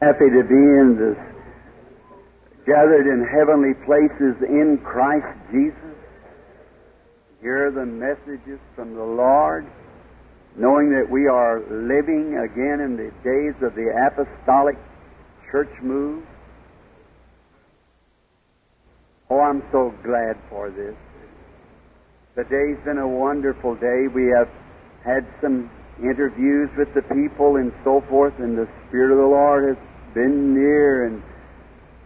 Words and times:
Happy 0.00 0.30
to 0.30 0.42
be 0.48 0.54
in 0.54 0.96
this 0.96 1.18
gathered 2.64 3.06
in 3.06 3.24
heavenly 3.28 3.74
places 3.84 4.36
in 4.48 4.78
Christ 4.84 5.26
Jesus. 5.50 5.96
Hear 7.42 7.70
the 7.70 7.84
messages 7.84 8.60
from 8.74 8.94
the 8.94 9.04
Lord, 9.04 9.66
knowing 10.56 10.88
that 10.90 11.10
we 11.10 11.26
are 11.26 11.60
living 11.60 12.40
again 12.40 12.80
in 12.80 12.96
the 12.96 13.10
days 13.24 13.56
of 13.60 13.74
the 13.74 13.92
apostolic 14.08 14.76
church 15.50 15.70
move. 15.82 16.24
Oh, 19.30 19.40
I'm 19.40 19.62
so 19.70 19.92
glad 20.02 20.36
for 20.48 20.70
this. 20.70 20.96
The 22.34 22.44
day's 22.44 22.82
been 22.84 22.96
a 22.96 23.06
wonderful 23.06 23.74
day. 23.74 24.06
We 24.14 24.32
have 24.34 24.48
had 25.04 25.26
some 25.42 25.70
interviews 26.00 26.70
with 26.78 26.88
the 26.94 27.02
people 27.02 27.56
and 27.56 27.70
so 27.84 28.00
forth, 28.08 28.32
and 28.38 28.56
the 28.56 28.66
Spirit 28.88 29.12
of 29.12 29.18
the 29.18 29.28
Lord 29.28 29.68
has 29.68 29.76
been 30.14 30.54
near, 30.54 31.04
and 31.06 31.22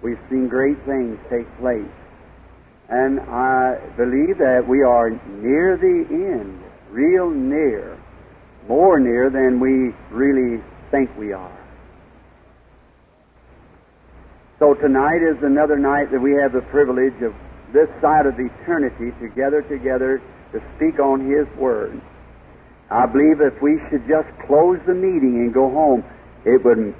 we've 0.02 0.18
seen 0.28 0.48
great 0.48 0.78
things 0.84 1.16
take 1.30 1.46
place. 1.60 1.94
And 2.88 3.20
I 3.20 3.78
believe 3.96 4.38
that 4.38 4.66
we 4.68 4.82
are 4.82 5.10
near 5.38 5.76
the 5.78 6.04
end, 6.10 6.60
real 6.90 7.30
near, 7.30 7.96
more 8.66 8.98
near 8.98 9.30
than 9.30 9.60
we 9.60 9.94
really 10.10 10.60
think 10.90 11.08
we 11.16 11.32
are. 11.32 11.61
So 14.62 14.78
tonight 14.78 15.26
is 15.26 15.42
another 15.42 15.74
night 15.74 16.14
that 16.14 16.22
we 16.22 16.38
have 16.38 16.54
the 16.54 16.62
privilege 16.70 17.18
of 17.18 17.34
this 17.74 17.90
side 17.98 18.30
of 18.30 18.38
eternity 18.38 19.10
together 19.18 19.66
together 19.66 20.22
to 20.54 20.62
speak 20.78 21.02
on 21.02 21.26
His 21.26 21.50
Word. 21.58 21.98
I 22.86 23.10
believe 23.10 23.42
if 23.42 23.58
we 23.58 23.82
should 23.90 24.06
just 24.06 24.30
close 24.46 24.78
the 24.86 24.94
meeting 24.94 25.42
and 25.42 25.50
go 25.50 25.66
home, 25.66 26.06
it 26.46 26.62
would 26.62 26.94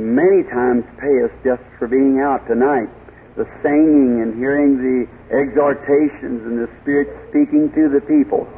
many 0.00 0.48
times 0.48 0.88
pay 0.96 1.28
us 1.28 1.32
just 1.44 1.60
for 1.76 1.92
being 1.92 2.24
out 2.24 2.48
tonight. 2.48 2.88
The 3.36 3.44
singing 3.60 4.24
and 4.24 4.40
hearing 4.40 4.80
the 4.80 5.04
exhortations 5.28 6.40
and 6.40 6.56
the 6.56 6.72
Spirit 6.80 7.12
speaking 7.28 7.68
to 7.68 7.92
the 7.92 8.00
people. 8.08 8.48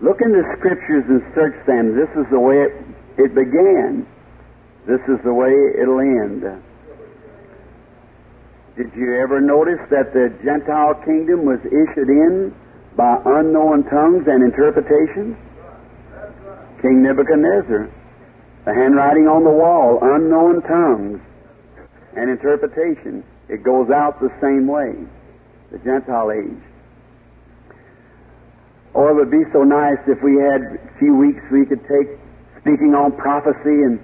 Look 0.00 0.24
in 0.24 0.32
the 0.32 0.56
Scriptures 0.56 1.04
and 1.12 1.20
search 1.36 1.60
them. 1.68 2.00
This 2.00 2.08
is 2.16 2.24
the 2.32 2.40
way 2.40 2.64
it, 2.64 2.72
it 3.28 3.36
began. 3.36 4.08
This 4.88 5.04
is 5.04 5.20
the 5.20 5.36
way 5.36 5.52
it'll 5.76 6.00
end. 6.00 6.64
Did 8.76 8.90
you 8.96 9.22
ever 9.22 9.40
notice 9.40 9.78
that 9.90 10.12
the 10.12 10.34
Gentile 10.42 10.98
kingdom 11.06 11.46
was 11.46 11.62
issued 11.62 12.10
in 12.10 12.54
by 12.96 13.22
unknown 13.24 13.84
tongues 13.86 14.26
and 14.26 14.42
interpretations? 14.42 15.38
King 16.82 17.02
Nebuchadnezzar 17.02 17.90
the 18.64 18.72
handwriting 18.72 19.28
on 19.28 19.44
the 19.44 19.52
wall, 19.52 20.00
unknown 20.00 20.64
tongues, 20.64 21.20
and 22.16 22.30
interpretation. 22.32 23.22
It 23.48 23.62
goes 23.62 23.92
out 23.92 24.20
the 24.20 24.32
same 24.40 24.64
way, 24.64 24.96
the 25.70 25.76
Gentile 25.84 26.32
age. 26.32 26.64
Or 28.96 29.12
it 29.12 29.14
would 29.20 29.30
be 29.30 29.44
so 29.52 29.64
nice 29.68 30.00
if 30.08 30.16
we 30.24 30.40
had 30.40 30.80
a 30.80 30.98
few 30.98 31.12
weeks 31.12 31.44
we 31.52 31.66
could 31.66 31.84
take 31.84 32.16
speaking 32.64 32.96
on 32.96 33.12
prophecy 33.20 33.84
and 33.84 34.00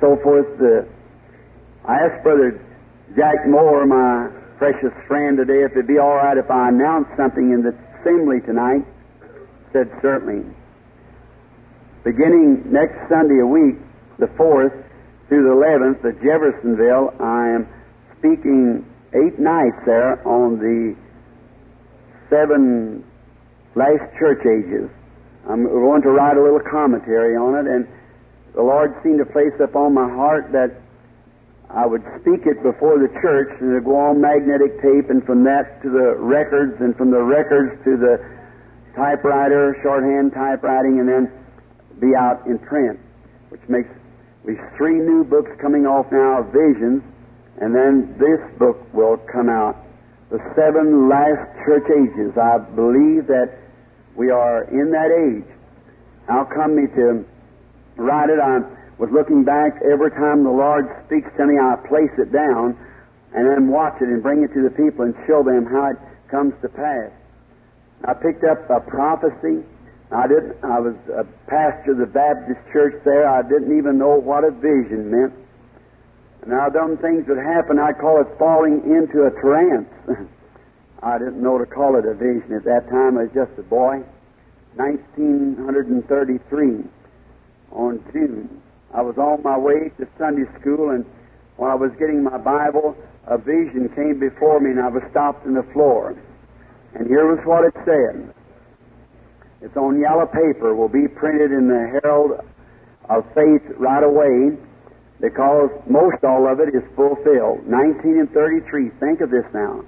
so 0.00 0.18
forth. 0.24 0.50
Uh, 0.58 0.82
I 1.86 2.10
asked 2.10 2.24
Brother 2.26 2.58
Jack 3.16 3.46
Moore, 3.46 3.84
my 3.84 4.30
precious 4.56 4.92
friend, 5.06 5.36
today 5.36 5.64
if 5.64 5.72
it'd 5.72 5.86
be 5.86 5.98
all 5.98 6.16
right 6.16 6.38
if 6.38 6.50
I 6.50 6.68
announced 6.68 7.10
something 7.16 7.52
in 7.52 7.60
the 7.60 7.76
assembly 8.00 8.40
tonight. 8.40 8.86
Said 9.72 9.92
certainly. 10.00 10.48
Beginning 12.04 12.64
next 12.72 12.96
Sunday 13.08 13.40
a 13.40 13.46
week, 13.46 13.76
the 14.18 14.26
4th 14.32 14.72
through 15.28 15.44
the 15.44 15.54
11th 15.54 16.04
at 16.08 16.22
Jeffersonville. 16.24 17.12
I 17.20 17.48
am 17.52 17.68
speaking 18.18 18.84
eight 19.12 19.38
nights 19.38 19.80
there 19.84 20.16
on 20.26 20.58
the 20.58 20.96
seven 22.30 23.04
last 23.74 24.04
church 24.18 24.40
ages. 24.44 24.88
I'm 25.48 25.64
going 25.64 26.02
to 26.02 26.10
write 26.10 26.36
a 26.36 26.42
little 26.42 26.60
commentary 26.60 27.36
on 27.36 27.60
it, 27.60 27.70
and 27.70 27.86
the 28.54 28.62
Lord 28.62 28.94
seemed 29.02 29.18
to 29.18 29.26
place 29.26 29.52
upon 29.60 29.92
my 29.92 30.08
heart 30.08 30.52
that 30.52 30.81
I 31.74 31.86
would 31.86 32.04
speak 32.20 32.44
it 32.44 32.62
before 32.62 33.00
the 33.00 33.08
church, 33.20 33.48
and 33.60 33.72
it'd 33.72 33.84
go 33.84 33.96
on 33.96 34.20
magnetic 34.20 34.76
tape, 34.84 35.08
and 35.08 35.24
from 35.24 35.44
that 35.44 35.80
to 35.82 35.88
the 35.88 36.16
records, 36.20 36.76
and 36.80 36.94
from 36.96 37.10
the 37.10 37.22
records 37.22 37.72
to 37.84 37.96
the 37.96 38.20
typewriter, 38.94 39.76
shorthand 39.82 40.32
typewriting, 40.36 41.00
and 41.00 41.08
then 41.08 41.32
be 41.98 42.12
out 42.14 42.44
in 42.46 42.58
print, 42.58 43.00
which 43.48 43.62
makes 43.68 43.88
We've 44.44 44.58
three 44.76 44.98
new 44.98 45.22
books 45.22 45.50
coming 45.60 45.86
off 45.86 46.10
now, 46.10 46.42
Visions, 46.50 47.02
and 47.62 47.70
then 47.70 48.18
this 48.18 48.42
book 48.58 48.82
will 48.92 49.16
come 49.30 49.48
out. 49.48 49.78
The 50.30 50.42
seven 50.58 51.08
last 51.08 51.46
church 51.62 51.86
ages. 51.86 52.34
I 52.34 52.58
believe 52.74 53.30
that 53.30 53.54
we 54.16 54.30
are 54.30 54.64
in 54.64 54.90
that 54.90 55.14
age. 55.14 55.46
How 56.26 56.42
come 56.42 56.74
me 56.74 56.90
to 56.96 57.24
write 57.96 58.30
it? 58.30 58.40
I 58.42 58.66
was 58.98 59.10
looking 59.12 59.44
back 59.44 59.80
every 59.82 60.10
time 60.10 60.44
the 60.44 60.50
Lord 60.50 60.86
speaks 61.06 61.30
to 61.36 61.46
me, 61.46 61.58
I 61.58 61.76
place 61.88 62.12
it 62.18 62.32
down 62.32 62.76
and 63.34 63.48
then 63.48 63.68
watch 63.68 64.00
it 64.00 64.08
and 64.08 64.22
bring 64.22 64.44
it 64.44 64.52
to 64.52 64.62
the 64.62 64.74
people 64.74 65.04
and 65.04 65.14
show 65.26 65.42
them 65.42 65.66
how 65.66 65.92
it 65.92 65.96
comes 66.30 66.54
to 66.62 66.68
pass. 66.68 67.10
I 68.04 68.14
picked 68.14 68.44
up 68.44 68.68
a 68.68 68.80
prophecy 68.80 69.64
I 70.12 70.28
didn't. 70.28 70.62
I 70.62 70.78
was 70.78 70.94
a 71.08 71.24
pastor 71.48 71.92
of 71.92 71.98
the 71.98 72.06
Baptist 72.06 72.60
church 72.70 73.02
there. 73.04 73.26
I 73.26 73.40
didn't 73.40 73.78
even 73.78 73.96
know 73.96 74.20
what 74.20 74.44
a 74.44 74.50
vision 74.50 75.10
meant. 75.10 75.32
Now, 76.46 76.68
them 76.68 76.98
things 76.98 77.26
would 77.28 77.38
happen. 77.38 77.78
I 77.78 77.92
call 77.92 78.20
it 78.20 78.26
falling 78.38 78.82
into 78.84 79.24
a 79.24 79.30
trance. 79.40 79.88
I 81.02 81.16
didn't 81.16 81.42
know 81.42 81.56
to 81.56 81.64
call 81.64 81.96
it 81.96 82.04
a 82.04 82.12
vision 82.12 82.52
at 82.52 82.64
that 82.64 82.90
time. 82.90 83.16
I 83.16 83.22
was 83.24 83.32
just 83.32 83.58
a 83.58 83.62
boy. 83.62 84.04
1933 84.76 86.84
on 87.72 88.04
June. 88.12 88.61
I 88.94 89.00
was 89.00 89.16
on 89.16 89.42
my 89.42 89.56
way 89.56 89.88
to 89.98 90.06
Sunday 90.18 90.44
school, 90.60 90.90
and 90.90 91.04
while 91.56 91.72
I 91.72 91.74
was 91.74 91.92
getting 91.98 92.22
my 92.22 92.36
Bible, 92.36 92.96
a 93.26 93.38
vision 93.38 93.88
came 93.96 94.20
before 94.20 94.60
me, 94.60 94.70
and 94.70 94.80
I 94.80 94.88
was 94.88 95.02
stopped 95.10 95.46
in 95.46 95.54
the 95.54 95.64
floor. 95.72 96.14
And 96.94 97.08
here 97.08 97.24
was 97.24 97.40
what 97.44 97.64
it 97.64 97.72
said. 97.88 98.34
It's 99.62 99.76
on 99.76 100.00
yellow 100.00 100.26
paper, 100.26 100.74
will 100.74 100.92
be 100.92 101.08
printed 101.08 101.52
in 101.52 101.68
the 101.68 102.00
Herald 102.02 102.44
of 103.08 103.24
Faith 103.34 103.64
right 103.78 104.04
away 104.04 104.58
because 105.22 105.70
most 105.88 106.18
all 106.24 106.50
of 106.50 106.58
it 106.58 106.74
is 106.74 106.82
fulfilled. 106.96 107.64
19 107.64 108.18
and 108.18 108.30
33, 108.30 108.90
think 108.98 109.20
of 109.22 109.30
this 109.30 109.46
now. 109.54 109.84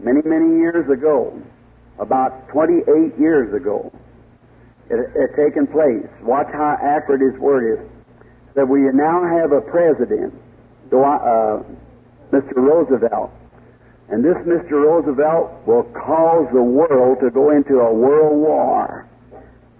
Many, 0.00 0.20
many 0.26 0.58
years 0.58 0.90
ago, 0.90 1.40
about 2.00 2.48
28 2.48 3.16
years 3.20 3.54
ago, 3.54 3.92
it 4.90 4.98
had 5.14 5.30
taken 5.38 5.66
place. 5.66 6.06
Watch 6.22 6.48
how 6.52 6.76
accurate 6.82 7.22
his 7.22 7.40
word 7.40 7.78
is. 7.78 7.86
That 8.54 8.66
we 8.66 8.80
now 8.92 9.22
have 9.22 9.52
a 9.52 9.60
president, 9.60 10.34
uh, 10.90 11.62
Mr. 12.34 12.56
Roosevelt, 12.56 13.30
and 14.10 14.24
this 14.24 14.36
Mr. 14.42 14.72
Roosevelt 14.72 15.66
will 15.66 15.84
cause 15.94 16.50
the 16.52 16.62
world 16.62 17.18
to 17.22 17.30
go 17.30 17.50
into 17.50 17.78
a 17.78 17.94
world 17.94 18.36
war 18.36 19.06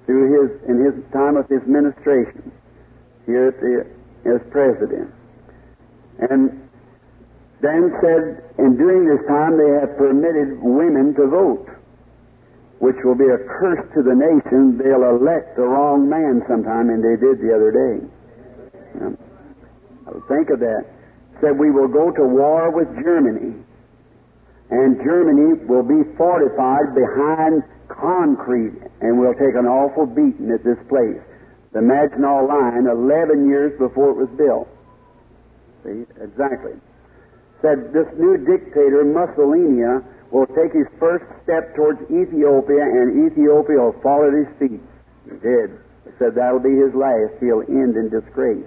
through 0.06 0.30
his 0.30 0.70
in 0.70 0.78
his 0.78 0.94
time 1.12 1.36
of 1.36 1.48
his 1.48 1.60
ministration 1.66 2.52
here 3.26 3.50
the, 3.50 4.30
as 4.30 4.40
president. 4.50 5.10
And 6.30 6.68
Dan 7.62 7.92
said, 8.00 8.44
in 8.58 8.76
during 8.76 9.04
this 9.04 9.26
time 9.26 9.58
they 9.58 9.70
have 9.80 9.96
permitted 9.98 10.62
women 10.62 11.14
to 11.14 11.26
vote, 11.26 11.68
which 12.80 12.96
will 13.04 13.16
be 13.16 13.28
a 13.28 13.40
curse 13.60 13.84
to 13.94 14.02
the 14.02 14.16
nation. 14.16 14.76
They'll 14.76 15.16
elect 15.16 15.56
the 15.56 15.68
wrong 15.68 16.08
man 16.08 16.42
sometime, 16.48 16.88
and 16.88 17.04
they 17.04 17.16
did 17.20 17.40
the 17.40 17.52
other 17.52 17.70
day. 17.70 17.96
think 20.28 20.50
of 20.50 20.60
that. 20.60 20.84
Said 21.40 21.56
we 21.56 21.70
will 21.70 21.88
go 21.88 22.10
to 22.12 22.24
war 22.24 22.68
with 22.72 22.88
Germany 23.00 23.56
and 24.70 25.02
Germany 25.02 25.58
will 25.66 25.82
be 25.82 26.06
fortified 26.16 26.94
behind 26.94 27.62
concrete 27.90 28.78
and 29.02 29.18
we'll 29.18 29.34
take 29.34 29.58
an 29.58 29.66
awful 29.66 30.06
beating 30.06 30.50
at 30.54 30.62
this 30.62 30.78
place. 30.86 31.18
The 31.74 31.82
Maginot 31.82 32.46
Line, 32.46 32.86
11 32.86 33.50
years 33.50 33.74
before 33.78 34.14
it 34.14 34.18
was 34.18 34.30
built. 34.38 34.70
See, 35.82 36.06
exactly. 36.22 36.78
Said 37.62 37.92
this 37.92 38.06
new 38.18 38.38
dictator, 38.38 39.02
Mussolini, 39.04 39.82
will 40.30 40.46
take 40.46 40.72
his 40.72 40.86
first 40.98 41.26
step 41.42 41.74
towards 41.74 42.00
Ethiopia 42.10 42.82
and 42.82 43.30
Ethiopia 43.30 43.78
will 43.78 43.98
fall 44.02 44.22
at 44.26 44.32
his 44.32 44.50
feet. 44.58 44.82
He 45.26 45.36
did. 45.42 45.74
He 46.06 46.10
said 46.18 46.34
that'll 46.34 46.62
be 46.62 46.74
his 46.74 46.94
last. 46.94 47.34
He'll 47.40 47.66
end 47.66 47.98
in 47.98 48.08
disgrace. 48.10 48.66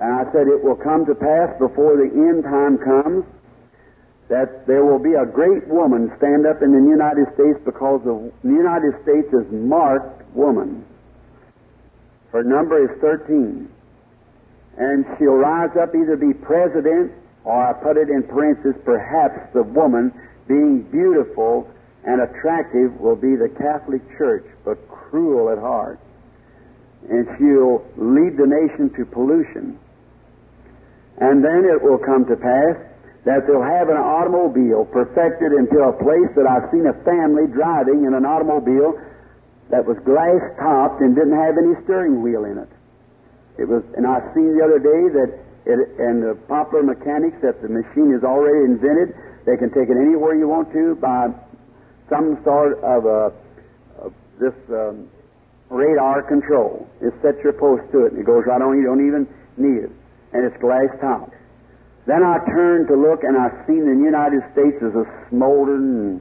And 0.00 0.12
I 0.12 0.30
said 0.32 0.48
it 0.48 0.62
will 0.62 0.76
come 0.76 1.06
to 1.06 1.14
pass 1.14 1.56
before 1.58 1.96
the 1.96 2.12
end 2.12 2.44
time 2.44 2.76
comes 2.76 3.24
that 4.28 4.66
there 4.66 4.84
will 4.84 4.98
be 4.98 5.14
a 5.14 5.24
great 5.24 5.66
woman 5.68 6.12
stand 6.18 6.46
up 6.46 6.60
in 6.60 6.72
the 6.72 6.82
United 6.82 7.30
States 7.34 7.58
because 7.64 8.02
the 8.04 8.32
United 8.42 8.92
States 9.02 9.32
is 9.32 9.46
marked 9.52 10.26
woman. 10.34 10.84
Her 12.32 12.42
number 12.42 12.82
is 12.84 13.00
13. 13.00 13.70
And 14.76 15.06
she'll 15.16 15.40
rise 15.40 15.70
up 15.80 15.94
either 15.94 16.16
be 16.16 16.34
president 16.34 17.12
or 17.46 17.62
I 17.62 17.72
put 17.78 17.96
it 17.96 18.10
in 18.10 18.26
parentheses, 18.26 18.74
perhaps 18.82 19.38
the 19.54 19.62
woman 19.62 20.10
being 20.50 20.82
beautiful 20.90 21.70
and 22.02 22.20
attractive 22.20 22.98
will 22.98 23.14
be 23.14 23.38
the 23.38 23.48
Catholic 23.54 24.02
Church, 24.18 24.44
but 24.66 24.82
cruel 24.90 25.54
at 25.54 25.58
heart. 25.58 26.02
And 27.06 27.22
she'll 27.38 27.86
lead 27.94 28.34
the 28.34 28.50
nation 28.50 28.90
to 28.98 29.06
pollution. 29.06 29.78
And 31.22 31.38
then 31.38 31.62
it 31.62 31.78
will 31.78 32.02
come 32.02 32.26
to 32.26 32.34
pass 32.34 32.82
that 33.22 33.46
they'll 33.46 33.62
have 33.62 33.94
an 33.94 33.98
automobile 33.98 34.84
perfected 34.90 35.54
into 35.54 35.86
a 35.86 35.94
place 36.02 36.30
that 36.34 36.50
I've 36.50 36.66
seen 36.74 36.90
a 36.90 36.98
family 37.06 37.46
driving 37.46 38.10
in 38.10 38.14
an 38.14 38.26
automobile 38.26 38.98
that 39.70 39.86
was 39.86 39.98
glass 40.02 40.42
topped 40.58 40.98
and 40.98 41.14
didn't 41.14 41.38
have 41.38 41.54
any 41.54 41.78
steering 41.86 42.22
wheel 42.22 42.42
in 42.42 42.58
it. 42.58 42.70
It 43.58 43.70
was, 43.70 43.86
and 43.94 44.02
I 44.06 44.18
seen 44.34 44.58
the 44.58 44.62
other 44.66 44.82
day 44.82 45.14
that 45.14 45.45
it, 45.66 45.78
and 45.98 46.22
the 46.22 46.38
popular 46.46 46.82
mechanics 46.82 47.36
that 47.42 47.60
the 47.60 47.68
machine 47.68 48.14
is 48.14 48.22
already 48.22 48.64
invented. 48.64 49.14
They 49.44 49.56
can 49.58 49.70
take 49.70 49.90
it 49.90 49.98
anywhere 49.98 50.34
you 50.34 50.48
want 50.48 50.72
to 50.72 50.94
by 50.96 51.28
some 52.08 52.38
sort 52.44 52.78
of 52.82 53.04
a, 53.04 53.34
of 53.98 54.14
this 54.38 54.54
um, 54.70 55.10
radar 55.70 56.22
control. 56.22 56.86
It 57.02 57.12
sets 57.22 57.38
your 57.42 57.52
post 57.52 57.90
to 57.92 58.06
it, 58.06 58.12
and 58.12 58.22
it 58.22 58.26
goes 58.26 58.46
right 58.46 58.62
on. 58.62 58.78
You 58.78 58.86
don't 58.86 59.06
even 59.06 59.26
need 59.58 59.90
it, 59.90 59.92
and 60.32 60.46
it's 60.46 60.56
glass 60.62 60.90
top. 61.00 61.34
Then 62.06 62.22
I 62.22 62.38
turned 62.46 62.86
to 62.88 62.94
look, 62.94 63.26
and 63.26 63.36
I 63.36 63.50
seen 63.66 63.82
in 63.82 63.98
the 63.98 64.06
United 64.06 64.42
States 64.54 64.78
as 64.78 64.94
a 64.94 65.06
smoldering 65.30 66.20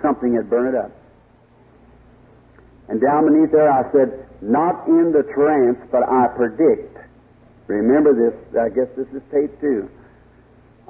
something 0.00 0.34
had 0.34 0.50
burned 0.50 0.74
it 0.74 0.78
up. 0.78 0.90
And 2.88 3.00
down 3.00 3.26
beneath 3.26 3.50
there, 3.50 3.70
I 3.70 3.90
said, 3.90 4.26
"Not 4.42 4.86
in 4.86 5.10
the 5.10 5.22
trance, 5.34 5.78
but 5.90 6.02
I 6.08 6.28
predict." 6.36 6.91
Remember 7.66 8.12
this. 8.12 8.34
I 8.58 8.68
guess 8.68 8.88
this 8.96 9.08
is 9.14 9.22
tape 9.32 9.60
two. 9.60 9.88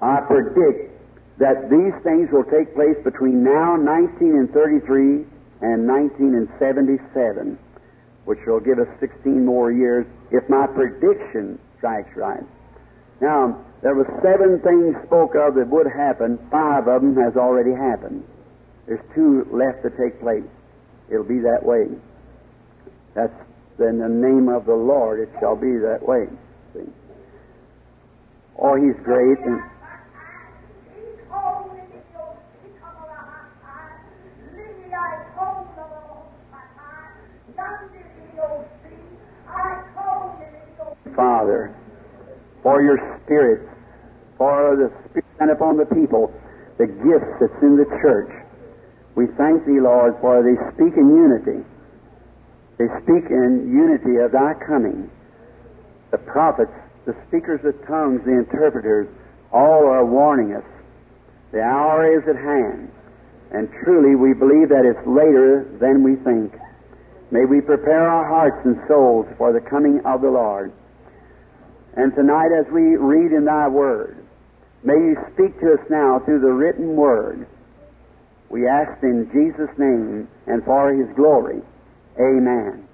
I 0.01 0.21
predict 0.27 0.93
that 1.39 1.71
these 1.71 1.95
things 2.03 2.29
will 2.33 2.45
take 2.45 2.75
place 2.75 2.97
between 3.05 3.43
now, 3.45 3.77
1933, 3.79 5.27
and 5.63 5.87
1977, 5.87 7.59
which 8.25 8.39
will 8.47 8.61
give 8.61 8.79
us 8.79 8.89
16 9.01 9.45
more 9.45 9.71
years 9.71 10.07
if 10.31 10.49
my 10.49 10.67
prediction 10.67 11.59
strikes 11.79 12.11
right. 12.17 12.43
Now, 13.21 13.65
there 13.83 13.95
were 13.95 14.07
seven 14.23 14.59
things 14.61 14.97
spoke 15.07 15.35
of 15.35 15.55
that 15.55 15.69
would 15.69 15.87
happen. 15.87 16.39
Five 16.51 16.89
of 16.89 17.03
them 17.03 17.17
has 17.17 17.37
already 17.37 17.73
happened. 17.73 18.25
There's 18.87 19.03
two 19.15 19.47
left 19.51 19.83
to 19.83 19.91
take 19.91 20.21
place. 20.21 20.47
It'll 21.09 21.25
be 21.25 21.41
that 21.41 21.63
way. 21.63 21.87
That's 23.15 23.35
in 23.79 23.99
the 23.99 24.09
name 24.09 24.49
of 24.49 24.67
the 24.67 24.75
Lord. 24.75 25.21
It 25.21 25.31
shall 25.41 25.57
be 25.57 25.79
that 25.79 26.03
way. 26.03 26.27
Oh, 28.59 28.77
He's 28.77 28.97
great. 29.05 29.39
And 29.45 29.61
Father, 41.15 41.75
for 42.63 42.83
your 42.83 42.97
Spirit, 43.23 43.69
for 44.39 44.77
the 44.77 44.89
Spirit 45.11 45.27
and 45.41 45.51
upon 45.51 45.77
the 45.77 45.85
people, 45.87 46.33
the 46.79 46.87
gifts 46.87 47.33
that's 47.41 47.63
in 47.63 47.77
the 47.77 47.85
church. 48.01 48.31
We 49.15 49.27
thank 49.37 49.67
Thee, 49.67 49.81
Lord, 49.81 50.17
for 50.21 50.41
they 50.41 50.57
speak 50.73 50.97
in 50.97 51.13
unity. 51.13 51.61
They 52.79 52.89
speak 53.05 53.29
in 53.29 53.69
unity 53.69 54.25
of 54.25 54.33
Thy 54.33 54.55
coming. 54.67 55.11
The 56.11 56.19
prophets, 56.19 56.73
the 57.07 57.17
speakers 57.29 57.61
of 57.65 57.75
tongues, 57.87 58.23
the 58.25 58.39
interpreters, 58.39 59.09
all 59.53 59.87
are 59.87 60.05
warning 60.05 60.55
us. 60.55 60.65
The 61.53 61.61
hour 61.61 62.07
is 62.07 62.23
at 62.29 62.37
hand. 62.37 62.91
And 63.53 63.69
truly 63.85 64.17
we 64.17 64.33
believe 64.33 64.71
that 64.71 64.89
it's 64.89 65.07
later 65.07 65.69
than 65.79 66.03
we 66.03 66.17
think. 66.25 66.55
May 67.31 67.45
we 67.45 67.61
prepare 67.61 68.09
our 68.09 68.27
hearts 68.27 68.65
and 68.65 68.77
souls 68.89 69.27
for 69.37 69.53
the 69.53 69.61
coming 69.61 70.01
of 70.05 70.23
the 70.23 70.31
Lord. 70.31 70.73
And 71.95 72.15
tonight, 72.15 72.49
as 72.59 72.67
we 72.73 72.97
read 72.97 73.33
in 73.33 73.45
Thy 73.45 73.69
Word, 73.69 74.17
may 74.83 74.95
you 74.95 75.17
speak 75.35 75.59
to 75.61 75.75
us 75.75 75.85
now 75.91 76.21
through 76.25 76.41
the 76.41 76.53
written 76.53 76.97
Word. 76.97 77.47
We 78.49 78.67
ask 78.67 79.03
in 79.03 79.29
Jesus' 79.33 79.73
name 79.77 80.29
and 80.47 80.65
for 80.65 80.93
His 80.93 81.15
glory. 81.17 81.61
Amen. 82.19 82.89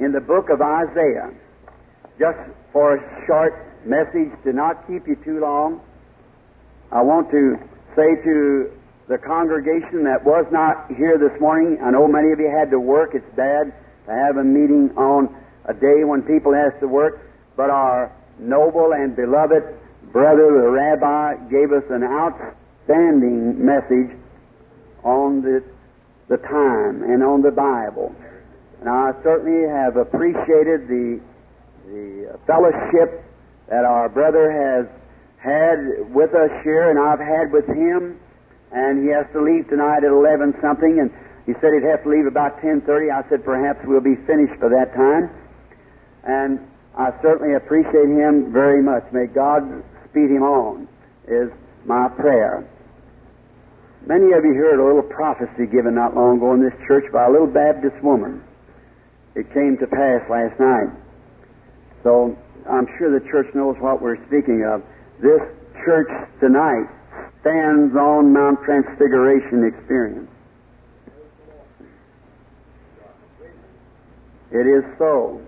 In 0.00 0.10
the 0.10 0.20
book 0.20 0.50
of 0.50 0.60
Isaiah, 0.60 1.30
just 2.18 2.38
for 2.72 2.96
a 2.96 3.26
short 3.26 3.54
message 3.86 4.34
to 4.42 4.52
not 4.52 4.86
keep 4.88 5.06
you 5.06 5.14
too 5.24 5.38
long, 5.38 5.80
I 6.90 7.00
want 7.00 7.30
to 7.30 7.56
say 7.94 8.18
to 8.24 8.72
the 9.06 9.18
congregation 9.18 10.02
that 10.04 10.24
was 10.24 10.46
not 10.50 10.90
here 10.90 11.16
this 11.16 11.38
morning, 11.40 11.78
I 11.80 11.90
know 11.90 12.08
many 12.08 12.32
of 12.32 12.40
you 12.40 12.50
had 12.50 12.70
to 12.70 12.80
work. 12.80 13.14
It's 13.14 13.36
bad 13.36 13.72
to 14.06 14.10
have 14.10 14.36
a 14.36 14.42
meeting 14.42 14.90
on 14.96 15.30
a 15.66 15.74
day 15.74 16.02
when 16.02 16.22
people 16.22 16.52
has 16.52 16.72
to 16.80 16.88
work, 16.88 17.20
but 17.56 17.70
our 17.70 18.10
noble 18.40 18.92
and 18.94 19.14
beloved 19.14 19.62
brother, 20.10 20.58
the 20.58 20.70
rabbi, 20.70 21.36
gave 21.50 21.70
us 21.70 21.84
an 21.90 22.02
outstanding 22.02 23.64
message 23.64 24.18
on 25.04 25.42
the, 25.42 25.62
the 26.28 26.38
time 26.38 27.02
and 27.04 27.22
on 27.22 27.42
the 27.42 27.52
Bible. 27.52 28.14
And 28.84 28.92
I 28.92 29.16
certainly 29.24 29.64
have 29.64 29.96
appreciated 29.96 30.88
the, 30.88 31.20
the 31.88 32.38
fellowship 32.46 33.24
that 33.72 33.88
our 33.88 34.10
brother 34.12 34.52
has 34.52 34.84
had 35.40 36.12
with 36.12 36.36
us 36.36 36.52
here, 36.62 36.92
and 36.92 37.00
I've 37.00 37.20
had 37.20 37.48
with 37.48 37.64
him. 37.64 38.20
And 38.72 39.00
he 39.00 39.08
has 39.08 39.24
to 39.32 39.40
leave 39.40 39.68
tonight 39.70 40.04
at 40.04 40.12
11 40.12 40.60
something, 40.60 41.00
and 41.00 41.08
he 41.46 41.54
said 41.60 41.72
he'd 41.72 41.88
have 41.88 42.02
to 42.04 42.10
leave 42.10 42.26
about 42.26 42.60
10:30. 42.60 43.08
I 43.08 43.24
said 43.30 43.44
perhaps 43.44 43.80
we'll 43.86 44.04
be 44.04 44.16
finished 44.26 44.60
by 44.60 44.68
that 44.68 44.92
time 44.92 45.30
and 46.24 46.58
I 46.96 47.10
certainly 47.22 47.54
appreciate 47.54 48.08
him 48.08 48.52
very 48.52 48.82
much. 48.82 49.04
May 49.12 49.26
God 49.26 49.62
speed 50.08 50.30
him 50.30 50.42
on, 50.42 50.88
is 51.28 51.50
my 51.84 52.08
prayer. 52.08 52.66
Many 54.06 54.32
of 54.32 54.44
you 54.44 54.54
heard 54.54 54.80
a 54.80 54.84
little 54.84 55.02
prophecy 55.02 55.66
given 55.66 55.94
not 55.94 56.14
long 56.14 56.38
ago 56.38 56.54
in 56.54 56.62
this 56.62 56.74
church 56.86 57.10
by 57.12 57.26
a 57.26 57.30
little 57.30 57.46
Baptist 57.46 58.02
woman. 58.02 58.42
It 59.34 59.52
came 59.52 59.76
to 59.80 59.86
pass 59.86 60.22
last 60.30 60.58
night. 60.60 60.94
So 62.02 62.36
I'm 62.70 62.86
sure 62.98 63.10
the 63.10 63.24
church 63.30 63.46
knows 63.54 63.76
what 63.80 64.00
we're 64.00 64.20
speaking 64.26 64.64
of. 64.64 64.82
This 65.20 65.42
church 65.84 66.08
tonight 66.40 66.86
stands 67.40 67.94
on 67.96 68.32
Mount 68.32 68.62
Transfiguration 68.64 69.64
experience. 69.66 70.30
It 74.52 74.66
is 74.70 74.84
so. 74.98 75.42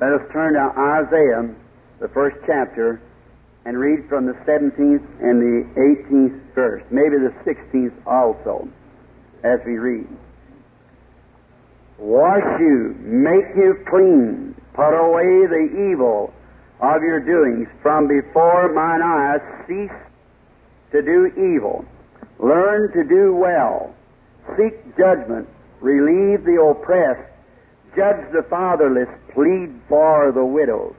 Let 0.00 0.12
us 0.12 0.22
turn 0.32 0.54
to 0.54 0.66
Isaiah, 0.76 1.54
the 2.00 2.08
first 2.08 2.36
chapter, 2.46 3.00
and 3.64 3.78
read 3.78 4.08
from 4.08 4.26
the 4.26 4.34
17th 4.46 5.06
and 5.22 5.40
the 5.40 5.64
18th 5.78 6.54
verse, 6.54 6.82
maybe 6.90 7.16
the 7.16 7.32
16th 7.46 7.94
also, 8.06 8.68
as 9.44 9.60
we 9.64 9.78
read. 9.78 10.08
Wash 11.98 12.60
you, 12.60 12.94
make 13.00 13.56
you 13.56 13.78
clean, 13.88 14.54
put 14.74 14.92
away 14.92 15.46
the 15.46 15.90
evil 15.90 16.32
of 16.80 17.02
your 17.02 17.20
doings. 17.20 17.68
From 17.82 18.06
before 18.06 18.72
mine 18.72 19.02
eyes 19.02 19.40
cease 19.66 19.98
to 20.92 21.02
do 21.02 21.26
evil. 21.54 21.84
Learn 22.38 22.92
to 22.92 23.04
do 23.04 23.34
well. 23.34 23.94
Seek 24.56 24.96
judgment. 24.96 25.48
Relieve 25.80 26.44
the 26.44 26.60
oppressed 26.60 27.32
judge 27.96 28.30
the 28.30 28.44
fatherless, 28.48 29.08
plead 29.32 29.72
for 29.88 30.30
the 30.30 30.44
widows. 30.44 30.94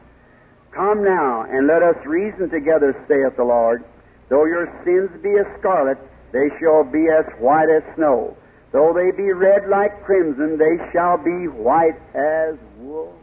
Come 0.74 1.06
now, 1.06 1.46
and 1.48 1.68
let 1.68 1.84
us 1.84 1.96
reason 2.06 2.50
together, 2.50 2.94
saith 3.08 3.38
the 3.38 3.46
Lord. 3.46 3.86
Though 4.30 4.46
your 4.46 4.66
sins 4.84 5.10
be 5.22 5.30
as 5.38 5.46
scarlet, 5.60 5.98
they 6.34 6.50
shall 6.60 6.84
be 6.84 7.08
as 7.08 7.26
white 7.40 7.70
as 7.70 7.84
snow. 7.96 8.36
Though 8.72 8.94
they 8.94 9.16
be 9.16 9.32
red 9.32 9.70
like 9.70 10.04
crimson, 10.04 10.58
they 10.58 10.92
shall 10.92 11.18
be 11.18 11.48
white 11.48 12.00
as 12.14 12.56
wool. 12.78 13.16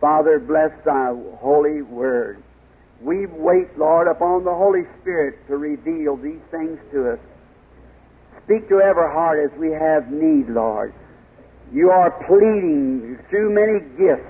Father, 0.00 0.38
bless 0.38 0.70
thy 0.84 1.14
holy 1.40 1.82
word. 1.82 2.42
We 3.00 3.26
wait, 3.26 3.76
Lord, 3.76 4.06
upon 4.08 4.44
the 4.44 4.54
Holy 4.54 4.82
Spirit 5.00 5.46
to 5.48 5.56
reveal 5.56 6.16
these 6.16 6.42
things 6.50 6.78
to 6.92 7.12
us. 7.12 7.18
Speak 8.44 8.68
to 8.68 8.80
every 8.80 9.10
heart 9.10 9.38
as 9.38 9.56
we 9.58 9.70
have 9.70 10.10
need, 10.10 10.48
Lord. 10.48 10.94
You 11.72 11.90
are 11.90 12.10
pleading 12.26 13.18
through 13.30 13.54
many 13.54 13.80
gifts 13.96 14.28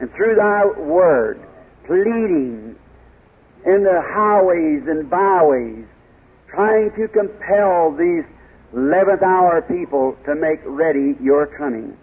and 0.00 0.10
through 0.14 0.36
thy 0.36 0.66
word, 0.80 1.40
pleading 1.86 2.76
in 3.66 3.82
the 3.82 4.02
highways 4.02 4.86
and 4.86 5.10
byways, 5.10 5.84
trying 6.48 6.90
to 6.92 7.08
compel 7.08 7.92
these 7.92 8.24
11th 8.74 9.22
hour 9.22 9.62
people 9.62 10.16
to 10.26 10.34
make 10.34 10.60
ready 10.64 11.14
your 11.22 11.46
coming. 11.46 11.96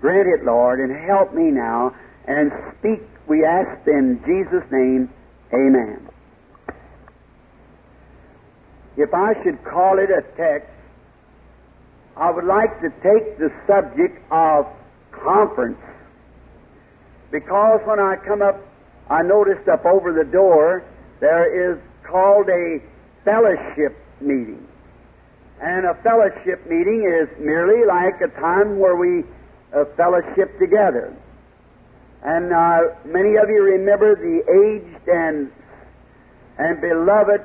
Grant 0.00 0.28
it, 0.28 0.44
Lord, 0.44 0.80
and 0.80 0.90
help 1.06 1.34
me 1.34 1.50
now 1.50 1.94
and 2.26 2.52
speak, 2.78 3.00
we 3.28 3.44
ask 3.44 3.86
in 3.86 4.20
Jesus' 4.26 4.64
name, 4.70 5.10
Amen. 5.52 6.08
If 8.96 9.12
I 9.14 9.34
should 9.42 9.62
call 9.64 9.98
it 9.98 10.10
a 10.10 10.22
text, 10.36 10.68
I 12.16 12.30
would 12.30 12.44
like 12.44 12.80
to 12.80 12.90
take 13.02 13.38
the 13.38 13.50
subject 13.66 14.20
of 14.30 14.66
conference. 15.12 15.80
Because 17.30 17.80
when 17.84 17.98
I 17.98 18.16
come 18.26 18.42
up, 18.42 18.60
I 19.08 19.22
noticed 19.22 19.68
up 19.68 19.84
over 19.86 20.12
the 20.12 20.30
door 20.30 20.84
there 21.20 21.72
is 21.72 21.78
called 22.06 22.48
a 22.48 22.80
fellowship 23.24 23.96
meeting. 24.20 24.66
And 25.60 25.86
a 25.86 25.94
fellowship 26.02 26.66
meeting 26.66 27.06
is 27.06 27.28
merely 27.38 27.86
like 27.86 28.20
a 28.20 28.28
time 28.40 28.78
where 28.78 28.96
we 28.96 29.24
uh, 29.74 29.84
fellowship 29.96 30.58
together. 30.58 31.14
And 32.24 32.52
uh, 32.52 32.94
many 33.04 33.36
of 33.36 33.48
you 33.48 33.62
remember 33.62 34.14
the 34.14 34.42
aged 34.46 35.08
and 35.08 35.50
and 36.58 36.80
beloved 36.80 37.40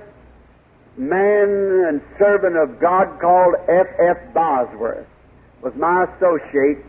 man 0.98 1.86
and 1.88 2.02
servant 2.20 2.58
of 2.58 2.80
God 2.80 3.20
called 3.22 3.56
F. 3.70 3.88
F. 4.00 4.34
Bosworth 4.34 5.08
was 5.62 5.74
my 5.76 6.06
associate 6.06 6.84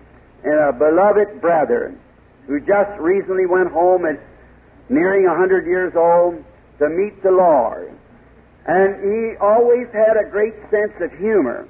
and 0.45 0.55
a 0.55 0.73
beloved 0.73 1.41
brother 1.41 1.95
who 2.47 2.61
just 2.61 2.99
recently 2.99 3.47
went 3.47 3.71
home 3.71 4.05
at 4.07 4.19
nearing 4.89 5.27
a 5.27 5.37
hundred 5.37 5.67
years 5.67 5.93
old 5.97 6.43
to 6.79 6.89
meet 6.89 7.23
the 7.23 7.31
Lord. 7.31 7.98
And 8.69 9.01
he 9.01 9.37
always 9.41 9.89
had 9.97 10.21
a 10.21 10.29
great 10.29 10.53
sense 10.69 10.93
of 11.01 11.11
humor. 11.19 11.67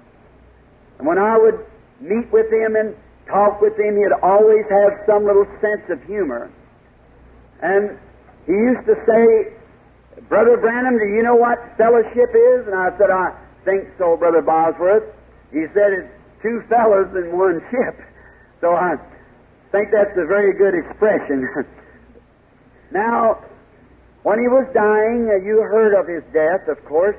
And 0.98 1.06
when 1.06 1.16
I 1.16 1.38
would 1.38 1.62
meet 2.02 2.26
with 2.34 2.50
him 2.50 2.74
and 2.74 2.94
talk 3.30 3.62
with 3.62 3.78
him, 3.78 3.94
he'd 3.94 4.18
always 4.20 4.66
have 4.66 5.06
some 5.06 5.22
little 5.22 5.46
sense 5.62 5.86
of 5.94 6.02
humor. 6.10 6.50
And 7.62 7.94
he 8.46 8.52
used 8.52 8.82
to 8.90 8.98
say, 9.06 9.54
Brother 10.26 10.58
Branham, 10.58 10.98
do 10.98 11.06
you 11.06 11.22
know 11.22 11.36
what 11.38 11.58
fellowship 11.78 12.34
is? 12.34 12.66
And 12.66 12.74
I 12.74 12.90
said, 12.98 13.14
I 13.14 13.30
think 13.64 13.86
so, 13.96 14.16
Brother 14.16 14.42
Bosworth. 14.42 15.06
He 15.52 15.70
said, 15.70 15.94
it's 15.94 16.10
two 16.42 16.66
fellows 16.68 17.14
in 17.14 17.30
one 17.30 17.62
ship. 17.70 17.94
So 18.60 18.74
I 18.74 18.98
think 19.70 19.94
that's 19.94 20.18
a 20.18 20.26
very 20.26 20.50
good 20.58 20.74
expression. 20.74 21.46
now, 22.90 23.38
when 24.22 24.38
he 24.40 24.48
was 24.48 24.66
dying, 24.74 25.28
uh, 25.30 25.44
you 25.44 25.62
heard 25.62 25.94
of 25.94 26.08
his 26.08 26.22
death, 26.32 26.68
of 26.68 26.84
course, 26.84 27.16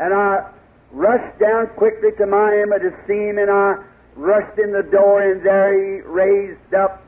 and 0.00 0.14
I 0.14 0.48
rushed 0.92 1.38
down 1.38 1.68
quickly 1.76 2.10
to 2.18 2.26
Miami 2.26 2.78
to 2.80 2.90
see 3.06 3.28
him, 3.28 3.38
and 3.38 3.50
I 3.50 3.76
rushed 4.16 4.58
in 4.58 4.72
the 4.72 4.82
door, 4.82 5.20
and 5.20 5.44
there 5.44 5.72
he 5.74 6.00
raised 6.02 6.74
up, 6.74 7.02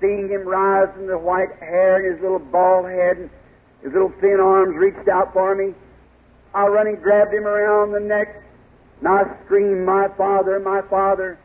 seeing 0.00 0.28
him 0.28 0.46
rise 0.46 0.88
in 0.98 1.06
the 1.06 1.18
white 1.18 1.52
hair 1.58 1.96
and 1.96 2.14
his 2.14 2.22
little 2.22 2.38
bald 2.38 2.86
head, 2.86 3.18
and 3.18 3.30
his 3.82 3.92
little 3.92 4.12
thin 4.20 4.38
arms 4.40 4.76
reached 4.76 5.08
out 5.08 5.32
for 5.32 5.54
me. 5.54 5.74
I 6.54 6.66
run 6.66 6.86
and 6.86 7.02
grabbed 7.02 7.34
him 7.34 7.46
around 7.46 7.92
the 7.92 8.00
neck, 8.00 8.42
and 9.00 9.08
I 9.08 9.24
screamed, 9.44 9.84
My 9.84 10.06
Father, 10.16 10.60
my 10.60 10.82
Father, 10.88 11.38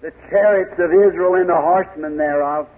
the 0.00 0.12
chariots 0.30 0.78
of 0.78 0.92
Israel 0.92 1.34
and 1.34 1.48
the 1.48 1.54
horsemen 1.54 2.16
thereof. 2.16 2.68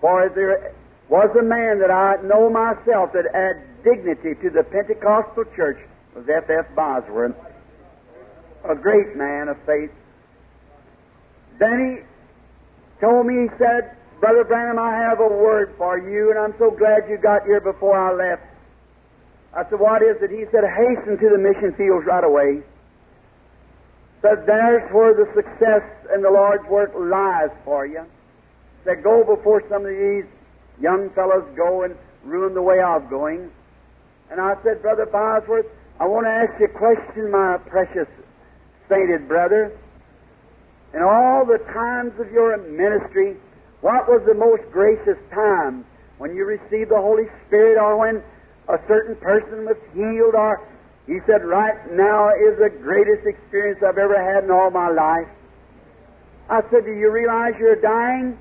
For 0.00 0.30
there 0.34 0.74
was 1.12 1.28
a 1.36 1.44
man 1.44 1.76
that 1.84 1.92
I 1.92 2.16
know 2.24 2.48
myself 2.48 3.12
that 3.12 3.28
add 3.36 3.60
dignity 3.84 4.32
to 4.40 4.48
the 4.48 4.64
Pentecostal 4.64 5.44
church 5.52 5.76
was 6.16 6.24
F. 6.24 6.48
F. 6.48 6.64
Bosworth, 6.74 7.36
a 8.64 8.74
great 8.74 9.12
man 9.14 9.52
of 9.52 9.60
faith. 9.68 9.92
Then 11.60 11.76
he 11.76 13.04
told 13.04 13.26
me, 13.26 13.44
he 13.44 13.48
said, 13.60 13.92
Brother 14.24 14.44
Branham, 14.48 14.78
I 14.78 14.96
have 15.04 15.20
a 15.20 15.28
word 15.28 15.74
for 15.76 16.00
you, 16.00 16.30
and 16.32 16.38
I'm 16.40 16.54
so 16.58 16.70
glad 16.70 17.04
you 17.10 17.18
got 17.20 17.44
here 17.44 17.60
before 17.60 17.92
I 17.92 18.16
left. 18.16 18.48
I 19.52 19.68
said, 19.68 19.80
What 19.80 20.00
is 20.00 20.16
it? 20.24 20.32
He 20.32 20.48
said, 20.48 20.64
Hasten 20.64 21.20
to 21.20 21.28
the 21.28 21.36
mission 21.36 21.76
fields 21.76 22.06
right 22.08 22.24
away. 22.24 22.64
Said, 24.22 24.48
There's 24.48 24.88
where 24.96 25.12
the 25.12 25.28
success 25.36 25.84
and 26.08 26.24
the 26.24 26.30
Lord's 26.30 26.64
work 26.70 26.96
lies 26.96 27.52
for 27.66 27.84
you. 27.84 28.00
Said, 28.84 29.04
Go 29.04 29.28
before 29.28 29.60
some 29.68 29.84
of 29.84 29.92
these 29.92 30.24
young 30.82 31.10
fellows 31.14 31.46
go 31.56 31.84
and 31.84 31.94
ruin 32.24 32.54
the 32.54 32.62
way 32.62 32.80
I'm 32.80 33.08
going. 33.08 33.50
And 34.30 34.40
I 34.40 34.54
said, 34.64 34.82
Brother 34.82 35.06
Bosworth, 35.06 35.66
I 36.00 36.06
want 36.06 36.26
to 36.26 36.34
ask 36.34 36.58
you 36.58 36.66
a 36.66 36.74
question, 36.76 37.30
my 37.30 37.58
precious 37.70 38.10
sainted 38.88 39.28
brother. 39.28 39.78
In 40.92 41.02
all 41.02 41.46
the 41.46 41.62
times 41.72 42.12
of 42.18 42.30
your 42.32 42.58
ministry, 42.58 43.36
what 43.80 44.08
was 44.08 44.22
the 44.26 44.34
most 44.34 44.62
gracious 44.72 45.18
time? 45.32 45.86
When 46.18 46.34
you 46.34 46.44
received 46.44 46.90
the 46.90 47.00
Holy 47.00 47.30
Spirit 47.46 47.80
or 47.80 47.96
when 47.96 48.22
a 48.68 48.78
certain 48.88 49.16
person 49.16 49.64
was 49.64 49.76
healed 49.94 50.34
or 50.34 50.60
he 51.06 51.18
said, 51.26 51.44
right 51.44 51.78
now 51.92 52.30
is 52.30 52.58
the 52.58 52.70
greatest 52.70 53.26
experience 53.26 53.80
I've 53.82 53.98
ever 53.98 54.14
had 54.14 54.44
in 54.44 54.50
all 54.50 54.70
my 54.70 54.88
life. 54.88 55.28
I 56.48 56.60
said, 56.70 56.84
do 56.84 56.92
you 56.92 57.10
realize 57.10 57.54
you're 57.58 57.80
dying? 57.80 58.38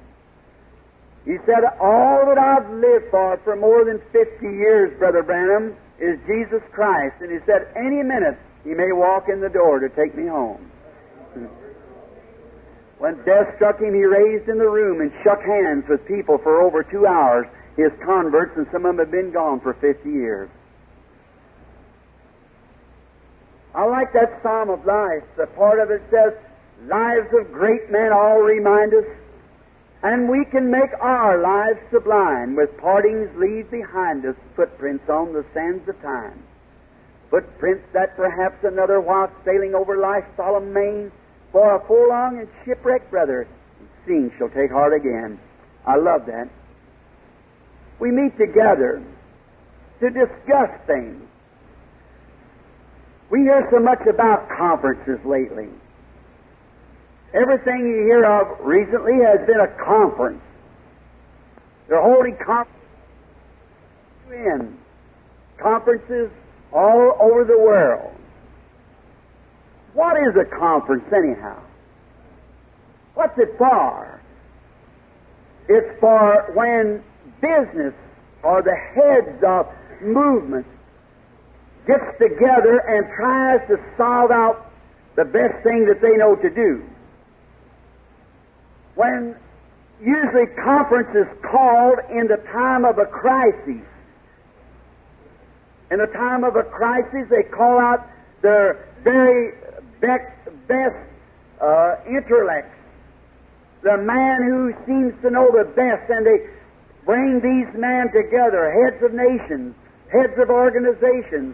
He 1.25 1.37
said, 1.45 1.63
all 1.79 2.25
that 2.25 2.37
I've 2.37 2.69
lived 2.71 3.11
for 3.11 3.39
for 3.43 3.55
more 3.55 3.85
than 3.85 4.01
50 4.11 4.45
years, 4.45 4.97
Brother 4.97 5.21
Branham, 5.21 5.77
is 5.99 6.17
Jesus 6.25 6.61
Christ. 6.73 7.15
And 7.21 7.31
he 7.31 7.37
said, 7.45 7.69
any 7.75 8.01
minute 8.01 8.37
he 8.63 8.73
may 8.73 8.91
walk 8.91 9.29
in 9.29 9.39
the 9.39 9.49
door 9.49 9.79
to 9.79 9.89
take 9.89 10.15
me 10.17 10.25
home. 10.27 10.71
When 12.97 13.17
death 13.25 13.53
struck 13.55 13.79
him, 13.79 13.93
he 13.93 14.05
raised 14.05 14.47
in 14.47 14.57
the 14.57 14.69
room 14.69 15.01
and 15.01 15.11
shook 15.23 15.41
hands 15.41 15.85
with 15.89 16.05
people 16.05 16.37
for 16.37 16.61
over 16.61 16.83
two 16.83 17.07
hours, 17.07 17.47
his 17.75 17.89
converts, 18.05 18.53
and 18.57 18.67
some 18.71 18.85
of 18.85 18.97
them 18.97 19.05
have 19.05 19.11
been 19.11 19.31
gone 19.31 19.59
for 19.59 19.73
50 19.73 20.09
years. 20.09 20.49
I 23.73 23.85
like 23.85 24.13
that 24.13 24.41
Psalm 24.43 24.69
of 24.69 24.85
Life. 24.85 25.23
The 25.37 25.47
part 25.47 25.79
of 25.79 25.89
it 25.89 26.01
says, 26.11 26.33
Lives 26.85 27.29
of 27.33 27.51
great 27.51 27.89
men 27.89 28.11
all 28.13 28.41
remind 28.41 28.93
us, 28.93 29.05
and 30.03 30.29
we 30.29 30.45
can 30.45 30.71
make 30.71 30.89
our 30.99 31.41
lives 31.41 31.79
sublime 31.91 32.55
with 32.55 32.75
partings 32.77 33.29
leave 33.37 33.69
behind 33.69 34.25
us 34.25 34.35
footprints 34.55 35.07
on 35.09 35.33
the 35.33 35.45
sands 35.53 35.87
of 35.87 35.99
time. 36.01 36.41
Footprints 37.29 37.85
that 37.93 38.15
perhaps 38.15 38.57
another 38.63 38.99
while 38.99 39.31
sailing 39.45 39.75
over 39.75 39.97
life's 39.97 40.27
solemn 40.35 40.73
main 40.73 41.11
for 41.51 41.75
a 41.75 42.09
long 42.09 42.39
and 42.39 42.47
shipwrecked 42.65 43.11
brother, 43.11 43.47
seeing 44.05 44.31
shall 44.37 44.49
take 44.49 44.71
heart 44.71 44.93
again. 44.93 45.39
I 45.85 45.97
love 45.97 46.25
that. 46.25 46.49
We 47.99 48.09
meet 48.11 48.37
together 48.37 49.03
to 49.99 50.09
discuss 50.09 50.69
things. 50.87 51.21
We 53.29 53.41
hear 53.41 53.67
so 53.71 53.79
much 53.79 54.01
about 54.09 54.49
conferences 54.49 55.19
lately. 55.25 55.69
Everything 57.33 57.79
you 57.87 58.03
hear 58.07 58.25
of 58.25 58.59
recently 58.59 59.13
has 59.23 59.45
been 59.47 59.59
a 59.59 59.67
conference. 59.83 60.41
They're 61.87 62.01
holding 62.01 62.37
conferences 62.45 62.77
in 64.31 64.77
conferences 65.57 66.29
all 66.73 67.17
over 67.19 67.43
the 67.43 67.57
world. 67.57 68.13
What 69.93 70.17
is 70.17 70.35
a 70.35 70.45
conference, 70.57 71.03
anyhow? 71.13 71.61
What's 73.13 73.37
it 73.37 73.57
for? 73.57 74.21
It's 75.67 75.99
for 75.99 76.51
when 76.53 77.03
business 77.41 77.93
or 78.43 78.61
the 78.61 78.75
heads 78.75 79.43
of 79.45 79.67
movements 80.01 80.69
gets 81.87 82.03
together 82.19 82.79
and 82.87 83.05
tries 83.15 83.67
to 83.67 83.77
solve 83.97 84.31
out 84.31 84.71
the 85.15 85.25
best 85.25 85.63
thing 85.63 85.85
that 85.87 85.99
they 86.01 86.15
know 86.17 86.35
to 86.35 86.49
do. 86.49 86.83
When 88.95 89.35
usually 90.01 90.49
conference 90.63 91.13
is 91.13 91.29
called 91.45 91.99
in 92.09 92.27
the 92.27 92.41
time 92.51 92.85
of 92.85 92.97
a 92.97 93.05
crisis. 93.05 93.85
In 95.91 95.99
the 95.99 96.09
time 96.13 96.43
of 96.43 96.55
a 96.55 96.63
crisis, 96.63 97.29
they 97.29 97.43
call 97.43 97.79
out 97.79 98.07
their 98.41 98.89
very 99.03 99.53
best 100.01 100.95
uh, 101.61 101.95
intellects, 102.09 102.73
the 103.83 103.97
man 103.97 104.41
who 104.49 104.73
seems 104.85 105.13
to 105.21 105.29
know 105.29 105.49
the 105.53 105.69
best, 105.77 106.09
and 106.09 106.25
they 106.25 106.49
bring 107.05 107.37
these 107.41 107.69
men 107.77 108.09
together, 108.09 108.73
heads 108.73 109.03
of 109.03 109.13
nations, 109.13 109.75
heads 110.11 110.33
of 110.41 110.49
organizations, 110.49 111.53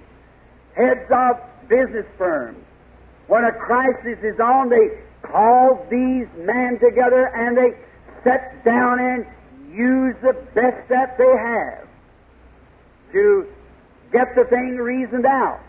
heads 0.75 1.08
of 1.12 1.36
business 1.67 2.06
firms. 2.17 2.63
When 3.27 3.44
a 3.44 3.51
crisis 3.51 4.20
is 4.24 4.39
on, 4.39 4.70
they 4.70 5.06
call 5.21 5.86
these 5.89 6.27
men 6.38 6.79
together 6.79 7.31
and 7.36 7.57
they 7.57 7.77
sat 8.24 8.63
down 8.63 9.00
and 9.00 9.25
used 9.74 10.21
the 10.21 10.33
best 10.53 10.89
that 10.89 11.17
they 11.17 11.33
have 11.38 11.88
to 13.12 13.47
get 14.12 14.36
the 14.36 14.43
thing 14.45 14.77
reasoned 14.77 15.25
out. 15.25 15.62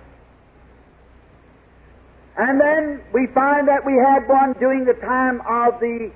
And 2.36 2.60
then 2.60 3.02
we 3.12 3.26
find 3.34 3.66
that 3.66 3.84
we 3.84 3.94
had 3.94 4.28
one 4.28 4.54
during 4.60 4.84
the 4.84 4.94
time 4.94 5.40
of 5.42 5.80
the 5.80 6.10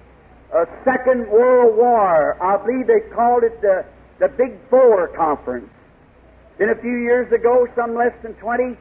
uh, 0.55 0.65
Second 0.85 1.29
World 1.29 1.77
War. 1.77 2.41
I 2.41 2.57
believe 2.65 2.87
they 2.87 3.01
called 3.15 3.43
it 3.43 3.61
the, 3.61 3.85
the 4.21 4.29
Big 4.29 4.55
Four 4.71 5.09
Conference. 5.17 5.69
Then 6.59 6.69
a 6.69 6.81
few 6.81 6.99
years 6.99 7.33
ago, 7.33 7.67
some 7.75 7.97
less 7.97 8.15
than 8.23 8.35
20, 8.35 8.77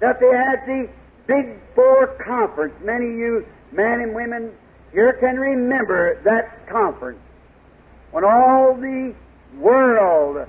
that 0.00 0.20
they 0.20 0.30
had 0.30 0.62
the 0.66 0.88
Big 1.26 1.58
Four 1.74 2.18
Conference. 2.24 2.74
Many 2.84 3.06
of 3.06 3.18
you 3.18 3.46
men 3.72 4.00
and 4.00 4.14
women 4.14 4.52
here 4.92 5.14
can 5.14 5.36
remember 5.36 6.20
that 6.24 6.68
conference 6.68 7.18
when 8.12 8.24
all 8.24 8.74
the 8.74 9.14
world 9.58 10.46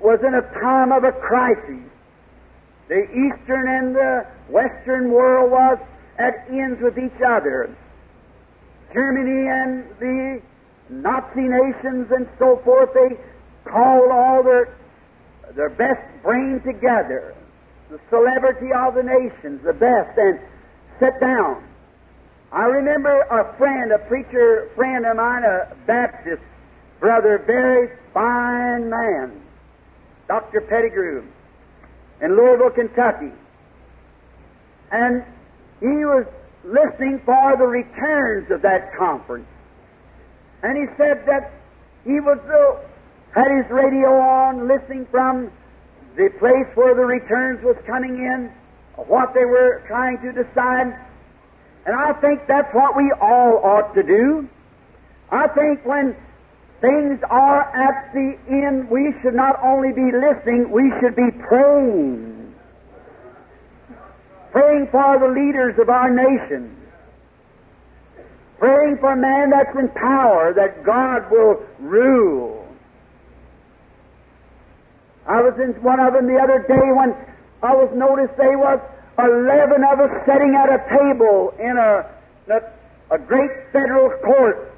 was 0.00 0.18
in 0.26 0.34
a 0.34 0.42
time 0.60 0.92
of 0.92 1.04
a 1.04 1.12
crisis. 1.12 1.84
The 2.88 3.04
Eastern 3.04 3.68
and 3.68 3.94
the 3.94 4.26
Western 4.48 5.10
world 5.10 5.50
was 5.50 5.78
at 6.18 6.46
ends 6.50 6.80
with 6.82 6.98
each 6.98 7.20
other. 7.26 7.74
Germany 8.92 9.48
and 9.48 9.84
the 9.98 10.42
Nazi 10.90 11.46
nations 11.48 12.10
and 12.10 12.28
so 12.38 12.60
forth, 12.64 12.90
they 12.92 13.16
called 13.64 14.10
all 14.10 14.42
their, 14.42 14.76
their 15.54 15.70
best 15.70 16.02
brain 16.22 16.60
together, 16.66 17.34
the 17.90 17.98
celebrity 18.08 18.70
of 18.72 18.94
the 18.94 19.02
nations, 19.02 19.60
the 19.64 19.72
best, 19.74 20.16
and 20.16 20.38
sit 21.00 21.18
down. 21.20 21.66
I 22.52 22.64
remember 22.64 23.10
a 23.10 23.56
friend, 23.58 23.90
a 23.92 23.98
preacher 24.06 24.70
friend 24.76 25.04
of 25.06 25.16
mine, 25.16 25.42
a 25.42 25.74
Baptist 25.86 26.42
brother, 27.00 27.42
very 27.46 27.90
fine 28.14 28.90
man, 28.90 29.42
Dr. 30.28 30.60
Pettigrew, 30.60 31.26
in 32.22 32.36
Louisville, 32.36 32.70
Kentucky. 32.70 33.32
And 34.92 35.24
he 35.80 36.04
was 36.06 36.26
listening 36.64 37.20
for 37.24 37.56
the 37.58 37.66
returns 37.66 38.50
of 38.50 38.62
that 38.62 38.94
conference. 38.96 39.48
And 40.62 40.76
he 40.76 40.86
said 40.96 41.24
that 41.26 41.52
he 42.04 42.20
was 42.20 42.38
uh, 42.46 42.86
had 43.34 43.50
his 43.62 43.70
radio 43.70 44.10
on, 44.10 44.68
listening 44.68 45.06
from 45.10 45.50
the 46.20 46.28
place 46.38 46.68
where 46.76 46.94
the 46.94 47.04
returns 47.08 47.64
was 47.64 47.76
coming 47.86 48.20
in, 48.20 48.52
what 49.08 49.32
they 49.32 49.46
were 49.46 49.82
trying 49.88 50.20
to 50.20 50.32
decide. 50.32 50.92
And 51.86 51.96
I 51.96 52.12
think 52.20 52.44
that's 52.46 52.68
what 52.74 52.94
we 52.94 53.10
all 53.20 53.56
ought 53.64 53.94
to 53.94 54.02
do. 54.02 54.46
I 55.32 55.48
think 55.48 55.80
when 55.86 56.14
things 56.82 57.20
are 57.30 57.62
at 57.72 58.12
the 58.12 58.36
end, 58.48 58.90
we 58.90 59.14
should 59.22 59.34
not 59.34 59.56
only 59.64 59.92
be 59.96 60.12
listening, 60.12 60.70
we 60.70 60.92
should 61.00 61.16
be 61.16 61.30
praying 61.48 62.30
praying 64.52 64.88
for 64.90 65.18
the 65.18 65.28
leaders 65.28 65.78
of 65.78 65.88
our 65.88 66.10
nation, 66.10 66.76
praying 68.58 68.98
for 68.98 69.12
a 69.12 69.16
man 69.16 69.50
that's 69.50 69.74
in 69.78 69.88
power, 69.90 70.52
that 70.54 70.84
God 70.84 71.30
will 71.30 71.62
rule. 71.78 72.59
I 75.26 75.40
was 75.42 75.54
in 75.60 75.74
one 75.82 76.00
of 76.00 76.14
them 76.14 76.26
the 76.26 76.38
other 76.40 76.64
day 76.66 76.86
when 76.96 77.14
I 77.62 77.74
was 77.74 77.90
noticed 77.94 78.36
there 78.36 78.58
was 78.58 78.80
eleven 79.18 79.84
of 79.84 80.00
us 80.00 80.10
sitting 80.24 80.56
at 80.56 80.72
a 80.72 80.80
table 80.88 81.52
in 81.60 81.76
a, 81.76 82.08
a, 82.48 83.14
a 83.14 83.18
great 83.18 83.50
federal 83.72 84.10
court. 84.24 84.72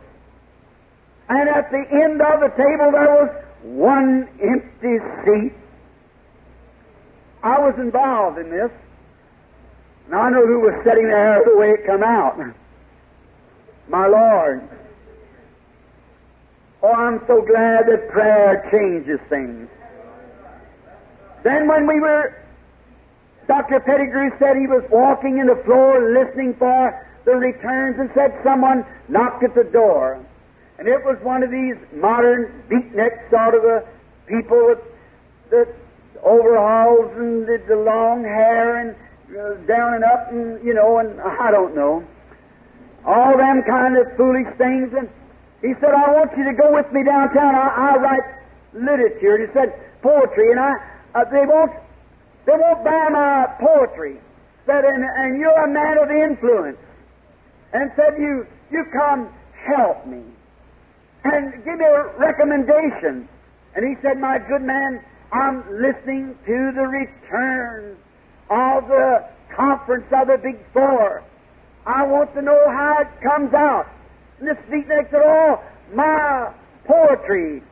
And 1.28 1.48
at 1.48 1.70
the 1.70 1.84
end 1.90 2.20
of 2.20 2.40
the 2.40 2.50
table 2.58 2.90
there 2.90 3.12
was 3.22 3.30
one 3.62 4.28
empty 4.42 4.98
seat. 5.24 5.54
I 7.42 7.58
was 7.58 7.74
involved 7.78 8.38
in 8.38 8.50
this. 8.50 8.70
And 10.06 10.14
I 10.14 10.30
know 10.30 10.44
who 10.44 10.60
was 10.60 10.74
sitting 10.84 11.06
there 11.06 11.42
the 11.44 11.56
way 11.56 11.70
it 11.70 11.86
come 11.86 12.02
out. 12.02 12.36
My 13.88 14.06
Lord. 14.06 14.68
Oh, 16.82 16.92
I'm 16.92 17.20
so 17.28 17.42
glad 17.42 17.86
that 17.86 18.08
prayer 18.10 18.68
changes 18.72 19.20
things. 19.28 19.68
Then 21.42 21.66
when 21.66 21.86
we 21.86 22.00
were, 22.00 22.34
Dr. 23.48 23.80
Pettigrew 23.80 24.30
said 24.38 24.56
he 24.56 24.66
was 24.66 24.84
walking 24.90 25.38
in 25.38 25.46
the 25.46 25.60
floor 25.64 25.98
listening 26.12 26.54
for 26.58 27.06
the 27.24 27.32
returns 27.32 27.98
and 27.98 28.10
said 28.14 28.38
someone 28.44 28.84
knocked 29.08 29.42
at 29.42 29.54
the 29.54 29.64
door. 29.64 30.24
And 30.78 30.88
it 30.88 31.04
was 31.04 31.18
one 31.22 31.42
of 31.42 31.50
these 31.50 31.76
modern 31.94 32.64
beatnik 32.68 33.30
sort 33.30 33.54
of 33.54 33.64
a 33.64 33.86
people 34.26 34.66
with 34.66 34.78
the 35.50 35.68
overalls 36.22 37.10
and 37.16 37.46
the, 37.46 37.62
the 37.68 37.76
long 37.76 38.22
hair 38.24 38.78
and 38.78 38.96
uh, 39.32 39.54
down 39.66 39.94
and 39.94 40.04
up, 40.04 40.30
and 40.30 40.64
you 40.64 40.74
know, 40.74 40.98
and 40.98 41.20
I 41.20 41.50
don't 41.50 41.74
know, 41.74 42.04
all 43.06 43.36
them 43.36 43.62
kind 43.62 43.96
of 43.96 44.06
foolish 44.16 44.46
things. 44.58 44.92
And 44.92 45.08
he 45.60 45.74
said, 45.80 45.90
"I 45.90 46.12
want 46.12 46.36
you 46.36 46.44
to 46.44 46.52
go 46.52 46.72
with 46.72 46.90
me 46.92 47.02
downtown. 47.04 47.54
I, 47.54 47.94
I 47.94 47.96
write 47.96 48.26
literature." 48.74 49.36
And 49.36 49.48
he 49.48 49.52
said, 49.54 49.72
"Poetry," 50.02 50.50
and 50.50 50.60
I 50.60 50.72
uh, 51.14 51.24
they 51.30 51.44
won't 51.46 51.72
they 52.46 52.52
won't 52.52 52.84
buy 52.84 53.08
my 53.10 53.46
poetry. 53.60 54.18
Said, 54.66 54.84
and, 54.84 55.04
and 55.04 55.40
you're 55.40 55.64
a 55.64 55.68
man 55.68 55.98
of 55.98 56.10
influence. 56.10 56.78
And 57.72 57.90
said, 57.96 58.18
you 58.18 58.46
you 58.70 58.84
come 58.92 59.28
help 59.66 60.06
me 60.06 60.22
and 61.24 61.52
give 61.64 61.78
me 61.78 61.84
a 61.84 62.18
recommendation. 62.18 63.28
And 63.74 63.86
he 63.86 63.94
said, 64.02 64.18
My 64.18 64.38
good 64.38 64.62
man, 64.62 65.04
I'm 65.32 65.64
listening 65.70 66.36
to 66.46 66.72
the 66.74 66.86
return 66.86 67.96
of 68.50 68.88
the 68.88 69.28
conference 69.54 70.06
of 70.12 70.28
the 70.28 70.38
Big 70.42 70.58
Four. 70.72 71.22
I 71.86 72.04
want 72.06 72.34
to 72.34 72.42
know 72.42 72.60
how 72.68 72.98
it 73.00 73.08
comes 73.22 73.54
out. 73.54 73.86
And 74.38 74.48
this 74.48 74.58
beatnik 74.70 75.10
said, 75.10 75.22
Oh, 75.24 75.62
my 75.94 76.52
poetry, 76.86 77.62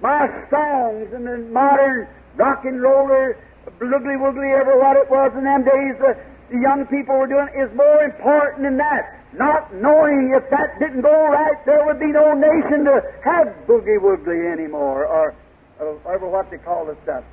my 0.00 0.28
songs, 0.50 1.12
and 1.12 1.26
the 1.26 1.38
modern 1.50 2.08
rock 2.38 2.64
and 2.64 2.80
roller, 2.80 3.36
bloogly 3.78 4.16
woogly, 4.16 4.54
ever 4.54 4.78
what 4.78 4.96
it 4.96 5.10
was 5.10 5.32
in 5.36 5.44
them 5.44 5.64
days, 5.66 5.94
the, 6.00 6.16
young 6.48 6.86
people 6.88 7.18
were 7.18 7.28
doing, 7.28 7.48
is 7.52 7.68
more 7.76 8.00
important 8.02 8.64
than 8.64 8.78
that. 8.78 9.20
Not 9.36 9.74
knowing 9.74 10.32
if 10.32 10.48
that 10.48 10.80
didn't 10.80 11.02
go 11.02 11.12
right, 11.12 11.60
there 11.66 11.84
would 11.84 12.00
be 12.00 12.08
no 12.08 12.32
nation 12.32 12.88
to 12.88 13.02
have 13.20 13.52
boogie 13.68 14.00
woogly 14.00 14.50
anymore, 14.50 15.04
or, 15.04 15.34
or, 15.78 16.00
or 16.06 16.30
what 16.30 16.50
they 16.50 16.56
call 16.56 16.86
the 16.86 16.96
stuff. 17.04 17.24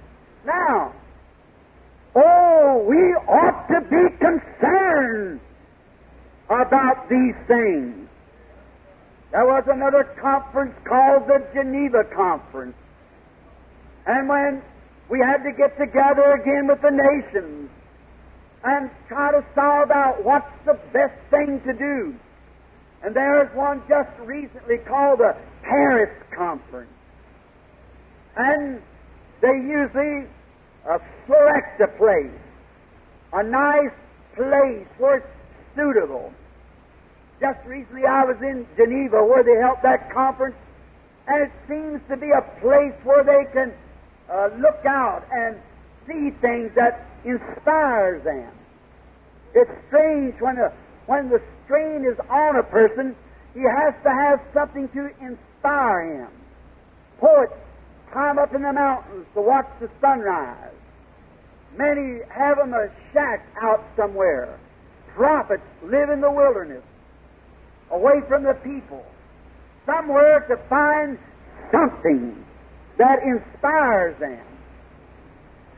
Now, 0.46 0.92
Oh, 2.16 2.86
we 2.88 2.96
ought 3.28 3.68
to 3.68 3.82
be 3.82 4.18
concerned 4.18 5.42
about 6.46 7.10
these 7.10 7.36
things. 7.46 8.08
There 9.32 9.46
was 9.46 9.66
another 9.68 10.06
conference 10.22 10.74
called 10.88 11.28
the 11.28 11.46
Geneva 11.54 12.06
Conference. 12.16 12.76
And 14.08 14.30
when 14.30 14.62
we 15.10 15.20
had 15.20 15.44
to 15.44 15.52
get 15.52 15.78
together 15.78 16.34
again 16.34 16.68
with 16.68 16.82
the 16.82 16.92
nations 16.92 17.70
and 18.64 18.90
try 19.08 19.32
to 19.32 19.46
solve 19.54 19.92
out 19.92 20.24
what's 20.24 20.52
the 20.66 20.74
best 20.92 21.14
thing 21.30 21.62
to 21.66 21.74
do. 21.74 22.16
And 23.04 23.16
there's 23.16 23.54
one 23.56 23.84
just 23.88 24.10
recently 24.20 24.78
called 24.88 25.20
the 25.20 25.38
Paris 25.62 26.10
Conference. 26.36 26.90
And 28.36 28.82
they 29.42 29.54
usually 29.62 30.26
uh, 30.90 30.98
select 31.28 31.82
a 31.82 31.88
place, 31.98 32.42
a 33.34 33.44
nice 33.44 33.94
place 34.36 34.88
where 34.98 35.18
it's 35.18 35.28
suitable. 35.76 36.34
Just 37.40 37.60
recently 37.68 38.04
I 38.10 38.26
was 38.26 38.38
in 38.42 38.66
Geneva 38.76 39.24
where 39.24 39.44
they 39.44 39.62
held 39.62 39.78
that 39.84 40.12
conference, 40.12 40.56
and 41.28 41.44
it 41.46 41.52
seems 41.68 42.02
to 42.10 42.18
be 42.18 42.32
a 42.32 42.42
place 42.60 42.96
where 43.04 43.24
they 43.24 43.46
can 43.54 43.74
uh, 44.32 44.50
look 44.58 44.86
out 44.86 45.24
and 45.32 45.58
see 46.08 46.32
things 46.42 46.72
that 46.76 47.06
inspires 47.24 48.24
them. 48.24 48.52
It's 49.54 49.72
strange 49.88 50.36
when 50.40 50.56
the, 50.56 50.72
when 51.06 51.30
the 51.30 51.42
strain 51.66 52.06
is 52.06 52.18
on 52.30 52.58
a 52.58 52.64
person, 52.64 53.16
he 53.54 53.62
has 53.62 53.94
to 54.04 54.10
have 54.10 54.40
something 54.54 54.90
to 54.90 55.10
inspire 55.22 56.26
him. 56.26 56.32
Poets 57.20 57.54
climb 58.12 58.38
up 58.38 58.54
in 58.54 58.62
the 58.62 58.74
mountains 58.74 59.26
to 59.34 59.42
watch 59.42 59.68
the 59.80 59.90
sunrise. 60.02 60.74
Many 61.78 62.20
have 62.30 62.58
them 62.58 62.74
a 62.74 62.88
shack 63.14 63.46
out 63.62 63.84
somewhere. 63.96 64.60
Prophets 65.16 65.64
live 65.84 66.10
in 66.10 66.22
the 66.22 66.32
wilderness, 66.32 66.84
away 67.92 68.22
from 68.28 68.44
the 68.44 68.54
people, 68.64 69.04
somewhere 69.86 70.42
to 70.48 70.58
find 70.70 71.18
something 71.72 72.45
that 72.98 73.20
inspires 73.24 74.18
them. 74.20 74.42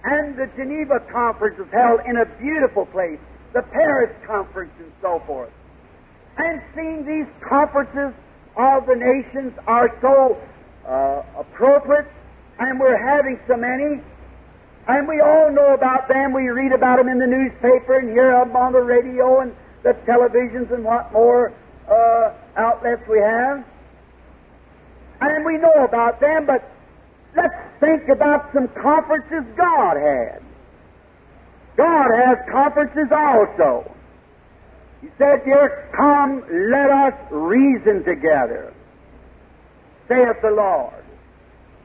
And 0.04 0.38
the 0.38 0.48
Geneva 0.56 1.00
Conference 1.12 1.60
is 1.60 1.68
held 1.74 2.02
in 2.06 2.18
a 2.18 2.26
beautiful 2.40 2.86
place, 2.86 3.20
the 3.54 3.62
Paris 3.64 4.16
Conference 4.26 4.72
and 4.80 4.92
so 5.02 5.22
forth. 5.26 5.52
And 6.38 6.62
seeing 6.76 7.04
these 7.04 7.28
conferences 7.42 8.14
of 8.56 8.86
the 8.86 8.96
nations 8.96 9.54
are 9.66 9.90
so 10.02 10.38
uh, 10.88 11.42
appropriate, 11.42 12.08
and 12.60 12.80
we're 12.80 12.98
having 12.98 13.40
so 13.48 13.58
many, 13.58 14.02
and 14.88 15.08
we 15.08 15.20
all 15.20 15.52
know 15.52 15.74
about 15.74 16.08
them. 16.08 16.34
We 16.34 16.50
read 16.50 16.72
about 16.72 16.98
them 16.98 17.10
in 17.10 17.20
the 17.20 17.28
newspaper 17.28 18.00
and 18.00 18.10
hear 18.10 18.32
them 18.32 18.56
on 18.56 18.72
the 18.72 18.82
radio 18.82 19.42
and 19.42 19.52
the 19.84 19.94
televisions 20.06 20.72
and 20.72 20.84
what 20.84 21.12
more 21.12 21.52
uh, 21.90 22.34
outlets 22.56 23.02
we 23.10 23.20
have. 23.20 23.66
And 25.20 25.46
we 25.46 25.58
know 25.58 25.84
about 25.84 26.22
them, 26.22 26.46
but 26.46 26.64
let's 27.38 27.54
think 27.80 28.10
about 28.10 28.52
some 28.54 28.68
conferences 28.82 29.46
God 29.56 29.96
had. 29.96 30.42
God 31.78 32.08
has 32.26 32.38
conferences 32.52 33.08
also. 33.12 33.90
He 35.02 35.08
said 35.18 35.46
here, 35.46 35.90
Come, 35.96 36.42
let 36.50 36.90
us 36.90 37.14
reason 37.32 38.04
together, 38.04 38.74
saith 40.08 40.42
the 40.42 40.50
Lord. 40.50 41.06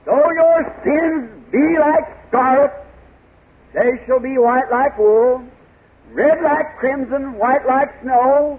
Though 0.06 0.30
your 0.34 0.80
sins 0.82 1.44
be 1.52 1.76
like 1.78 2.04
scarlet, 2.28 2.72
they 3.74 4.04
shall 4.06 4.20
be 4.20 4.38
white 4.38 4.70
like 4.70 4.98
wool, 4.98 5.44
red 6.12 6.42
like 6.42 6.78
crimson, 6.78 7.38
white 7.38 7.66
like 7.68 7.88
snow. 8.02 8.58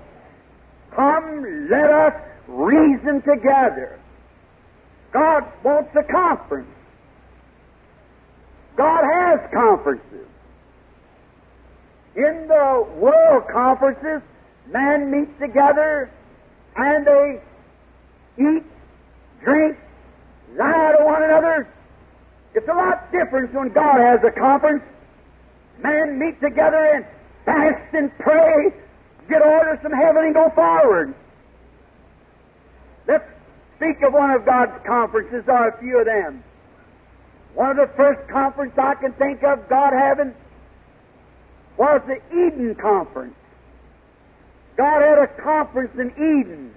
Come, 0.96 1.68
let 1.70 1.90
us 1.90 2.14
reason 2.48 3.22
together. 3.22 4.00
God 5.12 5.44
wants 5.64 5.90
a 5.96 6.04
conference. 6.12 6.70
God 8.76 9.04
has 9.04 9.40
conferences. 9.54 10.28
In 12.16 12.48
the 12.48 12.88
world 12.98 13.44
conferences, 13.52 14.22
man 14.68 15.10
meets 15.12 15.32
together 15.40 16.12
and 16.76 17.06
they 17.06 17.42
eat, 18.38 18.64
drink, 19.44 19.78
lie 20.56 20.96
to 20.98 21.06
one 21.06 21.24
another. 21.24 21.68
It's 22.56 22.68
a 22.68 22.74
lot 22.74 23.12
different 23.12 23.54
when 23.54 23.70
God 23.74 24.00
has 24.00 24.20
a 24.24 24.32
conference. 24.32 24.84
Men 25.82 26.20
meet 26.20 26.40
together 26.40 26.78
and 26.96 27.06
fast 27.46 27.94
and 27.94 28.12
pray, 28.20 28.74
get 29.28 29.42
orders 29.42 29.80
from 29.82 29.92
heaven 29.92 30.26
and 30.26 30.34
go 30.34 30.52
forward. 30.54 31.16
Let's 33.08 33.26
speak 33.78 34.02
of 34.04 34.14
one 34.14 34.32
of 34.32 34.46
God's 34.46 34.86
conferences, 34.86 35.44
or 35.48 35.70
a 35.70 35.80
few 35.80 36.00
of 36.00 36.06
them. 36.06 36.44
One 37.56 37.72
of 37.72 37.78
the 37.78 37.94
first 37.96 38.28
conferences 38.30 38.78
I 38.78 38.96
can 38.96 39.14
think 39.14 39.44
of 39.44 39.70
God 39.70 39.94
having 39.94 40.34
was 41.78 42.02
the 42.08 42.20
Eden 42.32 42.76
Conference. 42.76 43.36
God 44.76 45.02
had 45.02 45.20
a 45.20 45.28
conference 45.42 45.92
in 46.00 46.10
Eden. 46.12 46.74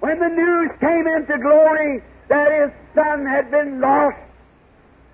When 0.00 0.18
the 0.18 0.28
news 0.28 0.70
came 0.80 1.06
into 1.06 1.38
glory 1.38 2.02
that 2.28 2.52
his 2.52 2.72
son 2.94 3.24
had 3.24 3.50
been 3.50 3.80
lost, 3.80 4.18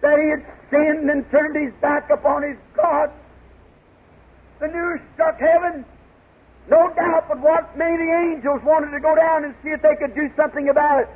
that 0.01 0.19
he 0.19 0.29
had 0.29 0.45
sinned 0.71 1.09
and 1.09 1.31
turned 1.31 1.55
his 1.55 1.73
back 1.81 2.11
upon 2.11 2.43
his 2.43 2.57
God, 2.75 3.11
the 4.59 4.67
news 4.67 5.01
struck 5.15 5.39
heaven. 5.39 5.85
No 6.69 6.93
doubt 6.95 7.27
but 7.29 7.41
what 7.41 7.77
many 7.77 8.11
angels 8.11 8.63
wanted 8.65 8.91
to 8.91 9.01
go 9.01 9.15
down 9.15 9.45
and 9.45 9.55
see 9.63 9.71
if 9.71 9.83
they 9.83 9.95
could 9.97 10.15
do 10.15 10.31
something 10.37 10.69
about 10.69 11.03
it. 11.03 11.09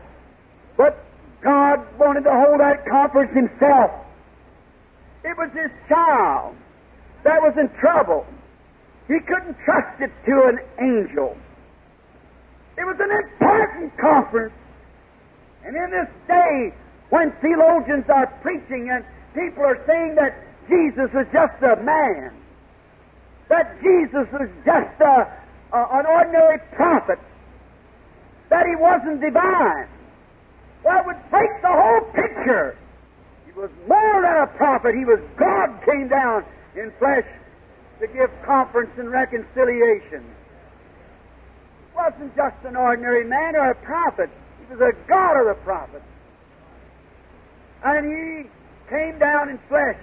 But 0.76 1.05
God 1.46 1.78
wanted 1.96 2.24
to 2.26 2.34
hold 2.34 2.58
that 2.58 2.82
conference 2.90 3.30
himself. 3.30 3.94
It 5.22 5.38
was 5.38 5.46
his 5.54 5.70
child 5.88 6.56
that 7.22 7.38
was 7.38 7.54
in 7.54 7.70
trouble. 7.78 8.26
He 9.06 9.22
couldn't 9.22 9.54
trust 9.64 10.02
it 10.02 10.10
to 10.26 10.34
an 10.50 10.58
angel. 10.82 11.38
It 12.76 12.82
was 12.82 12.98
an 12.98 13.14
important 13.14 13.96
conference. 13.96 14.58
And 15.62 15.76
in 15.76 15.90
this 15.94 16.10
day, 16.26 16.74
when 17.10 17.30
theologians 17.38 18.10
are 18.10 18.26
preaching 18.42 18.90
and 18.90 19.06
people 19.32 19.62
are 19.62 19.78
saying 19.86 20.16
that 20.16 20.34
Jesus 20.66 21.14
was 21.14 21.26
just 21.30 21.62
a 21.62 21.78
man, 21.78 22.34
that 23.48 23.78
Jesus 23.78 24.26
was 24.34 24.50
just 24.66 24.98
a, 24.98 25.30
a, 25.70 25.80
an 25.94 26.06
ordinary 26.10 26.58
prophet, 26.74 27.20
that 28.50 28.66
he 28.66 28.74
wasn't 28.74 29.20
divine, 29.20 29.86
it 30.92 31.06
would 31.06 31.30
break 31.30 31.50
the 31.62 31.72
whole 31.72 32.02
picture. 32.12 32.76
He 33.46 33.52
was 33.52 33.70
more 33.88 34.22
than 34.22 34.36
a 34.36 34.46
prophet. 34.56 34.94
He 34.94 35.04
was 35.04 35.20
God 35.38 35.80
came 35.84 36.08
down 36.08 36.44
in 36.76 36.92
flesh 36.98 37.26
to 38.00 38.06
give 38.06 38.30
conference 38.44 38.90
and 38.98 39.10
reconciliation. 39.10 40.22
He 41.80 41.96
wasn't 41.96 42.36
just 42.36 42.56
an 42.64 42.76
ordinary 42.76 43.24
man 43.24 43.56
or 43.56 43.70
a 43.70 43.74
prophet. 43.74 44.30
He 44.60 44.74
was 44.74 44.80
a 44.80 44.92
God 45.08 45.40
of 45.40 45.56
the 45.56 45.62
prophets. 45.64 46.04
And 47.82 48.06
he 48.06 48.50
came 48.88 49.18
down 49.18 49.48
in 49.48 49.58
flesh. 49.68 50.00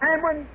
And 0.00 0.22
when 0.22 0.48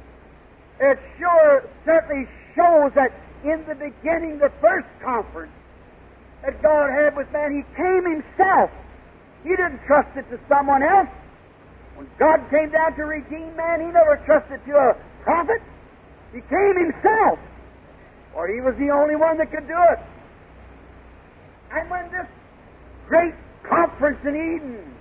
it 0.79 0.99
sure 1.17 1.69
certainly 1.85 2.27
shows 2.55 2.91
that 2.95 3.11
in 3.43 3.63
the 3.67 3.75
beginning, 3.75 4.39
the 4.39 4.51
first 4.61 4.87
conference 5.03 5.51
that 6.43 6.61
God 6.61 6.89
had 6.89 7.15
with 7.15 7.31
man, 7.31 7.51
he 7.51 7.63
came 7.75 8.03
himself. 8.07 8.71
He 9.43 9.49
didn't 9.49 9.79
trust 9.87 10.09
it 10.15 10.29
to 10.31 10.39
someone 10.47 10.83
else. 10.83 11.09
When 11.95 12.07
God 12.17 12.39
came 12.49 12.71
down 12.71 12.95
to 12.95 13.03
redeem 13.03 13.55
man, 13.55 13.81
he 13.81 13.87
never 13.87 14.21
trusted 14.25 14.63
to 14.65 14.71
a 14.71 14.95
prophet. 15.23 15.61
He 16.31 16.39
came 16.41 16.75
himself, 16.79 17.39
for 18.33 18.47
he 18.47 18.61
was 18.61 18.75
the 18.79 18.89
only 18.89 19.15
one 19.15 19.37
that 19.37 19.51
could 19.51 19.67
do 19.67 19.79
it. 19.91 19.99
And 21.71 21.89
when 21.89 22.05
this 22.11 22.27
great 23.07 23.33
conference 23.67 24.19
in 24.23 24.35
Eden, 24.35 24.95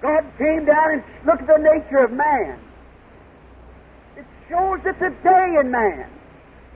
God 0.00 0.22
came 0.38 0.64
down 0.66 1.00
and 1.00 1.02
looked 1.26 1.42
at 1.42 1.48
the 1.48 1.58
nature 1.58 2.04
of 2.04 2.12
man. 2.12 2.60
It 4.16 4.26
shows 4.48 4.78
that 4.84 4.98
today 5.00 5.58
in 5.60 5.70
man, 5.70 6.10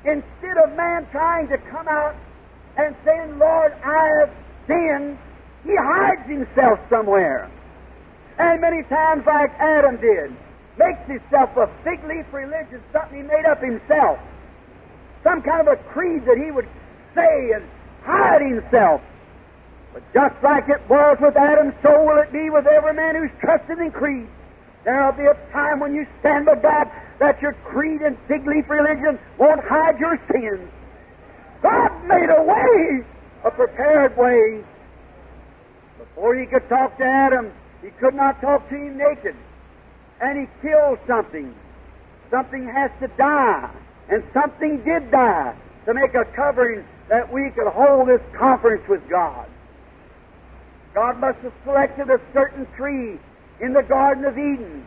instead 0.05 0.57
of 0.64 0.77
man 0.77 1.07
trying 1.12 1.49
to 1.49 1.59
come 1.71 1.87
out 1.87 2.17
and 2.79 2.95
saying, 3.05 3.38
Lord, 3.38 3.73
I 3.85 4.09
have 4.21 4.31
sinned, 4.67 5.19
he 5.64 5.75
hides 5.77 6.27
himself 6.31 6.79
somewhere. 6.88 7.51
And 8.38 8.61
many 8.61 8.83
times, 8.85 9.27
like 9.27 9.51
Adam 9.59 10.01
did, 10.01 10.31
makes 10.79 11.03
himself 11.11 11.51
a 11.59 11.67
fig 11.83 11.99
leaf 12.07 12.25
religion, 12.33 12.81
something 12.93 13.19
he 13.19 13.23
made 13.27 13.45
up 13.51 13.61
himself. 13.61 14.19
Some 15.25 15.43
kind 15.43 15.67
of 15.67 15.75
a 15.75 15.77
creed 15.91 16.25
that 16.25 16.38
he 16.38 16.53
would 16.53 16.69
say 17.14 17.51
and 17.55 17.67
hide 18.05 18.41
himself. 18.41 19.03
But 19.93 20.03
just 20.14 20.37
like 20.45 20.69
it 20.69 20.81
was 20.88 21.19
with 21.21 21.37
Adam, 21.37 21.75
so 21.83 21.91
will 21.91 22.23
it 22.23 22.31
be 22.31 22.49
with 22.49 22.67
every 22.67 22.95
man 22.95 23.17
who's 23.17 23.35
trusted 23.41 23.79
in 23.81 23.91
creed. 23.91 24.29
There'll 24.85 25.12
be 25.12 25.27
a 25.27 25.35
time 25.53 25.81
when 25.81 25.95
you 25.95 26.07
stand 26.21 26.47
by 26.47 26.55
God 26.55 26.87
that 27.19 27.43
your 27.43 27.55
creed 27.67 28.03
and 28.03 28.17
fig 28.29 28.47
leaf 28.47 28.71
religion 28.71 29.19
won't 29.37 29.64
hide 29.64 29.99
your 29.99 30.17
sins. 30.31 30.71
God 31.62 31.90
made 32.07 32.31
a 32.31 32.42
way, 32.42 33.05
a 33.44 33.51
prepared 33.51 34.16
way. 34.16 34.64
Before 35.99 36.35
he 36.35 36.47
could 36.47 36.68
talk 36.68 36.97
to 36.99 37.05
Adam, 37.05 37.53
he 37.83 37.90
could 38.01 38.14
not 38.14 38.40
talk 38.40 38.68
to 38.68 38.75
him 38.75 38.97
naked. 38.97 39.37
And 40.21 40.38
he 40.38 40.47
killed 40.62 40.99
something. 41.07 41.55
Something 42.31 42.66
has 42.66 42.90
to 43.01 43.09
die. 43.16 43.71
And 44.09 44.23
something 44.33 44.83
did 44.85 45.11
die 45.11 45.55
to 45.87 45.94
make 45.94 46.14
a 46.14 46.25
covering 46.35 46.85
that 47.09 47.33
we 47.33 47.51
could 47.55 47.68
hold 47.68 48.09
this 48.09 48.21
conference 48.37 48.83
with 48.88 49.01
God. 49.09 49.49
God 50.94 51.21
must 51.21 51.38
have 51.38 51.53
selected 51.64 52.11
a 52.11 52.21
certain 52.33 52.66
tree 52.77 53.18
in 53.61 53.73
the 53.73 53.83
Garden 53.83 54.25
of 54.25 54.37
Eden. 54.37 54.85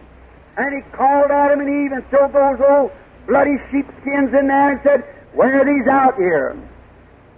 And 0.58 0.76
he 0.76 0.92
called 0.92 1.32
Adam 1.32 1.62
and 1.62 1.70
Eve 1.70 1.92
and 1.94 2.06
threw 2.10 2.28
those 2.28 2.60
old 2.60 2.92
bloody 3.28 3.58
sheepskins 3.72 4.34
in 4.34 4.48
there 4.48 4.72
and 4.72 4.82
said, 4.84 5.04
Wear 5.34 5.64
these 5.66 5.88
out 5.88 6.16
here. 6.16 6.58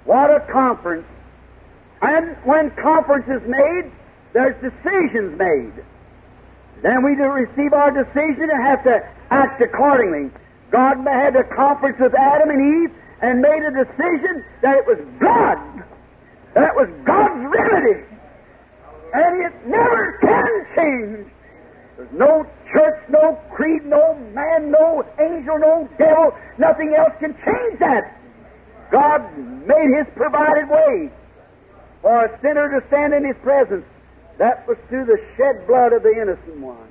What 0.05 0.29
a 0.29 0.39
conference. 0.51 1.05
And 2.01 2.35
when 2.43 2.71
conference 2.71 3.25
is 3.27 3.47
made, 3.47 3.91
there's 4.33 4.55
decisions 4.61 5.37
made. 5.37 5.73
Then 6.81 7.03
we 7.05 7.15
to 7.15 7.29
receive 7.29 7.71
our 7.71 7.91
decision 7.91 8.49
and 8.49 8.61
have 8.63 8.83
to 8.83 8.99
act 9.31 9.61
accordingly. 9.61 10.31
God 10.71 10.97
had 11.07 11.35
a 11.35 11.43
conference 11.55 11.97
with 11.99 12.13
Adam 12.13 12.49
and 12.49 12.83
Eve 12.83 12.95
and 13.21 13.39
made 13.39 13.63
a 13.63 13.71
decision 13.71 14.43
that 14.61 14.77
it 14.79 14.85
was 14.85 14.99
God. 15.19 15.83
That 16.55 16.75
was 16.75 16.89
God's 17.05 17.45
remedy. 17.45 18.03
And 19.13 19.45
it 19.45 19.53
never 19.67 20.17
can 20.19 20.65
change. 20.75 21.31
There's 21.95 22.11
no 22.11 22.45
church, 22.73 22.99
no 23.09 23.39
creed, 23.53 23.85
no 23.85 24.15
man, 24.33 24.71
no 24.71 25.05
angel, 25.21 25.57
no 25.59 25.87
devil, 25.97 26.33
nothing 26.57 26.93
else 26.97 27.13
can 27.19 27.33
change 27.45 27.79
that. 27.79 28.19
God 28.91 29.21
made 29.37 29.89
His 29.97 30.07
provided 30.15 30.69
way 30.69 31.09
for 32.01 32.25
a 32.25 32.39
sinner 32.41 32.67
to 32.67 32.85
stand 32.87 33.13
in 33.13 33.25
His 33.25 33.37
presence. 33.41 33.85
That 34.37 34.67
was 34.67 34.77
through 34.89 35.05
the 35.05 35.21
shed 35.37 35.65
blood 35.67 35.93
of 35.93 36.03
the 36.03 36.11
innocent 36.11 36.59
one. 36.59 36.89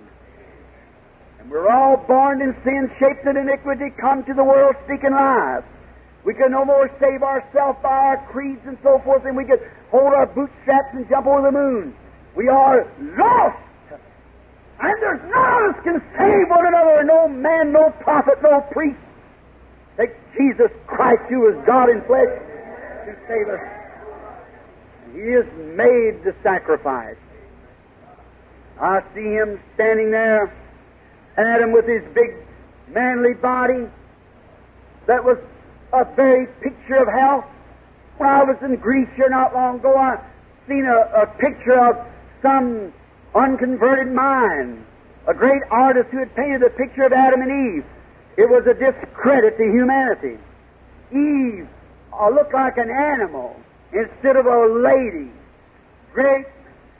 And 1.40 1.50
we're 1.50 1.68
all 1.68 1.96
born 2.06 2.40
in 2.40 2.54
sin, 2.62 2.90
shaped 2.98 3.26
in 3.26 3.36
iniquity, 3.36 3.90
come 4.00 4.24
to 4.24 4.34
the 4.34 4.44
world 4.44 4.76
speaking 4.86 5.10
lies. 5.10 5.62
We 6.24 6.34
can 6.34 6.52
no 6.52 6.64
more 6.64 6.88
save 7.00 7.22
ourselves 7.22 7.78
by 7.82 8.14
our 8.14 8.28
creeds 8.30 8.62
and 8.64 8.78
so 8.82 9.02
forth 9.04 9.24
than 9.24 9.34
we 9.34 9.44
could 9.44 9.58
hold 9.90 10.14
our 10.14 10.26
bootstraps 10.26 10.94
and 10.94 11.08
jump 11.08 11.26
over 11.26 11.42
the 11.42 11.50
moon. 11.50 11.94
We 12.36 12.48
are 12.48 12.86
lost. 13.18 13.58
And 14.82 14.94
there's 15.02 15.22
none 15.30 15.70
of 15.70 15.71
us 15.71 15.71
can 15.82 16.00
save 16.16 16.48
one 16.48 16.66
another. 16.66 17.04
No 17.04 17.28
man, 17.28 17.72
no 17.72 17.90
prophet, 18.00 18.38
no 18.42 18.60
priest. 18.72 18.98
Take 19.96 20.14
Jesus 20.32 20.70
Christ, 20.86 21.22
who 21.28 21.48
is 21.48 21.56
God 21.66 21.90
in 21.90 22.02
flesh, 22.06 22.32
to 23.06 23.12
save 23.28 23.48
us. 23.48 23.60
He 25.12 25.30
has 25.36 25.46
made 25.76 26.24
the 26.24 26.34
sacrifice. 26.42 27.20
I 28.80 29.00
see 29.14 29.36
him 29.36 29.60
standing 29.74 30.10
there, 30.10 30.48
Adam 31.36 31.72
with 31.72 31.86
his 31.86 32.02
big 32.14 32.34
manly 32.88 33.34
body 33.34 33.88
that 35.06 35.22
was 35.22 35.38
a 35.92 36.04
very 36.14 36.46
picture 36.62 36.96
of 36.96 37.08
health. 37.08 37.44
When 38.18 38.28
I 38.28 38.44
was 38.44 38.56
in 38.62 38.76
Greece 38.76 39.08
here 39.16 39.28
not 39.28 39.54
long 39.54 39.80
ago, 39.80 39.96
I 39.96 40.16
seen 40.68 40.86
a, 40.86 41.22
a 41.22 41.26
picture 41.38 41.78
of 41.78 41.96
some 42.40 42.92
unconverted 43.34 44.12
mind, 44.12 44.84
a 45.28 45.34
great 45.34 45.62
artist 45.70 46.08
who 46.10 46.18
had 46.18 46.34
painted 46.34 46.62
a 46.62 46.70
picture 46.70 47.06
of 47.06 47.12
Adam 47.12 47.42
and 47.42 47.78
Eve. 47.78 47.84
It 48.36 48.48
was 48.48 48.66
a 48.66 48.74
discredit 48.74 49.56
to 49.58 49.64
humanity. 49.64 50.38
Eve 51.12 51.68
uh, 52.12 52.28
looked 52.30 52.54
like 52.54 52.76
an 52.78 52.90
animal 52.90 53.56
instead 53.92 54.36
of 54.36 54.46
a 54.46 54.66
lady. 54.82 55.30
Great 56.12 56.46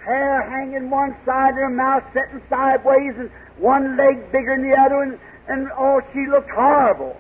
hair 0.04 0.42
hanging 0.48 0.90
one 0.90 1.16
side, 1.24 1.54
her 1.54 1.70
mouth 1.70 2.02
setting 2.12 2.42
sideways, 2.48 3.14
and 3.18 3.30
one 3.58 3.96
leg 3.96 4.30
bigger 4.30 4.56
than 4.56 4.68
the 4.68 4.76
other, 4.76 5.02
and, 5.02 5.18
and 5.48 5.68
oh, 5.78 6.00
she 6.12 6.26
looked 6.30 6.50
horrible. 6.50 7.16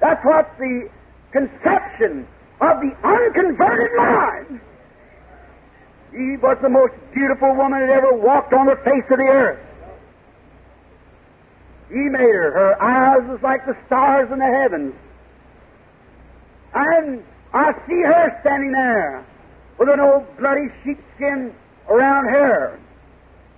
That's 0.00 0.24
what 0.24 0.50
the 0.58 0.88
conception 1.32 2.26
of 2.60 2.80
the 2.80 2.92
unconverted 3.02 3.92
mind. 3.96 4.60
Eve 6.12 6.42
was 6.42 6.58
the 6.62 6.68
most 6.68 6.92
beautiful 7.14 7.54
woman 7.56 7.80
that 7.80 7.90
ever 7.90 8.12
walked 8.12 8.52
on 8.52 8.66
the 8.66 8.76
face 8.84 9.04
of 9.10 9.18
the 9.18 9.30
earth. 9.30 9.60
He 11.92 12.08
made 12.08 12.34
her. 12.34 12.50
Her 12.52 12.82
eyes 12.82 13.28
was 13.28 13.40
like 13.42 13.66
the 13.66 13.76
stars 13.86 14.30
in 14.32 14.38
the 14.38 14.48
heavens. 14.48 14.94
And 16.74 17.22
I 17.52 17.72
see 17.86 18.00
her 18.00 18.38
standing 18.40 18.72
there 18.72 19.24
with 19.78 19.90
an 19.90 20.00
old 20.00 20.24
bloody 20.38 20.72
sheepskin 20.82 21.52
around 21.88 22.24
her. 22.32 22.80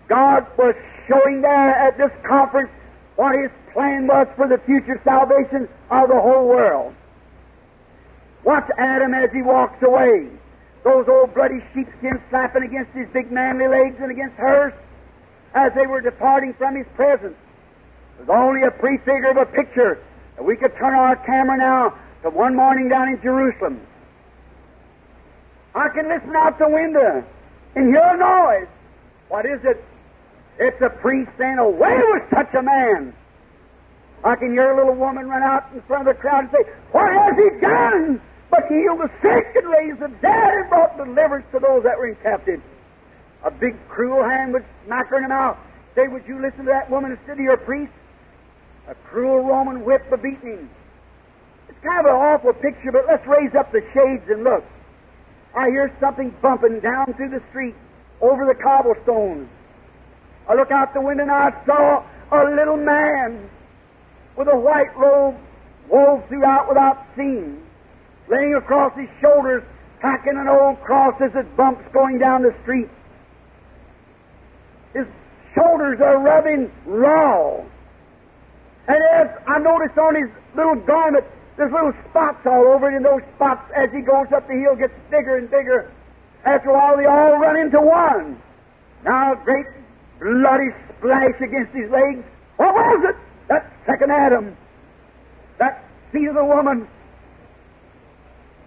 God 0.08 0.46
was 0.58 0.74
showing 1.06 1.42
there 1.42 1.70
at 1.70 1.96
this 1.96 2.10
conference 2.26 2.70
what 3.14 3.38
His 3.38 3.50
plan 3.72 4.08
was 4.08 4.26
for 4.34 4.48
the 4.48 4.58
future 4.66 5.00
salvation 5.04 5.68
of 5.90 6.08
the 6.08 6.20
whole 6.20 6.48
world. 6.48 6.94
Watch 8.42 8.68
Adam 8.76 9.14
as 9.14 9.30
he 9.32 9.42
walks 9.42 9.80
away. 9.82 10.28
Those 10.82 11.06
old 11.08 11.34
bloody 11.34 11.62
sheepskins 11.72 12.20
slapping 12.28 12.64
against 12.64 12.92
his 12.92 13.08
big 13.12 13.32
manly 13.32 13.68
legs 13.68 13.96
and 14.00 14.10
against 14.10 14.36
hers 14.36 14.74
as 15.54 15.72
they 15.74 15.86
were 15.86 16.02
departing 16.02 16.52
from 16.54 16.76
his 16.76 16.86
presence. 16.94 17.36
It 18.18 18.27
was 18.27 18.31
only 18.31 18.62
a 18.62 18.70
prefigure 18.70 19.31
of 19.31 19.37
a 19.37 19.46
picture. 19.46 20.03
And 20.37 20.46
we 20.46 20.57
could 20.57 20.77
turn 20.77 20.94
our 20.94 21.16
camera 21.24 21.59
now 21.59 21.94
to 22.22 22.31
one 22.31 22.57
morning 22.57 22.88
down 22.88 23.09
in 23.09 23.20
Jerusalem. 23.22 23.81
I 25.74 25.88
can 25.88 26.09
listen 26.09 26.35
out 26.37 26.59
the 26.59 26.68
window 26.68 27.24
and 27.74 27.88
hear 27.88 28.03
a 28.03 28.16
noise. 28.16 28.68
What 29.29 29.46
is 29.46 29.61
it? 29.64 29.83
It's 30.59 30.81
a 30.81 30.90
priest 31.03 31.31
saying, 31.37 31.59
Away 31.59 31.98
with 32.12 32.22
such 32.31 32.55
a 32.55 32.62
man! 32.62 33.12
I 34.24 34.37
can 34.37 34.53
hear 34.53 34.70
a 34.70 34.77
little 34.77 34.94
woman 34.94 35.29
run 35.29 35.42
out 35.42 35.66
in 35.74 35.83
front 35.83 36.09
of 36.09 36.14
the 36.14 36.20
crowd 36.20 36.44
and 36.44 36.50
say, 36.53 36.70
What 36.92 37.11
has 37.12 37.35
he 37.37 37.61
done? 37.61 38.22
But 38.50 38.66
healed 38.68 39.00
the 39.00 39.11
sick 39.20 39.50
and 39.57 39.66
raised 39.68 39.98
the 39.98 40.09
dead 40.22 40.55
and 40.55 40.68
brought 40.70 40.96
deliverance 40.96 41.46
to 41.53 41.59
those 41.59 41.83
that 41.83 41.98
were 41.98 42.07
in 42.07 42.16
captivity. 42.22 42.62
A 43.42 43.50
big 43.50 43.74
cruel 43.88 44.22
hand 44.22 44.53
would 44.53 44.64
smack 44.87 45.09
her 45.09 45.16
in 45.16 45.24
the 45.24 45.29
mouth. 45.29 45.59
Say, 45.96 46.07
Would 46.07 46.27
you 46.27 46.40
listen 46.40 46.64
to 46.66 46.70
that 46.70 46.88
woman 46.88 47.11
instead 47.12 47.38
of 47.38 47.44
your 47.44 47.57
priest? 47.57 47.92
A 48.88 48.94
cruel 49.08 49.40
Roman 49.40 49.84
whip 49.84 50.02
a 50.12 50.16
beating. 50.16 50.68
It's 51.68 51.78
kind 51.82 52.00
of 52.00 52.06
an 52.06 52.20
awful 52.20 52.52
picture, 52.52 52.92
but 52.92 53.06
let's 53.06 53.26
raise 53.26 53.54
up 53.54 53.72
the 53.72 53.80
shades 53.94 54.28
and 54.28 54.44
look. 54.44 54.64
I 55.56 55.68
hear 55.70 55.94
something 56.00 56.34
bumping 56.42 56.80
down 56.80 57.14
through 57.14 57.30
the 57.30 57.42
street 57.50 57.74
over 58.20 58.44
the 58.44 58.54
cobblestones. 58.60 59.48
I 60.48 60.54
look 60.54 60.70
out 60.70 60.92
the 60.92 61.00
window 61.00 61.22
and 61.22 61.32
I 61.32 61.50
saw 61.64 62.04
a 62.32 62.42
little 62.54 62.76
man 62.76 63.48
with 64.36 64.48
a 64.48 64.56
white 64.56 64.94
robe 64.96 65.36
wove 65.88 66.24
throughout 66.28 66.68
without 66.68 67.06
seam 67.16 67.64
laying 68.28 68.54
across 68.54 68.92
his 68.98 69.08
shoulders, 69.20 69.62
packing 70.00 70.36
an 70.36 70.48
old 70.48 70.80
cross 70.82 71.14
as 71.20 71.30
it 71.34 71.56
bumps 71.56 71.84
going 71.92 72.18
down 72.18 72.42
the 72.42 72.54
street. 72.62 72.88
His 74.94 75.06
shoulders 75.54 76.00
are 76.00 76.18
rubbing 76.18 76.70
raw. 76.86 77.62
And 78.86 79.00
as 79.14 79.28
I 79.46 79.58
noticed 79.58 79.98
on 79.98 80.14
his 80.14 80.30
little 80.54 80.76
garment, 80.76 81.24
there's 81.56 81.72
little 81.72 81.94
spots 82.10 82.44
all 82.46 82.68
over 82.68 82.90
it, 82.90 82.96
and 82.96 83.04
those 83.04 83.22
spots, 83.36 83.70
as 83.74 83.90
he 83.92 84.00
goes 84.00 84.26
up 84.34 84.46
the 84.46 84.54
hill, 84.54 84.76
gets 84.76 84.94
bigger 85.10 85.36
and 85.36 85.50
bigger. 85.50 85.90
After 86.44 86.70
a 86.70 86.74
while, 86.74 86.96
they 86.96 87.06
all 87.06 87.38
run 87.38 87.56
into 87.56 87.80
one. 87.80 88.40
Now, 89.04 89.32
a 89.32 89.36
great 89.44 89.66
bloody 90.20 90.70
splash 90.98 91.40
against 91.40 91.72
his 91.72 91.90
legs. 91.90 92.24
What 92.56 92.74
was 92.74 93.10
it? 93.10 93.16
That 93.48 93.72
second 93.86 94.10
Adam. 94.10 94.56
That 95.58 95.84
seed 96.12 96.28
of 96.28 96.34
the 96.34 96.44
woman 96.44 96.88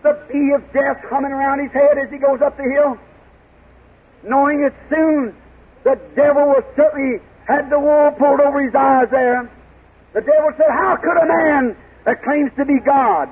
the 0.08 0.14
bee 0.32 0.52
of 0.56 0.62
death 0.74 1.04
humming 1.10 1.32
around 1.32 1.60
his 1.60 1.72
head 1.72 1.98
as 1.98 2.10
he 2.10 2.18
goes 2.18 2.42
up 2.42 2.56
the 2.58 2.64
hill, 2.64 2.98
knowing 4.24 4.62
that 4.62 4.74
soon 4.90 5.36
the 5.84 6.00
devil 6.16 6.48
will 6.48 6.64
certainly 6.76 7.20
had 7.48 7.70
the 7.70 7.80
wool 7.80 8.12
pulled 8.18 8.40
over 8.40 8.62
his 8.62 8.76
eyes 8.76 9.08
there. 9.10 9.50
The 10.18 10.26
devil 10.26 10.50
said, 10.58 10.74
How 10.74 10.98
could 10.98 11.14
a 11.14 11.30
man 11.30 11.78
that 12.10 12.24
claims 12.26 12.50
to 12.58 12.66
be 12.66 12.82
God, 12.82 13.30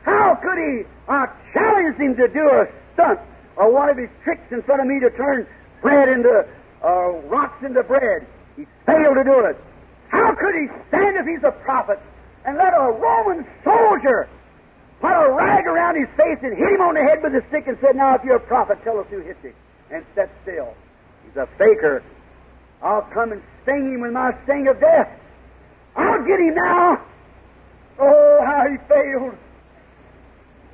how 0.00 0.40
could 0.40 0.56
he? 0.56 0.88
I 1.04 1.28
challenged 1.52 2.00
him 2.00 2.16
to 2.16 2.26
do 2.26 2.40
a 2.40 2.64
stunt 2.94 3.20
or 3.60 3.70
one 3.70 3.90
of 3.92 3.98
his 4.00 4.08
tricks 4.24 4.48
in 4.50 4.62
front 4.62 4.80
of 4.80 4.88
me 4.88 4.98
to 5.00 5.10
turn 5.12 5.46
bread 5.82 6.08
into 6.08 6.48
uh, 6.80 7.20
rocks 7.28 7.62
into 7.62 7.82
bread. 7.84 8.24
He 8.56 8.64
failed 8.88 9.20
to 9.20 9.24
do 9.28 9.44
it. 9.44 9.60
How 10.08 10.32
could 10.32 10.56
he 10.56 10.72
stand 10.88 11.20
if 11.20 11.26
he's 11.28 11.44
a 11.44 11.52
prophet 11.68 12.00
and 12.46 12.56
let 12.56 12.72
a 12.72 12.96
Roman 12.96 13.44
soldier 13.62 14.26
put 15.04 15.12
a 15.12 15.28
rag 15.36 15.66
around 15.66 16.00
his 16.00 16.08
face 16.16 16.40
and 16.40 16.56
hit 16.56 16.72
him 16.72 16.80
on 16.80 16.94
the 16.94 17.04
head 17.04 17.20
with 17.22 17.36
a 17.36 17.44
stick 17.52 17.68
and 17.68 17.76
said, 17.84 17.94
Now, 17.94 18.14
if 18.16 18.24
you're 18.24 18.40
a 18.40 18.48
prophet, 18.48 18.78
tell 18.84 18.98
us 18.98 19.06
who 19.10 19.20
hit 19.20 19.36
you. 19.44 19.52
And 19.92 20.02
sat 20.14 20.30
still. 20.48 20.72
He's 21.28 21.36
a 21.36 21.46
faker. 21.58 22.02
I'll 22.80 23.06
come 23.12 23.32
and 23.32 23.42
sting 23.64 23.92
him 23.92 24.00
with 24.00 24.12
my 24.12 24.32
sting 24.44 24.66
of 24.68 24.80
death. 24.80 25.12
I'll 25.96 26.24
get 26.24 26.40
him 26.40 26.54
now. 26.54 27.00
Oh, 27.98 28.40
how 28.44 28.66
he 28.68 28.76
failed. 28.88 29.36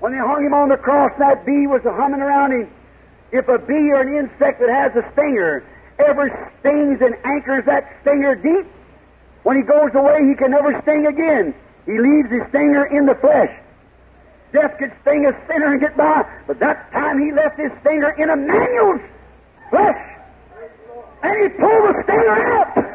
When 0.00 0.12
they 0.12 0.18
hung 0.18 0.44
him 0.44 0.54
on 0.54 0.68
the 0.68 0.76
cross, 0.76 1.10
that 1.18 1.44
bee 1.44 1.66
was 1.66 1.82
humming 1.82 2.20
around 2.20 2.52
him. 2.52 2.70
If 3.32 3.48
a 3.48 3.58
bee 3.58 3.90
or 3.92 4.00
an 4.00 4.14
insect 4.14 4.60
that 4.60 4.70
has 4.70 4.94
a 4.94 5.04
stinger 5.12 5.66
ever 5.98 6.30
stings 6.60 7.02
and 7.02 7.14
anchors 7.24 7.64
that 7.66 7.90
stinger 8.02 8.34
deep, 8.36 8.70
when 9.42 9.56
he 9.56 9.62
goes 9.62 9.90
away, 9.94 10.22
he 10.28 10.34
can 10.34 10.52
never 10.52 10.80
sting 10.82 11.06
again. 11.06 11.54
He 11.86 11.98
leaves 11.98 12.30
his 12.30 12.42
stinger 12.50 12.86
in 12.86 13.06
the 13.06 13.14
flesh. 13.16 13.50
Death 14.52 14.78
could 14.78 14.92
sting 15.02 15.26
a 15.26 15.34
sinner 15.46 15.72
and 15.72 15.80
get 15.80 15.96
by, 15.96 16.24
but 16.46 16.58
that 16.60 16.90
time 16.92 17.20
he 17.20 17.32
left 17.32 17.58
his 17.58 17.72
stinger 17.80 18.10
in 18.16 18.30
a 18.30 18.32
Emmanuel's 18.32 19.02
flesh. 19.70 20.02
And 21.22 21.34
he 21.42 21.48
pulled 21.58 21.84
the 21.90 22.02
stinger 22.04 22.38
out. 22.54 22.87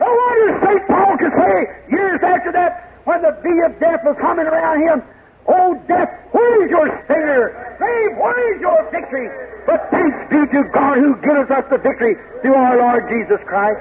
No 0.00 0.08
wonder 0.08 0.48
St. 0.64 0.82
Paul 0.88 1.12
could 1.20 1.34
say, 1.36 1.56
years 1.92 2.20
after 2.24 2.50
that, 2.52 3.04
when 3.04 3.20
the 3.22 3.36
bee 3.44 3.60
of 3.68 3.78
death 3.78 4.00
was 4.04 4.16
humming 4.20 4.48
around 4.48 4.80
him, 4.80 5.04
Oh, 5.48 5.74
death, 5.88 6.08
where 6.32 6.64
is 6.64 6.70
your 6.70 6.88
stinger? 7.04 7.76
Grave, 7.78 8.12
where 8.16 8.54
is 8.54 8.60
your 8.60 8.80
victory? 8.92 9.28
But 9.66 9.88
thanks 9.90 10.16
be 10.30 10.40
to 10.40 10.62
God 10.72 10.98
who 10.98 11.16
gives 11.20 11.50
us 11.50 11.64
the 11.70 11.78
victory 11.78 12.16
through 12.42 12.54
our 12.54 12.76
Lord 12.78 13.08
Jesus 13.08 13.40
Christ. 13.46 13.80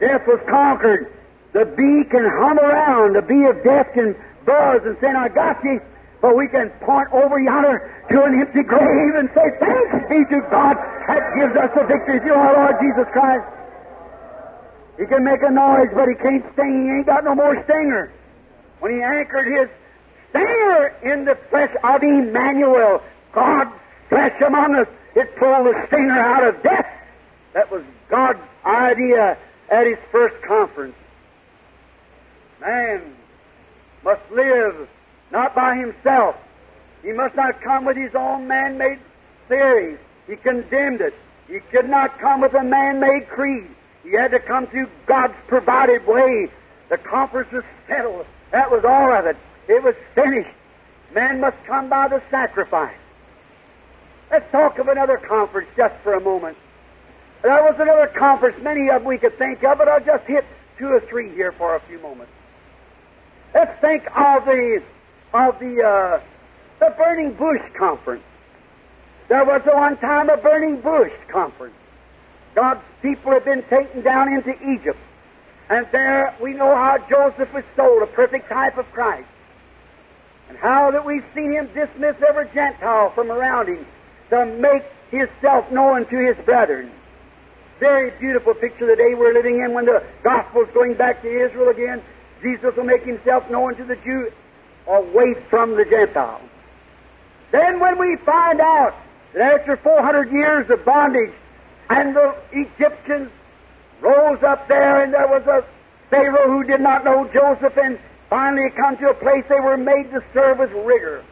Death 0.00 0.24
was 0.26 0.40
conquered. 0.48 1.12
The 1.52 1.66
bee 1.66 2.08
can 2.08 2.24
hum 2.24 2.58
around. 2.58 3.14
The 3.14 3.22
bee 3.22 3.44
of 3.46 3.62
death 3.62 3.92
can 3.92 4.14
buzz 4.46 4.80
and 4.86 4.96
saying, 5.00 5.16
I 5.16 5.28
got 5.28 5.62
you. 5.62 5.80
But 6.22 6.36
we 6.36 6.48
can 6.48 6.70
point 6.84 7.08
over 7.12 7.40
yonder 7.40 7.80
to 8.12 8.16
an 8.24 8.40
empty 8.40 8.62
grave 8.62 9.14
and 9.16 9.28
say, 9.34 9.44
Thanks 9.58 10.08
be 10.08 10.24
to 10.24 10.40
God 10.50 10.76
that 11.08 11.22
gives 11.36 11.56
us 11.56 11.70
the 11.74 11.84
victory 11.84 12.20
through 12.20 12.36
our 12.36 12.52
Lord 12.54 12.76
Jesus 12.80 13.08
Christ. 13.12 13.44
He 15.00 15.06
can 15.06 15.24
make 15.24 15.40
a 15.42 15.50
noise, 15.50 15.88
but 15.94 16.08
he 16.08 16.14
can't 16.14 16.44
sting. 16.52 16.84
He 16.84 16.90
ain't 16.98 17.06
got 17.06 17.24
no 17.24 17.34
more 17.34 17.54
stinger. 17.64 18.12
When 18.80 18.92
he 18.92 19.02
anchored 19.02 19.46
his 19.46 19.70
stinger 20.28 20.88
in 21.02 21.24
the 21.24 21.38
flesh 21.48 21.74
of 21.82 22.02
Emmanuel, 22.02 23.02
God's 23.32 23.70
flesh 24.10 24.38
among 24.46 24.76
us, 24.76 24.86
it 25.16 25.34
pulled 25.36 25.66
the 25.66 25.86
stinger 25.86 26.20
out 26.20 26.46
of 26.46 26.62
death. 26.62 26.86
That 27.54 27.70
was 27.72 27.82
God's 28.10 28.40
idea 28.66 29.38
at 29.70 29.86
his 29.86 29.96
first 30.12 30.36
conference. 30.46 30.96
Man, 32.60 33.16
must 34.04 34.30
live 34.30 34.86
not 35.32 35.54
by 35.54 35.76
himself. 35.76 36.36
He 37.02 37.12
must 37.12 37.34
not 37.36 37.62
come 37.62 37.86
with 37.86 37.96
his 37.96 38.14
own 38.14 38.46
man 38.46 38.76
made 38.76 38.98
theories. 39.48 39.98
He 40.26 40.36
condemned 40.36 41.00
it. 41.00 41.14
He 41.48 41.60
could 41.72 41.88
not 41.88 42.18
come 42.18 42.42
with 42.42 42.52
a 42.52 42.62
man 42.62 43.00
made 43.00 43.28
creed. 43.30 43.70
He 44.02 44.12
had 44.12 44.30
to 44.30 44.40
come 44.40 44.66
through 44.66 44.88
God's 45.06 45.34
provided 45.46 46.06
way. 46.06 46.48
The 46.88 46.98
conference 46.98 47.52
was 47.52 47.64
settled. 47.86 48.26
That 48.50 48.70
was 48.70 48.84
all 48.84 49.12
of 49.12 49.26
it. 49.26 49.36
It 49.68 49.82
was 49.82 49.94
finished. 50.14 50.50
Man 51.14 51.40
must 51.40 51.56
come 51.64 51.88
by 51.88 52.08
the 52.08 52.22
sacrifice. 52.30 52.96
Let's 54.30 54.50
talk 54.52 54.78
of 54.78 54.88
another 54.88 55.16
conference 55.16 55.68
just 55.76 55.94
for 56.02 56.14
a 56.14 56.20
moment. 56.20 56.56
There 57.42 57.62
was 57.62 57.74
another 57.78 58.06
conference, 58.06 58.62
many 58.62 58.90
of 58.90 59.04
we 59.04 59.18
could 59.18 59.36
think 59.38 59.64
of, 59.64 59.78
but 59.78 59.88
I'll 59.88 60.04
just 60.04 60.24
hit 60.26 60.44
two 60.78 60.88
or 60.88 61.00
three 61.00 61.30
here 61.34 61.52
for 61.52 61.74
a 61.74 61.80
few 61.80 61.98
moments. 62.00 62.32
Let's 63.54 63.80
think 63.80 64.04
of 64.16 64.44
the 64.44 64.82
of 65.32 65.58
the 65.58 65.82
uh, 65.82 66.20
the 66.78 66.94
burning 66.96 67.32
bush 67.32 67.62
conference. 67.76 68.22
There 69.28 69.44
was 69.44 69.62
at 69.66 69.74
one 69.74 69.96
time 69.96 70.28
a 70.28 70.36
burning 70.36 70.80
bush 70.80 71.12
conference. 71.28 71.74
God's 72.54 72.80
people 73.02 73.32
had 73.32 73.44
been 73.44 73.62
taken 73.64 74.02
down 74.02 74.32
into 74.32 74.52
Egypt. 74.72 74.98
And 75.68 75.86
there 75.92 76.34
we 76.40 76.52
know 76.52 76.74
how 76.74 76.98
Joseph 77.08 77.52
was 77.54 77.64
sold, 77.76 78.02
a 78.02 78.06
perfect 78.06 78.48
type 78.48 78.76
of 78.76 78.90
Christ. 78.92 79.28
And 80.48 80.58
how 80.58 80.90
that 80.90 81.04
we've 81.04 81.24
seen 81.34 81.52
him 81.52 81.68
dismiss 81.68 82.16
every 82.28 82.48
Gentile 82.52 83.10
from 83.10 83.30
around 83.30 83.68
him 83.68 83.86
to 84.30 84.46
make 84.46 84.82
himself 85.10 85.70
known 85.70 86.06
to 86.06 86.18
his 86.18 86.36
brethren. 86.44 86.90
Very 87.78 88.10
beautiful 88.18 88.54
picture 88.54 88.86
the 88.86 88.96
day 88.96 89.14
we're 89.14 89.32
living 89.32 89.60
in 89.60 89.72
when 89.72 89.86
the 89.86 90.04
gospel's 90.22 90.68
going 90.74 90.94
back 90.94 91.22
to 91.22 91.28
Israel 91.28 91.68
again. 91.68 92.02
Jesus 92.42 92.74
will 92.76 92.84
make 92.84 93.04
himself 93.04 93.48
known 93.48 93.76
to 93.76 93.84
the 93.84 93.96
Jew 93.96 94.30
away 94.86 95.34
from 95.48 95.76
the 95.76 95.84
Gentile. 95.84 96.40
Then 97.52 97.80
when 97.80 97.98
we 97.98 98.16
find 98.24 98.60
out 98.60 98.94
that 99.34 99.60
after 99.60 99.76
400 99.76 100.32
years 100.32 100.68
of 100.70 100.84
bondage, 100.84 101.32
and 101.90 102.14
the 102.14 102.34
Egyptians 102.52 103.30
rose 104.00 104.42
up 104.42 104.68
there, 104.68 105.02
and 105.02 105.12
there 105.12 105.26
was 105.26 105.42
a 105.46 105.64
Pharaoh 106.08 106.48
who 106.48 106.64
did 106.64 106.80
not 106.80 107.04
know 107.04 107.28
Joseph, 107.34 107.76
and 107.76 107.98
finally 108.30 108.70
come 108.76 108.96
to 108.98 109.10
a 109.10 109.14
place 109.14 109.44
they 109.48 109.60
were 109.60 109.76
made 109.76 110.10
to 110.12 110.22
serve 110.32 110.58
with 110.58 110.70
rigor. 110.70 111.24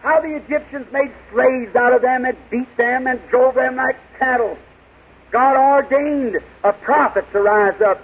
How 0.00 0.20
the 0.20 0.36
Egyptians 0.36 0.86
made 0.92 1.12
slaves 1.32 1.74
out 1.76 1.94
of 1.94 2.02
them 2.02 2.24
and 2.26 2.36
beat 2.50 2.76
them 2.76 3.06
and 3.06 3.20
drove 3.30 3.54
them 3.54 3.76
like 3.76 3.96
cattle. 4.18 4.58
God 5.30 5.56
ordained 5.56 6.38
a 6.62 6.72
prophet 6.72 7.24
to 7.32 7.40
rise 7.40 7.80
up. 7.80 8.02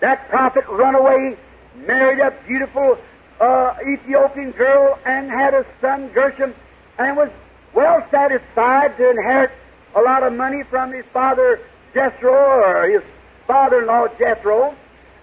That 0.00 0.28
prophet 0.28 0.64
run 0.68 0.94
away, 0.94 1.36
married 1.74 2.20
a 2.20 2.32
beautiful 2.46 2.98
uh, 3.40 3.74
Ethiopian 3.86 4.52
girl, 4.52 4.98
and 5.04 5.30
had 5.30 5.54
a 5.54 5.66
son, 5.80 6.10
Gershom, 6.14 6.54
and 6.98 7.16
was 7.16 7.30
well 7.74 8.06
satisfied 8.10 8.96
to 8.98 9.10
inherit 9.10 9.50
a 9.94 10.00
lot 10.00 10.22
of 10.22 10.32
money 10.32 10.62
from 10.70 10.92
his 10.92 11.04
father 11.12 11.60
Jethro 11.94 12.32
or 12.32 12.88
his 12.88 13.02
father-in-law 13.46 14.08
Jethro, 14.18 14.74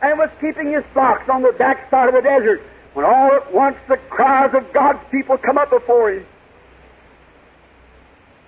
and 0.01 0.19
was 0.19 0.29
keeping 0.41 0.71
his 0.71 0.83
flocks 0.93 1.29
on 1.29 1.41
the 1.41 1.53
backside 1.53 2.09
of 2.09 2.15
the 2.15 2.21
desert. 2.21 2.61
When 2.93 3.05
all 3.05 3.33
at 3.35 3.53
once 3.53 3.77
the 3.87 3.97
cries 4.09 4.53
of 4.53 4.73
God's 4.73 4.99
people 5.11 5.37
come 5.37 5.57
up 5.57 5.69
before 5.69 6.11
him, 6.11 6.25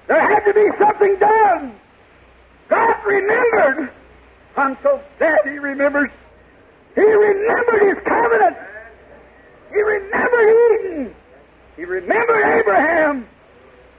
there 0.08 0.22
had 0.22 0.40
to 0.46 0.54
be 0.54 0.68
something 0.80 1.18
done. 1.20 1.80
God 2.68 2.96
remembered. 3.06 3.92
I'm 4.58 4.78
so 4.84 5.02
glad 5.18 5.40
He 5.46 5.60
remembers. 5.60 6.10
He 6.96 7.02
remembered 7.02 7.96
His 7.96 8.04
covenant. 8.04 8.58
He 9.72 9.82
remembered 9.82 10.50
Eden. 10.50 11.16
He 11.78 11.86
remembered 11.86 12.60
Abraham. 12.60 13.28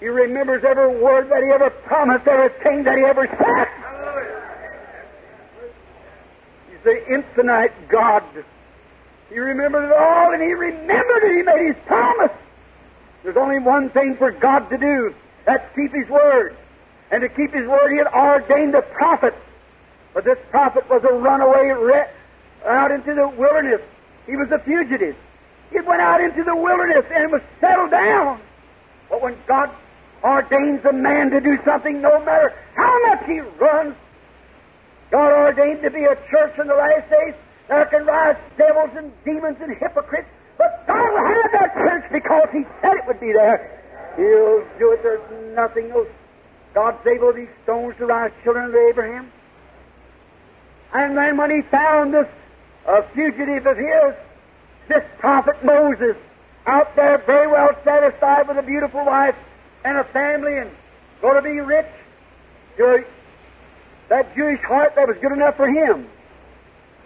He 0.01 0.09
remembers 0.09 0.65
every 0.65 0.99
word 1.01 1.29
that 1.29 1.43
he 1.43 1.51
ever 1.51 1.69
promised, 1.69 2.27
everything 2.27 2.85
that 2.85 2.97
he 2.97 3.05
ever 3.05 3.27
said. 3.27 3.69
He's 6.71 6.83
the 6.85 7.15
infinite 7.15 7.73
God. 7.89 8.25
He 9.29 9.39
remembered 9.39 9.85
it 9.85 9.93
all, 9.93 10.33
and 10.33 10.43
he 10.43 10.55
remembered 10.55 11.23
it. 11.25 11.37
He 11.37 11.43
made 11.43 11.75
his 11.75 11.85
promise. 11.87 12.33
There's 13.23 13.37
only 13.37 13.59
one 13.59 13.91
thing 13.91 14.17
for 14.17 14.33
God 14.33 14.71
to 14.71 14.79
do. 14.79 15.15
That's 15.45 15.65
keep 15.77 15.93
his 15.93 16.09
word. 16.09 16.57
And 17.11 17.21
to 17.21 17.29
keep 17.29 17.53
his 17.53 17.67
word, 17.69 17.91
he 17.91 17.99
had 17.99 18.07
ordained 18.07 18.75
a 18.75 18.83
prophet. 18.83 19.35
But 20.15 20.25
this 20.25 20.39
prophet 20.51 20.89
was 20.89 21.05
a 21.05 21.13
runaway 21.13 21.69
re- 21.69 22.09
out 22.67 22.91
into 22.91 23.15
the 23.15 23.29
wilderness. 23.29 23.83
He 24.27 24.37
was 24.37 24.51
a 24.51 24.59
fugitive. 24.61 25.17
He 25.71 25.81
went 25.81 26.01
out 26.01 26.21
into 26.21 26.43
the 26.43 26.57
wilderness 26.57 27.05
and 27.15 27.31
was 27.31 27.43
settled 27.61 27.91
down. 27.91 28.41
But 29.09 29.23
when 29.23 29.37
God 29.47 29.71
ordains 30.23 30.85
a 30.85 30.93
man 30.93 31.31
to 31.31 31.41
do 31.41 31.59
something, 31.65 32.01
no 32.01 32.19
matter 32.25 32.55
how 32.75 33.09
much 33.09 33.27
he 33.27 33.41
runs. 33.41 33.95
God 35.11 35.33
ordained 35.33 35.83
to 35.83 35.91
be 35.91 36.05
a 36.05 36.15
church 36.31 36.59
in 36.59 36.67
the 36.67 36.75
last 36.75 37.11
days. 37.11 37.35
There 37.69 37.87
can 37.87 38.07
rise 38.07 38.37
devils 38.57 38.91
and 38.97 39.13
demons 39.25 39.57
and 39.61 39.77
hypocrites, 39.77 40.29
but 40.59 40.87
God 40.87 41.11
will 41.13 41.27
have 41.27 41.53
that 41.53 41.75
church 41.75 42.05
because 42.13 42.49
He 42.53 42.65
said 42.81 42.95
it 42.99 43.07
would 43.07 43.21
be 43.21 43.33
there. 43.33 43.81
He'll 44.17 44.67
do 44.79 44.93
it. 44.93 45.03
There's 45.03 45.55
nothing 45.55 45.91
else. 45.91 46.09
God's 46.75 47.05
able 47.07 47.33
these 47.33 47.49
stones 47.65 47.97
to 47.99 48.07
rise 48.07 48.33
children 48.45 48.67
of 48.67 48.75
Abraham. 48.75 49.33
And 50.93 51.17
then 51.17 51.37
when 51.37 51.51
He 51.51 51.63
found 51.63 52.15
this 52.15 52.29
a 52.87 53.03
fugitive 53.15 53.67
of 53.67 53.77
His, 53.77 54.15
this 54.89 55.05
prophet 55.19 55.65
Moses, 55.65 56.17
out 56.67 56.95
there 56.97 57.19
very 57.19 57.47
well 57.47 57.71
satisfied 57.85 58.49
with 58.49 58.59
a 58.59 58.63
beautiful 58.63 59.05
wife, 59.05 59.37
and 59.85 59.99
a 59.99 60.05
family 60.05 60.59
and 60.59 60.71
going 61.21 61.37
to 61.37 61.43
be 61.43 61.61
rich 61.61 61.87
that 64.09 64.35
Jewish 64.35 64.61
heart 64.61 64.95
that 64.97 65.07
was 65.07 65.17
good 65.21 65.33
enough 65.33 65.57
for 65.57 65.69
him. 65.69 66.09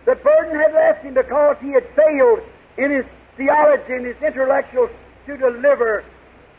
The 0.07 0.15
burden 0.15 0.59
had 0.59 0.73
left 0.73 1.05
him 1.05 1.15
because 1.15 1.57
he 1.61 1.73
had 1.73 1.85
failed 1.97 2.41
in 2.79 2.91
his 2.91 3.05
theology 3.37 3.93
and 3.93 4.07
his 4.07 4.17
intellectuals 4.23 4.91
to 5.27 5.37
deliver 5.37 6.05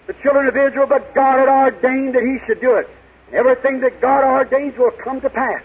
the 0.08 0.14
children 0.22 0.48
of 0.48 0.56
Israel, 0.56 0.86
but 0.88 1.14
God 1.14 1.40
had 1.40 1.50
ordained 1.50 2.16
that 2.16 2.24
he 2.24 2.38
should 2.46 2.62
do 2.62 2.76
it. 2.76 2.90
And 3.28 3.36
Everything 3.36 3.80
that 3.82 4.02
God 4.02 4.24
ordains 4.24 4.78
will 4.78 4.92
come 4.92 5.22
to 5.22 5.30
pass. 5.30 5.64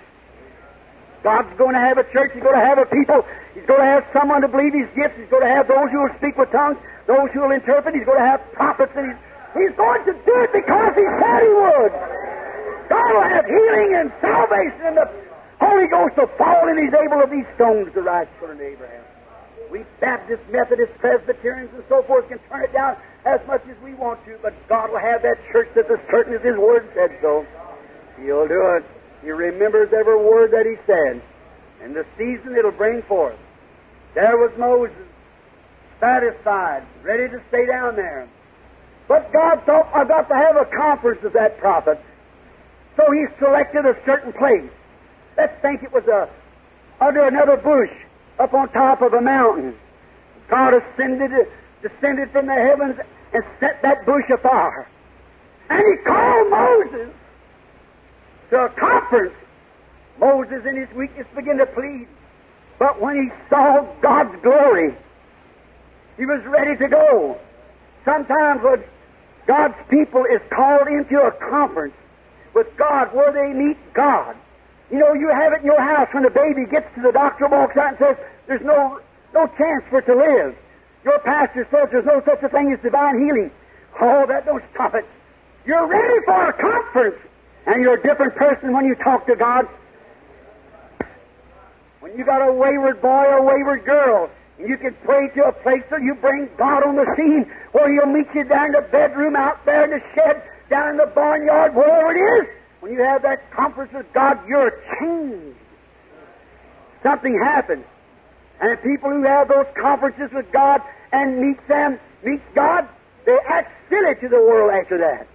God's 1.23 1.53
going 1.59 1.75
to 1.75 1.81
have 1.81 1.99
a 1.99 2.05
church. 2.05 2.33
He's 2.33 2.43
going 2.43 2.59
to 2.59 2.65
have 2.65 2.79
a 2.79 2.87
people. 2.87 3.27
He's 3.53 3.67
going 3.67 3.81
to 3.81 3.87
have 3.87 4.07
someone 4.13 4.41
to 4.41 4.49
believe 4.49 4.73
His 4.73 4.89
gifts. 4.97 5.21
He's 5.21 5.29
going 5.29 5.43
to 5.43 5.53
have 5.53 5.69
those 5.69 5.91
who 5.91 6.01
will 6.01 6.17
speak 6.17 6.39
with 6.39 6.51
tongues, 6.51 6.79
those 7.07 7.29
who 7.35 7.41
will 7.41 7.51
interpret. 7.51 7.95
He's 7.95 8.07
going 8.07 8.19
to 8.19 8.25
have 8.25 8.41
prophets, 8.53 8.93
and 8.97 9.13
He's 9.13 9.21
He's 9.55 9.75
going 9.75 10.03
to 10.07 10.15
do 10.15 10.35
it 10.47 10.53
because 10.53 10.93
He 10.95 11.07
said 11.19 11.41
He 11.43 11.53
would. 11.53 11.93
God 12.91 13.09
will 13.15 13.29
have 13.31 13.47
healing 13.47 13.91
and 13.99 14.09
salvation, 14.21 14.95
and 14.95 14.97
the 14.97 15.07
Holy 15.59 15.87
Ghost 15.87 16.17
will 16.17 16.31
fall, 16.39 16.69
and 16.69 16.79
He's 16.79 16.95
able 16.95 17.23
of 17.23 17.31
these 17.31 17.47
stones 17.55 17.93
to 17.95 18.03
rise 18.03 18.27
children 18.39 18.59
of 18.59 18.67
Abraham. 18.67 19.05
We 19.71 19.85
Baptists, 20.01 20.43
Methodists, 20.51 20.95
Presbyterians, 20.99 21.71
and 21.75 21.85
so 21.89 22.03
forth 22.03 22.29
can 22.29 22.39
turn 22.51 22.65
it 22.65 22.73
down 22.73 22.97
as 23.25 23.39
much 23.47 23.63
as 23.71 23.77
we 23.85 23.95
want 23.95 24.25
to, 24.27 24.39
but 24.43 24.55
God 24.69 24.91
will 24.91 24.99
have 24.99 25.23
that 25.23 25.39
church 25.53 25.69
that's 25.75 25.91
as 25.91 26.01
certain 26.11 26.35
as 26.35 26.43
His 26.43 26.57
Word 26.57 26.91
said 26.95 27.11
so. 27.23 27.47
He'll 28.19 28.49
do 28.49 28.75
it. 28.77 28.85
He 29.23 29.31
remembers 29.31 29.93
every 29.93 30.17
word 30.17 30.51
that 30.53 30.67
He 30.67 30.77
said. 30.87 31.23
And 31.83 31.95
the 31.95 32.05
season 32.19 32.57
it'll 32.59 32.73
bring 32.73 33.03
forth. 33.03 33.39
There 34.15 34.37
was 34.37 34.51
Moses, 34.59 35.07
satisfied, 36.01 36.85
ready 37.03 37.29
to 37.29 37.41
stay 37.49 37.67
down 37.67 37.97
there. 37.97 38.29
But 39.11 39.33
God 39.33 39.61
thought, 39.67 39.91
uh, 39.93 39.99
I've 39.99 40.09
got 40.09 40.29
to 40.29 40.37
have 40.37 40.55
a 40.55 40.67
conference 40.67 41.21
with 41.21 41.33
that 41.33 41.59
prophet. 41.59 41.99
So 42.97 43.11
he 43.11 43.27
selected 43.41 43.85
a 43.85 43.97
certain 44.07 44.33
place. 44.33 44.71
Let's 45.37 45.61
think 45.63 45.83
it 45.83 45.93
was 45.93 46.07
a, 46.07 46.31
under 47.05 47.27
another 47.27 47.57
bush 47.57 47.91
up 48.39 48.55
on 48.55 48.69
top 48.69 49.03
of 49.03 49.13
a 49.13 49.21
mountain. 49.21 49.75
God 50.49 50.75
ascended, 50.75 51.33
descended 51.83 52.31
from 52.31 52.47
the 52.47 52.55
heavens 52.55 53.01
and 53.35 53.43
set 53.59 53.83
that 53.83 54.07
bush 54.07 54.31
afire. 54.33 54.87
And 55.71 55.83
he 55.83 56.05
called 56.05 56.51
Moses 56.51 57.13
to 58.51 58.65
a 58.67 58.69
conference. 58.69 59.35
Moses, 60.21 60.65
in 60.65 60.77
his 60.77 60.89
weakness, 60.95 61.27
began 61.35 61.57
to 61.59 61.67
plead. 61.67 62.07
But 62.79 63.01
when 63.01 63.17
he 63.17 63.29
saw 63.49 63.93
God's 64.03 64.41
glory, 64.41 64.95
he 66.17 66.27
was 66.27 66.45
ready 66.45 66.77
to 66.77 66.87
go. 66.87 67.37
Sometimes 68.05 68.63
God's 69.51 69.75
people 69.91 70.23
is 70.31 70.41
called 70.55 70.87
into 70.87 71.19
a 71.19 71.33
conference 71.51 71.95
with 72.55 72.69
God 72.77 73.13
where 73.13 73.33
they 73.35 73.53
meet 73.53 73.77
God. 73.95 74.37
You 74.93 75.01
know, 75.01 75.13
you 75.13 75.27
have 75.27 75.53
it 75.53 75.61
in 75.61 75.67
your 75.67 75.83
house 75.83 76.07
when 76.15 76.23
the 76.23 76.31
baby 76.31 76.71
gets 76.71 76.87
to 76.95 77.03
the 77.03 77.11
doctor, 77.11 77.49
walks 77.49 77.77
out 77.77 77.89
and 77.89 77.99
says, 77.99 78.17
There's 78.47 78.63
no, 78.63 79.01
no 79.35 79.49
chance 79.59 79.83
for 79.91 79.99
it 79.99 80.07
to 80.07 80.15
live. 80.15 80.55
Your 81.03 81.19
pastor 81.27 81.67
says 81.69 81.89
there's 81.91 82.07
no 82.07 82.23
such 82.25 82.41
a 82.45 82.49
thing 82.49 82.71
as 82.71 82.79
divine 82.79 83.19
healing. 83.19 83.51
Oh, 84.01 84.25
that 84.29 84.47
don't 84.47 84.63
stop 84.73 84.95
it. 84.95 85.05
You're 85.67 85.89
ready 85.89 86.25
for 86.25 86.51
a 86.51 86.53
conference, 86.53 87.19
and 87.67 87.83
you're 87.83 87.95
a 87.95 88.03
different 88.03 88.37
person 88.37 88.73
when 88.73 88.85
you 88.85 88.95
talk 88.95 89.27
to 89.27 89.35
God. 89.35 89.67
When 91.99 92.17
you 92.17 92.25
got 92.25 92.39
a 92.39 92.53
wayward 92.53 93.03
boy 93.03 93.25
or 93.25 93.43
wayward 93.43 93.85
girl, 93.85 94.31
You 94.67 94.77
can 94.77 94.95
pray 95.05 95.29
to 95.37 95.45
a 95.45 95.53
place 95.53 95.83
where 95.89 96.03
you 96.03 96.15
bring 96.15 96.49
God 96.59 96.83
on 96.85 96.97
the 96.97 97.07
scene, 97.17 97.51
where 97.73 97.91
He'll 97.93 98.13
meet 98.13 98.27
you 98.35 98.45
down 98.45 98.67
in 98.67 98.73
the 98.73 98.87
bedroom, 98.93 99.35
out 99.35 99.65
there 99.65 99.85
in 99.85 99.91
the 99.91 100.03
shed, 100.15 100.43
down 100.69 100.91
in 100.91 100.97
the 100.99 101.07
barnyard, 101.15 101.75
wherever 101.75 102.13
it 102.13 102.21
is. 102.43 102.49
When 102.81 102.93
you 102.93 103.01
have 103.01 103.23
that 103.23 103.51
conference 103.53 103.93
with 103.93 104.13
God, 104.13 104.39
you're 104.47 104.73
changed. 105.01 105.57
Something 107.03 107.41
happens. 107.43 107.85
And 108.61 108.73
the 108.73 108.83
people 108.83 109.11
who 109.11 109.23
have 109.25 109.49
those 109.49 109.67
conferences 109.81 110.31
with 110.33 110.51
God 110.53 110.83
and 111.13 111.41
meet 111.41 111.67
them, 111.67 111.99
meet 112.23 112.43
God, 112.55 112.87
they 113.25 113.37
act 113.49 113.73
silly 113.89 114.15
to 114.21 114.29
the 114.29 114.37
world 114.37 114.73
after 114.73 114.99
that. 114.99 115.27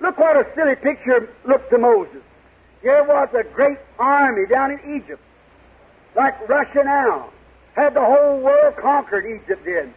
Look 0.00 0.18
what 0.18 0.36
a 0.36 0.46
silly 0.54 0.76
picture 0.76 1.34
looked 1.46 1.70
to 1.70 1.78
Moses. 1.78 2.22
Here 2.82 3.02
was 3.04 3.28
a 3.32 3.44
great 3.54 3.78
army 3.98 4.46
down 4.46 4.72
in 4.72 5.02
Egypt, 5.02 5.22
like 6.14 6.48
Russia 6.48 6.82
now 6.84 7.30
had 7.78 7.94
the 7.94 8.04
whole 8.04 8.40
world 8.40 8.74
conquered, 8.76 9.24
Egypt 9.24 9.64
did. 9.64 9.92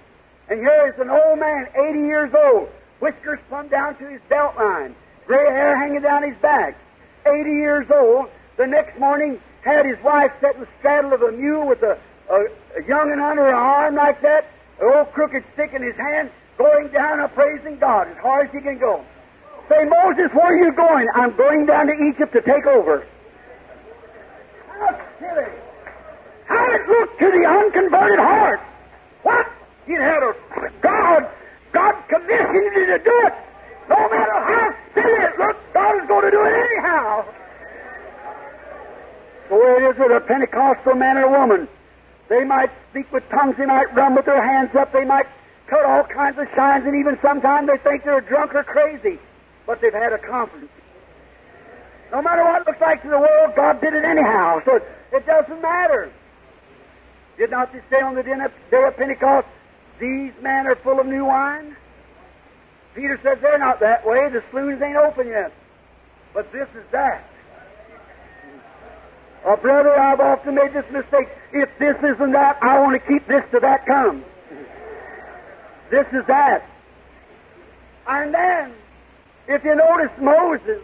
And 0.50 0.60
here 0.60 0.94
is 0.94 1.00
an 1.00 1.10
old 1.10 1.40
man, 1.40 1.68
80 1.76 2.00
years 2.00 2.32
old, 2.34 2.70
whiskers 3.00 3.40
plumb 3.50 3.70
down 3.70 3.98
to 3.98 4.08
his 4.08 4.22
belt 4.30 4.56
line, 4.58 4.96
gray 5.26 5.46
hair 5.46 5.76
hanging 5.78 6.02
down 6.02 6.24
his 6.24 6.38
back. 6.42 6.78
80 7.26 7.50
years 7.50 7.88
old. 7.90 8.30
The 8.58 8.68
next 8.68 9.00
morning, 9.00 9.40
had 9.62 9.86
his 9.86 9.98
wife 10.04 10.32
set 10.42 10.56
in 10.56 10.62
the 10.62 10.68
straddle 10.80 11.14
of 11.14 11.22
a 11.22 11.32
mule 11.32 11.68
with 11.68 11.82
a, 11.84 11.98
a, 12.30 12.46
a 12.78 12.84
young 12.88 13.12
and 13.12 13.22
under 13.22 13.44
her 13.44 13.56
arm 13.56 13.96
like 13.96 14.22
that, 14.22 14.46
an 14.80 14.92
old 14.94 15.12
crooked 15.14 15.44
stick 15.54 15.74
in 15.74 15.82
his 15.84 15.96
hand, 15.96 16.32
going 16.58 16.88
down 16.90 17.20
and 17.20 17.32
praising 17.34 17.78
God 17.78 18.08
as 18.08 18.18
hard 18.18 18.48
as 18.48 18.54
he 18.54 18.62
can 18.62 18.78
go. 18.80 19.04
Say, 19.70 19.86
Moses, 19.86 20.34
where 20.34 20.52
are 20.52 20.58
you 20.58 20.74
going? 20.74 21.08
I'm 21.16 21.36
going 21.38 21.66
down 21.66 21.88
to 21.88 21.94
Egypt 21.94 22.34
to 22.34 22.42
take 22.42 22.66
over. 22.66 23.06
How 24.68 25.00
silly. 25.20 25.71
How 26.52 26.68
it 26.76 26.84
looked 26.88 27.20
to 27.20 27.32
the 27.32 27.46
unconverted 27.48 28.20
heart. 28.20 28.60
What? 29.24 29.48
He 29.88 29.94
had 29.94 30.22
a 30.22 30.36
God. 30.82 31.30
God 31.72 31.96
commissioned 32.10 32.76
you 32.76 32.86
to 32.88 33.00
do 33.00 33.16
it. 33.28 33.34
No 33.88 33.96
matter 34.10 34.36
how 34.36 34.76
silly 34.94 35.20
it 35.24 35.40
looks, 35.40 35.60
God 35.74 35.96
is 36.02 36.08
going 36.08 36.26
to 36.26 36.32
do 36.32 36.42
it 36.44 36.52
anyhow. 36.52 37.24
The 39.48 39.56
way 39.56 39.72
it 39.80 39.84
is 39.92 39.98
with 39.98 40.12
a 40.12 40.20
Pentecostal 40.20 40.96
man 40.96 41.18
or 41.18 41.30
woman. 41.30 41.68
They 42.28 42.44
might 42.44 42.72
speak 42.90 43.12
with 43.12 43.28
tongues, 43.30 43.56
they 43.58 43.66
might 43.66 43.94
run 43.96 44.16
with 44.16 44.26
their 44.26 44.44
hands 44.44 44.76
up, 44.76 44.92
they 44.92 45.06
might 45.06 45.28
cut 45.68 45.86
all 45.86 46.04
kinds 46.04 46.38
of 46.38 46.48
signs, 46.56 46.86
and 46.86 46.96
even 46.96 47.18
sometimes 47.22 47.68
they 47.68 47.78
think 47.78 48.04
they're 48.04 48.22
drunk 48.22 48.56
or 48.56 48.64
crazy. 48.64 49.20
But 49.66 49.80
they've 49.82 49.94
had 49.94 50.12
a 50.12 50.18
conference. 50.18 50.72
No 52.12 52.22
matter 52.22 52.44
what 52.44 52.62
it 52.62 52.68
looks 52.68 52.82
like 52.82 53.02
to 53.04 53.10
the 53.10 53.20
world, 53.20 53.56
God 53.56 53.80
did 53.80 53.94
it 53.94 54.04
anyhow. 54.04 54.62
So 54.66 54.76
it, 54.76 54.84
it 55.14 55.26
doesn't 55.26 55.62
matter. 55.62 56.12
Did 57.38 57.52
not 57.52 57.72
this 57.74 57.84
say 57.90 58.02
on 58.02 58.16
the 58.16 58.24
day 58.24 58.34
of 58.34 58.98
Pentecost, 58.98 59.48
these 60.00 60.34
men 60.42 60.68
are 60.68 60.76
full 60.76 61.00
of 61.00 61.08
new 61.08 61.26
wine? 61.26 61.76
Peter 62.96 63.20
says 63.24 63.38
they're 63.42 63.58
not 63.58 63.80
that 63.80 64.06
way. 64.06 64.30
The 64.30 64.44
saloons 64.52 64.82
ain't 64.82 64.98
open 64.98 65.28
yet. 65.28 65.54
But 66.34 66.52
this 66.52 66.68
is 66.76 66.84
that. 66.92 67.24
Oh, 69.46 69.56
brother, 69.56 69.98
I've 69.98 70.20
often 70.20 70.56
made 70.56 70.74
this 70.74 70.86
mistake. 70.92 71.28
If 71.52 71.70
this 71.80 71.96
isn't 71.98 72.32
that, 72.34 72.58
I 72.62 72.80
want 72.80 73.02
to 73.02 73.08
keep 73.08 73.28
this 73.28 73.44
till 73.50 73.62
that 73.62 73.86
comes. 73.86 74.24
This 75.90 76.06
is 76.14 76.26
that. 76.28 76.64
And 78.08 78.34
then, 78.34 78.74
if 79.48 79.64
you 79.64 79.76
notice 79.76 80.12
Moses, 80.20 80.82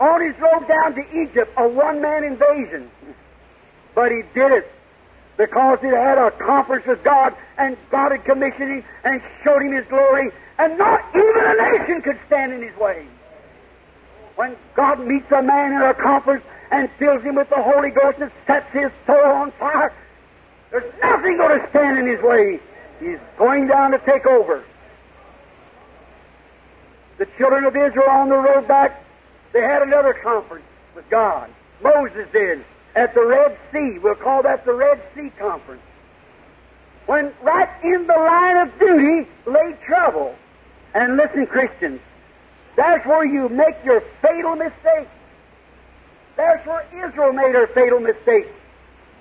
on 0.00 0.20
his 0.20 0.38
road 0.40 0.66
down 0.68 0.94
to 0.94 1.22
Egypt, 1.22 1.52
a 1.56 1.68
one 1.68 2.00
man 2.00 2.24
invasion. 2.24 2.90
But 3.94 4.10
he 4.10 4.22
did 4.34 4.52
it 4.52 4.70
because 5.36 5.78
he 5.80 5.88
had 5.88 6.18
a 6.18 6.30
conference 6.30 6.86
with 6.86 7.02
God 7.04 7.34
and 7.58 7.76
God 7.90 8.12
had 8.12 8.24
commissioned 8.24 8.80
him 8.80 8.84
and 9.04 9.22
showed 9.44 9.62
him 9.62 9.72
his 9.72 9.86
glory, 9.86 10.30
and 10.58 10.78
not 10.78 11.04
even 11.14 11.42
a 11.44 11.78
nation 11.78 12.02
could 12.02 12.18
stand 12.26 12.52
in 12.52 12.62
his 12.62 12.76
way. 12.78 13.06
When 14.36 14.56
God 14.74 15.00
meets 15.00 15.30
a 15.30 15.42
man 15.42 15.72
in 15.72 15.82
a 15.82 15.94
conference 15.94 16.44
and 16.70 16.90
fills 16.98 17.22
him 17.22 17.36
with 17.36 17.48
the 17.48 17.62
Holy 17.62 17.90
Ghost 17.90 18.18
and 18.20 18.30
sets 18.46 18.70
his 18.72 18.90
soul 19.06 19.24
on 19.24 19.52
fire, 19.52 19.92
there's 20.70 20.92
nothing 21.02 21.36
going 21.36 21.60
to 21.60 21.68
stand 21.70 21.98
in 21.98 22.06
his 22.06 22.22
way. 22.22 22.60
He's 23.00 23.18
going 23.38 23.66
down 23.68 23.92
to 23.92 23.98
take 23.98 24.26
over. 24.26 24.64
The 27.18 27.26
children 27.38 27.64
of 27.64 27.74
Israel 27.74 28.10
on 28.10 28.28
the 28.28 28.36
road 28.36 28.68
back, 28.68 29.02
they 29.52 29.62
had 29.62 29.82
another 29.82 30.12
conference 30.22 30.66
with 30.94 31.08
God. 31.08 31.50
Moses 31.82 32.26
did 32.32 32.64
at 32.96 33.14
the 33.14 33.24
Red 33.24 33.56
Sea. 33.70 33.98
We'll 33.98 34.14
call 34.16 34.42
that 34.42 34.64
the 34.64 34.72
Red 34.72 35.00
Sea 35.14 35.30
Conference. 35.38 35.82
When 37.04 37.32
right 37.42 37.68
in 37.84 38.06
the 38.06 38.14
line 38.14 38.56
of 38.56 38.78
duty 38.78 39.30
lay 39.46 39.76
trouble. 39.86 40.34
And 40.94 41.16
listen, 41.16 41.46
Christians, 41.46 42.00
that's 42.74 43.06
where 43.06 43.24
you 43.24 43.48
make 43.48 43.76
your 43.84 44.02
fatal 44.22 44.56
mistake. 44.56 45.08
That's 46.36 46.66
where 46.66 46.84
Israel 47.06 47.32
made 47.32 47.54
her 47.54 47.66
fatal 47.68 48.00
mistake. 48.00 48.46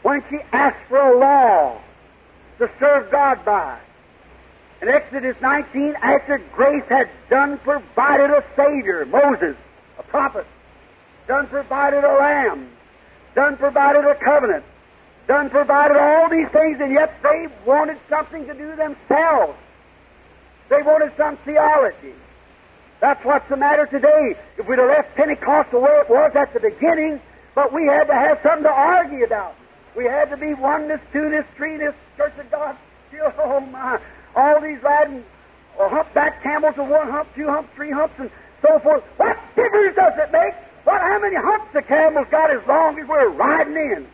When 0.01 0.23
she 0.29 0.39
asked 0.51 0.87
for 0.87 0.97
a 0.97 1.19
law 1.19 1.81
to 2.59 2.69
serve 2.79 3.11
God 3.11 3.43
by. 3.45 3.79
In 4.81 4.89
Exodus 4.89 5.35
19, 5.41 5.95
after 6.01 6.37
grace 6.53 6.83
had 6.89 7.09
done 7.29 7.57
provided 7.59 8.29
a 8.29 8.43
Savior, 8.55 9.05
Moses, 9.05 9.55
a 9.97 10.03
prophet, 10.03 10.45
done 11.27 11.47
provided 11.47 12.03
a 12.03 12.13
lamb, 12.13 12.69
done 13.35 13.57
provided 13.57 14.05
a 14.05 14.15
covenant, 14.15 14.63
done 15.27 15.49
provided 15.49 15.97
all 15.97 16.29
these 16.29 16.47
things, 16.49 16.79
and 16.81 16.91
yet 16.91 17.13
they 17.21 17.47
wanted 17.65 17.97
something 18.09 18.47
to 18.47 18.53
do 18.53 18.75
themselves. 18.75 19.57
They 20.69 20.81
wanted 20.81 21.11
some 21.17 21.37
theology. 21.45 22.15
That's 23.01 23.23
what's 23.23 23.47
the 23.49 23.57
matter 23.57 23.85
today. 23.85 24.35
If 24.57 24.67
we'd 24.67 24.79
have 24.79 24.87
left 24.87 25.15
Pentecost 25.15 25.71
the 25.71 25.79
way 25.79 25.91
it 25.91 26.09
was 26.09 26.31
at 26.35 26.53
the 26.53 26.59
beginning, 26.59 27.21
but 27.53 27.71
we 27.71 27.85
had 27.85 28.05
to 28.05 28.13
have 28.13 28.39
something 28.41 28.63
to 28.63 28.71
argue 28.71 29.23
about. 29.25 29.55
We 29.95 30.05
had 30.05 30.29
to 30.31 30.37
be 30.37 30.53
oneness, 30.53 31.01
two-ness, 31.13 31.45
three-ness, 31.55 31.93
Church 32.17 32.33
of 32.39 32.49
God, 32.49 32.77
oh 33.39 33.59
my, 33.59 33.99
all 34.35 34.61
these 34.61 34.81
riding 34.81 35.23
humpback 35.77 36.41
camels 36.43 36.75
of 36.77 36.87
one 36.87 37.09
hump, 37.09 37.29
two 37.35 37.47
humps, 37.47 37.69
three 37.75 37.91
humps, 37.91 38.15
and 38.17 38.29
so 38.61 38.79
forth. 38.79 39.03
What 39.17 39.37
difference 39.55 39.95
does 39.95 40.13
it 40.17 40.31
make? 40.31 40.53
What, 40.85 41.01
how 41.01 41.19
many 41.19 41.35
humps 41.35 41.73
the 41.73 41.81
camel's 41.81 42.27
got 42.29 42.51
as 42.51 42.65
long 42.67 42.97
as 42.99 43.07
we're 43.07 43.29
riding 43.29 43.75
in? 43.75 44.07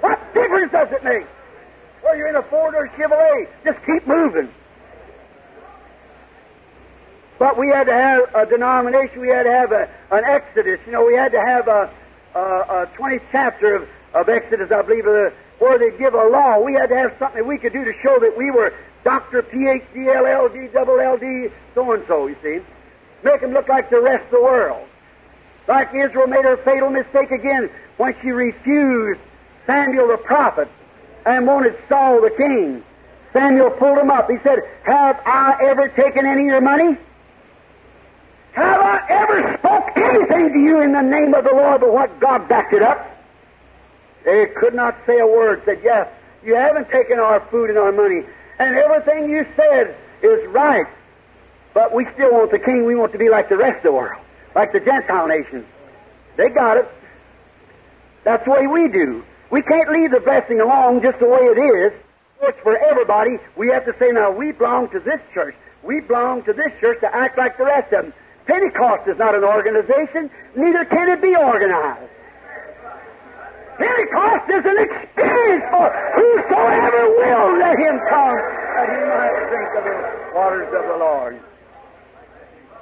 What 0.00 0.18
difference 0.32 0.72
does 0.72 0.88
it 0.92 1.04
make? 1.04 1.26
Well, 2.02 2.16
you're 2.16 2.28
in 2.28 2.36
a 2.36 2.42
Ford 2.44 2.74
or 2.74 2.86
a 2.86 2.90
Chevrolet. 2.96 3.48
Just 3.64 3.84
keep 3.84 4.06
moving. 4.06 4.48
But 7.38 7.58
we 7.58 7.68
had 7.68 7.84
to 7.84 7.92
have 7.92 8.34
a 8.34 8.46
denomination. 8.46 9.20
We 9.20 9.28
had 9.28 9.42
to 9.42 9.52
have 9.52 9.72
a, 9.72 9.90
an 10.10 10.24
Exodus. 10.24 10.80
You 10.86 10.92
know, 10.92 11.04
we 11.04 11.14
had 11.14 11.32
to 11.32 11.40
have 11.40 11.68
a, 11.68 11.92
a, 12.34 12.40
a 12.40 12.86
20th 12.96 13.22
chapter 13.30 13.76
of, 13.76 13.88
of 14.14 14.28
Exodus, 14.30 14.72
I 14.72 14.82
believe, 14.82 15.06
uh, 15.06 15.30
where 15.58 15.78
they 15.78 15.96
give 15.98 16.14
a 16.14 16.28
law. 16.28 16.60
We 16.60 16.72
had 16.72 16.88
to 16.88 16.96
have 16.96 17.14
something 17.18 17.46
we 17.46 17.58
could 17.58 17.74
do 17.74 17.84
to 17.84 17.92
show 18.02 18.18
that 18.20 18.34
we 18.38 18.50
were 18.50 18.72
Doctor 19.04 19.42
PhD, 19.42 19.94
LLD, 19.94 20.72
double 20.72 20.96
LD, 20.96 21.52
so 21.74 21.92
and 21.92 22.02
so. 22.08 22.26
You 22.26 22.36
see 22.42 22.60
make 23.22 23.40
them 23.40 23.52
look 23.52 23.68
like 23.68 23.90
the 23.90 24.00
rest 24.00 24.24
of 24.26 24.30
the 24.30 24.42
world. 24.42 24.86
Like 25.66 25.88
Israel 25.94 26.26
made 26.26 26.44
her 26.44 26.56
fatal 26.58 26.90
mistake 26.90 27.30
again 27.30 27.70
when 27.98 28.14
she 28.22 28.30
refused 28.30 29.20
Samuel 29.66 30.08
the 30.08 30.16
prophet 30.16 30.68
and 31.26 31.46
wanted 31.46 31.76
Saul 31.88 32.22
the 32.22 32.30
king. 32.30 32.82
Samuel 33.32 33.70
pulled 33.70 33.98
him 33.98 34.10
up. 34.10 34.30
He 34.30 34.38
said, 34.42 34.60
Have 34.84 35.20
I 35.26 35.58
ever 35.68 35.88
taken 35.88 36.24
any 36.24 36.42
of 36.42 36.46
your 36.46 36.60
money? 36.62 36.96
Have 38.52 38.80
I 38.80 39.06
ever 39.10 39.56
spoke 39.58 39.90
anything 39.96 40.52
to 40.54 40.58
you 40.58 40.80
in 40.80 40.92
the 40.92 41.02
name 41.02 41.34
of 41.34 41.44
the 41.44 41.52
Lord 41.52 41.82
but 41.82 41.92
what 41.92 42.18
God 42.18 42.48
backed 42.48 42.72
it 42.72 42.82
up? 42.82 43.14
They 44.24 44.46
could 44.56 44.74
not 44.74 44.96
say 45.06 45.18
a 45.20 45.26
word. 45.26 45.62
Said, 45.64 45.80
Yes, 45.84 46.08
you 46.42 46.54
haven't 46.54 46.90
taken 46.90 47.18
our 47.18 47.40
food 47.50 47.68
and 47.68 47.78
our 47.78 47.92
money. 47.92 48.22
And 48.58 48.74
everything 48.76 49.28
you 49.28 49.46
said 49.54 49.94
is 50.22 50.48
right. 50.48 50.86
But 51.78 51.94
we 51.94 52.10
still 52.18 52.34
want 52.34 52.50
the 52.50 52.58
king. 52.58 52.86
We 52.90 52.96
want 52.96 53.12
to 53.12 53.22
be 53.22 53.30
like 53.30 53.48
the 53.48 53.56
rest 53.56 53.76
of 53.78 53.82
the 53.84 53.92
world, 53.92 54.18
like 54.56 54.72
the 54.72 54.80
Gentile 54.80 55.28
nations. 55.28 55.64
They 56.34 56.48
got 56.50 56.76
it. 56.76 56.90
That's 58.24 58.44
the 58.44 58.50
way 58.50 58.66
we 58.66 58.90
do. 58.90 59.22
We 59.52 59.62
can't 59.62 59.86
leave 59.86 60.10
the 60.10 60.18
blessing 60.18 60.58
alone 60.58 61.02
just 61.06 61.20
the 61.20 61.30
way 61.30 61.38
it 61.38 61.54
is. 61.54 61.92
It's 62.42 62.58
for 62.66 62.76
everybody. 62.76 63.38
We 63.54 63.68
have 63.70 63.86
to 63.86 63.94
say, 64.00 64.10
now, 64.10 64.32
we 64.32 64.50
belong 64.50 64.90
to 64.90 64.98
this 64.98 65.20
church. 65.32 65.54
We 65.84 66.00
belong 66.00 66.42
to 66.50 66.52
this 66.52 66.74
church 66.80 66.98
to 66.98 67.14
act 67.14 67.38
like 67.38 67.56
the 67.56 67.70
rest 67.70 67.92
of 67.92 68.10
them. 68.10 68.14
Pentecost 68.50 69.06
is 69.06 69.16
not 69.16 69.36
an 69.36 69.44
organization, 69.44 70.34
neither 70.56 70.84
can 70.84 71.08
it 71.08 71.22
be 71.22 71.36
organized. 71.36 72.10
Pentecost 73.78 74.50
is 74.50 74.64
an 74.66 74.78
experience 74.82 75.64
for 75.70 75.86
whosoever 76.18 77.06
will 77.22 77.54
let 77.54 77.78
him 77.78 78.02
come, 78.10 78.34
that 78.34 78.88
he 78.90 78.98
might 79.14 79.46
drink 79.46 79.70
of 79.78 79.84
the 79.86 80.34
waters 80.34 80.74
of 80.74 80.84
the 80.90 80.98
Lord. 80.98 81.38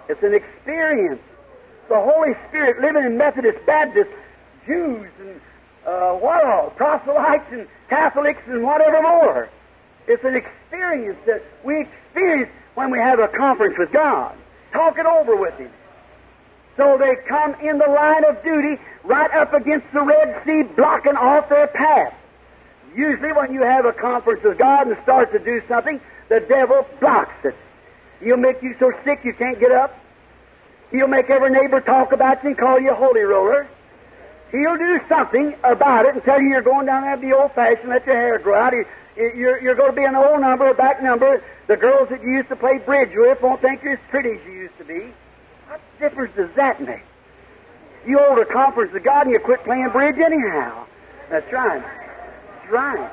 It's 0.08 0.22
an 0.22 0.34
experience. 0.34 1.20
The 1.88 2.00
Holy 2.00 2.34
Spirit 2.48 2.80
living 2.80 3.04
in 3.04 3.16
Methodist, 3.16 3.64
Baptist, 3.66 4.10
Jews, 4.66 5.08
and 5.20 5.40
uh, 5.86 6.12
what 6.14 6.44
all? 6.44 6.70
Proselytes 6.70 7.46
and 7.52 7.68
Catholics 7.88 8.42
and 8.46 8.62
whatever 8.62 9.00
more. 9.02 9.48
It's 10.08 10.24
an 10.24 10.34
experience 10.34 11.18
that 11.26 11.42
we 11.64 11.82
experience 11.82 12.50
when 12.74 12.90
we 12.90 12.98
have 12.98 13.18
a 13.18 13.28
conference 13.28 13.74
with 13.78 13.92
God. 13.92 14.36
Talk 14.72 14.98
it 14.98 15.06
over 15.06 15.36
with 15.36 15.54
Him. 15.54 15.70
So 16.76 16.98
they 16.98 17.14
come 17.28 17.54
in 17.62 17.78
the 17.78 17.86
line 17.86 18.24
of 18.24 18.42
duty 18.42 18.80
right 19.04 19.30
up 19.32 19.54
against 19.54 19.86
the 19.92 20.02
Red 20.02 20.42
Sea, 20.44 20.62
blocking 20.76 21.16
off 21.16 21.48
their 21.48 21.68
path. 21.68 22.14
Usually, 22.94 23.32
when 23.32 23.52
you 23.52 23.62
have 23.62 23.84
a 23.84 23.92
conference 23.92 24.42
with 24.42 24.58
God 24.58 24.88
and 24.88 24.96
start 25.02 25.32
to 25.32 25.38
do 25.38 25.62
something, 25.68 26.00
the 26.28 26.40
devil 26.40 26.86
blocks 27.00 27.34
it. 27.44 27.54
He'll 28.20 28.36
make 28.36 28.62
you 28.62 28.74
so 28.78 28.92
sick 29.04 29.20
you 29.24 29.34
can't 29.34 29.58
get 29.60 29.72
up. 29.72 29.98
He'll 30.90 31.08
make 31.08 31.28
every 31.30 31.50
neighbor 31.50 31.80
talk 31.80 32.12
about 32.12 32.42
you 32.42 32.50
and 32.50 32.58
call 32.58 32.80
you 32.80 32.92
a 32.92 32.94
holy 32.94 33.22
roller. 33.22 33.68
He'll 34.52 34.76
do 34.76 35.00
something 35.08 35.54
about 35.64 36.06
it 36.06 36.14
and 36.14 36.24
tell 36.24 36.40
you 36.40 36.48
you're 36.48 36.62
going 36.62 36.86
down 36.86 37.02
there 37.02 37.16
to 37.16 37.20
be 37.20 37.32
old 37.32 37.52
fashioned, 37.52 37.88
let 37.88 38.06
your 38.06 38.14
hair 38.14 38.38
grow 38.38 38.58
out. 38.58 38.72
You're, 39.16 39.60
you're 39.60 39.74
going 39.74 39.90
to 39.90 39.96
be 39.96 40.04
an 40.04 40.14
old 40.14 40.40
number, 40.40 40.68
a 40.68 40.74
back 40.74 41.02
number. 41.02 41.42
The 41.66 41.76
girls 41.76 42.08
that 42.10 42.22
you 42.22 42.30
used 42.30 42.48
to 42.50 42.56
play 42.56 42.78
bridge 42.78 43.10
with 43.14 43.42
won't 43.42 43.60
think 43.60 43.82
you're 43.82 43.94
as 43.94 43.98
pretty 44.08 44.30
as 44.30 44.46
you 44.46 44.52
used 44.52 44.78
to 44.78 44.84
be. 44.84 45.12
What 45.68 45.80
difference 45.98 46.36
does 46.36 46.50
that 46.56 46.80
make? 46.80 47.02
You 48.06 48.18
hold 48.18 48.38
a 48.38 48.44
conference 48.44 48.92
with 48.92 49.02
God 49.02 49.22
and 49.26 49.32
you 49.32 49.40
quit 49.40 49.64
playing 49.64 49.88
bridge 49.90 50.16
anyhow. 50.18 50.86
That's 51.28 51.50
right. 51.52 51.82
That's 51.82 52.72
right. 52.72 53.10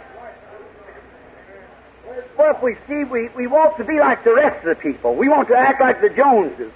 Well, 2.38 2.56
if 2.56 2.62
we 2.64 2.76
see 2.88 3.04
we, 3.04 3.30
we 3.36 3.48
want 3.48 3.78
to 3.78 3.84
be 3.84 4.00
like 4.00 4.24
the 4.24 4.34
rest 4.34 4.66
of 4.66 4.76
the 4.76 4.82
people, 4.82 5.16
we 5.16 5.30
want 5.30 5.48
to 5.50 5.56
act 5.56 5.82
like 5.82 6.02
the 6.02 6.10
Joneses. 6.10 6.72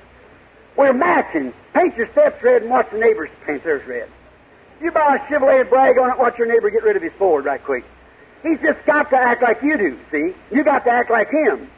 We're 0.76 0.94
matching. 0.94 1.54
Paint 1.74 1.96
your 1.96 2.12
steps 2.12 2.42
red 2.44 2.62
and 2.62 2.72
watch 2.72 2.88
the 2.92 3.00
neighbors 3.00 3.30
paint 3.46 3.64
theirs 3.64 3.86
red. 3.88 4.10
You 4.82 4.92
buy 4.92 5.16
a 5.16 5.20
Chevrolet 5.32 5.62
and 5.62 5.70
brag 5.70 5.98
on 5.98 6.12
it, 6.12 6.20
watch 6.20 6.38
your 6.38 6.48
neighbor 6.48 6.70
get 6.70 6.84
rid 6.84 6.96
of 6.96 7.02
his 7.02 7.12
Ford 7.18 7.46
right 7.46 7.64
quick. 7.64 7.84
He's 8.44 8.60
just 8.62 8.86
got 8.86 9.10
to 9.10 9.18
act 9.18 9.42
like 9.42 9.62
you 9.64 9.78
do, 9.78 10.00
see? 10.12 10.36
You 10.56 10.64
got 10.64 10.86
to 10.86 10.92
act 10.92 11.10
like 11.10 11.30
him. 11.30 11.70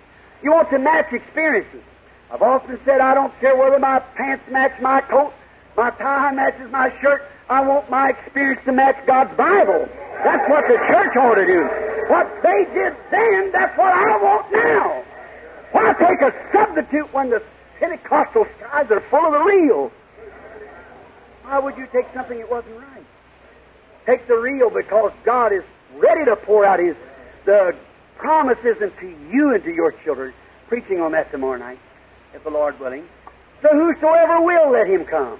You 0.43 0.51
want 0.51 0.69
to 0.71 0.79
match 0.79 1.11
experiences. 1.13 1.81
I've 2.31 2.41
often 2.41 2.79
said 2.85 2.99
I 2.99 3.13
don't 3.13 3.37
care 3.39 3.55
whether 3.55 3.79
my 3.79 3.99
pants 3.99 4.43
match 4.51 4.79
my 4.81 5.01
coat, 5.01 5.33
my 5.75 5.89
tie 5.91 6.31
matches 6.31 6.69
my 6.71 6.93
shirt. 7.01 7.23
I 7.49 7.61
want 7.61 7.89
my 7.89 8.09
experience 8.09 8.61
to 8.65 8.71
match 8.71 8.97
God's 9.07 9.35
Bible. 9.35 9.89
That's 10.23 10.49
what 10.49 10.67
the 10.67 10.77
church 10.87 11.15
ought 11.15 11.35
to 11.35 11.45
do. 11.45 11.63
What 12.09 12.27
they 12.43 12.65
did 12.73 12.93
then, 13.11 13.51
that's 13.51 13.77
what 13.77 13.93
I 13.93 14.17
want 14.17 14.51
now. 14.51 15.03
Why 15.71 15.93
take 15.93 16.21
a 16.21 16.33
substitute 16.51 17.13
when 17.13 17.29
the 17.29 17.41
Pentecostal 17.79 18.45
skies 18.57 18.87
are 18.89 19.03
full 19.09 19.25
of 19.25 19.33
the 19.33 19.39
real? 19.39 19.91
Why 21.43 21.59
would 21.59 21.77
you 21.77 21.87
take 21.91 22.05
something 22.13 22.37
that 22.37 22.49
wasn't 22.49 22.77
right? 22.77 23.05
Take 24.05 24.27
the 24.27 24.35
real 24.35 24.69
because 24.69 25.11
God 25.23 25.53
is 25.53 25.63
ready 25.95 26.25
to 26.25 26.35
pour 26.35 26.65
out 26.65 26.79
His 26.79 26.95
the 27.45 27.75
promises 28.17 28.77
into 28.81 29.15
you 29.31 29.53
and 29.53 29.63
to 29.63 29.73
your 29.73 29.91
children. 30.03 30.33
Preaching 30.67 31.01
on 31.01 31.13
that 31.13 31.31
tomorrow 31.31 31.57
night, 31.57 31.79
if 32.33 32.43
the 32.43 32.49
Lord 32.51 32.79
willing. 32.79 33.07
So 33.61 33.69
whosoever 33.69 34.41
will, 34.41 34.71
let 34.71 34.87
him 34.87 35.05
come. 35.05 35.39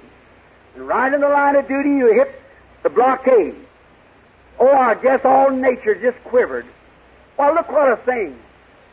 And 0.76 0.88
right 0.88 1.14
in 1.14 1.22
the 1.22 1.30
line 1.30 1.56
of 1.56 1.68
duty, 1.68 1.90
you 1.90 2.14
hit 2.14 2.42
the 2.84 2.90
blockade. 2.90 3.56
Oh, 4.60 4.76
I 4.76 4.96
guess 4.96 5.22
all 5.24 5.50
nature 5.52 5.96
just 5.96 6.22
quivered. 6.26 6.66
Well, 7.38 7.54
look 7.56 7.72
what 7.72 7.92
a 7.92 7.98
thing. 7.98 8.38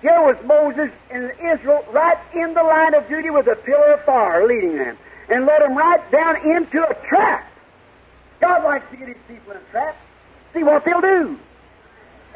Here 0.01 0.21
was 0.23 0.37
Moses 0.45 0.93
and 1.11 1.33
Israel 1.53 1.85
right 1.91 2.19
in 2.35 2.55
the 2.55 2.62
line 2.62 2.95
of 2.95 3.09
duty 3.09 3.31
with 3.31 3.47
a 3.49 3.57
pillar 3.57 3.95
of 3.95 4.05
fire 4.05 4.47
leading 4.47 4.77
them 4.77 4.97
and 5.29 5.47
led 5.47 5.62
them 5.62 5.77
right 5.77 6.11
down 6.12 6.37
into 6.37 6.83
a 6.83 6.95
trap. 7.09 7.51
God 8.41 8.64
likes 8.64 8.89
to 8.91 8.97
get 8.97 9.09
his 9.09 9.17
people 9.27 9.53
in 9.53 9.59
a 9.59 9.71
trap. 9.71 9.97
See 10.55 10.62
what 10.62 10.85
they'll 10.85 11.01
do. 11.01 11.39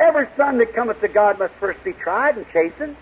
Every 0.00 0.26
son 0.36 0.58
that 0.58 0.74
cometh 0.74 1.00
to 1.02 1.08
God 1.08 1.38
must 1.38 1.54
first 1.54 1.84
be 1.84 1.92
tried 1.92 2.36
and 2.36 2.46
chastened. 2.52 2.96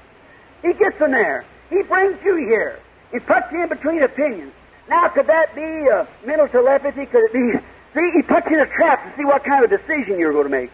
He 0.62 0.74
gets 0.74 0.98
them 0.98 1.12
there. 1.12 1.46
He 1.70 1.82
brings 1.82 2.18
you 2.24 2.36
here. 2.36 2.80
He 3.12 3.20
puts 3.20 3.46
you 3.52 3.62
in 3.62 3.68
between 3.68 4.02
opinions. 4.02 4.52
Now, 4.88 5.08
could 5.08 5.28
that 5.28 5.54
be 5.54 5.62
a 5.62 6.08
mental 6.26 6.48
telepathy? 6.48 7.06
Could 7.06 7.24
it 7.24 7.32
be? 7.32 7.58
See, 7.94 8.10
he 8.14 8.22
puts 8.22 8.46
you 8.50 8.60
in 8.60 8.68
a 8.68 8.70
trap 8.70 9.02
to 9.04 9.16
see 9.16 9.24
what 9.24 9.44
kind 9.44 9.64
of 9.64 9.70
decision 9.70 10.18
you're 10.18 10.32
going 10.32 10.44
to 10.44 10.50
make. 10.50 10.70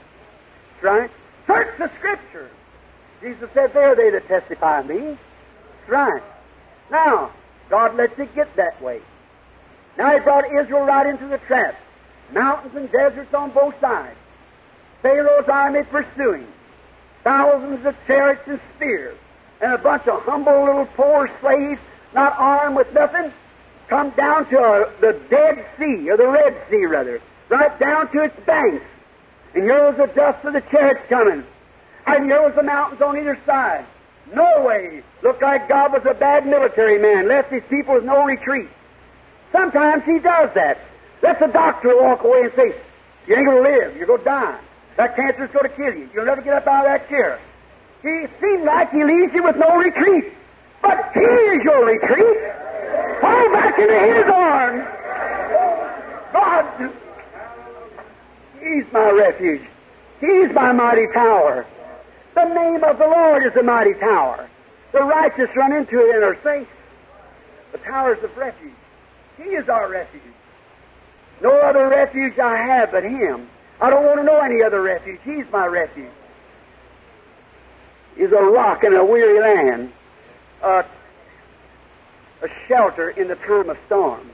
Right. 0.82 1.10
Search 1.46 1.78
the 1.78 1.90
Scripture. 1.98 2.50
Jesus 3.20 3.48
said, 3.54 3.72
"There 3.72 3.92
are 3.92 3.94
they 3.94 4.10
that 4.10 4.26
testify 4.28 4.80
of 4.80 4.86
me." 4.86 5.00
That's 5.00 5.90
right. 5.90 6.22
Now, 6.90 7.30
God 7.70 7.94
lets 7.96 8.18
it 8.18 8.34
get 8.34 8.54
that 8.56 8.80
way. 8.82 9.00
Now 9.96 10.12
He 10.12 10.20
brought 10.20 10.44
Israel 10.44 10.84
right 10.84 11.06
into 11.06 11.26
the 11.28 11.38
trap. 11.38 11.76
Mountains 12.32 12.74
and 12.74 12.90
deserts 12.90 13.32
on 13.32 13.50
both 13.50 13.78
sides. 13.80 14.16
Pharaoh's 15.02 15.48
army 15.48 15.82
pursuing. 15.84 16.46
Thousands 17.22 17.86
of 17.86 17.94
chariots 18.06 18.42
and 18.46 18.60
spears. 18.76 19.16
And 19.60 19.72
a 19.72 19.78
bunch 19.78 20.06
of 20.08 20.22
humble 20.22 20.64
little 20.64 20.86
poor 20.96 21.30
slaves, 21.40 21.80
not 22.12 22.34
armed 22.38 22.76
with 22.76 22.92
nothing, 22.92 23.32
come 23.88 24.10
down 24.10 24.48
to 24.50 24.58
uh, 24.58 24.90
the 25.00 25.20
Dead 25.30 25.64
Sea, 25.78 26.10
or 26.10 26.16
the 26.16 26.28
Red 26.28 26.56
Sea, 26.70 26.84
rather, 26.86 27.20
right 27.48 27.78
down 27.78 28.10
to 28.12 28.22
its 28.22 28.36
banks. 28.46 28.84
And 29.54 29.64
here 29.64 29.84
was 29.84 29.96
the 29.96 30.12
dust 30.14 30.44
of 30.44 30.52
the 30.52 30.62
chariots 30.70 31.00
coming. 31.08 31.44
And 32.06 32.24
here 32.26 32.42
was 32.42 32.54
the 32.54 32.62
mountains 32.62 33.00
on 33.00 33.16
either 33.16 33.38
side. 33.46 33.86
No 34.34 34.64
way. 34.64 35.02
Looked 35.22 35.42
like 35.42 35.68
God 35.68 35.92
was 35.92 36.02
a 36.08 36.14
bad 36.14 36.46
military 36.46 36.98
man, 36.98 37.28
left 37.28 37.52
his 37.52 37.62
people 37.68 37.94
with 37.94 38.04
no 38.04 38.24
retreat. 38.24 38.68
Sometimes 39.52 40.02
he 40.04 40.18
does 40.18 40.50
that. 40.54 40.78
Lets 41.22 41.40
the 41.40 41.46
doctor 41.46 41.94
walk 42.02 42.24
away 42.24 42.42
and 42.42 42.52
say, 42.56 42.74
You 43.26 43.36
ain't 43.36 43.48
to 43.48 43.60
live, 43.60 43.96
you're 43.96 44.18
to 44.18 44.24
die. 44.24 44.60
That 44.96 45.16
cancer's 45.16 45.50
going 45.50 45.68
to 45.68 45.76
kill 45.76 45.94
you. 45.94 46.08
You'll 46.12 46.26
never 46.26 46.42
get 46.42 46.54
up 46.54 46.66
out 46.66 46.86
of 46.86 46.92
that 46.92 47.08
chair. 47.08 47.40
He 48.02 48.26
seems 48.40 48.64
like 48.64 48.90
he 48.90 49.02
leaves 49.02 49.32
you 49.32 49.42
with 49.42 49.56
no 49.56 49.76
retreat. 49.76 50.32
But 50.82 51.12
he 51.14 51.20
is 51.20 51.64
your 51.64 51.86
retreat. 51.86 52.63
Fall 53.20 53.52
back 53.52 53.78
into 53.78 53.94
his 53.94 54.30
arms. 54.32 54.84
God, 56.32 56.92
he's 58.60 58.84
my 58.92 59.10
refuge. 59.10 59.62
He's 60.20 60.54
my 60.54 60.72
mighty 60.72 61.06
tower. 61.12 61.66
The 62.34 62.44
name 62.44 62.82
of 62.82 62.98
the 62.98 63.06
Lord 63.06 63.46
is 63.46 63.52
a 63.56 63.62
mighty 63.62 63.94
tower. 63.94 64.48
The 64.92 65.02
righteous 65.02 65.48
run 65.56 65.72
into 65.72 66.00
it 66.00 66.14
and 66.16 66.24
are 66.24 66.38
safe. 66.42 66.68
The 67.72 67.78
towers 67.78 68.22
of 68.22 68.36
refuge. 68.36 68.72
He 69.36 69.50
is 69.50 69.68
our 69.68 69.90
refuge. 69.90 70.22
No 71.42 71.50
other 71.60 71.88
refuge 71.88 72.38
I 72.38 72.56
have 72.56 72.92
but 72.92 73.02
Him. 73.02 73.48
I 73.80 73.90
don't 73.90 74.04
want 74.04 74.18
to 74.18 74.24
know 74.24 74.40
any 74.40 74.62
other 74.62 74.82
refuge. 74.82 75.20
He's 75.24 75.44
my 75.52 75.66
refuge. 75.66 76.10
He's 78.16 78.30
a 78.30 78.42
rock 78.42 78.84
in 78.84 78.94
a 78.94 79.04
weary 79.04 79.40
land, 79.40 79.92
a, 80.62 80.84
a 82.44 82.48
shelter 82.68 83.10
in 83.10 83.28
the 83.28 83.36
time 83.36 83.70
of 83.70 83.78
storm. 83.86 84.30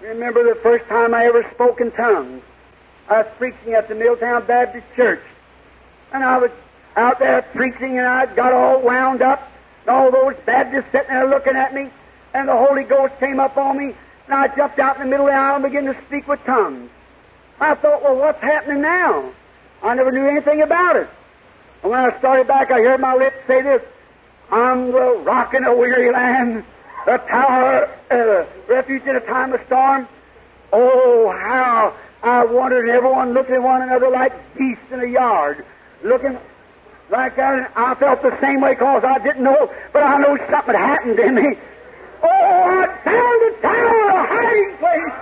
Remember 0.00 0.42
the 0.42 0.60
first 0.60 0.86
time 0.86 1.14
I 1.14 1.26
ever 1.26 1.48
spoke 1.54 1.80
in 1.80 1.90
tongues? 1.92 2.42
I 3.08 3.22
was 3.22 3.32
preaching 3.38 3.74
at 3.74 3.88
the 3.88 3.94
Milltown 3.94 4.46
Baptist 4.46 4.86
Church. 4.96 5.22
And 6.12 6.22
I 6.22 6.38
was 6.38 6.50
out 6.96 7.18
there 7.18 7.42
preaching, 7.54 7.98
and 7.98 8.06
I 8.06 8.26
got 8.26 8.52
all 8.52 8.80
wound 8.82 9.22
up. 9.22 9.50
And 9.82 9.90
all 9.90 10.10
those 10.10 10.34
Baptists 10.44 10.90
sitting 10.92 11.08
there 11.08 11.28
looking 11.28 11.56
at 11.56 11.74
me. 11.74 11.90
And 12.34 12.48
the 12.48 12.56
Holy 12.56 12.84
Ghost 12.84 13.14
came 13.18 13.40
up 13.40 13.56
on 13.56 13.78
me, 13.78 13.94
and 14.26 14.34
I 14.34 14.54
jumped 14.54 14.78
out 14.78 14.96
in 14.96 15.02
the 15.02 15.08
middle 15.08 15.26
of 15.26 15.32
the 15.32 15.38
aisle 15.38 15.56
and 15.56 15.64
began 15.64 15.84
to 15.86 15.96
speak 16.06 16.28
with 16.28 16.42
tongues. 16.44 16.90
I 17.60 17.74
thought, 17.74 18.02
well, 18.02 18.16
what's 18.16 18.40
happening 18.40 18.82
now? 18.82 19.32
I 19.82 19.94
never 19.94 20.12
knew 20.12 20.26
anything 20.26 20.62
about 20.62 20.96
it. 20.96 21.08
And 21.82 21.90
when 21.90 22.00
I 22.00 22.16
started 22.18 22.46
back, 22.46 22.70
I 22.70 22.80
heard 22.80 23.00
my 23.00 23.14
lips 23.14 23.36
say 23.46 23.62
this 23.62 23.82
I'm 24.50 24.92
the 24.92 25.20
rock 25.24 25.54
in 25.54 25.64
a 25.64 25.76
weary 25.76 26.12
land, 26.12 26.64
the 27.06 27.18
tower, 27.28 27.90
uh, 28.10 28.46
refuge 28.68 29.02
in 29.02 29.16
a 29.16 29.20
time 29.20 29.52
of 29.52 29.60
storm. 29.66 30.08
Oh, 30.72 31.30
how 31.30 31.94
I 32.22 32.44
wondered, 32.44 32.88
everyone 32.88 33.32
looking 33.32 33.56
at 33.56 33.62
one 33.62 33.82
another 33.82 34.10
like 34.10 34.32
beasts 34.56 34.84
in 34.90 35.00
a 35.00 35.06
yard 35.06 35.64
looking 36.02 36.38
like 37.10 37.36
that, 37.36 37.54
and 37.54 37.66
I 37.74 37.94
felt 37.94 38.22
the 38.22 38.38
same 38.40 38.60
way 38.60 38.72
because 38.72 39.04
I 39.04 39.18
didn't 39.18 39.42
know, 39.42 39.72
but 39.92 40.02
I 40.02 40.18
know 40.18 40.36
something 40.50 40.74
happened 40.74 41.16
to 41.16 41.30
me. 41.30 41.56
Oh, 42.22 42.26
I 42.26 42.86
found 43.04 43.42
a 43.42 43.62
tower, 43.62 44.08
a 44.08 44.26
hiding 44.26 44.76
place. 44.78 45.14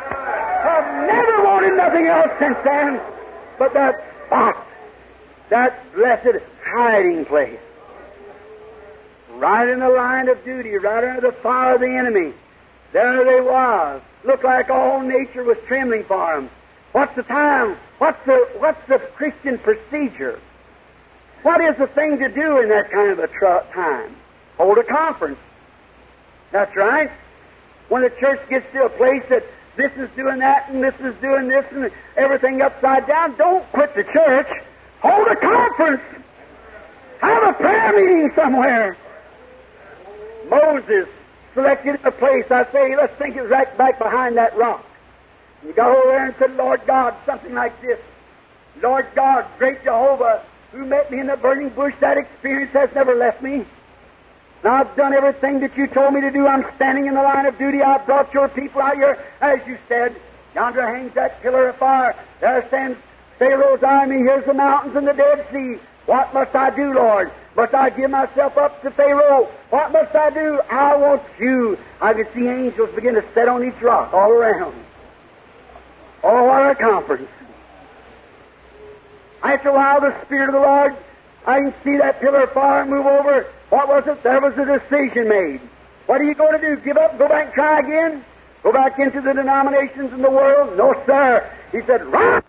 I've 0.67 1.07
never 1.07 1.45
wanted 1.45 1.77
nothing 1.77 2.07
else 2.07 2.31
since 2.39 2.57
then 2.65 3.01
but 3.59 3.73
that 3.75 3.95
spot, 4.27 4.67
that 5.51 5.95
blessed 5.95 6.43
hiding 6.65 7.25
place. 7.25 7.59
Right 9.37 9.69
in 9.69 9.81
the 9.81 9.89
line 9.89 10.29
of 10.29 10.43
duty, 10.45 10.71
right 10.77 11.05
under 11.05 11.21
the 11.21 11.37
fire 11.43 11.75
of 11.75 11.81
the 11.81 11.95
enemy. 11.95 12.33
There 12.93 13.25
they 13.25 13.41
was. 13.41 14.01
Looked 14.25 14.45
like 14.45 14.71
all 14.71 15.03
nature 15.03 15.45
was 15.45 15.59
trembling 15.67 16.05
for 16.05 16.37
them. 16.37 16.51
What's 16.93 17.15
the 17.15 17.23
time? 17.23 17.77
What's 17.99 18.25
the, 18.25 18.49
what's 18.59 18.81
the 18.89 18.99
Christian 19.17 19.59
procedure? 19.59 20.41
What 21.43 21.61
is 21.61 21.77
the 21.77 21.87
thing 21.89 22.19
to 22.19 22.29
do 22.29 22.59
in 22.61 22.71
that 22.71 22.91
kind 22.91 23.11
of 23.11 23.19
a 23.19 23.29
tr- 23.29 23.73
time? 23.75 24.17
Hold 24.57 24.79
a 24.79 24.85
conference. 24.85 25.39
That's 26.51 26.75
right. 26.75 27.11
When 27.89 28.03
the 28.03 28.11
church 28.19 28.41
gets 28.49 28.67
to 28.73 28.85
a 28.85 28.89
place 28.89 29.23
that 29.29 29.45
this 29.77 29.93
is 29.97 30.09
doing 30.17 30.39
that, 30.39 30.71
and 30.71 30.83
this 30.83 30.95
is 31.01 31.15
doing 31.21 31.49
this, 31.49 31.65
and 31.71 31.91
everything 32.17 32.63
upside 32.63 33.07
down. 33.07 33.37
Don't 33.37 33.71
quit 33.73 33.95
the 33.95 34.05
church. 34.05 34.49
Hold 35.03 35.29
a 35.29 35.37
conference. 35.37 36.03
Have 37.21 37.43
a 37.43 37.53
prayer 37.53 37.93
meeting 37.93 38.33
somewhere. 38.35 38.97
Moses 40.49 41.09
selected 41.55 41.99
a 42.05 42.11
place. 42.11 42.45
I 42.51 42.71
say, 42.73 42.97
let's 42.97 43.17
think 43.19 43.37
it 43.37 43.43
right 43.43 43.77
back 43.79 43.99
behind 43.99 44.37
that 44.37 44.57
rock. 44.57 44.85
He 45.67 45.73
got 45.73 45.97
over 45.97 46.11
there 46.11 46.27
and 46.27 46.35
said, 46.39 46.57
Lord 46.57 46.83
God, 46.87 47.15
something 47.25 47.55
like 47.55 47.81
this. 47.81 47.99
Lord 48.83 49.09
God, 49.15 49.47
great 49.59 49.83
Jehovah, 49.83 50.45
who 50.73 50.85
met 50.85 51.11
me 51.11 51.19
in 51.19 51.27
the 51.27 51.37
burning 51.37 51.71
bush, 51.71 51.95
that 52.01 52.19
experience 52.19 52.73
has 52.73 52.91
never 52.95 53.15
left 53.15 53.43
me. 53.43 53.65
Now 54.63 54.75
I've 54.75 54.97
done 54.97 55.15
everything 55.15 55.61
that 55.61 55.77
you 55.77 55.87
told 55.87 56.15
me 56.15 56.21
to 56.21 56.31
do. 56.31 56.47
I'm 56.47 56.65
standing 56.77 57.07
in 57.07 57.15
the 57.15 57.23
line 57.23 57.47
of 57.47 57.59
duty. 57.59 57.83
I've 57.83 58.05
brought 58.07 58.33
your 58.35 58.49
people 58.49 58.83
out 58.83 58.97
here, 58.97 59.19
as 59.41 59.61
you 59.67 59.79
said. 59.89 60.15
Yonder 60.55 60.87
hangs 60.87 61.15
that 61.15 61.43
pillar 61.43 61.69
of 61.69 61.77
fire. 61.77 62.17
There 62.41 62.67
stands 62.69 62.99
Pharaoh's 63.39 63.83
army. 63.83 64.19
Here's 64.19 64.45
the 64.47 64.55
mountains 64.55 64.97
and 64.97 65.07
the 65.07 65.13
Dead 65.13 65.47
Sea. 65.53 65.81
What 66.07 66.33
must 66.33 66.55
I 66.55 66.71
do, 66.71 66.95
Lord? 66.95 67.31
Must 67.57 67.73
I 67.75 67.89
give 67.89 68.11
myself 68.11 68.59
up 68.59 68.83
to 68.83 68.91
Pharaoh? 68.91 69.49
What 69.71 69.91
must 69.91 70.15
I 70.15 70.29
do? 70.31 70.61
I 70.71 70.95
want 70.97 71.23
you. 71.41 71.79
I 72.03 72.13
can 72.13 72.27
see 72.35 72.47
angels 72.47 72.91
begin 72.95 73.15
to 73.15 73.25
set 73.33 73.49
on 73.49 73.67
each 73.67 73.81
rock 73.81 74.13
all 74.13 74.31
around. 74.31 74.75
Oh, 76.23 76.45
what 76.45 76.71
a 76.71 76.75
conference. 76.75 77.31
After 79.43 79.71
a 79.71 79.75
while, 79.75 80.01
the 80.03 80.15
Spirit 80.27 80.51
of 80.51 80.55
the 80.55 80.61
Lord, 80.61 80.97
I 81.47 81.61
can 81.61 81.75
see 81.83 81.97
that 81.97 82.21
pillar 82.21 82.43
of 82.43 82.53
fire 82.53 82.85
move 82.85 83.07
over. 83.07 83.47
What 83.71 83.89
was 83.89 84.05
it? 84.07 84.23
There 84.23 84.41
was 84.41 84.53
a 84.59 84.79
decision 84.79 85.29
made. 85.29 85.61
What 86.07 86.21
are 86.21 86.25
you 86.25 86.35
going 86.35 86.61
to 86.61 86.77
do? 86.77 86.77
Give 86.83 86.97
up? 86.97 87.19
Go 87.19 87.29
back 87.29 87.47
and 87.47 87.55
try 87.55 87.79
again? 87.79 88.25
Go 88.63 88.73
back 88.73 88.99
into 88.99 89.21
the 89.21 89.33
denominations 89.33 90.13
in 90.13 90.21
the 90.21 90.31
world? 90.31 90.77
No, 90.77 90.93
sir. 91.07 91.51
He 91.73 91.81
said, 91.87 92.05
Right. 92.07 92.45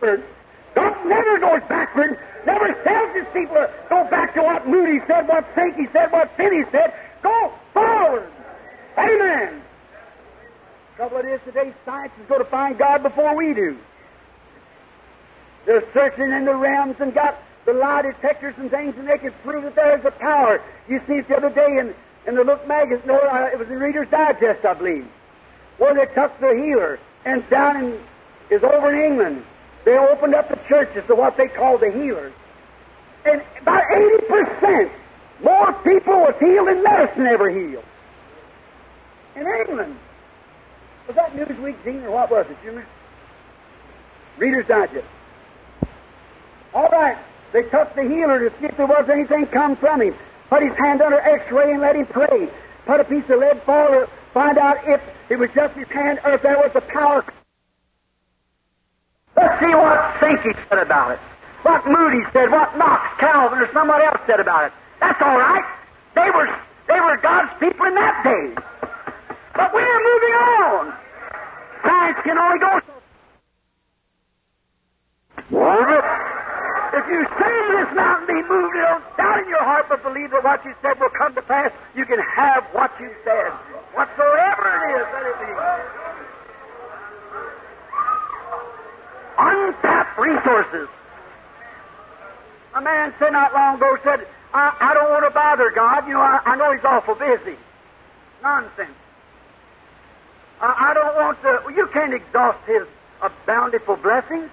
God 0.00 1.06
never 1.06 1.38
goes 1.38 1.60
backward, 1.68 2.18
never 2.46 2.72
tells 2.84 3.14
his 3.14 3.26
people 3.32 3.56
to 3.56 3.70
go 3.90 4.08
back 4.08 4.34
to 4.34 4.42
what 4.42 4.68
Moody 4.68 5.00
said, 5.06 5.28
what 5.28 5.44
Sankey 5.54 5.88
said, 5.92 6.12
what 6.12 6.34
Finney 6.36 6.64
said. 6.70 6.94
Go 7.22 7.52
forward. 7.74 8.30
Amen. 8.96 9.62
Trouble 10.96 11.18
it 11.18 11.26
is 11.26 11.40
today, 11.44 11.74
science 11.84 12.12
is 12.20 12.26
going 12.28 12.42
to 12.42 12.50
find 12.50 12.78
God 12.78 13.02
before 13.02 13.36
we 13.36 13.52
do. 13.52 13.76
They're 15.66 15.84
searching 15.92 16.32
in 16.32 16.44
the 16.44 16.54
realms 16.54 16.96
and 17.00 17.12
got 17.12 17.36
the 17.66 17.72
lie 17.72 18.02
detectors 18.02 18.54
and 18.56 18.70
things, 18.70 18.94
and 18.96 19.08
they 19.08 19.18
can 19.18 19.32
prove 19.42 19.64
that 19.64 19.74
there 19.74 19.98
is 19.98 20.04
a 20.04 20.12
power. 20.12 20.62
You 20.88 21.00
see 21.06 21.14
it 21.14 21.28
the 21.28 21.36
other 21.36 21.50
day 21.50 21.78
in, 21.78 21.94
in 22.26 22.36
the 22.36 22.44
Look 22.44 22.66
magazine, 22.66 23.06
no, 23.06 23.18
uh, 23.18 23.50
it 23.52 23.58
was 23.58 23.68
in 23.68 23.78
Reader's 23.78 24.08
Digest, 24.08 24.64
I 24.64 24.74
believe, 24.74 25.06
where 25.78 25.92
they 25.92 26.06
took 26.14 26.38
the 26.40 26.54
healer, 26.54 26.98
and 27.24 27.48
down 27.50 27.76
in, 27.84 28.00
is 28.50 28.62
over 28.62 28.94
in 28.94 29.12
England, 29.12 29.44
they 29.86 29.96
opened 29.96 30.34
up 30.34 30.48
the 30.48 30.58
churches 30.68 31.04
to 31.06 31.14
what 31.14 31.36
they 31.36 31.46
call 31.46 31.78
the 31.78 31.90
healers. 31.92 32.32
And 33.24 33.40
about 33.62 33.84
80% 33.84 34.90
more 35.42 35.72
people 35.84 36.14
was 36.14 36.34
healed 36.40 36.66
than 36.66 36.82
medicine 36.82 37.26
ever 37.26 37.48
healed. 37.48 37.84
In 39.36 39.46
England. 39.46 39.96
Was 41.06 41.14
that 41.14 41.32
Newsweek, 41.36 41.82
Dean, 41.84 42.02
or 42.02 42.10
what 42.10 42.30
was 42.32 42.46
it, 42.50 42.56
you? 42.64 42.82
Reader's 44.38 44.66
Digest. 44.66 45.06
All 46.74 46.88
right. 46.88 47.16
They 47.52 47.62
took 47.62 47.94
the 47.94 48.02
healer 48.02 48.50
to 48.50 48.50
see 48.58 48.66
if 48.66 48.76
there 48.76 48.86
was 48.86 49.08
anything 49.08 49.46
come 49.46 49.76
from 49.76 50.02
him. 50.02 50.16
Put 50.50 50.62
his 50.62 50.76
hand 50.76 51.00
under 51.00 51.20
x-ray 51.20 51.72
and 51.72 51.80
let 51.80 51.94
him 51.94 52.06
pray. 52.06 52.48
Put 52.86 52.98
a 52.98 53.04
piece 53.04 53.24
of 53.30 53.38
lead 53.38 53.62
fall 53.62 53.86
to 53.88 54.08
find 54.34 54.58
out 54.58 54.78
if 54.84 55.00
it 55.28 55.36
was 55.36 55.48
just 55.54 55.74
his 55.74 55.88
hand 55.88 56.18
or 56.24 56.32
if 56.32 56.42
there 56.42 56.56
was 56.56 56.72
a 56.74 56.80
power 56.80 57.24
Let's 59.36 59.60
see 59.60 59.74
what 59.74 60.16
Sankey 60.20 60.52
said 60.68 60.78
about 60.78 61.12
it. 61.12 61.20
What 61.62 61.86
Moody 61.86 62.24
said, 62.32 62.50
what 62.50 62.76
Knox, 62.78 63.02
Calvin, 63.18 63.58
or 63.58 63.70
somebody 63.72 64.04
else 64.04 64.20
said 64.26 64.40
about 64.40 64.66
it. 64.66 64.72
That's 65.00 65.20
all 65.20 65.36
right. 65.36 65.64
They 66.14 66.30
were 66.30 66.48
they 66.88 67.00
were 67.00 67.16
God's 67.20 67.52
people 67.60 67.86
in 67.86 67.94
that 67.94 68.22
day. 68.24 68.54
But 69.54 69.74
we're 69.74 70.00
moving 70.00 70.34
on. 70.34 70.94
Science 71.82 72.18
can 72.24 72.38
only 72.38 72.58
go 72.58 72.80
so. 72.86 72.96
If 76.96 77.04
you 77.12 77.26
say 77.38 77.54
this 77.76 77.94
mountain 77.94 78.26
be 78.26 78.40
moved, 78.48 78.74
don't 78.74 79.04
doubt 79.16 79.42
in 79.42 79.48
your 79.48 79.62
heart, 79.62 79.86
but 79.88 80.02
believe 80.02 80.30
that 80.30 80.42
what 80.42 80.64
you 80.64 80.74
said 80.80 80.98
will 80.98 81.10
come 81.10 81.34
to 81.34 81.42
pass. 81.42 81.70
You 81.94 82.06
can 82.06 82.18
have 82.18 82.64
what 82.72 82.90
you 82.98 83.10
said. 83.24 83.52
Whatsoever 83.92 84.64
it 84.64 85.00
is, 85.00 85.06
let 85.12 85.26
it 85.26 85.36
be. 85.40 86.05
Untapped 89.38 90.18
resources. 90.18 90.88
A 92.74 92.80
man 92.80 93.14
said 93.18 93.32
not 93.32 93.54
long 93.54 93.76
ago, 93.76 93.96
said, 94.04 94.26
I, 94.52 94.76
I 94.80 94.94
don't 94.94 95.10
want 95.10 95.24
to 95.24 95.30
bother 95.30 95.70
God. 95.74 96.06
You 96.06 96.14
know, 96.14 96.20
I, 96.20 96.40
I 96.44 96.56
know 96.56 96.72
He's 96.72 96.84
awful 96.84 97.14
busy. 97.14 97.56
Nonsense. 98.42 98.94
I, 100.60 100.90
I 100.90 100.94
don't 100.94 101.14
want 101.16 101.40
to, 101.42 101.62
well, 101.64 101.74
you 101.74 101.86
can't 101.92 102.14
exhaust 102.14 102.58
His 102.66 102.82
uh, 103.22 103.30
bountiful 103.46 103.96
blessings. 103.96 104.50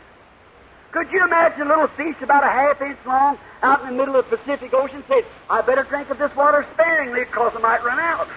Could 0.92 1.12
you 1.12 1.24
imagine 1.24 1.64
a 1.64 1.70
little 1.70 1.88
fish 1.88 2.16
about 2.22 2.44
a 2.44 2.50
half 2.50 2.82
inch 2.82 3.00
long 3.06 3.38
out 3.64 3.82
in 3.82 3.88
the 3.88 3.94
middle 3.94 4.16
of 4.16 4.30
the 4.30 4.38
Pacific 4.38 4.74
Ocean 4.74 5.04
say, 5.10 5.26
I 5.50 5.62
better 5.62 5.84
drink 5.84 6.10
of 6.12 6.20
this 6.20 6.34
water 6.36 6.66
sparingly 6.74 7.22
because 7.22 7.52
I 7.56 7.60
might 7.60 7.84
run 7.84 8.00
out? 8.00 8.28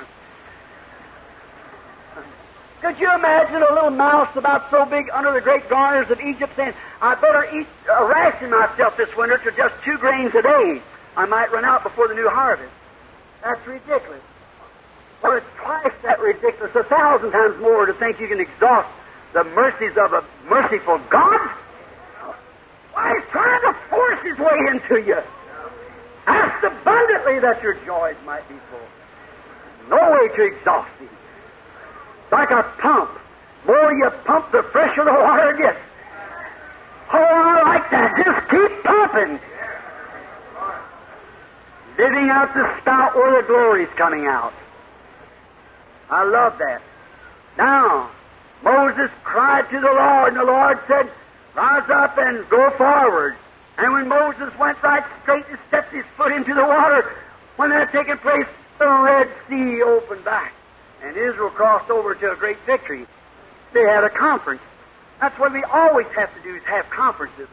Could 2.83 2.99
you 3.01 3.13
imagine 3.15 3.63
a 3.63 3.73
little 3.73 3.91
mouse 3.91 4.37
about 4.37 4.71
so 4.71 4.85
big 4.85 5.09
under 5.11 5.33
the 5.33 5.41
great 5.41 5.69
garners 5.69 6.11
of 6.11 6.21
Egypt 6.21 6.53
saying, 6.57 6.75
I 7.01 7.15
better 7.15 7.49
eat, 7.57 7.67
uh, 7.89 8.05
ration 8.05 8.51
myself 8.51 8.97
this 8.97 9.09
winter 9.17 9.39
to 9.39 9.51
just 9.57 9.75
two 9.85 9.97
grains 9.97 10.35
a 10.35 10.43
day. 10.43 10.83
I 11.17 11.25
might 11.25 11.51
run 11.51 11.65
out 11.65 11.83
before 11.83 12.07
the 12.09 12.15
new 12.15 12.29
harvest. 12.29 12.73
That's 13.43 13.67
ridiculous. 13.67 14.21
Well, 15.23 15.33
it's 15.39 15.47
twice 15.57 15.95
that 16.03 16.21
ridiculous, 16.21 16.77
a 16.77 16.85
thousand 16.85 17.33
times 17.33 17.59
more 17.61 17.87
to 17.87 17.95
think 17.95 18.21
you 18.21 18.29
can 18.29 18.41
exhaust 18.41 18.89
the 19.33 19.45
mercies 19.45 19.97
of 19.97 20.13
a 20.13 20.23
merciful 20.49 21.01
God. 21.09 21.51
Why, 22.93 23.15
he's 23.15 23.31
trying 23.33 23.63
to 23.63 23.77
force 23.89 24.21
his 24.23 24.39
way 24.39 24.59
into 24.69 25.01
you. 25.01 25.21
Ask 26.27 26.63
abundantly 26.63 27.41
that 27.41 27.63
your 27.63 27.75
joys 27.87 28.17
might 28.27 28.47
be 28.49 28.57
full. 28.71 29.89
No 29.89 30.13
way 30.13 30.29
to 30.37 30.43
exhaust 30.45 30.91
him 31.01 31.09
like 32.31 32.51
a 32.51 32.63
pump. 32.81 33.11
More 33.67 33.93
you 33.93 34.11
pump, 34.25 34.53
the 34.53 34.63
fresher 34.73 35.05
the 35.05 35.13
water 35.13 35.57
gets. 35.57 35.79
Oh, 37.13 37.19
I 37.19 37.63
like 37.63 37.91
that. 37.91 38.15
Just 38.17 38.51
keep 38.51 38.85
pumping. 38.85 39.41
Living 41.99 42.31
out 42.31 42.53
the 42.55 42.81
spout 42.81 43.15
where 43.15 43.41
the 43.41 43.47
glory's 43.47 43.89
coming 43.97 44.27
out. 44.27 44.53
I 46.11 46.25
love 46.25 46.59
that. 46.59 46.83
Now, 47.57 48.11
Moses 48.63 49.11
cried 49.25 49.69
to 49.71 49.81
the 49.81 49.87
Lord, 49.87 50.33
and 50.33 50.41
the 50.41 50.45
Lord 50.45 50.79
said, 50.87 51.11
Rise 51.55 51.89
up 51.91 52.19
and 52.19 52.49
go 52.51 52.71
forward. 52.77 53.35
And 53.79 53.93
when 53.93 54.09
Moses 54.09 54.53
went 54.59 54.83
right 54.83 55.05
straight 55.23 55.45
and 55.49 55.59
stepped 55.69 55.93
his 55.93 56.05
foot 56.17 56.33
into 56.33 56.55
the 56.55 56.65
water, 56.65 57.17
when 57.57 57.71
that 57.71 57.93
taken 57.93 58.19
place, 58.19 58.47
the 58.79 58.87
Red 58.87 59.31
Sea 59.49 59.83
opened 59.83 60.25
back 60.25 60.53
and 61.07 61.17
Israel 61.17 61.51
crossed 61.51 61.91
over 61.91 62.15
to 62.15 62.33
a 62.33 62.37
great 62.37 62.59
victory. 62.67 63.07
They 63.73 63.83
had 63.83 64.05
a 64.05 64.11
conference. 64.11 64.63
That's 65.21 65.39
what 65.39 65.53
we 65.53 65.63
always 65.65 66.07
have 66.17 66.35
to 66.35 66.43
do 66.43 66.57
is 66.57 66.63
have 66.65 66.91
conferences. 66.91 67.49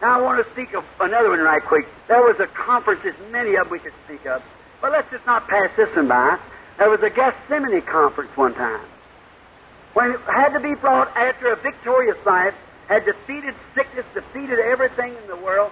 Now 0.00 0.18
I 0.18 0.22
want 0.22 0.44
to 0.44 0.52
speak 0.52 0.74
of 0.74 0.84
another 1.00 1.30
one 1.30 1.40
right 1.40 1.62
quick. 1.62 1.86
There 2.08 2.22
was 2.22 2.38
a 2.38 2.46
conference, 2.46 3.00
as 3.04 3.14
many 3.30 3.54
of 3.54 3.64
them 3.64 3.72
we 3.72 3.78
could 3.78 3.94
speak 4.04 4.26
of. 4.26 4.42
But 4.80 4.92
let's 4.92 5.10
just 5.10 5.24
not 5.26 5.48
pass 5.48 5.70
this 5.76 5.94
one 5.96 6.08
by. 6.08 6.38
There 6.78 6.90
was 6.90 7.00
a 7.02 7.10
Gethsemane 7.10 7.82
conference 7.82 8.36
one 8.36 8.54
time. 8.54 8.84
When 9.94 10.12
it 10.12 10.20
had 10.22 10.50
to 10.50 10.60
be 10.60 10.74
brought 10.74 11.16
after 11.16 11.52
a 11.52 11.56
victorious 11.56 12.16
life, 12.26 12.54
had 12.88 13.04
defeated 13.04 13.54
sickness, 13.74 14.04
defeated 14.12 14.58
everything 14.58 15.14
in 15.14 15.26
the 15.28 15.36
world, 15.36 15.70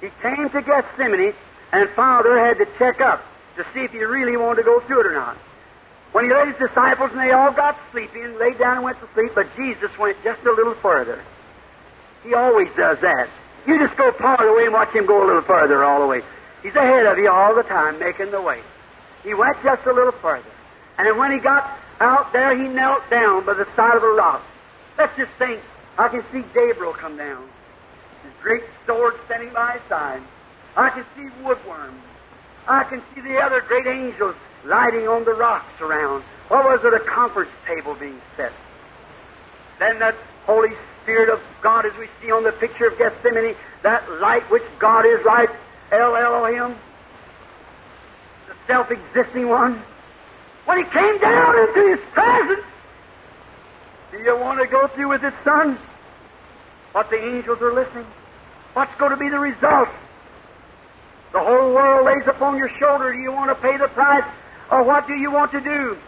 he 0.00 0.10
came 0.20 0.50
to 0.50 0.62
Gethsemane, 0.62 1.34
and 1.72 1.88
Father 1.90 2.38
had 2.38 2.58
to 2.58 2.66
check 2.78 3.00
up 3.00 3.24
to 3.56 3.64
see 3.72 3.80
if 3.80 3.92
he 3.92 4.04
really 4.04 4.36
wanted 4.36 4.62
to 4.62 4.62
go 4.64 4.80
through 4.80 5.00
it 5.00 5.06
or 5.06 5.14
not. 5.14 5.36
When 6.12 6.24
he 6.26 6.30
led 6.30 6.48
his 6.48 6.68
disciples 6.68 7.10
and 7.10 7.20
they 7.20 7.32
all 7.32 7.52
got 7.52 7.78
sleepy 7.90 8.20
and 8.20 8.36
laid 8.36 8.58
down 8.58 8.76
and 8.76 8.84
went 8.84 9.00
to 9.00 9.08
sleep, 9.14 9.32
but 9.34 9.46
Jesus 9.56 9.90
went 9.98 10.16
just 10.22 10.42
a 10.42 10.52
little 10.52 10.74
further. 10.74 11.22
He 12.22 12.34
always 12.34 12.68
does 12.76 12.98
that. 13.00 13.28
You 13.66 13.78
just 13.78 13.96
go 13.96 14.12
part 14.12 14.40
of 14.40 14.46
the 14.46 14.52
way 14.52 14.64
and 14.64 14.72
watch 14.72 14.90
him 14.90 15.06
go 15.06 15.24
a 15.24 15.26
little 15.26 15.42
further 15.42 15.82
all 15.82 16.00
the 16.00 16.06
way. 16.06 16.22
He's 16.62 16.74
ahead 16.74 17.06
of 17.06 17.18
you 17.18 17.30
all 17.30 17.54
the 17.54 17.62
time, 17.62 17.98
making 17.98 18.30
the 18.30 18.40
way. 18.40 18.60
He 19.22 19.34
went 19.34 19.56
just 19.62 19.86
a 19.86 19.92
little 19.92 20.12
further. 20.12 20.48
And 20.98 21.06
then 21.06 21.16
when 21.16 21.32
he 21.32 21.38
got 21.38 21.78
out 22.00 22.32
there, 22.32 22.56
he 22.56 22.68
knelt 22.68 23.08
down 23.08 23.46
by 23.46 23.54
the 23.54 23.66
side 23.74 23.96
of 23.96 24.02
a 24.02 24.10
rock. 24.10 24.42
Let's 24.98 25.16
just 25.16 25.32
think, 25.38 25.60
I 25.96 26.08
can 26.08 26.24
see 26.30 26.44
Gabriel 26.52 26.92
come 26.92 27.16
down. 27.16 27.48
His 28.22 28.32
great 28.42 28.64
sword 28.86 29.14
standing 29.26 29.52
by 29.52 29.78
his 29.78 29.82
side. 29.88 30.22
I 30.76 30.90
can 30.90 31.04
see 31.16 31.28
woodworms. 31.42 32.00
I 32.68 32.84
can 32.84 33.02
see 33.14 33.20
the 33.20 33.38
other 33.38 33.60
great 33.62 33.86
angels 33.86 34.36
lighting 34.64 35.08
on 35.08 35.24
the 35.24 35.34
rocks 35.34 35.80
around. 35.80 36.22
What 36.48 36.64
was 36.64 36.84
it? 36.84 36.94
A 36.94 37.00
conference 37.00 37.50
table 37.66 37.94
being 37.94 38.20
set. 38.36 38.52
Then 39.78 39.98
that 39.98 40.14
Holy 40.44 40.74
Spirit 41.02 41.28
of 41.28 41.40
God, 41.62 41.86
as 41.86 41.92
we 41.98 42.08
see 42.20 42.30
on 42.30 42.44
the 42.44 42.52
picture 42.52 42.86
of 42.86 42.98
Gethsemane, 42.98 43.56
that 43.82 44.08
light 44.20 44.48
which 44.50 44.62
God 44.78 45.04
is 45.06 45.24
right, 45.24 45.48
El 45.90 46.14
Elohim, 46.14 46.76
the 48.48 48.54
self-existing 48.66 49.48
one, 49.48 49.82
when 50.64 50.78
He 50.78 50.84
came 50.90 51.18
down 51.18 51.58
into 51.58 51.96
His 51.96 52.00
presence, 52.12 52.64
do 54.12 54.18
you 54.18 54.36
want 54.36 54.60
to 54.60 54.66
go 54.66 54.86
through 54.88 55.08
with 55.08 55.22
His 55.22 55.34
Son? 55.42 55.78
What 56.92 57.10
the 57.10 57.16
angels 57.16 57.60
are 57.62 57.72
listening? 57.72 58.06
What's 58.74 58.94
going 58.98 59.10
to 59.10 59.16
be 59.16 59.28
the 59.28 59.38
result? 59.38 59.88
The 61.32 61.40
whole 61.40 61.72
world 61.74 62.06
lays 62.06 62.26
upon 62.26 62.58
your 62.58 62.68
shoulder. 62.78 63.12
Do 63.12 63.18
you 63.18 63.32
want 63.32 63.50
to 63.50 63.54
pay 63.54 63.76
the 63.78 63.88
price? 63.88 64.24
Or 64.72 64.82
what 64.82 65.06
do 65.06 65.12
you 65.12 65.30
want 65.30 65.52
to 65.52 65.60
do? 65.60 65.98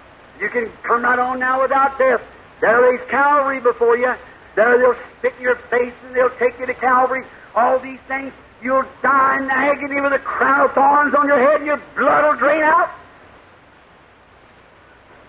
You 0.40 0.48
can 0.48 0.72
come 0.82 1.02
right 1.02 1.18
on 1.18 1.38
now 1.38 1.60
without 1.60 1.98
death. 1.98 2.22
There 2.62 2.90
lays 2.90 3.06
Calvary 3.10 3.60
before 3.60 3.98
you. 3.98 4.14
There 4.56 4.78
they'll 4.78 4.96
spit 5.18 5.34
in 5.36 5.42
your 5.42 5.56
face 5.68 5.92
and 6.06 6.16
they'll 6.16 6.34
take 6.38 6.58
you 6.58 6.64
to 6.64 6.72
Calvary. 6.72 7.26
All 7.54 7.78
these 7.78 8.00
things. 8.08 8.32
You'll 8.62 8.86
die 9.02 9.36
in 9.36 9.50
agony 9.50 10.00
with 10.00 10.14
a 10.14 10.18
crown 10.18 10.62
of 10.62 10.72
thorns 10.74 11.14
on 11.14 11.28
your 11.28 11.38
head 11.38 11.56
and 11.56 11.66
your 11.66 11.82
blood 11.94 12.24
will 12.24 12.38
drain 12.38 12.62
out. 12.62 12.90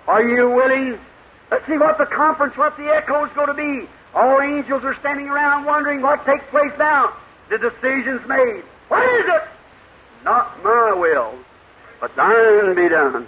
Are 0.07 0.25
you 0.25 0.49
willing? 0.49 0.97
Let's 1.51 1.67
see 1.67 1.77
what 1.77 1.97
the 1.97 2.05
conference, 2.05 2.55
what 2.55 2.77
the 2.77 2.85
echo 2.85 3.25
is 3.25 3.33
going 3.33 3.47
to 3.47 3.53
be. 3.53 3.89
All 4.13 4.39
angels 4.39 4.85
are 4.85 4.95
standing 5.01 5.27
around 5.27 5.65
wondering 5.65 6.01
what 6.01 6.25
takes 6.25 6.45
place 6.51 6.71
now. 6.79 7.13
The 7.49 7.57
decision's 7.57 8.25
made. 8.29 8.63
What 8.87 9.03
is 9.19 9.25
it? 9.27 9.43
Not 10.23 10.63
my 10.63 10.93
will, 10.93 11.35
but 11.99 12.15
thine 12.15 12.75
be 12.75 12.89
done. 12.89 13.27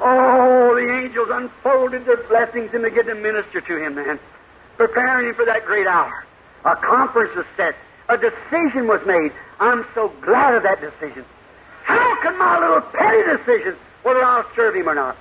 Oh, 0.00 0.74
the 0.74 1.02
angels 1.02 1.28
unfolded 1.30 2.06
their 2.06 2.16
blessings 2.28 2.70
and 2.72 2.82
began 2.82 3.06
to 3.06 3.14
minister 3.14 3.60
to 3.60 3.76
him 3.76 3.94
then, 3.96 4.18
preparing 4.76 5.28
him 5.28 5.34
for 5.34 5.44
that 5.44 5.66
great 5.66 5.86
hour. 5.86 6.24
A 6.64 6.76
conference 6.76 7.34
was 7.36 7.46
set. 7.56 7.74
A 8.08 8.16
decision 8.16 8.86
was 8.86 9.00
made. 9.06 9.32
I'm 9.60 9.84
so 9.94 10.12
glad 10.22 10.54
of 10.54 10.62
that 10.62 10.80
decision. 10.80 11.24
How 11.84 12.22
can 12.22 12.38
my 12.38 12.58
little 12.58 12.80
petty 12.80 13.22
decision, 13.36 13.76
whether 14.02 14.24
I'll 14.24 14.46
serve 14.54 14.74
him 14.74 14.88
or 14.88 14.94
not? 14.94 15.16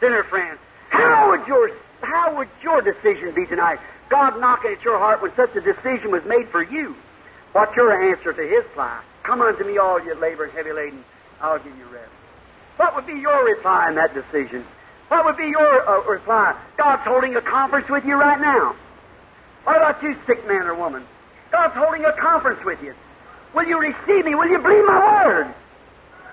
Sinner 0.00 0.24
friend, 0.24 0.58
how 0.90 1.30
would 1.30 1.46
your 1.46 1.70
how 2.02 2.36
would 2.36 2.48
your 2.62 2.80
decision 2.80 3.34
be 3.34 3.46
tonight? 3.46 3.78
God 4.08 4.40
knocking 4.40 4.72
at 4.72 4.82
your 4.82 4.98
heart 4.98 5.20
when 5.20 5.34
such 5.34 5.54
a 5.56 5.60
decision 5.60 6.10
was 6.10 6.24
made 6.24 6.48
for 6.48 6.62
you. 6.62 6.96
What's 7.52 7.74
your 7.76 8.10
answer 8.10 8.32
to 8.32 8.42
His 8.42 8.64
cry? 8.72 9.02
Come 9.22 9.42
unto 9.42 9.64
me, 9.64 9.78
all 9.78 10.02
you 10.02 10.14
labor 10.14 10.44
and 10.44 10.52
heavy 10.52 10.72
laden. 10.72 11.04
I'll 11.40 11.58
give 11.58 11.76
you 11.76 11.86
rest. 11.86 12.10
What 12.76 12.94
would 12.94 13.06
be 13.06 13.14
your 13.14 13.44
reply 13.44 13.88
in 13.88 13.94
that 13.96 14.14
decision? 14.14 14.64
What 15.08 15.24
would 15.24 15.36
be 15.36 15.46
your 15.46 15.88
uh, 15.88 16.04
reply? 16.10 16.58
God's 16.76 17.02
holding 17.02 17.34
a 17.36 17.40
conference 17.40 17.88
with 17.88 18.04
you 18.04 18.14
right 18.14 18.40
now. 18.40 18.76
What 19.64 19.76
about 19.76 20.02
you, 20.02 20.16
sick 20.26 20.46
man 20.46 20.66
or 20.66 20.74
woman? 20.74 21.04
God's 21.50 21.74
holding 21.74 22.04
a 22.04 22.12
conference 22.12 22.60
with 22.64 22.82
you. 22.82 22.94
Will 23.54 23.66
you 23.66 23.78
receive 23.80 24.24
me? 24.24 24.34
Will 24.34 24.48
you 24.48 24.58
believe 24.58 24.84
my 24.84 25.24
word? 25.26 25.54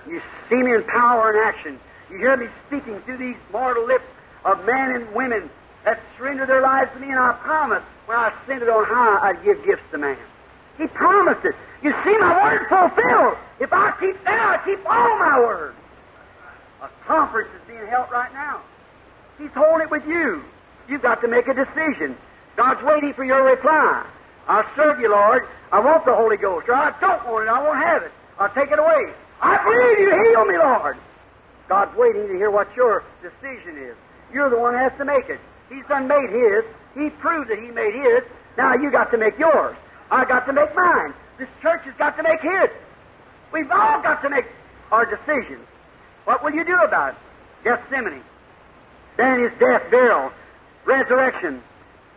You 0.08 0.20
see 0.48 0.62
me 0.62 0.74
in 0.74 0.84
power 0.84 1.30
and 1.32 1.38
action. 1.38 1.80
You 2.10 2.18
hear 2.18 2.36
me 2.36 2.46
speaking 2.66 3.00
through 3.00 3.18
these 3.18 3.36
mortal 3.50 3.86
lips 3.86 4.04
of 4.44 4.64
men 4.64 4.94
and 4.94 5.14
women 5.14 5.50
that 5.84 6.00
surrender 6.16 6.46
their 6.46 6.62
lives 6.62 6.90
to 6.94 7.00
me, 7.00 7.08
and 7.10 7.18
I 7.18 7.32
promise 7.42 7.82
when 8.06 8.16
I 8.16 8.32
ascended 8.42 8.68
on 8.68 8.84
high, 8.84 9.30
I'd 9.30 9.42
give 9.44 9.64
gifts 9.64 9.82
to 9.92 9.98
man. 9.98 10.18
He 10.78 10.86
promised 10.86 11.44
it. 11.44 11.54
You 11.82 11.92
see 12.04 12.16
my 12.18 12.42
word 12.42 12.66
fulfilled. 12.68 13.36
If 13.60 13.72
I 13.72 13.92
keep 14.00 14.22
that, 14.24 14.60
I 14.60 14.64
keep 14.64 14.84
all 14.86 15.18
my 15.18 15.38
word. 15.38 15.74
A 16.82 16.88
conference 17.06 17.50
is 17.54 17.68
being 17.68 17.86
held 17.86 18.10
right 18.10 18.32
now. 18.32 18.60
He's 19.38 19.50
holding 19.54 19.82
it 19.82 19.90
with 19.90 20.06
you. 20.06 20.42
You've 20.88 21.02
got 21.02 21.20
to 21.22 21.28
make 21.28 21.48
a 21.48 21.54
decision. 21.54 22.16
God's 22.56 22.82
waiting 22.84 23.12
for 23.14 23.24
your 23.24 23.44
reply. 23.44 24.06
I'll 24.48 24.64
serve 24.76 25.00
you, 25.00 25.10
Lord. 25.10 25.48
I 25.72 25.80
want 25.80 26.04
the 26.04 26.14
Holy 26.14 26.36
Ghost. 26.36 26.68
Or 26.68 26.74
I 26.74 26.98
don't 27.00 27.26
want 27.26 27.48
it. 27.48 27.50
I 27.50 27.62
won't 27.62 27.78
have 27.78 28.02
it. 28.02 28.12
I'll 28.38 28.52
take 28.54 28.70
it 28.70 28.78
away. 28.78 29.12
I 29.40 29.62
believe 29.62 29.98
you. 29.98 30.30
Heal 30.30 30.44
me, 30.44 30.58
Lord. 30.58 30.96
God's 31.68 31.96
waiting 31.96 32.28
to 32.28 32.34
hear 32.34 32.50
what 32.50 32.74
your 32.76 33.02
decision 33.20 33.76
is. 33.76 33.96
You're 34.32 34.50
the 34.50 34.58
one 34.58 34.74
who 34.74 34.80
has 34.80 34.92
to 34.98 35.04
make 35.04 35.28
it. 35.28 35.40
He's 35.68 35.84
done 35.88 36.06
made 36.06 36.30
his. 36.30 36.64
He 36.94 37.10
proved 37.10 37.50
that 37.50 37.58
he 37.58 37.68
made 37.68 37.94
his. 37.94 38.22
Now 38.56 38.74
you 38.74 38.90
got 38.90 39.10
to 39.10 39.18
make 39.18 39.38
yours. 39.38 39.76
I 40.10 40.24
got 40.24 40.46
to 40.46 40.52
make 40.52 40.74
mine. 40.74 41.12
This 41.38 41.48
church 41.60 41.82
has 41.84 41.94
got 41.98 42.16
to 42.16 42.22
make 42.22 42.40
his. 42.40 42.70
We've 43.52 43.70
all 43.70 44.02
got 44.02 44.22
to 44.22 44.30
make 44.30 44.46
our 44.90 45.04
decisions. 45.04 45.66
What 46.24 46.42
will 46.42 46.52
you 46.52 46.64
do 46.64 46.76
about 46.76 47.14
it? 47.14 47.18
Gethsemane. 47.64 48.22
Then 49.16 49.42
his 49.42 49.52
death, 49.58 49.90
burial, 49.90 50.30
resurrection. 50.84 51.62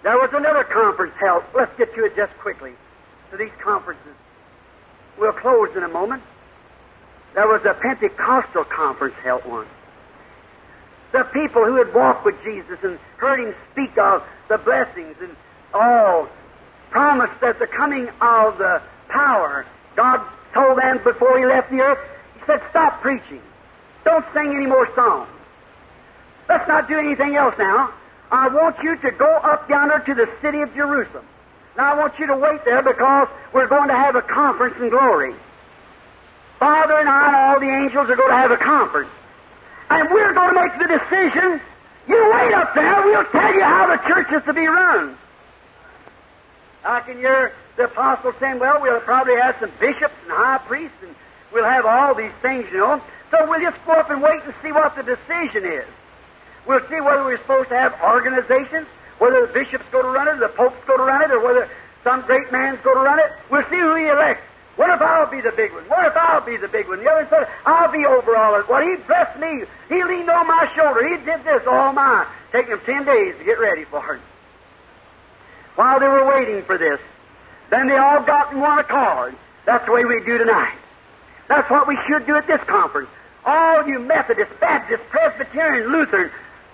There 0.04 0.18
was 0.18 0.30
another 0.34 0.64
conference 0.64 1.14
held. 1.20 1.44
Let's 1.56 1.72
get 1.78 1.94
to 1.96 2.06
it 2.06 2.16
just 2.16 2.34
quickly. 2.40 2.74
To 3.32 3.38
these 3.38 3.52
conferences. 3.62 4.16
We'll 5.18 5.34
close 5.34 5.70
in 5.76 5.84
a 5.84 5.90
moment. 5.90 6.24
There 7.36 7.48
was 7.48 7.62
a 7.66 7.74
Pentecostal 7.74 8.64
conference 8.66 9.16
held 9.24 9.46
once. 9.46 9.70
The 11.12 11.24
people 11.34 11.66
who 11.66 11.76
had 11.76 11.94
walked 11.94 12.26
with 12.26 12.36
Jesus 12.44 12.78
and 12.84 13.00
heard 13.18 13.40
him 13.40 13.54
speak 13.72 13.98
of 13.98 14.24
the 14.48 14.58
blessings 14.58 15.16
and 15.22 15.36
all 15.74 16.28
promised 16.92 17.40
that 17.42 17.60
the 17.60 17.68
coming 17.68 18.10
of 18.22 18.58
the 18.58 18.82
power, 19.10 19.66
God 19.96 20.22
told 20.54 20.78
them 20.78 21.00
before 21.04 21.38
he 21.38 21.46
left 21.46 21.70
the 21.70 21.82
earth, 21.82 22.00
he 22.36 22.42
said, 22.46 22.62
Stop 22.70 23.02
preaching. 23.02 23.42
Don't 24.06 24.26
sing 24.34 24.54
any 24.56 24.66
more 24.66 24.88
songs. 24.96 25.30
Let's 26.48 26.68
not 26.68 26.88
do 26.88 26.98
anything 26.98 27.36
else 27.36 27.56
now. 27.60 27.94
I 28.32 28.48
want 28.48 28.78
you 28.82 28.96
to 28.98 29.12
go 29.12 29.30
up 29.38 29.70
yonder 29.70 30.00
to 30.06 30.14
the 30.14 30.30
city 30.42 30.62
of 30.62 30.74
Jerusalem. 30.74 31.26
Now 31.78 31.94
I 31.94 31.98
want 31.98 32.18
you 32.20 32.28
to 32.28 32.38
wait 32.38 32.66
there 32.66 32.82
because 32.82 33.28
we're 33.54 33.68
going 33.68 33.90
to 33.90 33.96
have 33.96 34.16
a 34.16 34.22
conference 34.22 34.76
in 34.80 34.90
glory. 34.90 35.34
Father 36.60 37.00
and 37.00 37.10
I 37.10 37.54
all 37.54 37.60
the 37.60 37.70
angels 37.70 38.10
are 38.10 38.16
going 38.16 38.30
to 38.30 38.36
have 38.36 38.52
a 38.52 38.58
conference 38.58 39.10
and 39.90 40.10
we're 40.12 40.34
going 40.34 40.54
to 40.54 40.62
make 40.62 40.74
the 40.80 40.88
decision. 40.88 41.62
You 42.08 42.32
wait 42.34 42.54
up 42.54 42.74
there, 42.76 43.02
we'll 43.06 43.26
tell 43.26 43.54
you 43.54 43.64
how 43.64 43.88
the 43.88 43.98
church 44.08 44.28
is 44.32 44.44
to 44.46 44.54
be 44.54 44.68
run. 44.68 45.18
I 46.84 47.02
can 47.02 47.18
hear 47.18 47.54
the 47.80 47.86
apostle 47.86 48.34
saying, 48.42 48.60
well, 48.60 48.82
we'll 48.82 49.00
probably 49.00 49.40
have 49.40 49.56
some 49.62 49.72
bishops 49.80 50.14
and 50.24 50.32
high 50.32 50.60
priests, 50.68 50.98
and 51.02 51.16
we'll 51.54 51.64
have 51.64 51.86
all 51.86 52.14
these 52.14 52.36
things, 52.42 52.68
you 52.72 52.78
know. 52.78 53.02
So 53.32 53.48
we'll 53.48 53.62
just 53.62 53.80
go 53.86 53.94
up 53.94 54.10
and 54.12 54.22
wait 54.22 54.44
and 54.44 54.54
see 54.62 54.74
what 54.74 54.98
the 54.98 55.04
decision 55.04 55.64
is. 55.64 55.88
We'll 56.68 56.86
see 56.90 57.00
whether 57.00 57.24
we're 57.24 57.40
supposed 57.40 57.70
to 57.70 57.80
have 57.80 57.96
organizations, 58.04 58.86
whether 59.18 59.48
the 59.48 59.54
bishops 59.54 59.86
go 59.94 60.02
to 60.02 60.10
run 60.10 60.28
it, 60.28 60.44
or 60.44 60.52
the 60.52 60.54
popes 60.60 60.76
go 60.86 60.98
to 60.98 61.04
run 61.04 61.24
it, 61.24 61.32
or 61.32 61.40
whether 61.40 61.70
some 62.04 62.22
great 62.24 62.52
man's 62.52 62.80
go 62.84 62.94
to 62.94 63.00
run 63.00 63.18
it. 63.18 63.32
We'll 63.50 63.64
see 63.70 63.80
who 63.80 63.96
he 63.96 64.08
elects. 64.08 64.44
What 64.76 64.90
if 64.90 65.02
I'll 65.02 65.32
be 65.32 65.40
the 65.40 65.54
big 65.56 65.72
one? 65.72 65.84
What 65.88 66.06
if 66.06 66.18
I'll 66.18 66.44
be 66.44 66.58
the 66.58 66.68
big 66.68 66.88
one? 66.88 67.00
The 67.00 67.10
other 67.10 67.28
said, 67.30 67.48
I'll 67.66 67.92
be 67.92 68.06
over 68.06 68.36
all 68.36 68.56
of 68.56 68.66
it. 68.66 68.70
Well, 68.70 68.84
he 68.84 68.96
blessed 69.08 69.40
me. 69.40 69.64
He 69.88 70.04
leaned 70.04 70.30
on 70.30 70.48
my 70.48 70.70
shoulder. 70.76 71.08
He 71.08 71.16
did 71.24 71.46
this 71.46 71.64
all 71.66 71.94
mine. 71.94 72.28
Taking 72.52 72.74
him 72.74 72.82
ten 72.86 73.06
days 73.06 73.36
to 73.40 73.44
get 73.46 73.60
ready 73.60 73.86
for 73.86 74.16
it. 74.16 74.22
While 75.76 76.00
they 76.00 76.08
were 76.08 76.28
waiting 76.28 76.64
for 76.64 76.78
this, 76.78 77.00
then 77.70 77.88
they 77.88 77.98
all 77.98 78.22
got 78.24 78.52
in 78.52 78.60
one 78.60 78.80
accord. 78.80 79.36
That's 79.66 79.86
the 79.86 79.92
way 79.92 80.06
we 80.06 80.24
do 80.26 80.38
tonight. 80.38 80.78
That's 81.48 81.70
what 81.70 81.88
we 81.88 81.98
should 82.08 82.26
do 82.26 82.36
at 82.36 82.48
this 82.48 82.62
conference. 82.68 83.10
All 83.46 83.88
you 83.88 84.00
Methodists, 84.00 84.54
Baptists, 84.60 85.02
Presbyterians, 85.10 85.90
Lutherans, 85.92 86.32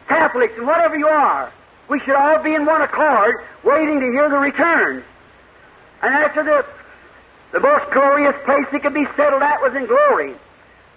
Catholics, 0.07 0.53
and 0.57 0.67
whatever 0.67 0.97
you 0.97 1.07
are, 1.07 1.51
we 1.89 1.99
should 2.01 2.15
all 2.15 2.41
be 2.41 2.55
in 2.55 2.65
one 2.65 2.81
accord, 2.81 3.35
waiting 3.63 3.99
to 3.99 4.11
hear 4.11 4.29
the 4.29 4.37
return. 4.37 5.03
And 6.01 6.13
after 6.13 6.43
the 6.43 6.65
the 7.55 7.61
most 7.61 7.89
glorious 7.93 8.35
place 8.43 8.65
he 8.69 8.79
could 8.79 8.93
be 8.93 9.05
settled 9.15 9.41
at 9.41 9.61
was 9.61 9.73
in 9.75 9.85
glory. 9.85 10.35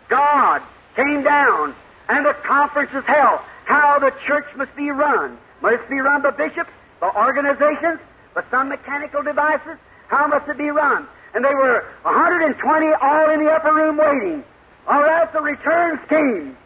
God 0.08 0.60
came 0.96 1.22
down, 1.22 1.72
and 2.08 2.26
the 2.26 2.32
conference 2.32 2.92
was 2.92 3.04
held. 3.04 3.38
How 3.64 4.00
the 4.00 4.12
church 4.26 4.46
must 4.56 4.74
be 4.74 4.90
run. 4.90 5.38
Must 5.62 5.88
be 5.88 6.00
run 6.00 6.22
by 6.22 6.30
bishops, 6.30 6.70
by 6.98 7.10
organizations, 7.14 8.00
by 8.34 8.42
some 8.50 8.70
mechanical 8.70 9.22
devices? 9.22 9.78
How 10.08 10.26
must 10.26 10.48
it 10.48 10.58
be 10.58 10.70
run? 10.70 11.06
And 11.34 11.44
they 11.44 11.54
were 11.54 11.84
120 12.02 12.86
all 13.00 13.30
in 13.30 13.44
the 13.44 13.50
upper 13.50 13.72
room 13.72 13.96
waiting. 13.96 14.44
All 14.86 15.02
right, 15.02 15.32
the 15.32 15.40
returns 15.40 16.00
came. 16.08 16.56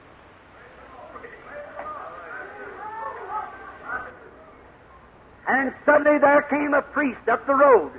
And 5.49 5.75
suddenly 5.85 6.19
there 6.19 6.43
came 6.43 6.73
a 6.73 6.83
priest 6.83 7.29
up 7.29 7.47
the 7.47 7.55
road 7.55 7.93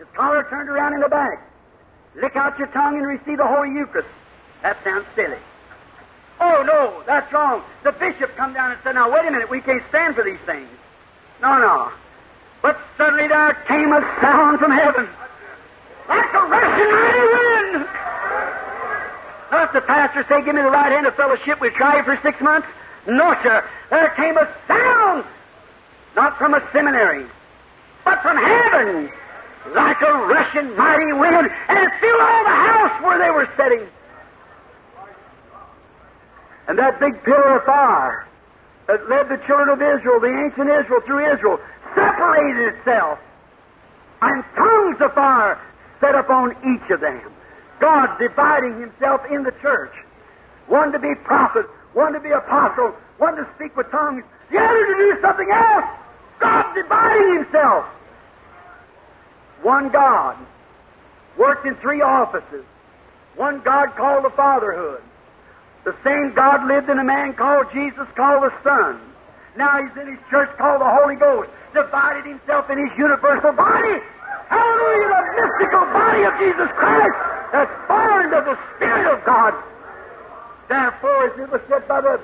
his 0.00 0.08
collar 0.16 0.46
turned 0.48 0.68
around 0.68 0.94
in 0.94 1.00
the 1.00 1.08
back. 1.08 1.46
Lick 2.16 2.34
out 2.34 2.58
your 2.58 2.68
tongue 2.68 2.96
and 2.96 3.06
receive 3.06 3.36
the 3.36 3.46
Holy 3.46 3.68
Eucharist. 3.68 4.08
That 4.62 4.82
sounds 4.82 5.06
silly. 5.14 5.38
Oh, 6.40 6.64
no, 6.66 7.02
that's 7.06 7.30
wrong. 7.32 7.62
The 7.84 7.92
bishop 7.92 8.34
come 8.34 8.54
down 8.54 8.72
and 8.72 8.80
said, 8.82 8.94
now, 8.94 9.12
wait 9.12 9.26
a 9.26 9.30
minute, 9.30 9.50
we 9.50 9.60
can't 9.60 9.82
stand 9.90 10.16
for 10.16 10.24
these 10.24 10.40
things. 10.46 10.68
No, 11.42 11.58
no. 11.58 11.92
But 12.62 12.78
suddenly 12.98 13.28
there 13.28 13.54
came 13.66 13.92
a 13.92 14.00
sound 14.20 14.58
from 14.58 14.70
heaven, 14.70 15.08
like 16.08 16.34
a 16.34 16.42
rushing 16.46 16.90
mighty 16.90 17.20
wind. 17.20 17.88
Not 19.50 19.72
the 19.72 19.80
pastor 19.80 20.24
say, 20.28 20.44
give 20.44 20.54
me 20.54 20.62
the 20.62 20.70
right 20.70 20.92
hand 20.92 21.06
of 21.06 21.14
fellowship, 21.14 21.58
try 21.74 21.96
you 21.96 22.04
for 22.04 22.18
six 22.22 22.40
months. 22.40 22.68
No, 23.06 23.34
sir. 23.42 23.64
There 23.88 24.10
came 24.10 24.36
a 24.36 24.46
sound, 24.68 25.24
not 26.14 26.36
from 26.38 26.54
a 26.54 26.62
seminary, 26.72 27.26
but 28.04 28.20
from 28.22 28.36
heaven, 28.36 29.10
like 29.74 30.00
a 30.02 30.12
rushing 30.12 30.76
mighty 30.76 31.12
wind, 31.12 31.50
and 31.68 31.78
it 31.78 31.90
filled 32.00 32.20
all 32.20 32.44
the 32.44 32.50
house 32.50 33.02
where 33.02 33.18
they 33.18 33.30
were 33.30 33.48
sitting. 33.56 33.86
And 36.68 36.78
that 36.78 37.00
big 37.00 37.22
pillar 37.24 37.56
of 37.56 37.64
fire 37.64 38.26
that 38.86 39.08
led 39.08 39.28
the 39.28 39.38
children 39.46 39.68
of 39.70 39.82
Israel, 39.82 40.20
the 40.20 40.28
ancient 40.28 40.68
Israel, 40.68 41.00
through 41.06 41.32
Israel, 41.32 41.58
separated 41.94 42.74
itself. 42.74 43.18
And 44.22 44.44
tongues 44.54 44.96
of 45.00 45.14
fire 45.14 45.58
set 46.00 46.14
upon 46.14 46.52
each 46.64 46.90
of 46.90 47.00
them. 47.00 47.32
God 47.80 48.18
dividing 48.18 48.80
Himself 48.80 49.22
in 49.30 49.42
the 49.42 49.52
church. 49.62 49.92
One 50.66 50.92
to 50.92 50.98
be 50.98 51.14
prophet, 51.24 51.66
one 51.94 52.12
to 52.12 52.20
be 52.20 52.30
apostle, 52.30 52.94
one 53.18 53.36
to 53.36 53.48
speak 53.56 53.76
with 53.76 53.90
tongues, 53.90 54.22
the 54.50 54.58
other 54.58 54.86
to 54.86 54.94
do 54.94 55.20
something 55.20 55.50
else. 55.50 55.84
God 56.38 56.74
dividing 56.74 57.34
Himself. 57.42 57.86
One 59.62 59.90
God 59.90 60.36
worked 61.38 61.66
in 61.66 61.74
three 61.76 62.00
offices. 62.02 62.64
One 63.36 63.60
God 63.62 63.94
called 63.96 64.24
the 64.24 64.30
fatherhood. 64.30 65.02
The 65.84 65.94
same 66.04 66.32
God 66.34 66.66
lived 66.66 66.90
in 66.90 66.98
a 66.98 67.04
man 67.04 67.34
called 67.34 67.66
Jesus, 67.72 68.06
called 68.14 68.42
the 68.42 68.52
Son. 68.62 69.00
Now 69.56 69.82
He's 69.82 69.96
in 69.96 70.08
His 70.08 70.20
church 70.30 70.50
called 70.58 70.80
the 70.80 70.90
Holy 70.90 71.16
Ghost, 71.16 71.48
divided 71.72 72.26
Himself 72.26 72.70
in 72.70 72.78
His 72.78 72.92
universal 72.98 73.52
body. 73.52 73.96
Hallelujah, 74.48 75.08
the 75.08 75.22
mystical 75.38 75.84
body 75.94 76.22
of 76.26 76.34
Jesus 76.38 76.70
Christ 76.74 77.16
that's 77.52 77.74
born 77.86 78.34
of 78.34 78.44
the 78.44 78.58
Spirit 78.76 79.06
of 79.06 79.24
God. 79.24 79.54
Therefore, 80.68 81.30
as 81.30 81.38
it 81.38 81.50
was 81.50 81.60
said 81.68 81.86
by, 81.86 82.00
the, 82.00 82.20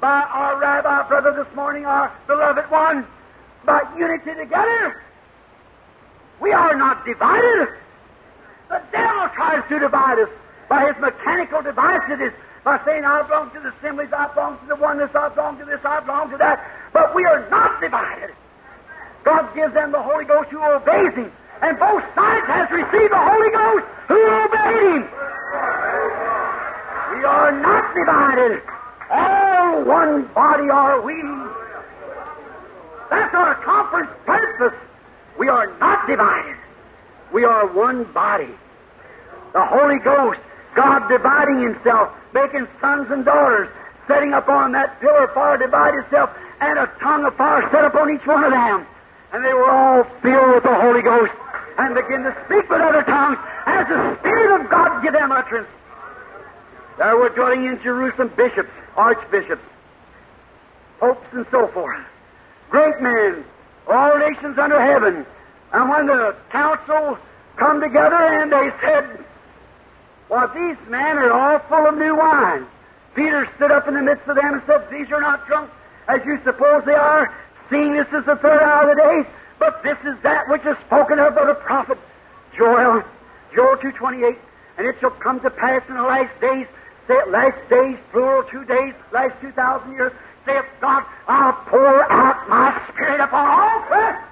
by 0.00 0.22
our 0.32 0.60
rabbi 0.60 1.08
brother 1.08 1.32
this 1.32 1.54
morning, 1.54 1.84
our 1.84 2.12
beloved 2.26 2.70
one, 2.70 3.06
by 3.64 3.82
unity 3.96 4.34
together, 4.38 5.02
we 6.40 6.52
are 6.52 6.76
not 6.76 7.04
divided. 7.04 7.68
The 8.68 8.82
devil 8.92 9.28
tries 9.34 9.66
to 9.68 9.78
divide 9.78 10.18
us 10.18 10.28
by 10.68 10.86
his 10.86 10.96
mechanical 11.00 11.62
devices, 11.62 12.32
by 12.64 12.80
saying, 12.84 13.04
I 13.04 13.22
belong 13.22 13.50
to 13.52 13.60
the 13.60 13.72
assemblies, 13.78 14.10
I 14.12 14.32
belong 14.34 14.58
to 14.58 14.66
the 14.66 14.76
oneness, 14.76 15.10
I 15.14 15.28
belong 15.30 15.58
to 15.58 15.64
this, 15.64 15.80
I 15.84 16.00
belong 16.00 16.30
to 16.30 16.36
that. 16.38 16.58
But 16.92 17.14
we 17.14 17.24
are 17.24 17.48
not 17.48 17.80
divided. 17.80 18.34
God 19.26 19.52
gives 19.56 19.74
them 19.74 19.90
the 19.90 20.00
Holy 20.00 20.24
Ghost 20.24 20.50
who 20.50 20.62
obeys 20.62 21.12
Him. 21.18 21.32
And 21.60 21.76
both 21.80 22.04
sides 22.14 22.46
has 22.46 22.70
received 22.70 23.10
the 23.10 23.18
Holy 23.18 23.50
Ghost 23.50 23.84
who 24.06 24.22
obeyed 24.22 24.82
Him. 24.86 25.02
We 27.10 27.24
are 27.26 27.50
not 27.58 27.90
divided. 27.90 28.62
All 29.10 29.82
one 29.82 30.30
body 30.32 30.70
are 30.70 31.02
we. 31.02 31.18
That's 33.10 33.34
our 33.34 33.56
conference 33.66 34.10
purpose. 34.24 34.78
We 35.40 35.48
are 35.48 35.76
not 35.80 36.06
divided. 36.06 36.56
We 37.34 37.44
are 37.44 37.66
one 37.66 38.04
body. 38.12 38.54
The 39.52 39.66
Holy 39.66 39.98
Ghost, 39.98 40.38
God 40.76 41.08
dividing 41.08 41.62
Himself, 41.62 42.14
making 42.32 42.68
sons 42.80 43.10
and 43.10 43.24
daughters, 43.24 43.68
setting 44.06 44.34
upon 44.34 44.70
that 44.72 45.00
pillar 45.00 45.24
of 45.24 45.34
fire, 45.34 45.58
divide 45.58 45.94
Himself, 45.94 46.30
and 46.60 46.78
a 46.78 46.86
tongue 47.02 47.24
of 47.24 47.34
fire 47.34 47.68
set 47.72 47.84
upon 47.84 48.14
each 48.14 48.24
one 48.24 48.44
of 48.44 48.52
them. 48.52 48.86
And 49.32 49.44
they 49.44 49.52
were 49.52 49.70
all 49.70 50.04
filled 50.22 50.54
with 50.54 50.62
the 50.62 50.74
Holy 50.74 51.02
Ghost 51.02 51.32
and 51.78 51.94
began 51.94 52.22
to 52.22 52.34
speak 52.46 52.68
with 52.70 52.80
other 52.80 53.02
tongues 53.02 53.38
as 53.66 53.86
the 53.88 54.16
Spirit 54.20 54.60
of 54.60 54.70
God 54.70 55.02
gave 55.02 55.12
them 55.12 55.32
utterance. 55.32 55.68
There 56.98 57.16
were 57.16 57.28
dwelling 57.30 57.66
in 57.66 57.80
Jerusalem 57.82 58.32
bishops, 58.36 58.70
archbishops, 58.96 59.62
popes, 60.98 61.26
and 61.32 61.44
so 61.50 61.68
forth. 61.68 62.00
Great 62.70 63.00
men, 63.00 63.44
all 63.86 64.18
nations 64.18 64.58
under 64.58 64.80
heaven. 64.80 65.26
And 65.72 65.90
when 65.90 66.06
the 66.06 66.34
council 66.50 67.18
come 67.56 67.80
together 67.80 68.16
and 68.16 68.50
they 68.50 68.70
said, 68.80 69.24
Well, 70.30 70.50
these 70.54 70.76
men 70.88 71.18
are 71.18 71.32
all 71.32 71.58
full 71.68 71.86
of 71.86 71.98
new 71.98 72.16
wine. 72.16 72.66
Peter 73.14 73.48
stood 73.56 73.70
up 73.70 73.88
in 73.88 73.94
the 73.94 74.02
midst 74.02 74.26
of 74.28 74.36
them 74.36 74.54
and 74.54 74.62
said, 74.66 74.88
These 74.90 75.10
are 75.12 75.20
not 75.20 75.46
drunk 75.46 75.70
as 76.08 76.20
you 76.24 76.38
suppose 76.44 76.82
they 76.86 76.94
are, 76.94 77.34
seeing 77.70 77.94
this 77.94 78.08
is 78.08 78.24
the 78.26 78.36
third 78.36 78.62
hour 78.62 78.90
of 78.90 78.96
the 78.96 79.02
day. 79.02 79.30
But 79.58 79.82
this 79.82 79.98
is 80.04 80.20
that 80.22 80.48
which 80.48 80.64
is 80.64 80.76
spoken 80.86 81.18
of 81.18 81.34
by 81.34 81.46
the 81.46 81.54
prophet 81.54 81.98
Joel, 82.56 83.02
Joel 83.54 83.76
2.28. 83.76 84.36
And 84.78 84.86
it 84.86 84.96
shall 85.00 85.10
come 85.10 85.40
to 85.40 85.50
pass 85.50 85.82
in 85.88 85.96
the 85.96 86.02
last 86.02 86.38
days, 86.40 86.66
say 87.08 87.16
last 87.30 87.56
days, 87.70 87.96
plural, 88.12 88.44
two 88.50 88.64
days, 88.64 88.92
last 89.12 89.40
2,000 89.40 89.92
years, 89.92 90.12
saith 90.44 90.64
God, 90.80 91.02
I'll 91.26 91.54
pour 91.66 92.12
out 92.12 92.48
my 92.48 92.76
Spirit 92.92 93.20
upon 93.20 93.46
all 93.46 93.88
flesh. 93.88 94.22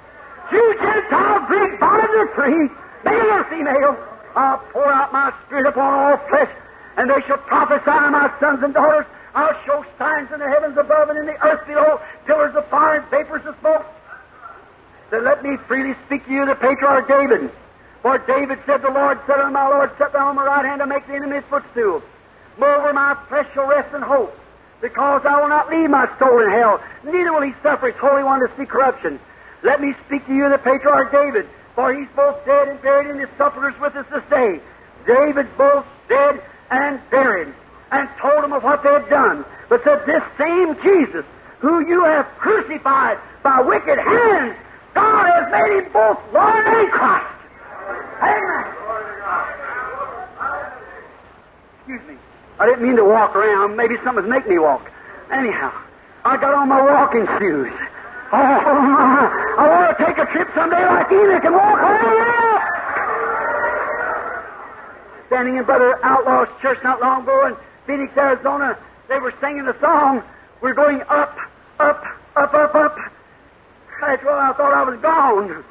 Jew, 0.50 0.74
Gentile, 0.80 1.40
Greek, 1.48 1.80
bond 1.80 2.10
or 2.14 2.28
free, 2.34 2.68
male 3.04 3.30
or 3.32 3.44
female, 3.44 3.96
I'll 4.36 4.58
pour 4.72 4.86
out 4.92 5.12
my 5.12 5.32
Spirit 5.46 5.66
upon 5.66 5.94
all 5.94 6.16
flesh, 6.28 6.50
and 6.96 7.08
they 7.08 7.20
shall 7.26 7.38
prophesy 7.38 7.86
my 7.86 8.30
sons 8.38 8.62
and 8.62 8.74
daughters. 8.74 9.06
I'll 9.34 9.58
show 9.66 9.84
signs 9.98 10.30
in 10.32 10.38
the 10.38 10.48
heavens 10.48 10.76
above 10.78 11.10
and 11.10 11.18
in 11.18 11.26
the 11.26 11.40
earth 11.44 11.66
below, 11.66 12.00
pillars 12.26 12.54
of 12.54 12.66
fire 12.68 13.00
and 13.00 13.10
vapors 13.10 13.44
of 13.46 13.56
smoke. 13.60 13.84
Said, 15.10 15.22
let 15.22 15.42
me 15.42 15.56
freely 15.68 15.94
speak 16.06 16.24
to 16.26 16.32
you, 16.32 16.46
the 16.46 16.54
patriarch 16.54 17.08
David. 17.08 17.50
For 18.04 18.18
David 18.18 18.58
said, 18.66 18.82
The 18.82 18.90
Lord 18.90 19.18
said 19.26 19.40
unto 19.40 19.50
my 19.52 19.66
Lord, 19.66 19.90
Set 19.96 20.12
thou 20.12 20.28
on 20.28 20.36
my 20.36 20.44
right 20.44 20.64
hand 20.64 20.80
to 20.80 20.86
make 20.86 21.06
the 21.06 21.14
enemy's 21.14 21.42
footstool. 21.48 22.02
Moreover, 22.58 22.92
my 22.92 23.16
flesh 23.28 23.48
shall 23.54 23.66
rest 23.66 23.94
in 23.94 24.02
hope, 24.02 24.36
because 24.82 25.22
I 25.24 25.40
will 25.40 25.48
not 25.48 25.70
leave 25.70 25.88
my 25.88 26.06
soul 26.18 26.38
in 26.44 26.50
hell, 26.50 26.84
neither 27.02 27.32
will 27.32 27.40
he 27.40 27.54
suffer 27.62 27.90
his 27.90 27.96
Holy 27.96 28.22
One 28.22 28.40
to 28.40 28.52
see 28.58 28.66
corruption. 28.66 29.18
Let 29.62 29.80
me 29.80 29.94
speak 30.06 30.26
to 30.26 30.34
you, 30.34 30.50
the 30.50 30.58
patriarch 30.58 31.12
David, 31.12 31.48
for 31.74 31.94
he's 31.94 32.08
both 32.14 32.44
dead 32.44 32.68
and 32.68 32.80
buried, 32.82 33.08
and 33.08 33.18
his 33.18 33.30
sufferers 33.38 33.74
with 33.80 33.96
us 33.96 34.04
this 34.12 34.22
day. 34.28 34.60
David's 35.06 35.48
both 35.56 35.86
dead 36.06 36.42
and 36.70 37.00
buried, 37.10 37.54
and 37.90 38.08
told 38.20 38.42
them 38.42 38.52
of 38.52 38.62
what 38.62 38.82
they 38.82 38.92
had 38.92 39.08
done. 39.08 39.44
But 39.68 39.82
said, 39.84 40.04
This 40.06 40.22
same 40.38 40.74
Jesus, 40.82 41.24
who 41.60 41.86
you 41.86 42.04
have 42.04 42.26
crucified 42.38 43.18
by 43.42 43.60
wicked 43.60 43.98
hands, 43.98 44.56
God 44.94 45.26
has 45.26 45.50
made 45.50 45.84
him 45.84 45.92
both 45.92 46.18
Lord 46.32 46.66
and 46.66 46.90
Christ. 46.90 47.34
Amen. 48.22 48.64
Excuse 51.78 52.08
me. 52.08 52.16
I 52.58 52.66
didn't 52.66 52.82
mean 52.82 52.96
to 52.96 53.04
walk 53.04 53.34
around. 53.34 53.76
Maybe 53.76 53.96
something's 54.04 54.28
making 54.28 54.50
me 54.50 54.58
walk. 54.58 54.90
Anyhow, 55.32 55.72
I 56.24 56.36
got 56.36 56.54
on 56.54 56.68
my 56.68 56.80
walking 56.80 57.26
shoes. 57.38 57.72
Oh, 58.32 58.36
I 59.58 59.68
want 59.68 59.98
to 59.98 60.04
take 60.04 60.18
a 60.18 60.26
trip 60.32 60.48
someday 60.54 60.84
like 60.86 61.10
Enoch 61.12 61.44
and 61.44 61.54
walk 61.54 61.78
around. 61.78 62.60
Standing 65.26 65.56
in 65.56 65.64
Brother 65.64 65.98
Outlaw's 66.04 66.48
church 66.62 66.78
not 66.84 67.00
long 67.00 67.22
ago 67.22 67.46
in 67.48 67.56
Phoenix, 67.86 68.16
Arizona, 68.16 68.78
they 69.08 69.18
were 69.18 69.34
singing 69.40 69.64
the 69.64 69.76
song, 69.80 70.22
We're 70.60 70.74
going 70.74 71.02
up, 71.02 71.36
up, 71.78 72.04
up, 72.36 72.54
up, 72.54 72.74
up. 72.74 72.96
That's 74.00 74.22
why 74.24 74.50
I 74.50 74.52
thought 74.54 74.72
I 74.74 74.82
was 74.84 75.00
gone. 75.00 75.64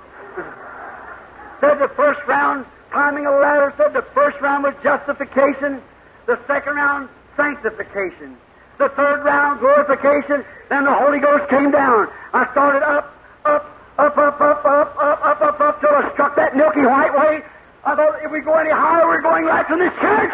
said 1.59 1.79
the 1.79 1.89
first 1.95 2.21
round, 2.27 2.65
climbing 2.91 3.25
a 3.25 3.31
ladder, 3.31 3.73
said 3.77 3.93
the 3.93 4.05
first 4.13 4.39
round 4.41 4.63
was 4.63 4.75
justification, 4.83 5.81
the 6.25 6.39
second 6.47 6.75
round, 6.75 7.09
sanctification. 7.35 8.37
The 8.77 8.89
third 8.89 9.23
round, 9.23 9.59
glorification, 9.59 10.43
then 10.69 10.85
the 10.85 10.93
Holy 10.93 11.19
Ghost 11.19 11.49
came 11.49 11.71
down. 11.71 12.07
I 12.33 12.49
started 12.51 12.81
up, 12.83 13.13
up, 13.45 13.65
up, 13.97 14.17
up, 14.17 14.41
up, 14.41 14.65
up, 14.65 14.97
up, 14.97 15.21
up, 15.25 15.41
up, 15.41 15.59
up, 15.61 15.79
till 15.79 15.89
I 15.89 16.11
struck 16.13 16.35
that 16.35 16.55
milky 16.55 16.85
white 16.85 17.13
way. 17.13 17.41
I 17.85 17.95
thought 17.95 18.23
if 18.23 18.31
we 18.31 18.41
go 18.41 18.53
any 18.55 18.71
higher, 18.71 19.05
we're 19.07 19.21
going 19.21 19.45
right 19.45 19.65
from 19.67 19.79
this 19.79 19.93
church. 20.01 20.33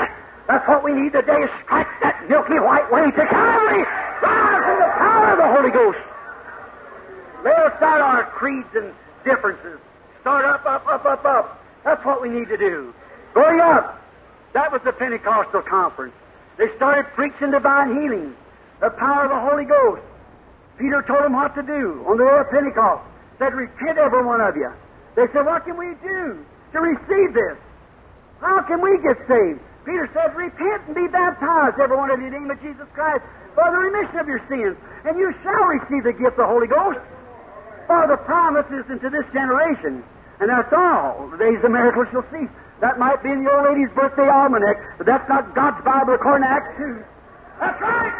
That's 0.50 0.68
what 0.68 0.84
we 0.84 0.97
need 0.97 1.14
today, 1.14 1.45
is 1.45 1.50
strike 1.62 1.86
that 2.02 2.26
milky 2.28 2.58
white 2.58 2.89
way 2.89 3.06
to 3.06 3.24
Calvary. 3.30 3.86
Rise 4.18 4.66
in 4.66 4.78
the 4.82 4.91
power 4.97 5.30
of 5.30 5.38
the 5.38 5.45
Holy 5.45 5.70
Ghost. 5.70 6.02
Lay 7.45 7.54
aside 7.54 8.02
our 8.02 8.26
creeds 8.34 8.74
and 8.74 8.89
differences. 9.24 9.78
Start 10.22 10.45
up, 10.45 10.66
up, 10.66 10.88
up, 10.89 11.06
up, 11.06 11.24
up. 11.24 11.62
That's 11.86 12.04
what 12.04 12.20
we 12.20 12.30
need 12.30 12.50
to 12.50 12.58
do. 12.58 12.91
Going 13.36 13.62
up. 13.62 14.02
That 14.54 14.72
was 14.72 14.82
the 14.84 14.91
Pentecostal 14.91 15.62
conference. 15.62 16.16
They 16.58 16.66
started 16.78 17.06
preaching 17.14 17.52
divine 17.52 18.02
healing, 18.02 18.34
the 18.82 18.89
power 18.89 19.26
of 19.26 19.30
the 19.30 19.39
Holy 19.39 19.66
Ghost. 19.66 20.02
Peter 20.80 21.06
told 21.06 21.26
them 21.26 21.34
what 21.34 21.54
to 21.54 21.62
do 21.62 22.04
on 22.10 22.18
the 22.18 22.26
day 22.26 22.39
of 22.41 22.50
Pentecost. 22.50 23.06
Said, 23.38 23.54
Repent, 23.54 24.00
every 24.00 24.26
one 24.26 24.41
of 24.41 24.56
you. 24.58 24.74
They 25.16 25.30
said, 25.32 25.45
What 25.45 25.64
can 25.64 25.78
we 25.78 25.93
do 26.02 26.43
to 26.74 26.80
receive 26.82 27.38
this? 27.38 27.56
How 28.41 28.64
can 28.64 28.82
we 28.82 28.97
get 29.06 29.16
saved? 29.30 29.62
Peter 29.86 30.10
said, 30.14 30.36
Repent 30.36 30.88
and 30.88 30.96
be 30.96 31.08
baptized, 31.08 31.80
every 31.80 31.96
one 31.96 32.12
of 32.12 32.20
you, 32.20 32.28
in 32.28 32.34
the 32.34 32.40
name 32.40 32.52
of 32.52 32.60
Jesus 32.62 32.88
Christ, 32.94 33.24
for 33.56 33.66
the 33.72 33.80
remission 33.80 34.18
of 34.20 34.28
your 34.28 34.44
sins, 34.52 34.76
and 35.06 35.18
you 35.18 35.34
shall 35.44 35.66
receive 35.68 36.04
the 36.04 36.14
gift 36.14 36.38
of 36.38 36.46
the 36.46 36.52
Holy 36.52 36.68
Ghost. 36.68 37.00
For 37.88 38.06
the 38.06 38.18
promise 38.28 38.70
is 38.70 38.86
into 38.92 39.10
this 39.10 39.26
generation. 39.34 40.04
And 40.40 40.48
that's 40.48 40.72
all. 40.72 41.28
The 41.32 41.38
days 41.38 41.60
of 41.64 41.72
miracles 41.72 42.08
shall 42.12 42.24
cease. 42.32 42.52
That 42.80 42.96
might 42.96 43.20
be 43.24 43.30
in 43.32 43.44
the 43.44 43.52
old 43.52 43.68
lady's 43.68 43.92
birthday 43.92 44.30
almanac, 44.30 44.80
but 44.98 45.06
that's 45.06 45.28
not 45.28 45.52
God's 45.52 45.84
Bible 45.84 46.16
according 46.16 46.48
to 46.48 46.52
Acts 46.54 46.72
2. 46.80 47.04
That's 47.60 47.82
right. 47.82 48.16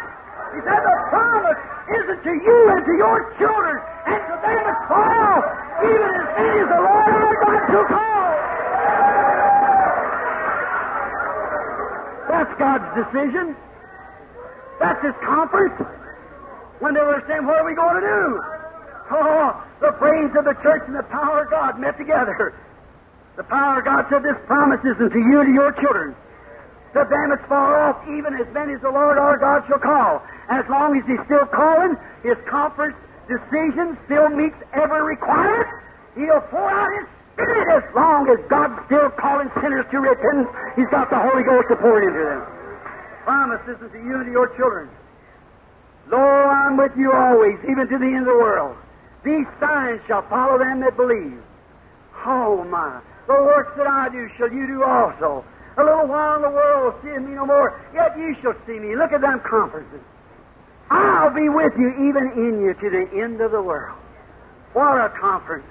He 0.52 0.60
said 0.66 0.80
the 0.84 0.96
promise 1.08 1.60
isn't 1.96 2.20
to 2.28 2.34
you 2.44 2.58
and 2.76 2.82
to 2.84 2.94
your 3.00 3.16
children 3.40 3.76
and 4.04 4.20
to 4.20 4.34
them 4.36 4.60
that 4.68 4.80
fall, 4.84 5.38
even 5.80 6.10
as 6.12 6.28
many 6.36 6.56
as 6.60 6.68
the 6.68 6.80
Lord 6.82 7.08
our 7.08 7.36
God 7.40 7.60
shall 7.72 7.88
call. 7.88 8.29
That's 12.30 12.54
God's 12.62 12.86
decision. 12.94 13.58
That's 14.78 15.02
His 15.02 15.18
conference. 15.26 15.74
When 16.78 16.94
they 16.94 17.02
were 17.02 17.20
saying, 17.26 17.44
what 17.44 17.58
are 17.58 17.66
we 17.66 17.74
going 17.74 18.00
to 18.00 18.06
do? 18.06 18.24
Oh, 19.10 19.58
the 19.82 19.90
brains 19.98 20.30
of 20.38 20.46
the 20.46 20.54
church 20.62 20.86
and 20.86 20.94
the 20.94 21.02
power 21.10 21.42
of 21.42 21.50
God 21.50 21.80
met 21.82 21.98
together. 21.98 22.54
The 23.36 23.42
power 23.42 23.80
of 23.80 23.84
God 23.84 24.06
said, 24.08 24.22
This 24.22 24.38
promise 24.46 24.78
isn't 24.86 25.10
to 25.10 25.18
you 25.18 25.40
and 25.42 25.48
to 25.50 25.54
your 25.54 25.72
children. 25.82 26.14
To 26.94 27.02
them 27.02 27.26
that's 27.30 27.46
far 27.48 27.90
off, 27.90 28.02
even 28.06 28.34
as 28.38 28.46
many 28.54 28.74
as 28.74 28.82
the 28.82 28.90
Lord 28.90 29.18
our 29.18 29.38
God 29.38 29.66
shall 29.66 29.82
call. 29.82 30.22
As 30.48 30.62
long 30.70 30.94
as 30.94 31.02
He's 31.06 31.22
still 31.26 31.46
calling, 31.50 31.98
His 32.22 32.38
conference 32.46 32.94
decision 33.26 33.98
still 34.06 34.28
meets 34.30 34.58
every 34.72 35.02
requirement. 35.02 35.66
He'll 36.14 36.42
pour 36.50 36.70
out 36.70 36.90
His 37.02 37.08
as 37.74 37.84
long 37.94 38.28
as 38.28 38.38
God's 38.48 38.78
still 38.86 39.10
calling 39.16 39.50
sinners 39.60 39.86
to 39.90 39.98
repentance. 40.00 40.50
He's 40.76 40.88
got 40.90 41.10
the 41.10 41.18
Holy 41.18 41.42
Ghost 41.42 41.68
to 41.70 41.76
pour 41.76 42.00
into 42.02 42.20
them. 42.20 42.42
Promise 43.24 43.62
isn't 43.76 43.92
to 43.92 44.00
you 44.00 44.14
and 44.20 44.26
to 44.26 44.32
your 44.32 44.48
children. 44.56 44.88
Lo, 46.08 46.18
I'm 46.18 46.76
with 46.76 46.92
you 46.96 47.12
always, 47.12 47.56
even 47.70 47.86
to 47.86 47.96
the 47.98 48.10
end 48.10 48.26
of 48.26 48.32
the 48.34 48.40
world. 48.40 48.76
These 49.24 49.46
signs 49.60 50.00
shall 50.08 50.26
follow 50.28 50.58
them 50.58 50.80
that 50.80 50.96
believe. 50.96 51.38
Oh, 52.26 52.64
my. 52.64 53.00
The 53.26 53.34
works 53.34 53.72
that 53.76 53.86
I 53.86 54.08
do 54.08 54.28
shall 54.36 54.50
you 54.50 54.66
do 54.66 54.82
also. 54.82 55.44
A 55.78 55.82
little 55.84 56.08
while 56.08 56.36
in 56.36 56.42
the 56.42 56.50
world 56.50 56.94
will 56.94 57.00
see 57.02 57.16
me 57.20 57.36
no 57.36 57.46
more, 57.46 57.78
yet 57.94 58.18
you 58.18 58.34
shall 58.42 58.54
see 58.66 58.78
me. 58.78 58.96
Look 58.96 59.12
at 59.12 59.20
them 59.20 59.40
conferences. 59.48 60.02
I'll 60.90 61.32
be 61.32 61.48
with 61.48 61.72
you, 61.78 62.10
even 62.10 62.32
in 62.34 62.60
you, 62.60 62.74
to 62.74 62.90
the 62.90 63.22
end 63.22 63.40
of 63.40 63.52
the 63.52 63.62
world. 63.62 63.96
What 64.72 64.98
a 64.98 65.10
conference. 65.20 65.66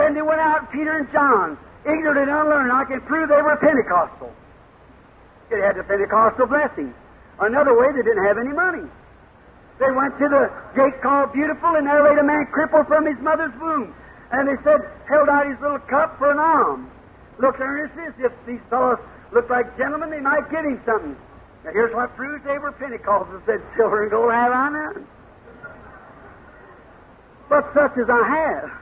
Then 0.00 0.16
they 0.16 0.24
went 0.24 0.40
out, 0.40 0.72
Peter 0.72 0.96
and 0.96 1.12
John, 1.12 1.60
ignorant 1.84 2.24
and 2.24 2.32
unlearned. 2.32 2.72
I 2.72 2.88
can 2.88 3.04
prove 3.04 3.28
they 3.28 3.44
were 3.44 3.52
Pentecostal. 3.60 4.32
They 5.52 5.60
had 5.60 5.76
the 5.76 5.84
Pentecostal 5.84 6.48
blessing. 6.48 6.96
Another 7.36 7.76
way, 7.76 7.92
they 7.92 8.00
didn't 8.00 8.24
have 8.24 8.40
any 8.40 8.56
money. 8.56 8.88
They 9.76 9.92
went 9.92 10.16
to 10.16 10.24
the 10.24 10.48
gate 10.72 10.96
called 11.04 11.36
Beautiful, 11.36 11.76
and 11.76 11.84
there 11.84 12.00
laid 12.00 12.16
a 12.16 12.24
man 12.24 12.48
crippled 12.48 12.88
from 12.88 13.04
his 13.04 13.20
mother's 13.20 13.52
womb. 13.60 13.92
And 14.32 14.48
they 14.48 14.56
said, 14.64 14.80
held 15.04 15.28
out 15.28 15.44
his 15.44 15.60
little 15.60 15.84
cup 15.84 16.16
for 16.16 16.32
an 16.32 16.40
alms. 16.40 16.88
Looked 17.36 17.60
earnestly 17.60 18.08
as 18.08 18.16
if 18.24 18.32
these 18.48 18.60
fellows 18.70 19.04
looked 19.32 19.50
like 19.50 19.76
gentlemen, 19.76 20.08
they 20.08 20.20
might 20.20 20.48
give 20.48 20.64
him 20.64 20.80
something. 20.88 21.16
Now 21.64 21.72
here's 21.76 21.92
what 21.92 22.16
proves 22.16 22.40
they 22.44 22.56
were 22.56 22.72
Pentecostals. 22.72 23.44
Said, 23.44 23.60
silver 23.76 24.00
and 24.02 24.10
gold 24.10 24.32
have 24.32 24.52
I 24.52 24.68
none. 24.72 25.06
But 27.52 27.68
such 27.74 28.00
as 28.00 28.08
I 28.08 28.24
have. 28.24 28.79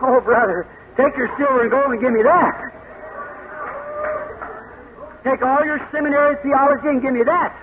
Oh, 0.00 0.20
brother, 0.20 0.66
take 0.96 1.16
your 1.16 1.28
silver 1.36 1.62
and 1.62 1.70
gold 1.70 1.92
and 1.92 2.00
give 2.00 2.12
me 2.12 2.22
that. 2.22 2.72
Take 5.24 5.42
all 5.42 5.64
your 5.64 5.78
seminary 5.92 6.36
theology 6.42 6.88
and 6.88 7.02
give 7.02 7.12
me 7.14 7.22
that. 7.22 7.54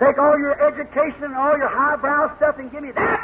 Take 0.00 0.18
all 0.18 0.36
your 0.38 0.56
education 0.60 1.24
and 1.24 1.36
all 1.36 1.56
your 1.56 1.68
highbrow 1.68 2.36
stuff 2.36 2.56
and 2.58 2.70
give 2.72 2.82
me 2.82 2.92
that. 2.92 3.20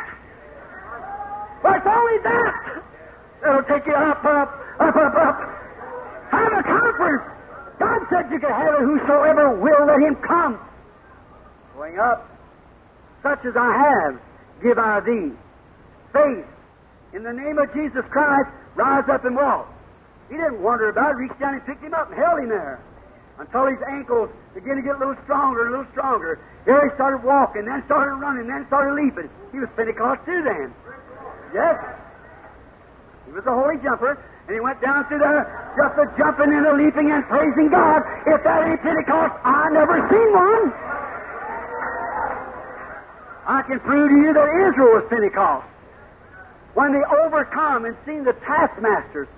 But 1.63 1.77
it's 1.77 1.87
only 1.87 2.19
that 2.25 2.83
that'll 3.43 3.63
take 3.65 3.87
you 3.87 3.95
up, 3.95 4.25
up, 4.25 4.49
up, 4.81 4.97
up, 4.97 5.15
up. 5.17 5.37
Have 6.31 6.53
a 6.53 6.63
conference. 6.63 7.25
God 7.79 8.01
said 8.09 8.33
you 8.33 8.41
can 8.41 8.51
have 8.51 8.75
it. 8.75 8.85
Whosoever 8.85 9.57
will, 9.61 9.87
let 9.87 10.01
him 10.01 10.17
come. 10.27 10.59
Going 11.77 11.99
up, 11.99 12.29
such 13.23 13.45
as 13.45 13.55
I 13.57 13.73
have, 13.77 14.21
give 14.63 14.79
I 14.79 15.01
thee. 15.01 15.33
Faith. 16.13 16.45
In 17.17 17.25
the 17.25 17.33
name 17.33 17.57
of 17.57 17.73
Jesus 17.73 18.05
Christ, 18.13 18.53
rise 18.77 19.09
up 19.09 19.25
and 19.25 19.33
walk. 19.33 19.73
He 20.29 20.37
didn't 20.37 20.61
wonder 20.61 20.93
about 20.93 21.17
it. 21.17 21.25
Reached 21.25 21.41
down 21.41 21.57
and 21.57 21.65
picked 21.65 21.81
him 21.81 21.97
up 21.97 22.13
and 22.13 22.17
held 22.21 22.45
him 22.45 22.53
there 22.53 22.77
until 23.41 23.73
his 23.73 23.81
ankles 23.89 24.29
began 24.53 24.77
to 24.77 24.85
get 24.85 24.97
a 24.97 25.01
little 25.01 25.17
stronger 25.25 25.65
and 25.65 25.73
a 25.73 25.81
little 25.81 25.93
stronger. 25.97 26.37
Here 26.69 26.77
he 26.85 26.93
started 26.93 27.25
walking, 27.25 27.65
then 27.65 27.81
started 27.89 28.21
running, 28.21 28.45
then 28.45 28.69
started 28.69 29.01
leaping. 29.01 29.33
He 29.49 29.57
was 29.57 29.73
Pentecost 29.81 30.29
too 30.29 30.45
then. 30.45 30.69
Yes. 31.57 31.81
He 33.25 33.33
was 33.33 33.49
a 33.49 33.55
holy 33.57 33.81
jumper, 33.81 34.21
and 34.21 34.53
he 34.53 34.61
went 34.61 34.85
down 34.85 35.09
through 35.09 35.25
there 35.25 35.49
just 35.73 35.97
a 35.97 36.05
jumping 36.21 36.53
and 36.53 36.69
a 36.69 36.77
leaping 36.77 37.09
and 37.17 37.25
praising 37.33 37.73
God. 37.73 38.05
If 38.29 38.45
that 38.45 38.61
ain't 38.69 38.85
Pentecost, 38.85 39.41
I 39.41 39.73
never 39.73 40.05
seen 40.13 40.29
one. 40.37 40.65
I 43.49 43.65
can 43.65 43.81
prove 43.81 44.13
to 44.13 44.17
you 44.21 44.37
that 44.37 44.49
Israel 44.69 45.01
was 45.01 45.09
Pentecost. 45.09 45.76
When 46.77 46.93
they 46.93 47.01
overcome 47.25 47.87
and 47.87 47.97
seen 48.05 48.25
the 48.29 48.37
taskmasters, 48.45 49.29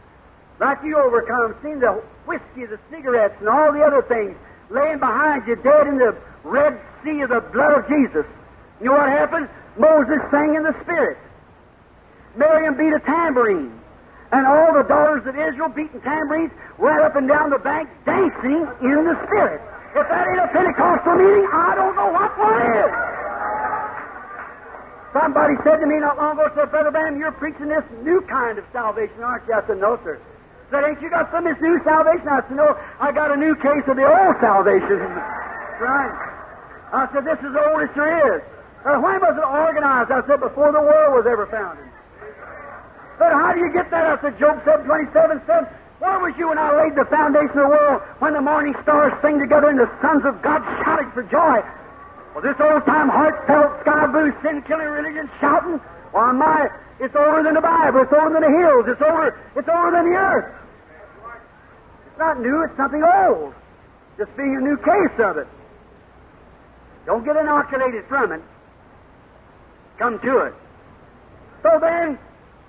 like 0.58 0.82
you 0.82 0.98
overcome, 0.98 1.54
seen 1.62 1.78
the 1.78 2.02
whiskey, 2.26 2.66
the 2.66 2.82
cigarettes, 2.90 3.36
and 3.38 3.48
all 3.48 3.70
the 3.72 3.78
other 3.78 4.02
things 4.02 4.34
laying 4.70 4.98
behind 4.98 5.46
you 5.46 5.54
dead 5.54 5.86
in 5.86 5.98
the 5.98 6.18
Red 6.42 6.74
Sea 7.04 7.22
of 7.22 7.30
the 7.30 7.38
blood 7.54 7.78
of 7.78 7.86
Jesus. 7.86 8.26
You 8.82 8.90
know 8.90 8.98
what 8.98 9.08
happened? 9.08 9.48
Moses 9.78 10.18
sang 10.34 10.58
in 10.58 10.64
the 10.66 10.74
Spirit. 10.82 11.16
Miriam 12.34 12.76
beat 12.76 12.90
a 12.90 12.98
tambourine. 13.06 13.70
And 14.32 14.44
all 14.44 14.74
the 14.74 14.82
daughters 14.82 15.22
of 15.24 15.38
Israel 15.38 15.70
beating 15.70 16.02
tambourines 16.02 16.50
ran 16.76 17.06
up 17.06 17.14
and 17.14 17.28
down 17.28 17.50
the 17.50 17.62
bank 17.62 17.88
dancing 18.04 18.66
in 18.82 18.98
the 19.06 19.14
Spirit. 19.30 19.62
If 19.94 20.10
that 20.10 20.26
ain't 20.26 20.42
a 20.42 20.50
Pentecostal 20.50 21.14
meeting, 21.14 21.46
I 21.54 21.78
don't 21.78 21.94
know 21.94 22.10
what 22.10 22.34
one 22.34 22.60
is. 22.82 23.07
Somebody 25.12 25.56
said 25.64 25.80
to 25.80 25.86
me 25.88 25.98
not 25.98 26.16
long 26.20 26.36
ago, 26.36 26.52
said, 26.54 26.70
Brother 26.70 26.92
Branham, 26.92 27.18
you're 27.18 27.32
preaching 27.32 27.68
this 27.68 27.84
new 28.04 28.20
kind 28.28 28.58
of 28.58 28.64
salvation, 28.72 29.24
aren't 29.24 29.46
you? 29.48 29.54
I 29.54 29.64
said, 29.66 29.80
No, 29.80 29.96
sir. 30.04 30.20
Said, 30.68 30.84
ain't 30.84 31.00
you 31.00 31.08
got 31.08 31.32
some 31.32 31.48
of 31.48 31.56
this 31.56 31.62
new 31.64 31.80
salvation? 31.80 32.28
I 32.28 32.44
said, 32.44 32.52
no, 32.60 32.76
I 33.00 33.08
got 33.08 33.32
a 33.32 33.40
new 33.40 33.56
case 33.56 33.88
of 33.88 33.96
the 33.96 34.04
old 34.04 34.36
salvation. 34.36 35.00
right. 35.80 36.12
I 36.92 37.08
said, 37.08 37.24
this 37.24 37.40
is 37.40 37.56
the 37.56 37.64
oldest 37.72 37.96
there 37.96 38.36
is. 38.36 38.44
Uh, 38.84 39.00
when 39.00 39.16
was 39.16 39.32
it 39.32 39.48
organized? 39.48 40.12
I 40.12 40.20
said, 40.28 40.44
before 40.44 40.68
the 40.76 40.84
world 40.84 41.16
was 41.16 41.24
ever 41.24 41.48
founded. 41.48 41.88
But 43.16 43.32
how 43.32 43.56
do 43.56 43.64
you 43.64 43.72
get 43.72 43.88
that? 43.90 44.04
I 44.12 44.20
said, 44.20 44.36
Job 44.36 44.60
7, 44.68 44.84
27 44.84 45.40
said, 45.48 45.72
where 46.04 46.20
was 46.20 46.36
you 46.36 46.52
when 46.52 46.60
I 46.60 46.70
laid 46.76 46.94
the 46.94 47.08
foundation 47.10 47.58
of 47.58 47.64
the 47.64 47.72
world, 47.72 47.98
when 48.20 48.36
the 48.36 48.44
morning 48.44 48.76
stars 48.84 49.10
sing 49.24 49.40
together 49.40 49.72
and 49.72 49.80
the 49.80 49.90
sons 50.04 50.22
of 50.28 50.38
God 50.44 50.60
shouted 50.84 51.10
for 51.16 51.24
joy? 51.26 51.58
Well, 52.34 52.42
this 52.44 52.56
old 52.60 52.84
time 52.84 53.08
heartfelt 53.08 53.80
sky 53.82 54.06
blue 54.06 54.32
sin 54.42 54.62
killing 54.62 54.88
religion 54.88 55.30
shouting, 55.40 55.80
well, 56.12 56.32
my, 56.32 56.68
it's 57.00 57.14
older 57.16 57.42
than 57.42 57.54
the 57.54 57.64
Bible, 57.64 58.02
it's 58.02 58.12
older 58.12 58.38
than 58.38 58.44
the 58.44 58.54
hills, 58.58 58.84
it's 58.86 59.02
older, 59.02 59.34
it's 59.56 59.68
older 59.68 59.90
than 59.90 60.04
the 60.10 60.16
earth. 60.16 60.48
It's 62.08 62.18
not 62.18 62.40
new, 62.40 62.62
it's 62.64 62.76
something 62.76 63.02
old. 63.02 63.54
Just 64.18 64.34
being 64.36 64.56
a 64.56 64.60
new 64.60 64.76
case 64.78 65.16
of 65.18 65.38
it. 65.38 65.48
Don't 67.06 67.24
get 67.24 67.36
inoculated 67.36 68.04
from 68.08 68.32
it. 68.32 68.42
Come 69.98 70.18
to 70.20 70.38
it. 70.46 70.54
So 71.62 71.78
then, 71.80 72.18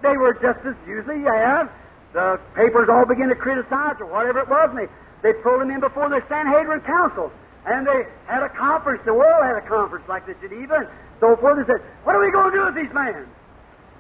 they 0.02 0.16
were 0.18 0.34
just 0.34 0.66
as 0.66 0.76
usually 0.88 1.22
have. 1.24 1.70
The 2.14 2.40
papers 2.56 2.90
all 2.90 3.06
begin 3.06 3.30
to 3.30 3.36
criticize 3.36 3.98
or 4.00 4.08
whatever 4.08 4.40
it 4.40 4.50
was, 4.50 4.70
and 4.72 4.80
they, 4.80 4.88
they 5.22 5.34
pulled 5.42 5.62
them 5.62 5.70
in 5.70 5.80
before 5.80 6.10
the 6.10 6.24
Sanhedrin 6.28 6.82
Council. 6.82 7.32
And 7.66 7.86
they 7.86 8.08
had 8.26 8.44
a 8.44 8.50
conference. 8.56 9.04
The 9.04 9.14
world 9.14 9.44
had 9.44 9.60
a 9.60 9.68
conference 9.68 10.08
like 10.08 10.26
this 10.26 10.38
at 10.44 10.50
Geneva, 10.50 10.88
and 10.88 10.90
so 11.20 11.36
forth. 11.36 11.60
They 11.60 11.68
said, 11.68 11.84
What 12.04 12.16
are 12.16 12.24
we 12.24 12.32
going 12.32 12.52
to 12.52 12.56
do 12.56 12.64
with 12.72 12.76
these 12.76 12.94
men? 12.94 13.28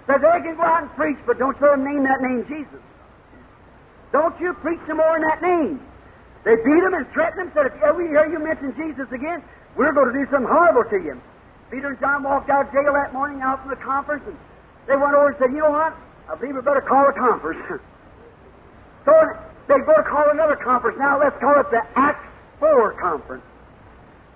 Said 0.07 0.25
they 0.25 0.41
can 0.41 0.55
go 0.57 0.65
out 0.65 0.89
and 0.89 0.91
preach, 0.97 1.19
but 1.27 1.37
don't 1.37 1.53
them 1.59 1.85
name 1.85 2.01
that 2.01 2.17
name 2.25 2.41
Jesus. 2.49 2.81
Don't 4.11 4.33
you 4.41 4.57
preach 4.57 4.81
some 4.87 4.97
more 4.97 5.15
in 5.17 5.21
that 5.21 5.41
name. 5.41 5.77
They 6.41 6.55
beat 6.65 6.81
him 6.81 6.97
and 6.97 7.05
threatened 7.13 7.45
him, 7.45 7.51
said, 7.53 7.67
if 7.67 7.77
ever 7.83 7.93
we 7.93 8.09
hear 8.09 8.25
you 8.25 8.39
mention 8.39 8.73
Jesus 8.73 9.05
again, 9.13 9.43
we're 9.77 9.93
going 9.93 10.09
to 10.09 10.17
do 10.17 10.25
something 10.31 10.49
horrible 10.49 10.87
to 10.89 10.97
you. 10.97 11.21
Peter 11.69 11.93
and 11.93 11.99
John 11.99 12.23
walked 12.23 12.49
out 12.49 12.67
of 12.67 12.73
jail 12.73 12.89
that 12.97 13.13
morning 13.13 13.41
out 13.45 13.61
from 13.61 13.69
the 13.69 13.81
conference, 13.85 14.25
and 14.25 14.37
they 14.87 14.97
went 14.97 15.13
over 15.13 15.29
and 15.29 15.37
said, 15.37 15.51
you 15.53 15.61
know 15.61 15.69
what? 15.69 15.93
I 16.25 16.33
believe 16.33 16.55
we 16.55 16.61
better 16.61 16.81
call 16.81 17.05
a 17.05 17.13
conference. 17.13 17.61
so 19.05 19.13
they 19.69 19.77
go 19.85 19.93
to 19.93 20.05
call 20.09 20.25
another 20.33 20.57
conference. 20.57 20.97
Now 20.97 21.21
let's 21.21 21.37
call 21.37 21.59
it 21.61 21.69
the 21.69 21.85
Acts 21.93 22.25
4 22.59 22.93
conference. 22.99 23.43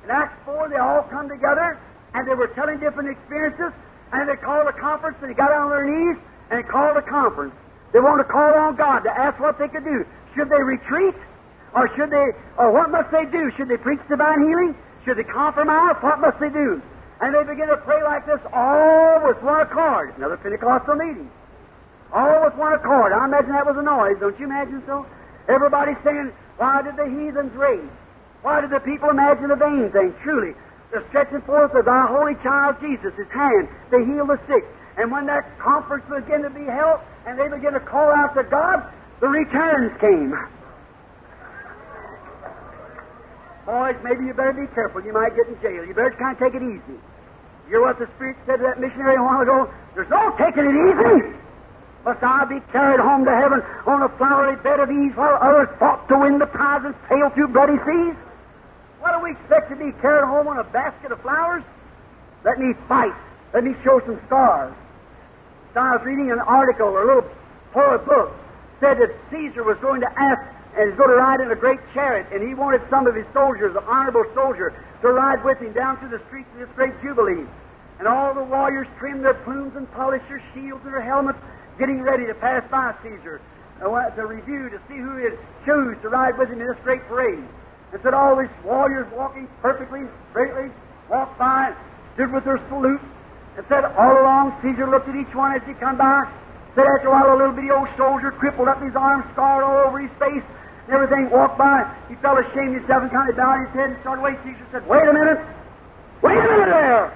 In 0.04 0.10
Acts 0.12 0.36
4, 0.46 0.70
they 0.70 0.78
all 0.78 1.04
come 1.04 1.30
together, 1.30 1.80
and 2.14 2.28
they 2.28 2.36
were 2.36 2.48
telling 2.56 2.80
different 2.80 3.10
experiences, 3.10 3.72
and 4.12 4.28
they 4.28 4.36
called 4.36 4.68
a 4.68 4.74
conference, 4.74 5.18
and 5.22 5.30
they 5.32 5.36
got 5.36 5.52
on 5.52 5.70
their 5.70 5.86
knees, 5.88 6.18
and 6.52 6.68
called 6.68 6.98
a 6.98 7.02
conference. 7.02 7.56
They 7.94 8.00
wanted 8.00 8.24
to 8.26 8.30
call 8.30 8.54
on 8.56 8.76
God 8.76 9.00
to 9.08 9.12
ask 9.12 9.40
what 9.40 9.58
they 9.60 9.68
could 9.68 9.84
do. 9.86 10.06
Should 10.36 10.50
they 10.50 10.62
retreat? 10.62 11.16
Or 11.74 11.90
should 11.96 12.10
they, 12.12 12.28
or 12.58 12.72
what 12.72 12.92
must 12.92 13.10
they 13.12 13.26
do? 13.26 13.50
Should 13.58 13.68
they 13.70 13.78
preach 13.78 14.00
divine 14.10 14.46
healing? 14.46 14.76
Should 15.06 15.18
they 15.18 15.24
compromise? 15.26 15.96
What 16.02 16.20
must 16.20 16.40
they 16.40 16.50
do? 16.50 16.82
And 17.22 17.34
they 17.34 17.44
begin 17.44 17.68
to 17.70 17.78
pray 17.78 18.04
like 18.04 18.26
this, 18.26 18.40
all 18.54 19.22
with 19.26 19.42
one 19.42 19.62
accord. 19.62 20.14
Another 20.18 20.38
Pentecostal 20.38 20.96
meeting. 20.96 21.30
all 22.14 22.44
with 22.46 22.54
one 22.56 22.74
accord. 22.74 23.14
I 23.14 23.26
imagine 23.26 23.52
that 23.54 23.66
was 23.66 23.78
a 23.78 23.82
noise, 23.82 24.18
don't 24.20 24.38
you 24.40 24.46
imagine 24.46 24.84
so? 24.86 25.06
Everybody 25.50 25.94
saying, 26.04 26.32
Why 26.58 26.82
did 26.84 26.96
the 26.96 27.06
heathens 27.10 27.54
rage? 27.56 27.90
Why 28.44 28.60
did 28.60 28.70
the 28.70 28.84
people 28.84 29.10
imagine 29.10 29.50
a 29.52 29.56
vain 29.56 29.89
thing? 29.91 30.14
Truly, 30.22 30.54
the 30.91 31.04
stretching 31.10 31.41
forth 31.48 31.74
of 31.74 31.86
thy 31.86 32.06
holy 32.12 32.36
child 32.44 32.76
Jesus, 32.84 33.16
his 33.16 33.32
hand, 33.32 33.72
to 33.89 34.04
heal 34.04 34.28
the 34.28 34.38
sick. 34.46 34.68
And 35.00 35.10
when 35.10 35.26
that 35.26 35.58
conference 35.58 36.04
began 36.06 36.44
to 36.44 36.52
be 36.52 36.68
held, 36.68 37.00
and 37.26 37.39
they 37.39 37.48
began 37.48 37.74
to 37.74 37.80
call 37.80 38.12
out 38.12 38.36
to 38.36 38.44
God, 38.44 38.84
the 39.22 39.28
returns 39.28 39.96
came. 40.00 40.36
Boys, 43.66 43.96
maybe 44.04 44.28
you 44.28 44.36
better 44.36 44.52
be 44.52 44.68
careful. 44.76 45.00
You 45.00 45.14
might 45.16 45.34
get 45.39 45.48
in 45.48 45.56
jail. 45.64 45.88
You 45.88 45.96
better 45.96 46.12
kind 46.20 46.36
of 46.36 46.39
take 46.44 46.54
it 46.54 46.62
easy. 46.62 47.00
You 47.66 47.80
hear 47.80 47.82
what 47.82 47.98
the 47.98 48.12
Spirit 48.20 48.36
said 48.46 48.60
to 48.60 48.64
that 48.68 48.78
missionary 48.78 49.16
a 49.16 49.24
while 49.24 49.39
ago? 49.39 49.72
There's 49.96 50.12
no 50.12 50.36
taking 50.36 50.68
it 50.68 50.76
easy. 50.76 51.39
Must 52.04 52.20
I 52.22 52.44
be 52.44 52.60
carried 52.76 53.00
home 53.00 53.24
to 53.24 53.32
heaven 53.32 53.64
on 53.88 54.04
a 54.04 54.12
flowery 54.20 54.60
bed 54.60 54.84
of 54.84 54.91
ease 54.91 55.16
while 55.16 55.39
others 55.39 55.72
fought 55.80 56.04
to 56.10 56.20
win 56.20 56.38
the 56.38 56.46
prize 56.46 56.84
and 56.84 56.94
sail 57.08 57.32
through 57.32 57.56
bloody 57.56 57.80
seas? 57.88 58.20
What 59.04 59.20
do 59.20 59.20
we 59.20 59.36
expect 59.36 59.68
to 59.68 59.76
be 59.76 59.91
carried 59.99 60.24
home 60.24 60.47
on 60.47 60.64
a 60.64 60.64
basket 60.72 61.12
of 61.12 61.20
flowers? 61.20 61.60
Let 62.47 62.56
me 62.56 62.72
fight. 62.88 63.12
Let 63.51 63.68
me 63.68 63.76
show 63.84 63.99
some 64.08 64.16
scars. 64.32 64.72
So 65.76 65.84
I 65.84 65.99
was 65.99 66.08
reading 66.08 66.32
an 66.32 66.39
article, 66.39 66.88
a 66.88 67.04
little 67.04 67.28
poor 67.76 67.99
book, 67.99 68.32
said 68.80 69.04
that 69.04 69.12
Caesar 69.28 69.68
was 69.68 69.76
going 69.84 69.99
to 69.99 70.08
ask 70.08 70.39
and 70.80 70.88
he's 70.88 70.95
going 70.95 71.12
to 71.12 71.20
ride 71.20 71.43
in 71.43 71.51
a 71.51 71.56
great 71.56 71.78
chariot, 71.93 72.32
and 72.32 72.41
he 72.41 72.56
wanted 72.56 72.82
some 72.89 73.06
of 73.06 73.14
his 73.14 73.28
soldiers, 73.30 73.76
an 73.76 73.84
honorable 73.86 74.26
soldier, 74.34 74.74
to 75.04 75.08
ride 75.12 75.43
with 75.43 75.60
him 75.60 75.72
down 75.74 75.99
through 75.99 76.10
the 76.10 76.24
streets 76.26 76.49
of 76.56 76.66
this 76.66 76.72
great 76.74 76.95
jubilee. 77.04 77.45
And 77.99 78.08
all 78.08 78.34
the 78.34 78.41
warriors 78.41 78.88
trimmed 78.97 79.24
their 79.24 79.38
plumes 79.45 79.76
and 79.76 79.86
polished 79.93 80.26
their 80.30 80.41
shields 80.56 80.82
and 80.84 80.93
their 80.95 81.04
helmets, 81.04 81.38
getting 81.78 82.01
ready 82.01 82.26
to 82.26 82.34
pass 82.34 82.64
by 82.72 82.95
Caesar 83.04 83.41
to 84.16 84.26
review 84.26 84.70
to 84.70 84.80
see 84.88 84.95
who 84.95 85.18
he'd 85.18 85.38
choose 85.66 85.97
to 86.01 86.10
ride 86.10 86.38
with 86.38 86.49
him 86.49 86.62
in 86.62 86.68
this 86.68 86.78
great 86.84 87.01
parade. 87.08 87.43
And 87.94 88.02
said 88.02 88.18
all 88.18 88.36
these 88.36 88.50
warriors 88.66 89.06
walking 89.14 89.48
perfectly, 89.62 90.02
straightly, 90.34 90.74
walked 91.10 91.38
by, 91.38 91.78
stood 92.18 92.34
with 92.34 92.44
their 92.44 92.58
salute, 92.68 93.02
and 93.56 93.62
said 93.70 93.86
all 93.86 94.18
along 94.18 94.58
Caesar 94.66 94.89
looked 94.89 95.08
at 95.08 95.16
each 95.16 95.30
one 95.38 95.54
as 95.54 95.62
he 95.70 95.78
come 95.78 96.02
by. 96.02 96.26
Said 96.74 96.89
after 96.89 97.08
a 97.08 97.12
while 97.14 97.30
a 97.30 97.38
little 97.38 97.54
bitty 97.54 97.70
old 97.70 97.86
soldier 97.96 98.34
crippled 98.34 98.68
up 98.68 98.82
his 98.82 98.98
arms, 98.98 99.30
scarred 99.38 99.62
all 99.62 99.86
over 99.86 100.02
his 100.02 100.10
face, 100.18 100.41
and 100.41 100.91
everything, 100.98 101.30
walked 101.30 101.62
by. 101.62 101.86
He 102.10 102.18
felt 102.18 102.41
ashamed 102.41 102.74
of 102.74 102.82
himself 102.82 103.06
and 103.06 103.12
kind 103.14 103.30
of 103.30 103.38
bowed 103.38 103.62
his 103.62 103.70
head 103.78 103.89
and 103.94 103.98
started 104.02 104.26
away. 104.26 104.41
Caesar 104.41 104.66
said, 104.74 104.84
Wait 104.89 105.06
a 105.06 105.14
minute! 105.14 105.41
Wait 106.26 106.38
a 106.41 106.50
minute 106.50 106.74
there! 106.74 107.14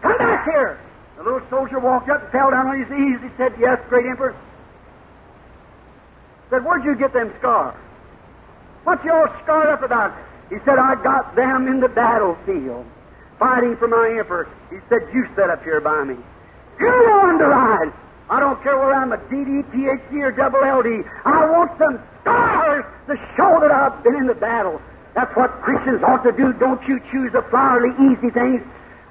Come 0.00 0.16
back 0.16 0.48
here! 0.48 0.80
The 1.20 1.22
little 1.22 1.44
soldier 1.52 1.78
walked 1.78 2.08
up 2.08 2.24
and 2.24 2.32
fell 2.32 2.48
down 2.48 2.64
on 2.64 2.80
his 2.80 2.88
knees. 2.88 3.20
He 3.20 3.28
said, 3.36 3.52
Yes, 3.60 3.76
great 3.92 4.08
emperor. 4.08 4.32
Said, 6.48 6.64
Where'd 6.64 6.82
you 6.82 6.96
get 6.96 7.12
them 7.12 7.28
scars? 7.38 7.76
What 8.84 9.02
you 9.04 9.12
all 9.12 9.26
up 9.72 9.82
about? 9.82 10.12
He 10.50 10.56
said, 10.64 10.78
I 10.78 10.94
got 11.02 11.34
them 11.34 11.66
in 11.68 11.80
the 11.80 11.88
battlefield, 11.88 12.84
fighting 13.38 13.76
for 13.76 13.88
my 13.88 14.16
emperor. 14.20 14.48
He 14.70 14.76
said, 14.88 15.08
You 15.12 15.24
set 15.34 15.48
up 15.48 15.64
here 15.64 15.80
by 15.80 16.04
me. 16.04 16.16
You 16.78 16.86
want 16.86 17.40
to 17.40 17.48
ride. 17.48 17.92
I 18.28 18.40
don't 18.40 18.60
care 18.62 18.76
whether 18.76 18.92
I'm 18.92 19.12
a 19.12 19.20
DD, 19.28 19.64
PhD, 19.72 20.12
or 20.20 20.32
double 20.32 20.60
LD. 20.60 21.04
I 21.24 21.48
want 21.48 21.72
some 21.78 22.00
scars 22.20 22.84
to 23.08 23.16
show 23.36 23.60
that 23.60 23.72
I've 23.72 24.02
been 24.04 24.16
in 24.16 24.26
the 24.26 24.34
battle. 24.36 24.80
That's 25.14 25.34
what 25.36 25.50
Christians 25.62 26.02
ought 26.02 26.24
to 26.24 26.32
do. 26.32 26.52
Don't 26.54 26.80
you 26.88 27.00
choose 27.12 27.32
the 27.32 27.42
flowery, 27.50 27.92
easy 28.12 28.30
things. 28.30 28.60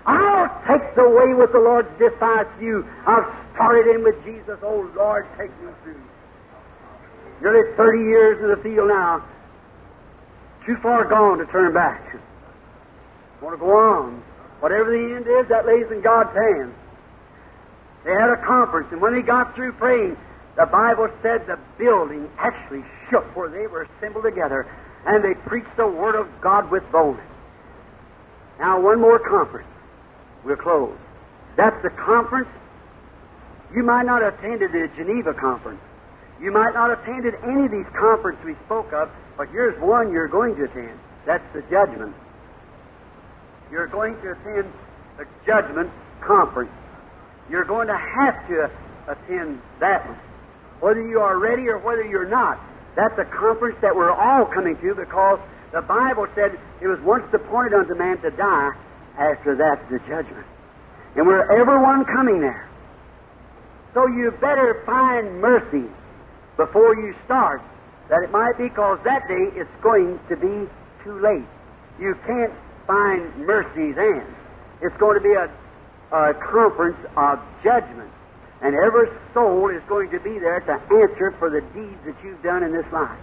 I'll 0.05 0.49
take 0.67 0.83
the 0.95 1.07
way 1.07 1.33
with 1.33 1.53
the 1.53 1.59
Lord 1.59 1.87
despise 1.97 2.49
you. 2.59 2.85
I've 3.07 3.23
started 3.55 3.95
in 3.95 4.03
with 4.03 4.17
Jesus. 4.25 4.59
Oh, 4.61 4.89
Lord, 4.97 5.25
take 5.37 5.49
me 5.61 5.71
through. 5.83 6.01
Nearly 7.41 7.75
30 7.77 7.99
years 7.99 8.43
in 8.43 8.49
the 8.49 8.59
field 8.61 8.89
now. 8.89 9.23
Too 10.65 10.77
far 10.81 11.05
gone 11.09 11.39
to 11.39 11.45
turn 11.47 11.73
back. 11.73 12.15
I 12.15 13.43
want 13.43 13.55
to 13.55 13.59
go 13.59 13.71
on. 13.71 14.23
Whatever 14.61 14.91
the 14.91 15.15
end 15.15 15.27
is, 15.27 15.49
that 15.49 15.65
lays 15.65 15.91
in 15.91 16.01
God's 16.01 16.31
hands. 16.31 16.73
They 18.05 18.11
had 18.11 18.29
a 18.29 18.39
conference, 18.45 18.87
and 18.91 19.01
when 19.01 19.13
they 19.13 19.21
got 19.21 19.55
through 19.55 19.73
praying, 19.73 20.15
the 20.55 20.65
Bible 20.65 21.09
said 21.21 21.47
the 21.47 21.59
building 21.77 22.29
actually 22.37 22.83
shook 23.09 23.23
where 23.35 23.49
they 23.49 23.67
were 23.67 23.83
assembled 23.83 24.23
together, 24.23 24.67
and 25.05 25.23
they 25.23 25.33
preached 25.47 25.75
the 25.75 25.87
Word 25.87 26.15
of 26.15 26.27
God 26.41 26.71
with 26.71 26.83
boldness. 26.91 27.25
Now, 28.59 28.79
one 28.79 29.01
more 29.01 29.19
conference. 29.19 29.67
We'll 30.45 30.55
close. 30.55 30.95
That's 31.57 31.81
the 31.83 31.89
conference. 31.89 32.49
You 33.75 33.83
might 33.83 34.05
not 34.05 34.21
have 34.21 34.35
attended 34.35 34.71
the 34.71 34.87
Geneva 34.95 35.33
conference. 35.33 35.81
You 36.43 36.51
might 36.51 36.73
not 36.75 36.89
have 36.89 36.99
attended 37.07 37.35
any 37.47 37.65
of 37.65 37.71
these 37.71 37.87
conferences 37.95 38.43
we 38.43 38.55
spoke 38.65 38.91
of, 38.91 39.07
but 39.37 39.47
here's 39.47 39.79
one 39.79 40.11
you're 40.11 40.27
going 40.27 40.57
to 40.57 40.65
attend. 40.65 40.99
That's 41.25 41.45
the 41.55 41.61
judgment. 41.71 42.13
You're 43.71 43.87
going 43.87 44.19
to 44.19 44.35
attend 44.35 44.67
the 45.15 45.23
judgment 45.47 45.89
conference. 46.19 46.75
You're 47.49 47.63
going 47.63 47.87
to 47.87 47.95
have 47.95 48.35
to 48.51 48.69
attend 49.07 49.61
that 49.79 50.05
one. 50.05 50.19
Whether 50.81 51.07
you 51.07 51.21
are 51.21 51.39
ready 51.39 51.69
or 51.69 51.79
whether 51.79 52.03
you're 52.03 52.27
not. 52.27 52.59
That's 52.97 53.17
a 53.17 53.25
conference 53.31 53.77
that 53.81 53.95
we're 53.95 54.11
all 54.11 54.45
coming 54.45 54.75
to 54.75 54.95
because 54.95 55.39
the 55.71 55.81
Bible 55.81 56.27
said 56.35 56.59
it 56.81 56.87
was 56.87 56.99
once 57.07 57.23
appointed 57.31 57.73
unto 57.73 57.95
man 57.95 58.19
to 58.19 58.31
die, 58.31 58.71
after 59.17 59.55
that 59.55 59.79
the 59.89 59.99
judgment. 60.11 60.45
And 61.15 61.25
we're 61.25 61.47
everyone 61.55 62.03
coming 62.03 62.41
there. 62.41 62.67
So 63.93 64.07
you 64.07 64.31
better 64.41 64.83
find 64.85 65.39
mercy 65.39 65.87
before 66.57 66.95
you 66.95 67.13
start, 67.25 67.61
that 68.09 68.23
it 68.23 68.31
might 68.31 68.57
be 68.57 68.69
because 68.69 68.99
that 69.03 69.27
day 69.27 69.49
it's 69.55 69.77
going 69.81 70.19
to 70.29 70.35
be 70.35 70.69
too 71.03 71.19
late. 71.19 71.47
You 71.99 72.15
can't 72.25 72.53
find 72.85 73.45
mercy 73.45 73.91
then. 73.93 74.23
It's 74.81 74.95
going 74.97 75.17
to 75.17 75.23
be 75.23 75.33
a 75.33 75.47
a 76.13 76.33
conference 76.37 77.01
of 77.17 77.41
judgment. 77.65 78.09
And 78.61 78.77
every 78.77 79.09
soul 79.33 79.67
is 79.73 79.81
going 79.89 80.09
to 80.11 80.19
be 80.21 80.37
there 80.39 80.61
to 80.61 80.73
answer 80.77 81.35
for 81.39 81.49
the 81.49 81.59
deeds 81.73 81.99
that 82.05 82.15
you've 82.23 82.41
done 82.43 82.63
in 82.63 82.71
this 82.71 82.85
life. 82.93 83.19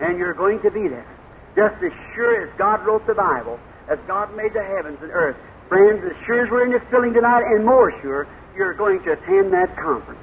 And 0.00 0.18
you're 0.18 0.34
going 0.34 0.58
to 0.62 0.70
be 0.70 0.88
there. 0.88 1.06
Just 1.54 1.76
as 1.84 1.92
sure 2.16 2.48
as 2.48 2.50
God 2.58 2.84
wrote 2.86 3.06
the 3.06 3.14
Bible, 3.14 3.60
as 3.92 3.98
God 4.08 4.34
made 4.34 4.54
the 4.54 4.64
heavens 4.64 4.98
and 5.02 5.12
earth. 5.12 5.36
Friends, 5.68 6.00
as 6.02 6.16
sure 6.24 6.44
as 6.44 6.50
we're 6.50 6.64
in 6.64 6.72
this 6.72 6.82
building 6.90 7.12
tonight, 7.12 7.44
and 7.44 7.64
more 7.64 7.92
sure, 8.00 8.26
you're 8.56 8.74
going 8.74 9.04
to 9.04 9.12
attend 9.12 9.52
that 9.52 9.76
conference. 9.76 10.20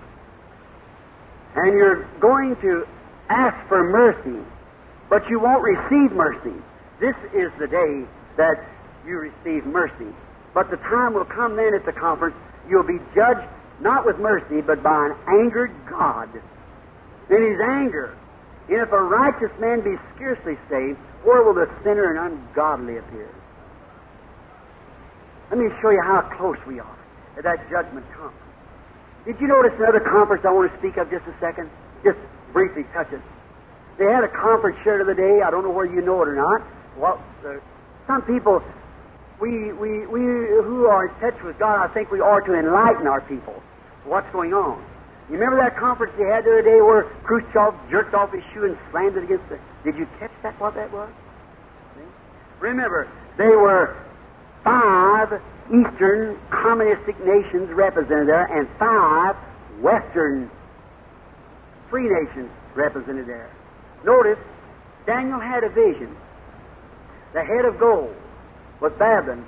And 1.55 1.73
you're 1.73 2.03
going 2.19 2.55
to 2.61 2.85
ask 3.29 3.55
for 3.67 3.83
mercy, 3.83 4.43
but 5.09 5.27
you 5.29 5.39
won't 5.39 5.63
receive 5.63 6.11
mercy. 6.15 6.55
This 6.99 7.15
is 7.33 7.51
the 7.59 7.67
day 7.67 8.05
that 8.37 8.55
you 9.05 9.17
receive 9.17 9.65
mercy. 9.65 10.13
But 10.53 10.69
the 10.69 10.77
time 10.77 11.13
will 11.13 11.25
come 11.25 11.55
then 11.55 11.73
at 11.73 11.85
the 11.85 11.93
conference, 11.93 12.35
you'll 12.69 12.87
be 12.87 12.99
judged 13.13 13.47
not 13.81 14.05
with 14.05 14.17
mercy, 14.19 14.61
but 14.61 14.81
by 14.83 15.07
an 15.07 15.15
angered 15.27 15.71
God. 15.89 16.29
In 17.29 17.41
his 17.41 17.59
anger, 17.59 18.15
and 18.69 18.81
if 18.81 18.91
a 18.91 19.01
righteous 19.01 19.51
man 19.59 19.81
be 19.81 19.95
scarcely 20.15 20.57
saved, 20.69 20.97
where 21.23 21.43
will 21.43 21.53
the 21.53 21.69
sinner 21.83 22.15
and 22.15 22.33
ungodly 22.33 22.97
appear? 22.97 23.29
Let 25.49 25.59
me 25.59 25.67
show 25.81 25.89
you 25.91 26.01
how 26.01 26.21
close 26.37 26.57
we 26.65 26.79
are 26.79 26.97
at 27.37 27.43
that 27.43 27.69
judgment 27.69 28.05
conference. 28.13 28.44
Did 29.25 29.41
you 29.41 29.47
notice 29.47 29.73
another 29.77 29.99
conference 29.99 30.45
I 30.45 30.53
want 30.53 30.71
to 30.71 30.77
speak 30.77 30.97
of 30.97 31.09
just 31.09 31.25
a 31.25 31.35
second? 31.41 31.69
Just 32.03 32.17
briefly 32.53 32.85
touch 32.93 33.11
it. 33.11 33.21
They 33.97 34.05
had 34.05 34.23
a 34.23 34.29
conference 34.29 34.77
here 34.83 34.97
the 35.01 35.09
other 35.09 35.17
day. 35.17 35.41
I 35.41 35.49
don't 35.49 35.63
know 35.63 35.71
whether 35.71 35.91
you 35.91 36.01
know 36.01 36.21
it 36.21 36.29
or 36.29 36.35
not. 36.35 36.61
Well, 36.97 37.17
uh, 37.45 37.57
some 38.05 38.21
people 38.23 38.61
we, 39.39 39.73
we, 39.73 40.07
we 40.07 40.21
who 40.63 40.87
are 40.87 41.07
in 41.07 41.13
touch 41.19 41.41
with 41.43 41.59
God, 41.59 41.83
I 41.83 41.93
think 41.93 42.11
we 42.11 42.19
ought 42.19 42.45
to 42.45 42.53
enlighten 42.53 43.07
our 43.07 43.21
people. 43.21 43.61
What's 44.05 44.31
going 44.31 44.53
on? 44.53 44.79
You 45.27 45.35
remember 45.35 45.57
that 45.57 45.75
conference 45.77 46.13
they 46.17 46.29
had 46.29 46.45
the 46.45 46.51
other 46.51 46.61
day 46.61 46.79
where 46.81 47.09
Khrushchev 47.25 47.73
jerked 47.89 48.13
off 48.13 48.31
his 48.31 48.43
shoe 48.53 48.65
and 48.65 48.77
slammed 48.91 49.17
it 49.17 49.23
against 49.23 49.49
the. 49.49 49.59
Did 49.83 49.97
you 49.97 50.07
catch 50.19 50.31
that? 50.43 50.59
What 50.61 50.75
that 50.75 50.91
was? 50.93 51.09
Remember, 52.59 53.09
they 53.37 53.49
were 53.49 53.97
five 54.65 55.39
Eastern 55.69 56.37
communistic 56.49 57.15
nations 57.23 57.69
represented 57.71 58.27
there, 58.27 58.45
and 58.51 58.67
five 58.77 59.37
Western 59.79 60.51
free 61.89 62.09
nations 62.09 62.49
represented 62.75 63.27
there. 63.27 63.49
Notice, 64.03 64.41
Daniel 65.05 65.39
had 65.39 65.63
a 65.63 65.69
vision. 65.69 66.17
The 67.33 67.43
head 67.43 67.65
of 67.65 67.79
gold 67.79 68.13
with 68.81 68.97
Babylon. 68.99 69.45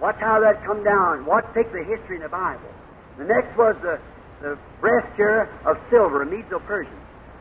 Watch 0.00 0.16
how 0.18 0.40
that 0.40 0.64
come 0.64 0.82
down. 0.82 1.24
Watch, 1.26 1.44
take 1.54 1.70
the 1.72 1.84
history 1.84 2.16
in 2.16 2.22
the 2.22 2.28
Bible. 2.28 2.72
The 3.18 3.24
next 3.24 3.56
was 3.56 3.76
the, 3.82 4.00
the 4.42 4.58
breast 4.80 5.06
here 5.16 5.48
of 5.64 5.76
silver, 5.90 6.24
Medo-Persian. 6.24 6.98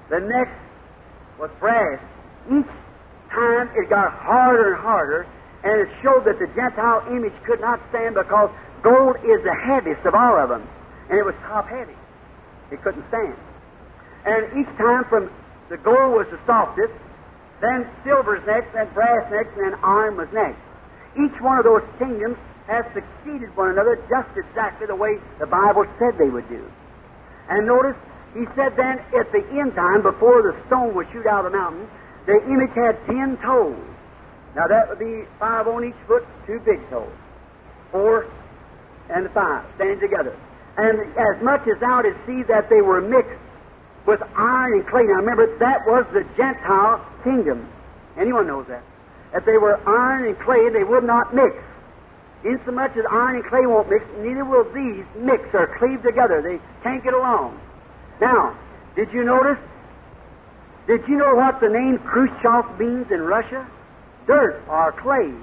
The 0.10 0.20
next 0.20 0.54
was 1.40 1.50
brass. 1.60 2.00
Each 2.48 2.70
time 3.32 3.70
it 3.76 3.90
got 3.90 4.14
harder 4.14 4.74
and 4.74 4.82
harder, 4.82 5.26
and 5.64 5.80
it 5.80 5.90
showed 6.04 6.28
that 6.28 6.40
the 6.40 6.48
Gentile 6.52 7.08
image 7.08 7.36
could 7.48 7.60
not 7.60 7.80
stand 7.90 8.16
because 8.16 8.52
gold 8.84 9.16
is 9.24 9.40
the 9.48 9.56
heaviest 9.56 10.04
of 10.06 10.14
all 10.14 10.36
of 10.36 10.50
them, 10.50 10.68
and 11.10 11.16
it 11.18 11.24
was 11.24 11.36
top 11.48 11.68
heavy. 11.68 11.96
It 12.72 12.84
couldn't 12.84 13.08
stand. 13.08 13.36
And 14.28 14.60
each 14.60 14.72
time 14.76 15.08
from 15.08 15.32
the 15.70 15.78
gold 15.80 16.20
was 16.20 16.28
the 16.32 16.40
softest, 16.46 16.92
then 17.64 17.88
silver's 18.04 18.44
next, 18.44 18.76
then 18.76 18.92
brass 18.92 19.24
next, 19.32 19.56
and 19.56 19.72
then 19.72 19.76
iron 19.84 20.20
was 20.20 20.28
next. 20.36 20.60
Each 21.16 21.36
one 21.40 21.60
of 21.60 21.64
those 21.64 21.84
kingdoms 21.96 22.36
has 22.68 22.84
succeeded 22.92 23.56
one 23.56 23.72
another 23.72 24.00
just 24.12 24.32
exactly 24.36 24.88
the 24.88 24.96
way 24.96 25.20
the 25.40 25.48
Bible 25.48 25.88
said 26.00 26.20
they 26.20 26.32
would 26.32 26.48
do. 26.50 26.64
And 27.50 27.68
notice, 27.68 27.96
he 28.34 28.44
said 28.56 28.76
then 28.76 29.00
at 29.16 29.32
the 29.32 29.44
end 29.56 29.76
time, 29.76 30.02
before 30.02 30.42
the 30.44 30.56
stone 30.68 30.96
would 30.96 31.08
shoot 31.12 31.28
out 31.28 31.46
of 31.46 31.52
the 31.52 31.58
mountain, 31.58 31.88
the 32.26 32.40
image 32.48 32.72
had 32.76 32.96
ten 33.06 33.38
toes. 33.44 33.93
Now 34.56 34.68
that 34.68 34.90
would 34.90 35.00
be 35.00 35.26
five 35.40 35.68
on 35.68 35.84
each 35.84 35.98
foot, 36.08 36.26
two 36.46 36.60
big 36.66 36.80
toes. 36.90 37.12
Four 37.92 38.28
and 39.10 39.30
five, 39.32 39.66
standing 39.76 40.00
together. 40.00 40.38
And 40.78 41.00
as 41.18 41.42
much 41.44 41.68
as 41.68 41.80
thou 41.80 42.02
didst 42.02 42.20
see 42.26 42.44
that 42.44 42.70
they 42.70 42.82
were 42.82 43.02
mixed 43.02 43.40
with 44.06 44.22
iron 44.36 44.80
and 44.80 44.88
clay. 44.88 45.04
Now 45.04 45.22
remember, 45.22 45.58
that 45.60 45.86
was 45.86 46.06
the 46.14 46.24
Gentile 46.36 47.04
kingdom. 47.24 47.68
Anyone 48.18 48.48
knows 48.48 48.66
that. 48.68 48.84
If 49.34 49.46
they 49.46 49.58
were 49.58 49.78
iron 49.88 50.26
and 50.26 50.40
clay, 50.40 50.70
they 50.70 50.84
would 50.84 51.04
not 51.04 51.34
mix. 51.34 51.56
Insomuch 52.44 52.98
as 52.98 53.06
iron 53.10 53.38
and 53.38 53.46
clay 53.46 53.66
won't 53.66 53.90
mix, 53.90 54.04
neither 54.20 54.46
will 54.46 54.66
these 54.74 55.06
mix 55.18 55.44
or 55.54 55.68
cleave 55.80 56.04
together. 56.04 56.42
They 56.42 56.60
can't 56.84 57.04
get 57.04 57.14
along. 57.14 57.60
Now, 58.20 58.58
did 58.96 59.12
you 59.14 59.24
notice? 59.24 59.58
Did 60.86 61.08
you 61.08 61.18
know 61.18 61.34
what 61.36 61.62
the 61.62 61.70
name 61.70 61.98
Khrushchev 62.00 62.78
means 62.78 63.08
in 63.10 63.22
Russia? 63.22 63.66
Dirt 64.28 64.64
or 64.68 64.92
clay. 64.94 65.34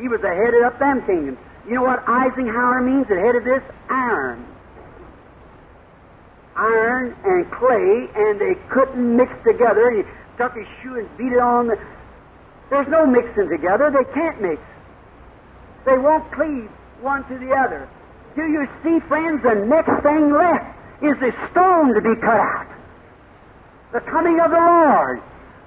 He 0.00 0.08
was 0.08 0.20
the 0.20 0.28
head 0.28 0.54
of 0.54 0.78
them 0.78 1.06
kingdoms. 1.06 1.38
You 1.66 1.74
know 1.74 1.82
what 1.82 2.02
Eisenhower 2.06 2.82
means, 2.82 3.08
the 3.08 3.18
head 3.18 3.36
of 3.36 3.44
this? 3.44 3.62
Iron. 3.88 4.46
Iron 6.56 7.16
and 7.24 7.50
clay, 7.50 8.08
and 8.14 8.40
they 8.40 8.54
couldn't 8.70 9.16
mix 9.16 9.32
together. 9.44 9.90
He 9.90 10.02
took 10.36 10.54
his 10.54 10.66
shoe 10.82 10.98
and 10.98 11.08
beat 11.16 11.32
it 11.32 11.40
on 11.40 11.68
the. 11.68 11.76
There's 12.70 12.88
no 12.88 13.06
mixing 13.06 13.48
together. 13.48 13.90
They 13.90 14.04
can't 14.12 14.40
mix. 14.40 14.60
They 15.84 15.98
won't 15.98 16.30
cleave 16.32 16.70
one 17.00 17.24
to 17.28 17.38
the 17.38 17.52
other. 17.52 17.88
Do 18.36 18.42
you 18.42 18.66
see, 18.82 19.00
friends, 19.06 19.42
the 19.42 19.54
next 19.54 20.02
thing 20.02 20.32
left 20.32 20.74
is 21.02 21.14
the 21.20 21.32
stone 21.50 21.94
to 21.94 22.00
be 22.00 22.14
cut 22.20 22.40
out. 22.40 22.66
The 23.92 24.00
coming 24.00 24.40
of 24.40 24.50
the 24.50 24.58
Lord. 24.58 25.22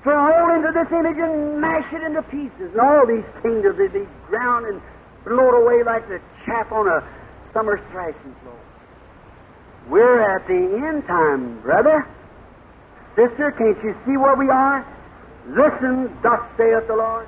To 0.08 0.14
roll 0.14 0.56
into 0.56 0.72
this 0.72 0.88
image 0.88 1.20
and 1.20 1.60
mash 1.60 1.92
it 1.92 2.02
into 2.02 2.22
pieces. 2.32 2.72
And 2.72 2.80
all 2.80 3.06
these 3.06 3.28
kingdoms 3.44 3.78
will 3.78 3.92
be 3.92 4.08
ground 4.28 4.66
and 4.66 4.80
blown 5.26 5.54
away 5.54 5.84
like 5.84 6.08
the 6.08 6.22
chaff 6.46 6.72
on 6.72 6.88
a 6.88 7.04
summer 7.52 7.76
thrashing 7.92 8.34
floor. 8.42 8.56
We're 9.90 10.24
at 10.24 10.48
the 10.48 10.56
end 10.56 11.06
time, 11.08 11.60
brother. 11.62 12.08
Sister, 13.18 13.52
can't 13.52 13.84
you 13.84 13.94
see 14.06 14.16
where 14.16 14.38
we 14.38 14.48
are? 14.48 14.88
Listen, 15.50 16.16
thus 16.24 16.40
saith 16.56 16.88
the 16.88 16.96
Lord. 16.96 17.28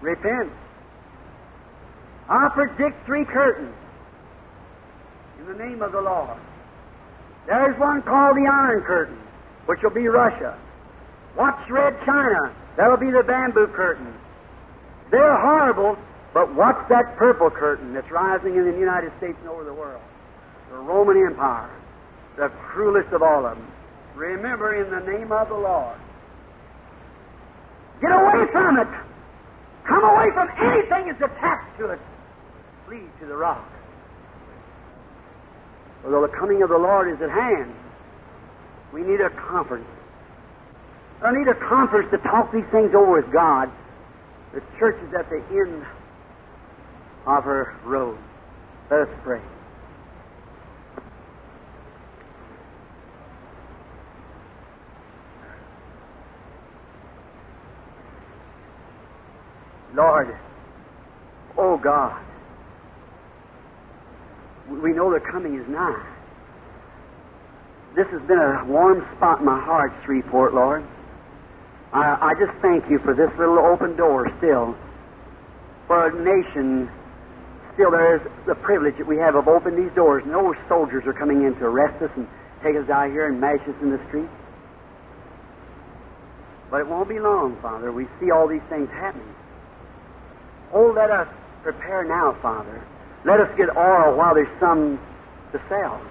Repent. 0.00 0.50
I 2.30 2.48
predict 2.54 3.04
three 3.04 3.26
curtains 3.26 3.76
in 5.40 5.46
the 5.46 5.62
name 5.62 5.82
of 5.82 5.92
the 5.92 6.00
Lord. 6.00 6.38
There's 7.46 7.78
one 7.78 8.00
called 8.02 8.36
the 8.36 8.50
Iron 8.50 8.82
Curtain, 8.82 9.18
which 9.66 9.80
will 9.82 9.90
be 9.94 10.08
Russia. 10.08 10.58
Watch 11.36 11.68
Red 11.68 11.94
China. 12.06 12.54
That'll 12.76 12.96
be 12.96 13.10
the 13.10 13.22
bamboo 13.22 13.68
curtain. 13.68 14.12
They're 15.10 15.40
horrible, 15.40 15.96
but 16.34 16.54
watch 16.54 16.76
that 16.88 17.16
purple 17.16 17.50
curtain 17.50 17.94
that's 17.94 18.10
rising 18.10 18.56
in 18.56 18.64
the 18.64 18.78
United 18.78 19.12
States 19.18 19.36
and 19.40 19.48
over 19.48 19.64
the 19.64 19.74
world. 19.74 20.02
The 20.70 20.78
Roman 20.78 21.16
Empire, 21.26 21.70
the 22.36 22.48
cruelest 22.72 23.12
of 23.12 23.22
all 23.22 23.46
of 23.46 23.56
them. 23.56 23.72
Remember, 24.16 24.74
in 24.74 24.90
the 24.90 25.12
name 25.12 25.30
of 25.30 25.48
the 25.48 25.54
Lord. 25.54 25.98
Get 28.00 28.10
away 28.10 28.50
from 28.52 28.78
it! 28.78 28.88
Come 29.86 30.02
away 30.02 30.28
from 30.34 30.48
anything 30.58 31.12
that's 31.12 31.32
attached 31.32 31.78
to 31.78 31.90
it. 31.90 32.00
Flee 32.86 33.04
to 33.20 33.26
the 33.26 33.36
rock. 33.36 33.64
Although 36.04 36.22
the 36.22 36.36
coming 36.36 36.62
of 36.62 36.70
the 36.70 36.78
Lord 36.78 37.08
is 37.08 37.20
at 37.22 37.30
hand, 37.30 37.72
we 38.96 39.02
need 39.02 39.20
a 39.20 39.28
conference. 39.52 39.84
I 41.22 41.30
need 41.30 41.48
a 41.48 41.68
conference 41.68 42.08
to 42.12 42.18
talk 42.24 42.50
these 42.50 42.64
things 42.72 42.92
over 42.96 43.20
with 43.20 43.30
God. 43.30 43.68
The 44.54 44.60
church 44.78 44.96
is 45.06 45.12
at 45.12 45.28
the 45.28 45.44
end 45.52 45.84
of 47.26 47.44
her 47.44 47.76
road. 47.84 48.16
Let 48.90 49.00
us 49.00 49.08
pray. 49.22 49.42
Lord, 59.94 60.28
oh 61.58 61.78
God, 61.82 62.22
we 64.70 64.92
know 64.92 65.12
the 65.12 65.20
coming 65.30 65.54
is 65.54 65.68
nigh. 65.68 66.15
This 67.96 68.06
has 68.12 68.20
been 68.28 68.38
a 68.38 68.62
warm 68.68 69.00
spot 69.16 69.40
in 69.40 69.46
my 69.46 69.58
heart, 69.58 69.90
Shreveport, 70.04 70.52
Lord. 70.52 70.84
I, 71.94 72.28
I 72.28 72.32
just 72.36 72.52
thank 72.60 72.84
you 72.90 72.98
for 73.00 73.14
this 73.16 73.32
little 73.38 73.56
open 73.56 73.96
door 73.96 74.28
still. 74.36 74.76
For 75.88 76.04
a 76.04 76.12
nation, 76.12 76.90
still 77.72 77.90
there 77.90 78.16
is 78.16 78.22
the 78.46 78.54
privilege 78.54 78.98
that 78.98 79.06
we 79.06 79.16
have 79.16 79.34
of 79.34 79.48
opening 79.48 79.86
these 79.86 79.94
doors. 79.96 80.22
No 80.26 80.54
soldiers 80.68 81.04
are 81.06 81.14
coming 81.14 81.48
in 81.48 81.54
to 81.56 81.64
arrest 81.64 82.02
us 82.02 82.10
and 82.16 82.28
take 82.62 82.76
us 82.76 82.84
out 82.90 83.08
here 83.08 83.32
and 83.32 83.40
mash 83.40 83.64
us 83.64 83.76
in 83.80 83.88
the 83.88 84.00
street. 84.08 84.28
But 86.70 86.84
it 86.84 86.88
won't 86.88 87.08
be 87.08 87.18
long, 87.18 87.56
Father. 87.62 87.92
We 87.92 88.04
see 88.20 88.30
all 88.30 88.46
these 88.46 88.64
things 88.68 88.90
happening. 88.90 89.34
Oh, 90.74 90.92
let 90.94 91.10
us 91.10 91.28
prepare 91.62 92.04
now, 92.04 92.36
Father. 92.42 92.84
Let 93.24 93.40
us 93.40 93.48
get 93.56 93.72
oil 93.74 94.18
while 94.18 94.34
there's 94.34 94.52
some 94.60 95.00
to 95.52 95.62
sell. 95.70 96.02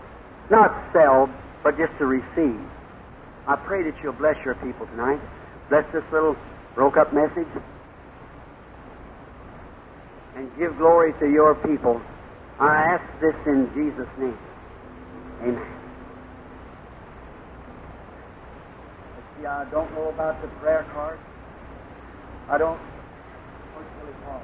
Not 0.49 0.73
sell, 0.91 1.29
but 1.65 1.73
just 1.81 1.97
to 1.97 2.05
receive. 2.05 2.61
I 3.49 3.57
pray 3.65 3.81
that 3.89 3.97
you'll 4.03 4.13
bless 4.13 4.37
your 4.45 4.53
people 4.61 4.85
tonight. 4.85 5.19
Bless 5.69 5.83
this 5.91 6.05
little 6.13 6.37
broke 6.75 6.93
up 6.95 7.11
message. 7.11 7.49
And 10.37 10.47
give 10.59 10.77
glory 10.77 11.11
to 11.19 11.25
your 11.25 11.55
people. 11.65 11.99
I 12.59 12.93
ask 12.93 13.03
this 13.19 13.33
in 13.47 13.65
Jesus' 13.73 14.13
name. 14.19 14.37
Amen. 15.41 15.71
See, 19.39 19.45
I 19.47 19.65
don't 19.71 19.91
know 19.95 20.09
about 20.13 20.39
the 20.43 20.47
prayer 20.61 20.85
card. 20.93 21.19
I 22.47 22.59
don't. 22.59 22.77
What's 23.73 23.89
Billy 23.99 24.13
Paul? 24.23 24.41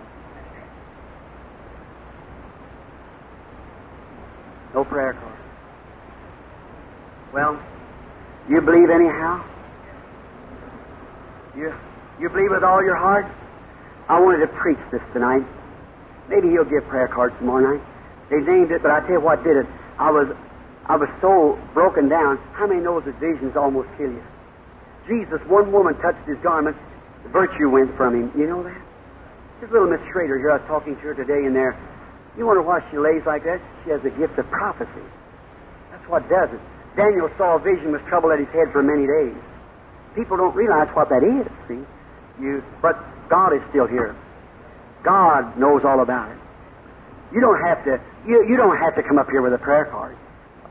No 4.74 4.84
prayer 4.86 5.14
card. 5.14 5.41
Well, 7.34 7.56
you 8.50 8.60
believe 8.60 8.90
anyhow? 8.90 9.40
You, 11.56 11.74
you 12.20 12.30
believe 12.30 12.52
with 12.52 12.64
all 12.64 12.84
your 12.84 12.96
heart? 12.96 13.26
I 14.10 14.20
wanted 14.20 14.44
to 14.44 14.52
preach 14.60 14.80
this 14.92 15.02
tonight. 15.14 15.44
Maybe 16.28 16.50
he'll 16.50 16.68
give 16.68 16.84
prayer 16.88 17.08
cards 17.08 17.36
tomorrow 17.40 17.76
night. 17.76 17.84
They 18.30 18.40
named 18.40 18.72
it, 18.72 18.82
but 18.82 18.92
I 18.92 19.00
tell 19.02 19.20
you 19.20 19.24
what 19.24 19.44
did 19.44 19.56
it. 19.56 19.66
I 20.00 20.12
was, 20.12 20.28
I 20.88 20.96
was 20.96 21.08
so 21.22 21.60
broken 21.74 22.10
down. 22.10 22.38
How 22.52 22.68
many 22.68 22.82
knows 22.82 23.04
that 23.06 23.20
visions 23.20 23.56
almost 23.56 23.88
kill 23.98 24.12
you? 24.12 24.24
Jesus, 25.08 25.40
one 25.48 25.72
woman 25.72 25.96
touched 26.00 26.28
his 26.28 26.38
garment, 26.44 26.76
The 27.24 27.30
virtue 27.30 27.70
went 27.70 27.96
from 27.96 28.16
him. 28.16 28.32
You 28.36 28.48
know 28.48 28.64
that? 28.64 28.82
This 29.60 29.72
little 29.72 29.88
Miss 29.88 30.02
Schrader 30.12 30.40
here, 30.40 30.52
I 30.52 30.58
was 30.58 30.68
talking 30.68 30.96
to 30.96 31.02
her 31.12 31.14
today 31.14 31.46
in 31.46 31.54
there. 31.54 31.80
You 32.38 32.46
wonder 32.48 32.62
why 32.62 32.80
she 32.92 32.98
lays 32.98 33.24
like 33.26 33.44
that? 33.44 33.60
She 33.84 33.92
has 33.92 34.02
the 34.02 34.12
gift 34.12 34.40
of 34.40 34.50
prophecy. 34.52 35.06
That's 35.92 36.08
what 36.08 36.28
does 36.30 36.50
it. 36.52 36.60
Daniel 36.96 37.30
saw 37.38 37.56
a 37.56 37.60
vision 37.60 37.92
was 37.92 38.02
trouble 38.08 38.32
at 38.32 38.40
his 38.40 38.50
head 38.50 38.72
for 38.72 38.84
many 38.84 39.08
days. 39.08 39.38
People 40.16 40.36
don't 40.36 40.56
realize 40.56 40.92
what 40.94 41.08
that 41.10 41.24
is, 41.24 41.48
see? 41.68 41.80
You 42.42 42.64
but 42.82 43.00
God 43.30 43.54
is 43.54 43.62
still 43.70 43.88
here. 43.88 44.16
God 45.04 45.58
knows 45.58 45.82
all 45.86 46.02
about 46.02 46.32
it. 46.32 46.38
You 47.32 47.40
don't 47.40 47.60
have 47.64 47.84
to 47.86 48.00
you, 48.28 48.46
you 48.48 48.58
don't 48.58 48.78
have 48.78 48.96
to 48.96 49.04
come 49.04 49.18
up 49.18 49.30
here 49.32 49.42
with 49.42 49.54
a 49.54 49.58
prayer 49.58 49.86
card. 49.86 50.18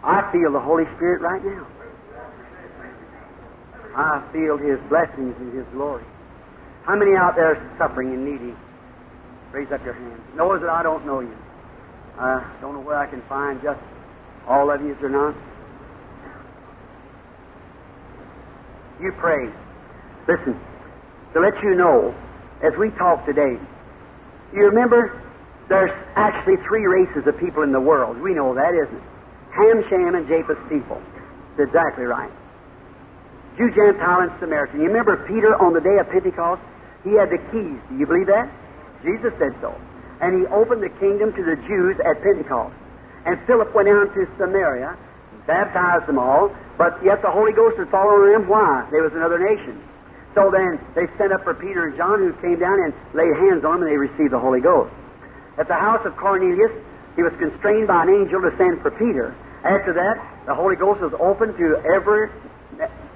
I 0.05 0.31
feel 0.33 0.53
the 0.53 0.61
Holy 0.61 0.85
Spirit 0.97 1.21
right 1.21 1.45
now. 1.45 1.67
I 3.97 4.23
feel 4.33 4.57
His 4.57 4.79
blessings 4.89 5.35
and 5.41 5.53
His 5.57 5.67
glory. 5.73 6.05
How 6.85 6.97
many 6.97 7.17
out 7.17 7.35
there 7.35 7.57
are 7.57 7.77
suffering 7.79 8.13
and 8.13 8.25
needy? 8.25 8.57
Raise 9.53 9.71
up 9.73 9.85
your 9.85 9.95
hands. 9.95 10.21
Knows 10.37 10.61
that 10.61 10.71
I 10.71 10.83
don't 10.83 11.05
know 11.05 11.21
you. 11.21 11.37
I 12.19 12.45
don't 12.61 12.75
know 12.75 12.81
where 12.81 12.97
I 12.97 13.07
can 13.07 13.23
find 13.29 13.61
just 13.63 13.81
all 14.47 14.71
of 14.71 14.81
you 14.81 14.97
or 15.03 15.09
not. 15.09 15.35
You 19.01 19.13
pray. 19.17 19.49
Listen, 20.29 20.61
to 21.33 21.41
let 21.41 21.57
you 21.63 21.75
know, 21.75 22.15
as 22.63 22.77
we 22.79 22.91
talk 23.01 23.25
today, 23.25 23.57
you 24.53 24.63
remember 24.69 25.17
there's 25.69 25.91
actually 26.17 26.57
three 26.69 26.85
races 26.85 27.27
of 27.27 27.39
people 27.39 27.63
in 27.63 27.73
the 27.73 27.81
world. 27.81 28.21
We 28.21 28.35
know 28.35 28.55
that, 28.55 28.75
isn't 28.75 28.97
it? 28.97 29.09
Ham, 29.57 29.83
Shem, 29.89 30.15
and 30.15 30.29
Japheth's 30.29 30.61
people. 30.69 31.01
That's 31.57 31.69
exactly 31.71 32.05
right. 32.05 32.31
Jew, 33.57 33.71
Gentile, 33.73 34.29
and 34.29 34.33
Samaritan. 34.39 34.81
You 34.81 34.87
remember 34.87 35.17
Peter 35.27 35.57
on 35.57 35.73
the 35.73 35.81
day 35.81 35.99
of 35.99 36.09
Pentecost? 36.11 36.63
He 37.03 37.17
had 37.17 37.31
the 37.31 37.41
keys. 37.51 37.81
Do 37.89 37.97
you 37.97 38.07
believe 38.07 38.29
that? 38.29 38.47
Jesus 39.03 39.33
said 39.41 39.57
so. 39.61 39.75
And 40.21 40.37
he 40.39 40.47
opened 40.53 40.83
the 40.83 40.93
kingdom 41.01 41.33
to 41.33 41.43
the 41.43 41.57
Jews 41.67 41.97
at 42.05 42.21
Pentecost. 42.23 42.77
And 43.25 43.41
Philip 43.47 43.75
went 43.75 43.89
down 43.89 44.13
to 44.13 44.29
Samaria, 44.37 44.97
baptized 45.47 46.07
them 46.07 46.19
all, 46.19 46.53
but 46.81 46.97
yet 47.05 47.21
the 47.21 47.29
Holy 47.29 47.53
Ghost 47.53 47.77
had 47.77 47.93
on 47.93 48.33
them. 48.33 48.49
Why? 48.49 48.89
There 48.89 49.05
was 49.05 49.13
another 49.13 49.37
nation. 49.37 49.77
So 50.33 50.49
then 50.49 50.81
they 50.97 51.05
sent 51.21 51.29
up 51.29 51.45
for 51.45 51.53
Peter 51.53 51.85
and 51.85 51.93
John, 51.93 52.25
who 52.25 52.33
came 52.41 52.57
down 52.57 52.81
and 52.81 52.97
laid 53.13 53.37
hands 53.37 53.69
on 53.69 53.85
them, 53.85 53.85
and 53.85 53.93
they 53.93 54.01
received 54.01 54.33
the 54.33 54.41
Holy 54.41 54.65
Ghost. 54.65 54.89
At 55.61 55.69
the 55.69 55.77
house 55.77 56.01
of 56.09 56.17
Cornelius, 56.17 56.73
he 57.21 57.23
was 57.23 57.37
constrained 57.37 57.85
by 57.85 58.09
an 58.09 58.25
angel 58.25 58.41
to 58.41 58.49
send 58.57 58.81
for 58.81 58.89
Peter. 58.97 59.37
After 59.61 59.93
that, 59.93 60.17
the 60.49 60.57
Holy 60.57 60.73
Ghost 60.73 61.05
was 61.05 61.13
open 61.21 61.53
to 61.53 61.67
every 61.93 62.33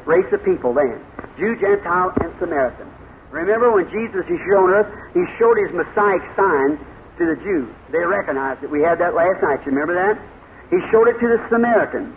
race 0.04 0.28
of 0.36 0.44
people 0.44 0.76
then 0.76 1.00
Jew, 1.40 1.56
Gentile, 1.56 2.12
and 2.20 2.36
Samaritan. 2.36 2.84
Remember 3.32 3.72
when 3.72 3.88
Jesus 3.88 4.28
is 4.28 4.40
shown 4.52 4.76
us, 4.76 4.84
he 5.16 5.24
showed 5.40 5.56
his 5.56 5.72
Messiah 5.72 6.20
sign 6.36 6.76
to 7.16 7.24
the 7.32 7.40
Jews. 7.40 7.72
They 7.90 8.04
recognized 8.04 8.60
it. 8.60 8.68
We 8.68 8.84
had 8.84 9.00
that 9.00 9.16
last 9.16 9.40
night. 9.40 9.64
You 9.64 9.72
remember 9.72 9.96
that? 9.96 10.20
He 10.68 10.78
showed 10.92 11.08
it 11.08 11.16
to 11.16 11.26
the 11.32 11.40
Samaritan. 11.48 12.12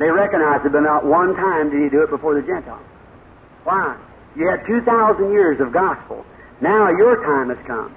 They 0.00 0.08
recognized 0.08 0.64
it, 0.64 0.72
but 0.72 0.80
not 0.80 1.04
one 1.04 1.36
time 1.36 1.68
did 1.68 1.84
he 1.84 1.92
do 1.92 2.00
it 2.00 2.08
before 2.08 2.32
the 2.32 2.40
Gentiles. 2.40 2.82
Why? 3.68 4.00
You 4.34 4.48
had 4.48 4.64
2,000 4.64 4.88
years 5.30 5.60
of 5.60 5.76
gospel. 5.76 6.24
Now 6.64 6.88
your 6.88 7.20
time 7.20 7.52
has 7.52 7.60
come. 7.68 7.92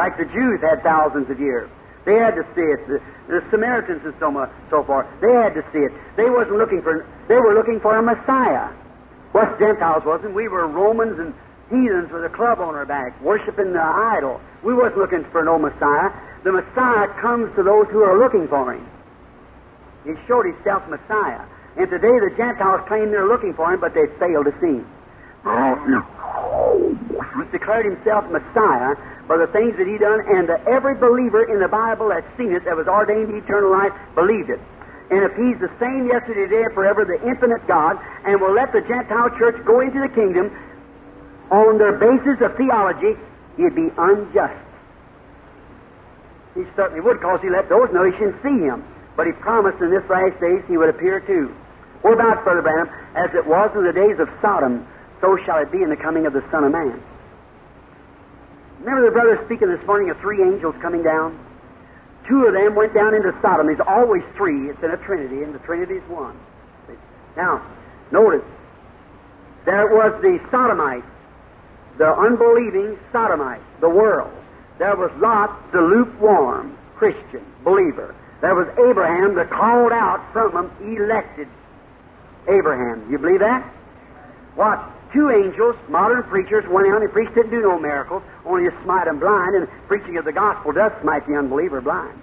Like 0.00 0.16
the 0.16 0.24
Jews 0.24 0.64
had 0.64 0.80
thousands 0.82 1.28
of 1.28 1.36
years. 1.38 1.68
They 2.08 2.16
had 2.16 2.40
to 2.40 2.44
see 2.56 2.64
it. 2.64 2.80
The, 2.88 2.98
the 3.28 3.40
Samaritans 3.50 4.00
and 4.04 4.14
so 4.18 4.30
much, 4.30 4.48
so 4.70 4.84
forth. 4.84 5.04
They 5.20 5.32
had 5.32 5.52
to 5.60 5.64
see 5.76 5.84
it. 5.84 5.92
They 6.16 6.30
wasn't 6.32 6.56
looking 6.56 6.80
for. 6.80 7.04
They 7.28 7.36
were 7.36 7.52
looking 7.52 7.80
for 7.80 7.98
a 7.98 8.02
Messiah. 8.02 8.72
Us 9.36 9.52
Gentiles 9.60 10.04
wasn't. 10.06 10.32
We 10.32 10.48
were 10.48 10.64
Romans 10.68 11.20
and 11.20 11.34
heathens 11.68 12.08
with 12.12 12.24
a 12.24 12.32
club 12.32 12.60
on 12.60 12.72
our 12.72 12.86
back, 12.86 13.12
worshiping 13.20 13.76
the 13.76 13.82
idol. 13.82 14.40
We 14.64 14.72
wasn't 14.72 15.04
looking 15.04 15.24
for 15.32 15.44
no 15.44 15.58
Messiah. 15.58 16.08
The 16.44 16.52
Messiah 16.52 17.12
comes 17.20 17.52
to 17.56 17.62
those 17.62 17.84
who 17.92 18.00
are 18.00 18.16
looking 18.16 18.48
for 18.48 18.72
him. 18.72 18.86
He 20.06 20.14
showed 20.30 20.46
himself 20.46 20.86
Messiah. 20.88 21.42
And 21.76 21.90
today 21.90 22.16
the 22.22 22.30
Gentiles 22.38 22.80
claim 22.88 23.10
they're 23.10 23.28
looking 23.28 23.52
for 23.52 23.74
him, 23.74 23.80
but 23.80 23.92
they 23.92 24.06
fail 24.22 24.46
to 24.46 24.54
see 24.62 24.80
him. 24.80 24.86
He 27.36 27.44
declared 27.52 27.84
himself 27.84 28.24
Messiah 28.30 28.96
by 29.28 29.36
the 29.36 29.50
things 29.50 29.76
that 29.76 29.86
he 29.86 29.98
done, 29.98 30.22
and 30.30 30.48
every 30.70 30.94
believer 30.94 31.42
in 31.44 31.58
the 31.60 31.68
Bible 31.68 32.08
that's 32.08 32.26
seen 32.38 32.54
it, 32.54 32.64
that 32.64 32.76
was 32.76 32.86
ordained 32.86 33.28
to 33.28 33.36
eternal 33.36 33.70
life, 33.70 33.92
believed 34.14 34.50
it. 34.50 34.62
And 35.10 35.22
if 35.22 35.34
he's 35.34 35.58
the 35.58 35.70
same 35.78 36.06
yesterday, 36.06 36.46
today, 36.50 36.62
and 36.66 36.74
forever, 36.74 37.04
the 37.04 37.18
infinite 37.26 37.66
God, 37.66 37.98
and 38.24 38.40
will 38.40 38.54
let 38.54 38.72
the 38.72 38.80
Gentile 38.80 39.30
church 39.38 39.58
go 39.66 39.80
into 39.80 40.00
the 40.00 40.08
kingdom 40.14 40.50
on 41.50 41.78
their 41.78 41.98
basis 41.98 42.40
of 42.42 42.56
theology, 42.56 43.14
he'd 43.56 43.74
be 43.74 43.90
unjust. 43.98 44.58
He 46.54 46.64
certainly 46.74 47.02
would, 47.02 47.18
because 47.18 47.40
he 47.42 47.50
let 47.50 47.68
those 47.68 47.92
know 47.92 48.02
he 48.02 48.12
shouldn't 48.18 48.42
see 48.42 48.64
him. 48.66 48.82
But 49.16 49.26
he 49.26 49.32
promised 49.32 49.80
in 49.80 49.90
this 49.90 50.04
last 50.08 50.38
days 50.40 50.62
he 50.68 50.76
would 50.76 50.88
appear 50.88 51.20
too. 51.20 51.54
What 52.02 52.14
about, 52.14 52.44
Brother 52.44 52.62
Branham? 52.62 52.88
As 53.16 53.34
it 53.34 53.46
was 53.46 53.72
in 53.74 53.82
the 53.82 53.92
days 53.92 54.20
of 54.20 54.28
Sodom, 54.40 54.86
so 55.20 55.38
shall 55.44 55.58
it 55.58 55.72
be 55.72 55.82
in 55.82 55.88
the 55.88 55.96
coming 55.96 56.26
of 56.26 56.32
the 56.32 56.44
Son 56.52 56.64
of 56.64 56.72
Man. 56.72 57.02
Remember 58.80 59.08
the 59.08 59.10
brother 59.10 59.40
speaking 59.46 59.68
this 59.68 59.84
morning 59.86 60.10
of 60.10 60.20
three 60.20 60.42
angels 60.42 60.76
coming 60.82 61.02
down? 61.02 61.34
Two 62.28 62.44
of 62.44 62.52
them 62.52 62.74
went 62.74 62.92
down 62.94 63.14
into 63.14 63.32
Sodom. 63.40 63.66
There's 63.66 63.80
always 63.86 64.22
three. 64.36 64.68
It's 64.68 64.82
in 64.82 64.90
a 64.90 64.96
Trinity, 64.98 65.42
and 65.42 65.54
the 65.54 65.58
Trinity 65.60 65.94
is 65.94 66.08
one. 66.10 66.36
Now, 67.36 67.64
notice, 68.12 68.44
there 69.64 69.88
was 69.88 70.20
the 70.22 70.38
Sodomite, 70.50 71.04
the 71.98 72.12
unbelieving 72.12 72.98
Sodomite, 73.12 73.62
the 73.80 73.88
world. 73.88 74.32
There 74.78 74.94
was 74.94 75.10
Lot, 75.18 75.72
the 75.72 75.80
lukewarm 75.80 76.76
Christian 76.96 77.44
believer. 77.64 78.14
There 78.46 78.54
was 78.54 78.70
Abraham, 78.78 79.34
the 79.34 79.42
called 79.42 79.90
out 79.90 80.22
from 80.30 80.54
them, 80.54 80.70
elected 80.78 81.50
Abraham. 82.46 83.02
You 83.10 83.18
believe 83.18 83.42
that? 83.42 83.66
Watch 84.54 84.78
two 85.10 85.34
angels, 85.34 85.74
modern 85.90 86.22
preachers, 86.30 86.62
went 86.70 86.86
out 86.86 87.02
and 87.02 87.10
preached 87.10 87.34
didn't 87.34 87.50
do 87.50 87.60
no 87.60 87.76
miracles, 87.76 88.22
only 88.46 88.70
to 88.70 88.76
smite 88.84 89.10
them 89.10 89.18
blind, 89.18 89.56
and 89.56 89.66
preaching 89.90 90.16
of 90.16 90.24
the 90.24 90.30
gospel 90.30 90.70
does 90.70 90.92
smite 91.02 91.26
the 91.26 91.34
unbeliever 91.34 91.80
blind. 91.80 92.14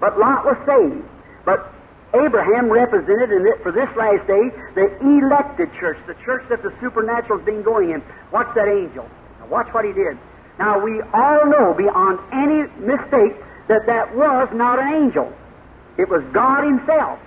But 0.00 0.20
Lot 0.20 0.44
was 0.44 0.60
saved. 0.68 1.00
But 1.48 1.72
Abraham 2.12 2.68
represented 2.68 3.32
in 3.32 3.48
it 3.48 3.56
for 3.64 3.72
this 3.72 3.88
last 3.96 4.20
day 4.28 4.52
the 4.76 4.92
elected 5.00 5.72
church, 5.80 5.96
the 6.06 6.14
church 6.28 6.44
that 6.50 6.60
the 6.60 6.76
supernatural's 6.78 7.44
been 7.48 7.62
going 7.62 7.88
in. 7.88 8.02
Watch 8.36 8.52
that 8.54 8.68
angel. 8.68 9.08
Now 9.40 9.46
watch 9.48 9.72
what 9.72 9.86
he 9.86 9.96
did. 9.96 10.18
Now 10.58 10.76
we 10.76 11.00
all 11.16 11.48
know 11.48 11.72
beyond 11.72 12.20
any 12.36 12.68
mistake 12.84 13.32
that 13.72 13.88
that 13.88 14.14
was 14.14 14.52
not 14.52 14.78
an 14.78 14.92
angel. 14.92 15.32
It 15.98 16.08
was 16.08 16.22
God 16.32 16.64
Himself. 16.64 17.18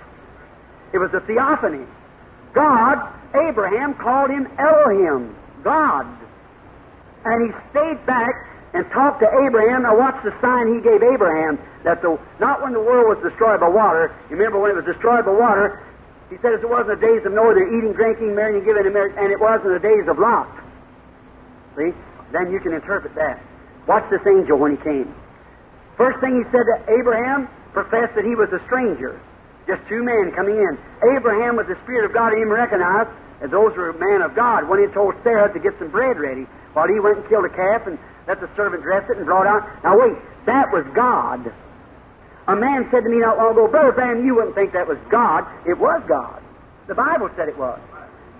It 0.92 0.98
was 0.98 1.12
a 1.14 1.20
theophany. 1.20 1.84
God 2.54 3.18
Abraham 3.34 3.94
called 3.94 4.30
him 4.30 4.48
Elohim, 4.56 5.36
God. 5.62 6.06
And 7.24 7.36
he 7.44 7.50
stayed 7.70 8.00
back 8.06 8.32
and 8.72 8.88
talked 8.92 9.20
to 9.20 9.28
Abraham. 9.28 9.82
Now, 9.82 9.98
watch 9.98 10.16
the 10.24 10.32
sign 10.40 10.72
he 10.72 10.80
gave 10.80 11.02
Abraham 11.02 11.58
that 11.84 12.00
the, 12.00 12.16
not 12.40 12.62
when 12.62 12.72
the 12.72 12.80
world 12.80 13.12
was 13.12 13.20
destroyed 13.20 13.60
by 13.60 13.68
water, 13.68 14.14
you 14.30 14.36
remember 14.36 14.60
when 14.60 14.72
it 14.72 14.78
was 14.80 14.88
destroyed 14.88 15.24
by 15.24 15.32
water, 15.32 15.84
he 16.30 16.36
said 16.40 16.52
as 16.52 16.60
it 16.60 16.68
was 16.68 16.88
in 16.88 16.92
the 16.96 17.00
days 17.00 17.24
of 17.24 17.32
Noah, 17.32 17.56
they're 17.56 17.68
eating, 17.68 17.92
drinking, 17.92 18.34
marrying, 18.36 18.64
giving 18.64 18.84
in 18.84 18.92
marriage, 18.92 19.16
and 19.16 19.32
it 19.32 19.40
was 19.40 19.60
in 19.64 19.72
the 19.72 19.80
days 19.80 20.04
of 20.08 20.18
Lot. 20.20 20.48
See? 21.76 21.92
Then 22.32 22.52
you 22.52 22.60
can 22.60 22.72
interpret 22.72 23.14
that. 23.16 23.40
Watch 23.88 24.04
this 24.12 24.20
angel 24.28 24.58
when 24.60 24.76
he 24.76 24.80
came. 24.84 25.08
First 25.96 26.20
thing 26.20 26.36
he 26.36 26.44
said 26.52 26.64
to 26.68 26.76
Abraham, 26.92 27.48
professed 27.72 28.14
that 28.14 28.24
he 28.24 28.34
was 28.34 28.48
a 28.52 28.60
stranger. 28.66 29.20
Just 29.66 29.84
two 29.88 30.02
men 30.02 30.32
coming 30.32 30.56
in. 30.56 30.78
Abraham, 31.16 31.56
with 31.56 31.68
the 31.68 31.76
Spirit 31.84 32.08
of 32.08 32.12
God, 32.12 32.32
even 32.32 32.48
recognized 32.48 33.10
as 33.44 33.50
those 33.50 33.76
were 33.76 33.92
men 33.92 34.22
of 34.22 34.34
God. 34.34 34.68
When 34.68 34.80
he 34.80 34.88
told 34.94 35.14
Sarah 35.22 35.52
to 35.52 35.60
get 35.60 35.76
some 35.78 35.90
bread 35.90 36.18
ready, 36.18 36.48
while 36.72 36.88
he 36.88 36.98
went 37.00 37.18
and 37.18 37.28
killed 37.28 37.44
a 37.44 37.52
calf 37.52 37.86
and 37.86 37.98
let 38.26 38.40
the 38.40 38.48
servant 38.56 38.82
dress 38.82 39.04
it 39.10 39.16
and 39.16 39.26
brought 39.26 39.46
out. 39.46 39.64
Now 39.82 39.98
wait, 39.98 40.16
that 40.46 40.72
was 40.72 40.84
God. 40.94 41.52
A 42.48 42.56
man 42.56 42.88
said 42.90 43.04
to 43.04 43.10
me 43.10 43.20
not 43.20 43.36
long 43.36 43.52
ago, 43.52 43.68
Brother 43.68 43.92
Branham, 43.92 44.24
you 44.24 44.34
wouldn't 44.34 44.54
think 44.54 44.72
that 44.72 44.88
was 44.88 44.98
God. 45.10 45.44
It 45.66 45.76
was 45.76 46.02
God. 46.08 46.42
The 46.88 46.94
Bible 46.94 47.28
said 47.36 47.48
it 47.48 47.58
was. 47.58 47.80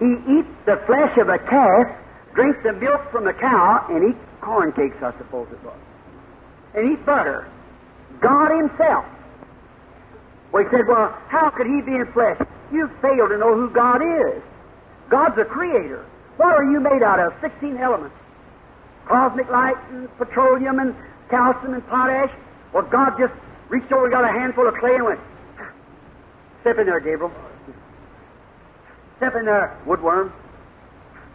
He 0.01 0.17
eats 0.39 0.49
the 0.65 0.81
flesh 0.87 1.13
of 1.19 1.29
a 1.29 1.39
calf, 1.39 1.87
drinks 2.35 2.59
the 2.63 2.73
milk 2.73 3.11
from 3.11 3.25
the 3.25 3.35
cow, 3.35 3.85
and 3.91 4.09
eats 4.09 4.25
corn 4.41 4.73
cakes, 4.73 4.97
I 5.03 5.13
suppose 5.19 5.49
it 5.53 5.63
was. 5.65 5.77
And 6.75 6.93
eat 6.93 7.05
butter. 7.05 7.49
God 8.21 8.49
Himself. 8.49 9.05
Well, 10.53 10.65
he 10.65 10.70
said, 10.70 10.87
Well, 10.89 11.12
how 11.29 11.51
could 11.51 11.66
he 11.66 11.81
be 11.83 11.95
in 11.97 12.11
flesh? 12.12 12.41
You 12.73 12.89
fail 13.01 13.29
to 13.29 13.37
know 13.39 13.55
who 13.55 13.70
God 13.70 14.01
is. 14.03 14.43
God's 15.11 15.39
a 15.39 15.45
creator. 15.45 16.05
What 16.37 16.55
are 16.55 16.65
you 16.65 16.81
made 16.81 17.03
out 17.03 17.19
of? 17.19 17.33
Sixteen 17.41 17.77
elements. 17.79 18.15
Cosmic 19.07 19.49
light 19.49 19.77
and 19.91 20.09
petroleum 20.19 20.79
and 20.79 20.95
calcium 21.31 21.75
and 21.75 21.87
potash. 21.89 22.31
Well, 22.73 22.85
God 22.85 23.16
just 23.19 23.33
reached 23.69 23.91
over, 23.93 24.09
got 24.11 24.25
a 24.25 24.33
handful 24.33 24.69
of 24.69 24.75
clay, 24.75 24.95
and 24.97 25.05
went, 25.05 25.20
ah, 25.59 25.73
Step 26.61 26.79
in 26.79 26.87
there, 26.87 27.01
Gabriel. 27.01 27.33
Step 29.16 29.35
in 29.35 29.47
there, 29.47 29.77
woodworm. 29.87 30.31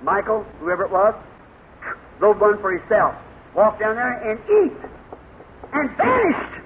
Michael, 0.04 0.44
whoever 0.60 0.86
it 0.86 0.92
was, 0.92 1.16
load 2.22 2.40
one 2.40 2.60
for 2.62 2.78
himself. 2.78 3.16
Walk 3.56 3.80
down 3.80 3.96
there 3.96 4.32
and 4.32 4.40
eat. 4.40 4.78
And 5.74 5.90
vanished. 5.98 6.62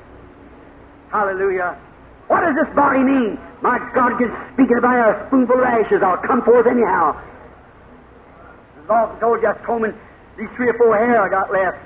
Hallelujah. 1.11 1.77
What 2.27 2.41
does 2.43 2.55
this 2.55 2.75
body 2.75 2.99
mean? 2.99 3.39
My 3.61 3.79
God 3.95 4.19
can 4.19 4.29
speak 4.53 4.69
it 4.69 4.81
by 4.83 4.99
a 4.99 5.27
spoonful 5.27 5.59
of 5.59 5.63
ashes. 5.63 6.03
I'll 6.03 6.19
come 6.19 6.43
forth 6.43 6.67
anyhow. 6.67 7.15
As 8.83 8.89
I 8.89 9.19
told 9.19 9.41
you, 9.41 9.47
I 9.47 9.55
was 9.55 9.63
combing 9.65 9.95
these 10.37 10.51
three 10.55 10.69
or 10.69 10.77
four 10.77 10.95
hair 10.95 11.21
I 11.21 11.29
got 11.29 11.51
left. 11.51 11.79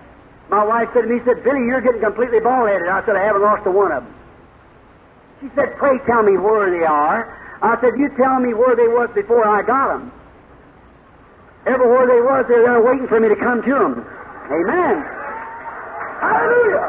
My 0.49 0.65
wife 0.65 0.89
said 0.93 1.03
to 1.03 1.07
me, 1.07 1.21
said, 1.23 1.43
Billy, 1.43 1.63
you're 1.69 1.79
getting 1.79 2.01
completely 2.01 2.41
bald-headed. 2.41 2.89
I 2.89 3.05
said, 3.05 3.15
I 3.15 3.23
haven't 3.23 3.41
lost 3.41 3.65
a 3.65 3.71
one 3.71 3.91
of 3.93 4.03
them. 4.03 4.13
She 5.39 5.47
said, 5.55 5.77
pray 5.77 5.97
tell 6.05 6.23
me 6.23 6.37
where 6.37 6.69
they 6.69 6.85
are. 6.85 7.25
I 7.61 7.79
said, 7.79 7.93
you 7.97 8.09
tell 8.17 8.39
me 8.41 8.53
where 8.53 8.75
they 8.75 8.89
was 8.89 9.09
before 9.15 9.47
I 9.47 9.61
got 9.61 9.93
them. 9.93 10.11
Everywhere 11.65 12.05
they 12.09 12.21
was, 12.21 12.45
they 12.49 12.57
were 12.57 12.65
there 12.65 12.81
waiting 12.81 13.07
for 13.07 13.19
me 13.21 13.29
to 13.29 13.37
come 13.37 13.61
to 13.61 13.73
them. 13.73 14.05
Amen. 14.49 14.95
Hallelujah. 16.19 16.87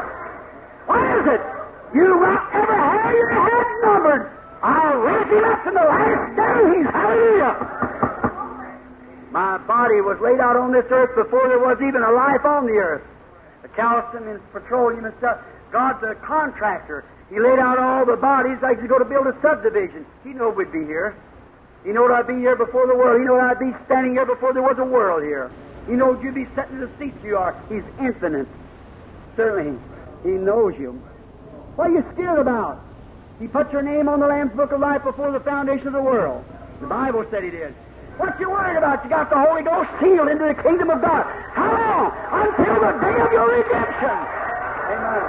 What 0.89 1.01
is 1.21 1.25
it? 1.37 1.52
You 1.93 2.03
will 2.03 2.25
ever 2.25 2.75
have 2.75 3.13
your 3.13 3.29
head 3.29 3.65
numbered. 3.83 4.31
I'll 4.63 4.97
raise 4.97 5.29
you 5.29 5.45
up 5.45 5.67
in 5.67 5.73
the 5.73 5.85
last 5.85 6.35
days. 6.35 6.87
Hallelujah. 6.89 7.53
My 9.31 9.57
body 9.65 10.01
was 10.01 10.17
laid 10.21 10.39
out 10.39 10.55
on 10.55 10.71
this 10.71 10.85
earth 10.89 11.15
before 11.15 11.47
there 11.47 11.59
was 11.59 11.77
even 11.81 12.01
a 12.01 12.11
life 12.11 12.45
on 12.45 12.65
the 12.65 12.77
earth. 12.77 13.03
The 13.61 13.69
calcium 13.69 14.27
and 14.27 14.39
petroleum 14.51 15.05
and 15.05 15.13
stuff 15.17 15.39
God's 15.73 16.03
a 16.03 16.13
contractor. 16.21 17.03
He 17.29 17.39
laid 17.39 17.57
out 17.57 17.79
all 17.79 18.05
the 18.05 18.15
bodies 18.15 18.57
like 18.61 18.79
he's 18.79 18.87
going 18.87 19.01
to 19.01 19.09
build 19.09 19.25
a 19.25 19.33
subdivision. 19.41 20.05
He 20.23 20.29
knew 20.29 20.49
we'd 20.49 20.71
be 20.71 20.85
here. 20.85 21.17
He 21.83 21.89
knowed 21.89 22.11
I'd 22.11 22.27
be 22.27 22.37
here 22.37 22.55
before 22.55 22.85
the 22.85 22.95
world. 22.95 23.19
He 23.19 23.25
knowed 23.25 23.41
I'd 23.41 23.59
be 23.59 23.73
standing 23.85 24.13
here 24.13 24.25
before 24.25 24.53
there 24.53 24.61
was 24.61 24.77
a 24.77 24.85
world 24.85 25.23
here. 25.23 25.49
He 25.87 25.93
knows 25.93 26.21
you'd 26.23 26.35
be 26.35 26.45
sitting 26.55 26.77
in 26.77 26.81
the 26.81 26.91
seats 26.99 27.17
you 27.23 27.35
are. 27.37 27.59
He's 27.67 27.83
infinite. 27.99 28.47
Certainly, 29.35 29.79
He 30.21 30.29
knows 30.29 30.75
you. 30.77 31.01
What 31.75 31.87
are 31.87 31.93
you 31.93 32.05
scared 32.13 32.39
about? 32.39 32.79
He 33.39 33.47
put 33.47 33.71
your 33.71 33.81
name 33.81 34.07
on 34.07 34.19
the 34.19 34.27
Lamb's 34.27 34.53
Book 34.55 34.71
of 34.71 34.79
Life 34.79 35.03
before 35.03 35.31
the 35.31 35.39
foundation 35.39 35.87
of 35.87 35.93
the 35.93 36.01
world. 36.01 36.45
The 36.81 36.87
Bible 36.87 37.25
said 37.31 37.43
He 37.43 37.49
did. 37.49 37.73
What 38.17 38.29
are 38.29 38.37
you 38.39 38.49
worried 38.51 38.77
about? 38.77 39.03
You 39.03 39.09
got 39.09 39.29
the 39.29 39.39
Holy 39.39 39.63
Ghost 39.63 39.89
sealed 39.99 40.27
into 40.27 40.45
the 40.45 40.53
kingdom 40.61 40.91
of 40.91 41.01
God. 41.01 41.25
How 41.53 41.71
long? 41.73 42.13
Until 42.45 42.75
the 42.75 42.91
day 43.01 43.19
of 43.21 43.31
your 43.31 43.49
redemption. 43.49 44.17
Amen. 44.93 45.23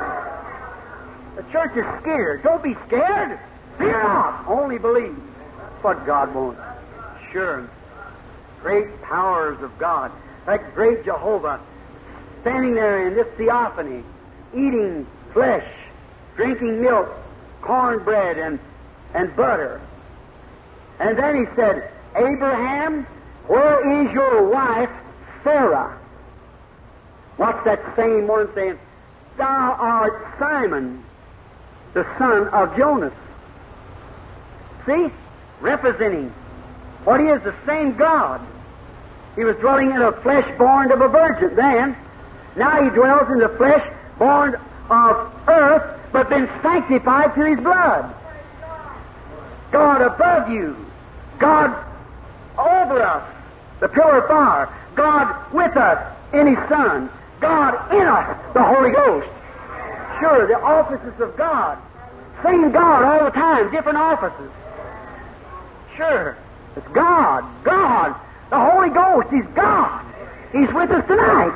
The 1.37 1.43
church 1.51 1.77
is 1.77 1.85
scared. 2.03 2.43
Don't 2.43 2.63
be 2.63 2.77
scared. 2.87 3.41
Fear 3.79 4.03
not. 4.03 4.47
Only 4.47 4.79
believe. 4.79 5.17
That's 5.59 5.83
what 5.83 6.07
God 6.07 6.35
wants. 6.35 6.61
Sure. 7.33 7.69
Great 8.61 9.01
powers 9.03 9.61
of 9.63 9.77
God. 9.79 10.13
Like 10.47 10.75
great 10.75 11.05
Jehovah 11.07 11.61
standing 12.43 12.75
there 12.75 13.09
in 13.09 13.15
this 13.15 13.27
theophany, 13.39 14.05
eating 14.53 15.07
flesh, 15.33 15.67
drinking 16.37 16.81
milk, 16.81 17.09
cornbread, 17.63 18.39
and, 18.39 18.59
and 19.15 19.35
butter. 19.37 19.81
And 21.01 21.19
then 21.19 21.37
he 21.37 21.55
said, 21.57 21.91
Abraham, 22.17 23.05
where 23.47 24.03
is 24.03 24.13
your 24.13 24.49
wife, 24.49 24.91
Sarah? 25.43 25.99
What's 27.37 27.65
that 27.65 27.81
same 27.97 28.29
one 28.29 28.49
saying? 28.55 28.79
Thou 29.37 29.77
art 29.79 30.39
Simon, 30.39 31.05
the 31.93 32.07
son 32.19 32.49
of 32.49 32.77
Jonas. 32.77 33.13
See? 34.87 35.09
Representing 35.61 36.33
what 37.05 37.21
he 37.21 37.27
is, 37.27 37.43
the 37.43 37.55
same 37.67 37.97
God. 37.97 38.41
He 39.37 39.45
was 39.45 39.57
dwelling 39.57 39.91
in 39.91 40.01
a 40.01 40.13
flesh 40.23 40.47
born 40.59 40.93
of 40.93 41.01
a 41.01 41.09
virgin 41.09 41.57
then. 41.57 41.97
Now 42.57 42.83
he 42.83 42.91
dwells 42.91 43.29
in 43.31 43.39
the 43.39 43.49
flesh 43.57 43.85
born 44.19 44.55
of 44.89 45.33
earth, 45.49 46.01
but 46.15 46.31
been 46.31 46.49
sanctified 46.63 47.35
through 47.35 47.57
his 47.57 47.65
blood. 47.65 48.15
God 49.73 50.01
above 50.01 50.49
you. 50.49 50.77
God 51.41 51.75
over 52.57 53.03
us, 53.03 53.35
the 53.81 53.89
pillar 53.89 54.19
of 54.19 54.29
fire. 54.29 54.73
God 54.95 55.53
with 55.53 55.77
us 55.77 55.99
in 56.33 56.47
his 56.47 56.69
Son. 56.69 57.11
God 57.41 57.93
in 57.93 58.07
us, 58.07 58.55
the 58.55 58.63
Holy 58.63 58.93
Ghost. 58.93 59.27
Sure, 60.21 60.47
the 60.47 60.55
offices 60.63 61.21
of 61.21 61.37
God. 61.37 61.79
Same 62.45 62.71
God 62.71 63.03
all 63.03 63.25
the 63.25 63.33
time, 63.33 63.73
different 63.73 63.99
offices. 63.99 64.53
Sure. 65.97 66.39
It's 66.77 66.89
God. 66.95 67.43
God. 67.65 68.15
The 68.51 68.61
Holy 68.61 68.91
Ghost. 68.91 69.29
He's 69.33 69.47
God. 69.57 70.01
He's 70.53 70.73
with 70.73 70.93
us 70.93 71.05
tonight. 71.09 71.53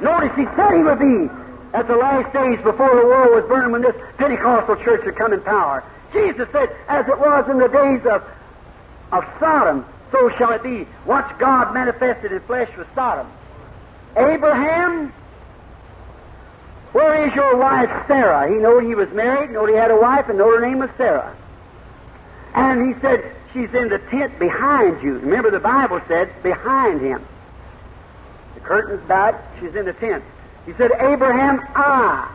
Notice 0.00 0.32
he 0.34 0.46
said 0.56 0.76
he 0.76 0.82
would 0.82 0.98
be 0.98 1.39
at 1.72 1.86
the 1.86 1.96
last 1.96 2.32
days 2.32 2.58
before 2.62 2.94
the 2.94 3.06
world 3.06 3.34
was 3.34 3.48
burned 3.48 3.72
when 3.72 3.82
this 3.82 3.94
Pentecostal 4.18 4.76
church 4.76 5.04
would 5.04 5.16
come 5.16 5.32
in 5.32 5.40
power. 5.42 5.84
Jesus 6.12 6.48
said, 6.52 6.74
as 6.88 7.06
it 7.06 7.18
was 7.18 7.48
in 7.48 7.58
the 7.58 7.68
days 7.68 8.04
of, 8.06 8.22
of 9.12 9.24
Sodom, 9.38 9.86
so 10.10 10.30
shall 10.36 10.52
it 10.52 10.62
be. 10.62 10.86
Watch 11.06 11.38
God 11.38 11.72
manifested 11.72 12.32
in 12.32 12.40
flesh 12.40 12.70
with 12.76 12.88
Sodom. 12.94 13.30
Abraham, 14.16 15.12
where 16.92 17.28
is 17.28 17.34
your 17.34 17.56
wife 17.56 17.90
Sarah? 18.08 18.48
He 18.48 18.56
knew 18.56 18.80
he 18.80 18.96
was 18.96 19.08
married, 19.10 19.50
knew 19.50 19.66
he 19.66 19.74
had 19.74 19.92
a 19.92 19.96
wife, 19.96 20.28
and 20.28 20.38
knew 20.38 20.52
her 20.52 20.60
name 20.60 20.80
was 20.80 20.90
Sarah. 20.96 21.36
And 22.54 22.92
he 22.92 23.00
said, 23.00 23.36
She's 23.52 23.72
in 23.74 23.88
the 23.88 23.98
tent 24.10 24.38
behind 24.38 25.02
you. 25.02 25.18
Remember, 25.18 25.50
the 25.50 25.58
Bible 25.58 26.00
said, 26.06 26.30
behind 26.42 27.00
him. 27.00 27.26
The 28.54 28.60
curtain's 28.60 29.06
back, 29.08 29.42
she's 29.58 29.74
in 29.74 29.86
the 29.86 29.92
tent. 29.92 30.22
He 30.70 30.76
said, 30.76 30.92
Abraham, 31.00 31.60
I. 31.74 32.32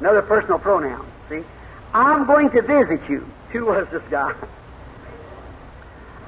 Another 0.00 0.22
personal 0.22 0.58
pronoun, 0.58 1.06
see? 1.28 1.44
I'm 1.94 2.26
going 2.26 2.50
to 2.50 2.62
visit 2.62 3.08
you. 3.08 3.24
Who 3.52 3.66
was 3.66 3.86
this 3.92 4.02
guy? 4.10 4.34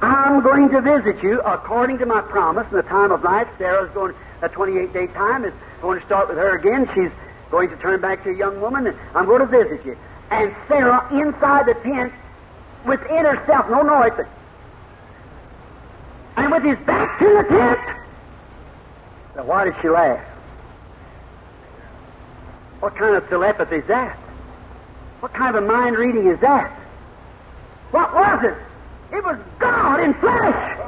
I'm 0.01 0.41
going 0.45 0.69
to 0.69 0.81
visit 0.81 1.21
you 1.21 1.41
according 1.41 1.99
to 1.99 2.07
my 2.07 2.21
promise 2.21 2.69
in 2.71 2.77
the 2.77 2.85
time 2.85 3.11
of 3.11 3.25
life. 3.25 3.49
Sarah's 3.59 3.93
going, 3.93 4.15
a 4.41 4.49
28 4.49 4.93
day 4.93 5.09
time 5.09 5.45
is 5.45 5.53
going 5.81 5.99
to 5.99 6.07
start 6.07 6.29
with 6.29 6.39
her 6.39 6.57
again. 6.57 6.89
She's 6.95 7.11
going 7.51 7.71
to 7.71 7.77
turn 7.79 8.01
back 8.01 8.23
to 8.23 8.31
a 8.31 8.37
young 8.37 8.61
woman, 8.61 8.87
and 8.87 8.97
I'm 9.13 9.27
going 9.27 9.41
to 9.41 9.47
visit 9.47 9.85
you. 9.85 9.99
And 10.31 10.55
Sarah, 10.69 11.09
inside 11.13 11.67
the 11.67 11.75
tent, 11.75 12.13
within 12.87 13.25
herself, 13.25 13.69
no 13.69 13.83
noise, 13.83 14.13
but, 14.17 14.29
and 16.37 16.53
with 16.53 16.63
his 16.63 16.79
back 16.87 17.19
to 17.19 17.25
the 17.25 17.43
tent. 17.49 17.81
Now, 19.35 19.45
why 19.45 19.65
did 19.65 19.75
she 19.83 19.89
laugh? 19.89 20.32
What 22.83 22.97
kind 22.97 23.15
of 23.15 23.29
telepathy 23.29 23.77
is 23.77 23.87
that? 23.87 24.17
What 25.21 25.33
kind 25.33 25.55
of 25.55 25.63
mind 25.63 25.97
reading 25.97 26.27
is 26.27 26.41
that? 26.41 26.69
What 27.93 28.13
was 28.13 28.43
it? 28.43 29.17
It 29.17 29.23
was 29.23 29.39
God 29.61 30.01
in 30.01 30.13
flesh. 30.15 30.79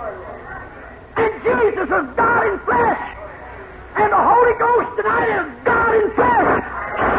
And 1.15 1.33
Jesus 1.45 1.89
was 1.89 2.09
God 2.17 2.47
in 2.49 2.59
flesh. 2.67 3.17
And 3.95 4.11
the 4.11 4.19
Holy 4.19 4.59
Ghost 4.59 4.97
tonight 4.97 5.39
is 5.39 5.65
God 5.65 5.95
in 5.95 6.11
flesh, 6.17 6.65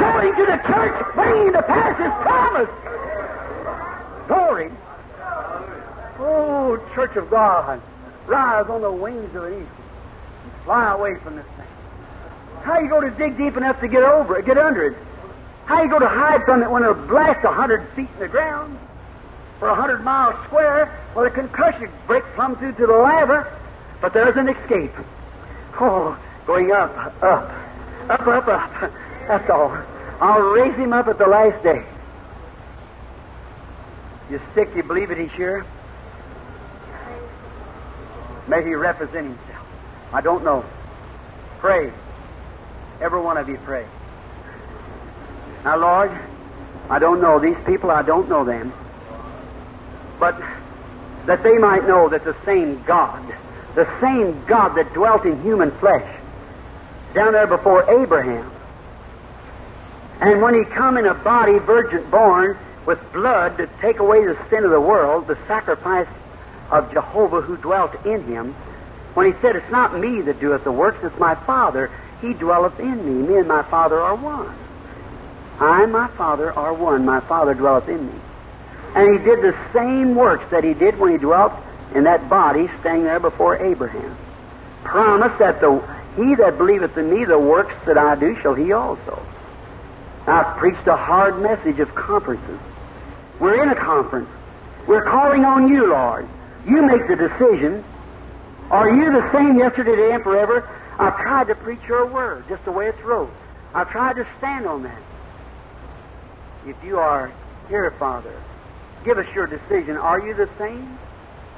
showing 0.01 0.35
to 0.35 0.45
the 0.45 0.59
church, 0.67 1.15
bringing 1.15 1.53
to 1.53 1.61
pass 1.63 1.95
His 1.95 2.11
promise. 2.27 2.69
Glory. 4.27 4.71
Oh, 6.19 6.85
Church 6.93 7.15
of 7.15 7.29
God, 7.29 7.81
rise 8.27 8.65
on 8.67 8.81
the 8.81 8.91
wings 8.91 9.33
of 9.35 9.43
the 9.43 9.57
east 9.57 9.71
and 10.43 10.63
fly 10.65 10.91
away 10.91 11.15
from 11.23 11.37
this 11.37 11.45
thing. 11.55 11.64
How 12.63 12.79
you 12.79 12.89
go 12.89 13.01
to 13.01 13.11
dig 13.11 13.37
deep 13.37 13.57
enough 13.57 13.79
to 13.81 13.87
get 13.87 14.03
over 14.03 14.37
it, 14.37 14.45
get 14.45 14.57
under 14.57 14.87
it? 14.87 14.97
How 15.65 15.81
you 15.83 15.89
go 15.89 15.99
to 15.99 16.07
hide 16.07 16.43
from 16.45 16.61
it 16.63 16.69
when 16.69 16.83
it'll 16.83 16.95
blast 17.07 17.43
a 17.43 17.51
hundred 17.51 17.87
feet 17.95 18.09
in 18.13 18.19
the 18.19 18.27
ground 18.27 18.77
for 19.59 19.67
a 19.69 19.75
hundred 19.75 20.03
miles 20.03 20.35
square? 20.45 20.91
Well, 21.15 21.25
a 21.25 21.31
concussion 21.31 21.89
break 22.07 22.23
plumb 22.35 22.55
through 22.57 22.73
to 22.73 22.87
the 22.87 22.93
lava, 22.93 23.51
but 24.01 24.13
there's 24.13 24.35
an 24.35 24.49
escape. 24.49 24.93
Oh, 25.79 26.17
going 26.45 26.71
up, 26.71 26.95
up, 27.23 27.51
up, 28.09 28.27
up, 28.27 28.47
up. 28.47 28.91
That's 29.27 29.49
all. 29.49 29.75
I'll 30.21 30.41
raise 30.41 30.75
him 30.75 30.93
up 30.93 31.07
at 31.07 31.17
the 31.17 31.27
last 31.27 31.61
day. 31.63 31.83
You 34.29 34.41
sick? 34.53 34.69
You 34.75 34.83
believe 34.83 35.11
it? 35.11 35.17
He's 35.17 35.31
here. 35.31 35.65
May 38.47 38.63
he 38.63 38.75
represent 38.75 39.27
himself. 39.27 39.67
I 40.13 40.21
don't 40.21 40.43
know. 40.43 40.63
Pray. 41.59 41.91
Every 43.01 43.21
one 43.21 43.37
of 43.37 43.49
you 43.49 43.57
pray. 43.57 43.85
Now, 45.63 45.77
Lord, 45.77 46.11
I 46.89 46.99
don't 46.99 47.21
know 47.21 47.39
these 47.39 47.57
people. 47.65 47.91
I 47.91 48.03
don't 48.03 48.29
know 48.29 48.45
them. 48.45 48.73
But 50.19 50.39
that 51.25 51.43
they 51.43 51.57
might 51.57 51.87
know 51.87 52.09
that 52.09 52.23
the 52.23 52.35
same 52.45 52.83
God, 52.83 53.21
the 53.73 53.87
same 53.99 54.45
God 54.45 54.75
that 54.75 54.93
dwelt 54.93 55.25
in 55.25 55.41
human 55.41 55.71
flesh, 55.79 56.07
down 57.13 57.33
there 57.33 57.47
before 57.47 57.89
Abraham, 58.01 58.51
and 60.21 60.41
when 60.41 60.53
he 60.53 60.63
come 60.63 60.97
in 60.97 61.05
a 61.05 61.13
body, 61.13 61.59
virgin 61.59 62.09
born, 62.09 62.57
with 62.85 62.99
blood 63.11 63.57
to 63.57 63.67
take 63.81 63.99
away 63.99 64.23
the 64.25 64.37
sin 64.49 64.63
of 64.63 64.71
the 64.71 64.79
world, 64.79 65.27
the 65.27 65.37
sacrifice 65.47 66.07
of 66.71 66.91
Jehovah 66.93 67.41
who 67.41 67.57
dwelt 67.57 68.05
in 68.05 68.23
him, 68.23 68.53
when 69.13 69.31
he 69.31 69.39
said, 69.41 69.55
It's 69.55 69.71
not 69.71 69.97
me 69.97 70.21
that 70.21 70.39
doeth 70.39 70.63
the 70.63 70.71
works, 70.71 70.99
it's 71.03 71.17
my 71.19 71.35
Father, 71.35 71.91
he 72.27 72.33
dwelleth 72.33 72.79
in 72.79 73.05
me. 73.05 73.27
Me 73.27 73.37
and 73.37 73.47
my 73.47 73.63
Father 73.63 73.99
are 73.99 74.15
one. 74.15 74.55
I 75.59 75.83
and 75.83 75.91
my 75.91 76.07
Father 76.09 76.51
are 76.53 76.73
one. 76.73 77.05
My 77.05 77.19
Father 77.21 77.53
dwelleth 77.53 77.87
in 77.87 78.05
me. 78.05 78.19
And 78.95 79.19
he 79.19 79.25
did 79.25 79.41
the 79.41 79.55
same 79.73 80.15
works 80.15 80.49
that 80.51 80.63
he 80.63 80.73
did 80.73 80.97
when 80.97 81.11
he 81.11 81.17
dwelt 81.17 81.53
in 81.93 82.05
that 82.05 82.29
body 82.29 82.69
standing 82.79 83.03
there 83.03 83.19
before 83.19 83.57
Abraham. 83.63 84.17
Promise 84.83 85.37
that 85.39 85.59
the 85.61 85.81
he 86.15 86.33
that 86.35 86.57
believeth 86.57 86.97
in 86.97 87.13
me, 87.13 87.25
the 87.25 87.37
works 87.37 87.75
that 87.85 87.97
I 87.97 88.15
do 88.15 88.39
shall 88.41 88.53
he 88.53 88.71
also. 88.71 89.21
I've 90.27 90.57
preached 90.57 90.87
a 90.87 90.95
hard 90.95 91.41
message 91.41 91.79
of 91.79 91.93
conferences. 91.93 92.59
We're 93.39 93.61
in 93.61 93.69
a 93.69 93.75
conference. 93.75 94.29
We're 94.87 95.03
calling 95.03 95.43
on 95.43 95.67
you, 95.67 95.87
Lord. 95.87 96.27
You 96.65 96.81
make 96.83 97.07
the 97.07 97.15
decision. 97.15 97.83
Are 98.71 98.89
you 98.89 99.11
the 99.11 99.29
same 99.33 99.57
yesterday, 99.57 99.91
today, 99.91 100.11
and 100.13 100.23
forever? 100.23 100.67
I've 100.97 101.17
tried 101.17 101.47
to 101.47 101.55
preach 101.55 101.81
your 101.87 102.05
word 102.05 102.45
just 102.47 102.63
the 102.65 102.71
way 102.71 102.87
it's 102.87 103.01
wrote. 103.01 103.31
I've 103.73 103.89
tried 103.89 104.15
to 104.15 104.27
stand 104.37 104.65
on 104.65 104.83
that. 104.83 105.01
If 106.65 106.75
you 106.83 106.97
are 106.97 107.31
here, 107.67 107.91
Father, 107.99 108.33
give 109.03 109.17
us 109.17 109.27
your 109.35 109.47
decision. 109.47 109.97
Are 109.97 110.25
you 110.25 110.33
the 110.33 110.49
same? 110.57 110.97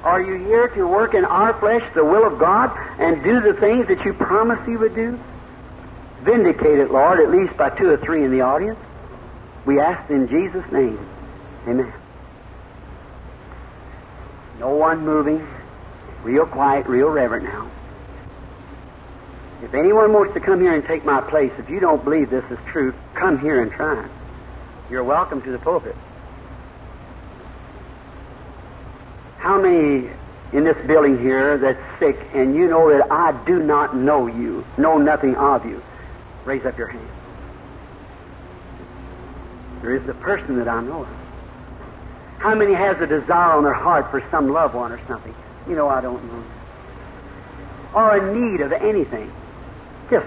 Are 0.02 0.20
you 0.20 0.44
here 0.46 0.68
to 0.68 0.86
work 0.86 1.14
in 1.14 1.24
our 1.24 1.58
flesh 1.58 1.82
the 1.94 2.04
will 2.04 2.26
of 2.26 2.38
God 2.38 2.76
and 3.00 3.22
do 3.22 3.40
the 3.40 3.54
things 3.54 3.88
that 3.88 4.04
you 4.04 4.12
promised 4.12 4.68
you 4.68 4.78
would 4.78 4.94
do? 4.94 5.18
Vindicate 6.22 6.78
it, 6.78 6.90
Lord, 6.90 7.20
at 7.20 7.30
least 7.30 7.56
by 7.56 7.70
two 7.70 7.90
or 7.90 7.96
three 7.96 8.24
in 8.24 8.30
the 8.30 8.40
audience. 8.40 8.78
We 9.64 9.80
ask 9.80 10.10
in 10.10 10.28
Jesus' 10.28 10.70
name. 10.72 10.98
Amen. 11.66 11.92
No 14.58 14.70
one 14.70 15.04
moving. 15.04 15.46
Real 16.22 16.46
quiet, 16.46 16.86
real 16.86 17.08
reverent 17.08 17.44
now. 17.44 17.70
If 19.62 19.74
anyone 19.74 20.12
wants 20.12 20.34
to 20.34 20.40
come 20.40 20.60
here 20.60 20.72
and 20.72 20.84
take 20.84 21.04
my 21.04 21.20
place, 21.20 21.52
if 21.58 21.68
you 21.68 21.80
don't 21.80 22.02
believe 22.04 22.30
this 22.30 22.44
is 22.50 22.58
true, 22.70 22.94
come 23.14 23.40
here 23.40 23.60
and 23.60 23.72
try. 23.72 24.08
You're 24.88 25.04
welcome 25.04 25.42
to 25.42 25.50
the 25.50 25.58
pulpit. 25.58 25.96
How 29.38 29.60
many 29.60 30.08
in 30.52 30.64
this 30.64 30.76
building 30.86 31.18
here 31.20 31.58
that's 31.58 31.80
sick 31.98 32.18
and 32.34 32.54
you 32.54 32.68
know 32.68 32.90
that 32.96 33.10
I 33.10 33.32
do 33.46 33.58
not 33.58 33.96
know 33.96 34.26
you, 34.26 34.64
know 34.76 34.96
nothing 34.98 35.34
of 35.34 35.64
you? 35.64 35.82
Raise 36.44 36.64
up 36.64 36.78
your 36.78 36.88
hand. 36.88 37.08
There 39.82 39.94
is 39.94 40.08
a 40.08 40.14
person 40.14 40.58
that 40.58 40.68
I 40.68 40.80
know 40.82 41.02
of. 41.02 41.08
How 42.38 42.54
many 42.54 42.74
has 42.74 43.00
a 43.00 43.06
desire 43.06 43.52
on 43.52 43.64
their 43.64 43.74
heart 43.74 44.10
for 44.10 44.24
some 44.30 44.52
loved 44.52 44.74
one 44.74 44.92
or 44.92 45.00
something? 45.08 45.34
You 45.68 45.74
know, 45.74 45.88
I 45.88 46.00
don't 46.00 46.24
know. 46.24 46.44
Or 47.94 48.16
a 48.16 48.34
need 48.34 48.60
of 48.60 48.72
anything. 48.72 49.32
Just 50.10 50.26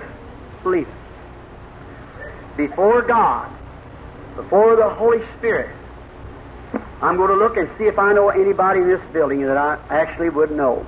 believe 0.64 0.88
it. 0.88 2.58
Before 2.58 3.02
God, 3.02 3.52
before 4.36 4.76
the 4.76 4.90
Holy 4.90 5.22
Spirit, 5.38 5.76
I'm 7.02 7.18
going 7.18 7.30
to 7.30 7.36
look 7.36 7.58
and 7.58 7.70
see 7.78 7.86
if 7.86 7.98
I 7.98 8.14
know 8.14 8.30
anybody 8.30 8.82
in 8.82 8.88
this 8.88 9.02
building 9.12 9.42
that 9.46 9.58
I 9.58 9.80
actually 9.90 10.30
would 10.30 10.52
know. 10.52 10.86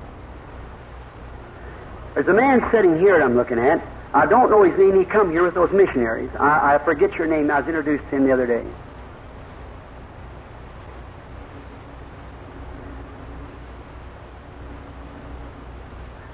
There's 2.14 2.28
a 2.28 2.34
man 2.34 2.70
sitting 2.72 3.00
here 3.00 3.18
that 3.18 3.24
I'm 3.24 3.36
looking 3.36 3.58
at. 3.58 3.84
I 4.14 4.28
don't 4.28 4.52
know 4.52 4.62
his 4.62 4.78
name. 4.78 5.00
He 5.00 5.06
come 5.06 5.32
here 5.32 5.44
with 5.44 5.56
those 5.56 5.72
missionaries. 5.72 6.30
I, 6.40 6.76
I 6.76 6.78
forget 6.78 7.14
your 7.16 7.26
name. 7.26 7.50
I 7.50 7.62
was 7.62 7.68
introduced 7.68 8.04
to 8.12 8.18
him 8.18 8.26
the 8.26 8.32
other 8.32 8.46
day. 8.46 8.64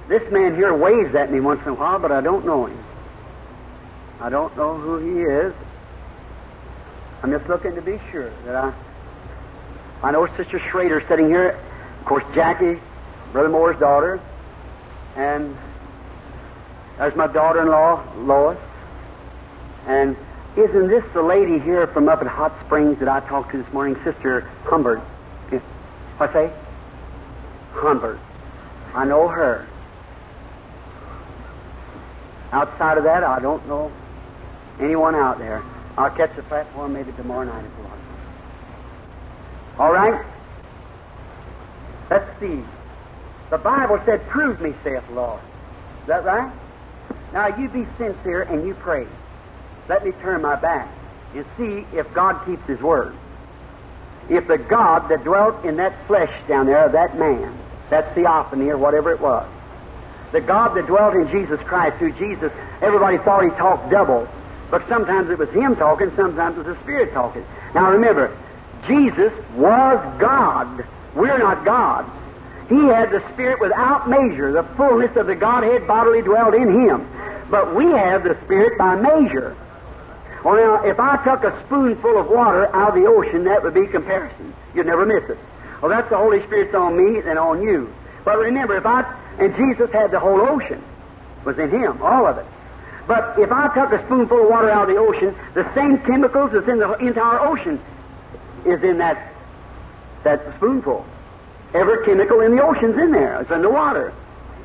This 0.10 0.30
man 0.32 0.56
here 0.56 0.74
waves 0.74 1.14
at 1.14 1.32
me 1.32 1.40
once 1.40 1.62
in 1.62 1.70
a 1.70 1.74
while, 1.76 2.00
but 2.00 2.12
I 2.12 2.20
don't 2.20 2.44
know 2.44 2.66
him. 2.66 2.84
I 4.20 4.30
don't 4.30 4.58
know 4.58 4.76
who 4.76 4.98
he 4.98 5.22
is. 5.22 5.54
I'm 7.22 7.32
just 7.32 7.48
looking 7.48 7.76
to 7.76 7.82
be 7.82 8.02
sure 8.12 8.32
that 8.46 8.56
I. 8.56 8.74
I 10.02 10.12
know 10.12 10.26
Sister 10.36 10.60
Schrader 10.72 11.04
sitting 11.08 11.28
here. 11.28 11.60
Of 12.00 12.06
course, 12.06 12.24
Jackie, 12.34 12.82
Brother 13.32 13.50
Moore's 13.50 13.78
daughter, 13.80 14.20
and 15.16 15.56
there's 16.98 17.16
my 17.16 17.28
daughter-in-law, 17.28 18.16
Lois. 18.18 18.58
And 19.86 20.18
isn't 20.58 20.88
this 20.88 21.04
the 21.14 21.22
lady 21.22 21.60
here 21.60 21.86
from 21.86 22.10
up 22.10 22.22
at 22.22 22.28
Hot 22.28 22.54
Springs 22.66 22.98
that 23.00 23.10
I 23.10 23.20
talked 23.28 23.52
to 23.52 23.62
this 23.62 23.72
morning, 23.72 23.96
Sister 24.04 24.42
Humbert? 24.64 25.00
What 26.18 26.34
say? 26.34 26.52
Humbert. 27.74 28.20
I 28.96 29.06
know 29.06 29.28
her. 29.28 29.68
Outside 32.52 32.98
of 32.98 33.04
that, 33.04 33.24
I 33.24 33.40
don't 33.40 33.66
know 33.68 33.92
anyone 34.80 35.16
out 35.16 35.38
there. 35.40 35.64
I'll 35.98 36.10
catch 36.10 36.36
the 36.36 36.44
platform 36.44 36.94
maybe 36.94 37.12
tomorrow 37.14 37.44
night 37.44 37.64
if 37.64 37.72
you 37.78 37.84
want. 37.84 38.02
All 39.78 39.92
right? 39.92 40.26
Let's 42.10 42.40
see. 42.40 42.64
The 43.50 43.58
Bible 43.58 44.00
said, 44.06 44.28
Prove 44.30 44.62
me, 44.62 44.74
saith 44.84 45.06
the 45.08 45.14
Lord. 45.14 45.42
Is 46.02 46.08
that 46.08 46.24
right? 46.24 46.52
Now 47.34 47.48
you 47.48 47.70
be 47.70 47.86
sincere 47.98 48.44
and 48.44 48.68
you 48.68 48.74
pray. 48.76 49.08
Let 49.88 50.04
me 50.06 50.12
turn 50.22 50.42
my 50.42 50.56
back 50.56 50.90
and 51.36 51.46
see 51.58 51.86
if 51.96 52.12
God 52.14 52.46
keeps 52.46 52.66
His 52.68 52.80
word. 52.80 53.16
If 54.30 54.48
the 54.48 54.58
God 54.58 55.10
that 55.10 55.24
dwelt 55.24 55.66
in 55.66 55.78
that 55.78 55.94
flesh 56.08 56.32
down 56.48 56.68
there 56.68 56.88
that 56.90 57.18
man, 57.18 57.58
that 57.90 58.14
theophany 58.16 58.70
or 58.70 58.78
whatever 58.78 59.12
it 59.12 59.20
was, 59.20 59.48
the 60.32 60.42
God 60.42 60.76
that 60.76 60.88
dwelt 60.88 61.16
in 61.16 61.30
Jesus 61.30 61.60
Christ, 61.62 61.98
through 61.98 62.14
Jesus, 62.14 62.52
everybody 62.82 63.18
thought 63.20 63.44
he 63.44 63.50
talked 63.52 63.90
double. 63.90 64.28
But 64.70 64.88
sometimes 64.88 65.30
it 65.30 65.40
was 65.40 65.50
him 65.50 65.76
talking, 65.76 66.12
sometimes 66.16 66.58
it 66.58 66.66
was 66.66 66.78
the 66.78 66.84
Spirit 66.84 67.14
talking. 67.14 67.46
Now 67.74 67.92
remember, 67.92 68.38
Jesus 68.88 69.34
was 69.56 69.98
God. 70.20 70.86
We're 71.16 71.38
not 71.38 71.66
God. 71.66 72.06
He 72.70 72.86
had 72.86 73.10
the 73.10 73.24
Spirit 73.34 73.60
without 73.60 74.08
measure. 74.08 74.52
The 74.52 74.64
fullness 74.78 75.16
of 75.16 75.26
the 75.26 75.36
Godhead 75.36 75.88
bodily 75.88 76.22
dwelled 76.22 76.54
in 76.54 76.88
him. 76.88 77.08
But 77.50 77.76
we 77.76 77.86
have 77.86 78.24
the 78.24 78.38
Spirit 78.46 78.78
by 78.78 78.96
measure. 78.96 79.58
Well, 80.46 80.56
now, 80.56 80.86
if 80.86 81.00
I 81.00 81.18
took 81.26 81.44
a 81.44 81.60
spoonful 81.66 82.18
of 82.18 82.28
water 82.28 82.74
out 82.74 82.90
of 82.90 82.96
the 82.96 83.10
ocean, 83.10 83.44
that 83.46 83.64
would 83.64 83.74
be 83.74 83.88
comparison. 83.88 84.54
You'd 84.74 84.86
never 84.86 85.06
miss 85.06 85.30
it. 85.30 85.38
Well, 85.82 85.90
that's 85.90 86.10
the 86.10 86.18
Holy 86.18 86.46
Spirit's 86.46 86.76
on 86.76 86.96
me 86.96 87.22
and 87.26 87.40
on 87.40 87.62
you. 87.62 87.92
But 88.24 88.38
remember, 88.38 88.78
if 88.78 88.86
I 88.86 89.02
and 89.40 89.56
Jesus 89.56 89.90
had 89.92 90.12
the 90.12 90.20
whole 90.20 90.42
ocean 90.42 90.84
was 91.46 91.58
in 91.58 91.70
him, 91.70 92.02
all 92.02 92.28
of 92.28 92.38
it. 92.38 92.46
But 93.08 93.40
if 93.40 93.52
I 93.52 93.74
took 93.74 93.92
a 93.92 94.06
spoonful 94.06 94.44
of 94.44 94.50
water 94.50 94.70
out 94.70 94.90
of 94.90 94.96
the 94.96 95.02
ocean, 95.02 95.36
the 95.54 95.72
same 95.74 95.98
chemicals 96.00 96.52
that's 96.54 96.68
in 96.68 96.80
the 96.80 96.94
entire 96.98 97.40
ocean 97.40 97.82
is 98.66 98.84
in 98.84 98.98
that 99.00 99.34
that 100.24 100.42
spoonful. 100.58 101.06
Every 101.74 102.06
chemical 102.06 102.42
in 102.42 102.56
the 102.56 102.64
ocean's 102.64 102.98
in 102.98 103.12
there. 103.12 103.42
It's 103.42 103.52
in 103.52 103.62
the 103.62 103.70
water. 103.70 104.14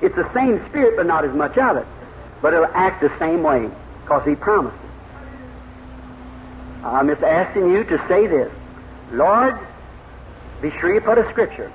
It's 0.02 0.16
the 0.16 0.30
same 0.34 0.64
spirit, 0.68 0.96
but 0.96 1.06
not 1.06 1.24
as 1.24 1.34
much 1.34 1.56
of 1.56 1.76
it. 1.76 1.86
But 2.42 2.54
it'll 2.54 2.66
act 2.66 3.00
the 3.00 3.12
same 3.18 3.42
way, 3.42 3.70
because 4.02 4.26
He 4.26 4.34
promised 4.34 4.76
it. 4.76 6.84
I'm 6.84 7.08
just 7.08 7.22
asking 7.22 7.70
you 7.70 7.84
to 7.84 8.08
say 8.08 8.26
this. 8.26 8.52
Lord, 9.12 9.58
be 10.60 10.70
sure 10.80 10.92
you 10.92 11.00
put 11.00 11.18
a 11.18 11.30
scripture. 11.30 11.72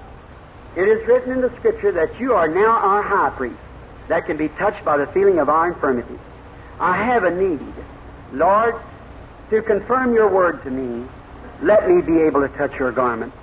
It 0.75 0.87
is 0.87 1.07
written 1.07 1.33
in 1.33 1.41
the 1.41 1.55
Scripture 1.57 1.91
that 1.93 2.19
you 2.19 2.33
are 2.33 2.47
now 2.47 2.69
our 2.69 3.01
high 3.01 3.31
priest 3.31 3.57
that 4.07 4.25
can 4.25 4.37
be 4.37 4.49
touched 4.49 4.83
by 4.85 4.97
the 4.97 5.07
feeling 5.07 5.39
of 5.39 5.49
our 5.49 5.71
infirmity. 5.71 6.19
I 6.79 6.95
have 7.03 7.23
a 7.23 7.31
need. 7.31 7.73
Lord, 8.33 8.75
to 9.49 9.61
confirm 9.61 10.13
your 10.13 10.29
word 10.29 10.63
to 10.63 10.69
me, 10.69 11.07
let 11.61 11.89
me 11.89 12.01
be 12.01 12.19
able 12.21 12.41
to 12.41 12.49
touch 12.49 12.73
your 12.79 12.91
garment. 12.91 13.33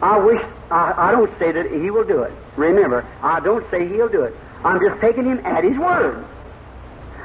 I 0.00 0.18
wish, 0.18 0.42
I, 0.70 0.94
I 0.96 1.10
don't 1.12 1.36
say 1.38 1.52
that 1.52 1.70
he 1.70 1.90
will 1.90 2.04
do 2.04 2.22
it. 2.22 2.32
Remember, 2.56 3.06
I 3.22 3.40
don't 3.40 3.68
say 3.70 3.88
he'll 3.88 4.08
do 4.08 4.22
it. 4.22 4.34
I'm 4.64 4.80
just 4.80 5.00
taking 5.00 5.24
him 5.24 5.44
at 5.44 5.64
his 5.64 5.76
word. 5.76 6.24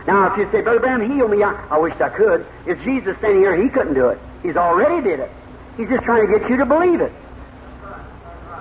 Now, 0.07 0.31
if 0.31 0.37
you 0.37 0.49
say, 0.51 0.61
Brother 0.61 0.79
Branham, 0.79 1.11
heal 1.11 1.27
me, 1.27 1.43
I, 1.43 1.53
I 1.69 1.77
wish 1.77 1.93
I 2.01 2.09
could. 2.09 2.45
If 2.65 2.81
Jesus 2.83 3.17
standing 3.19 3.41
here, 3.41 3.55
he 3.61 3.69
couldn't 3.69 3.93
do 3.93 4.09
it. 4.09 4.19
He's 4.41 4.57
already 4.57 5.01
did 5.07 5.19
it. 5.19 5.31
He's 5.77 5.87
just 5.89 6.03
trying 6.03 6.27
to 6.27 6.39
get 6.39 6.49
you 6.49 6.57
to 6.57 6.65
believe 6.65 7.01
it. 7.01 7.11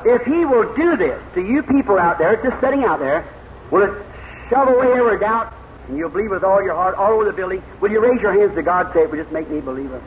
If 0.05 0.22
he 0.24 0.44
will 0.44 0.74
do 0.74 0.97
this 0.97 1.20
to 1.35 1.40
you 1.40 1.62
people 1.62 1.98
out 1.98 2.18
there, 2.18 2.36
just 2.43 2.60
sitting 2.60 2.85
out 2.85 3.01
there, 3.01 3.27
will 3.70 3.82
it 3.82 4.06
shove 4.48 4.68
away 4.68 4.93
every 4.93 5.18
doubt 5.18 5.52
and 5.89 5.98
you'll 5.98 6.10
believe 6.10 6.31
with 6.31 6.44
all 6.44 6.62
your 6.62 6.74
heart 6.74 6.94
all 6.94 7.12
over 7.12 7.24
the 7.24 7.32
building? 7.32 7.62
Will 7.81 7.90
you 7.90 8.01
raise 8.01 8.20
your 8.20 8.32
hands 8.32 8.55
to 8.55 8.62
God 8.62 8.93
say 8.94 9.02
it 9.02 9.10
will 9.10 9.18
just 9.18 9.32
make 9.32 9.51
me 9.51 9.60
believe 9.60 9.93
it? 9.93 10.02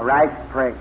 All 0.00 0.06
right, 0.06 0.30
pray. 0.50 0.72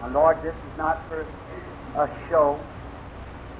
Now, 0.00 0.08
Lord, 0.10 0.40
this 0.44 0.54
is 0.54 0.78
not 0.78 1.02
for 1.08 1.26
a 1.96 2.28
show. 2.28 2.60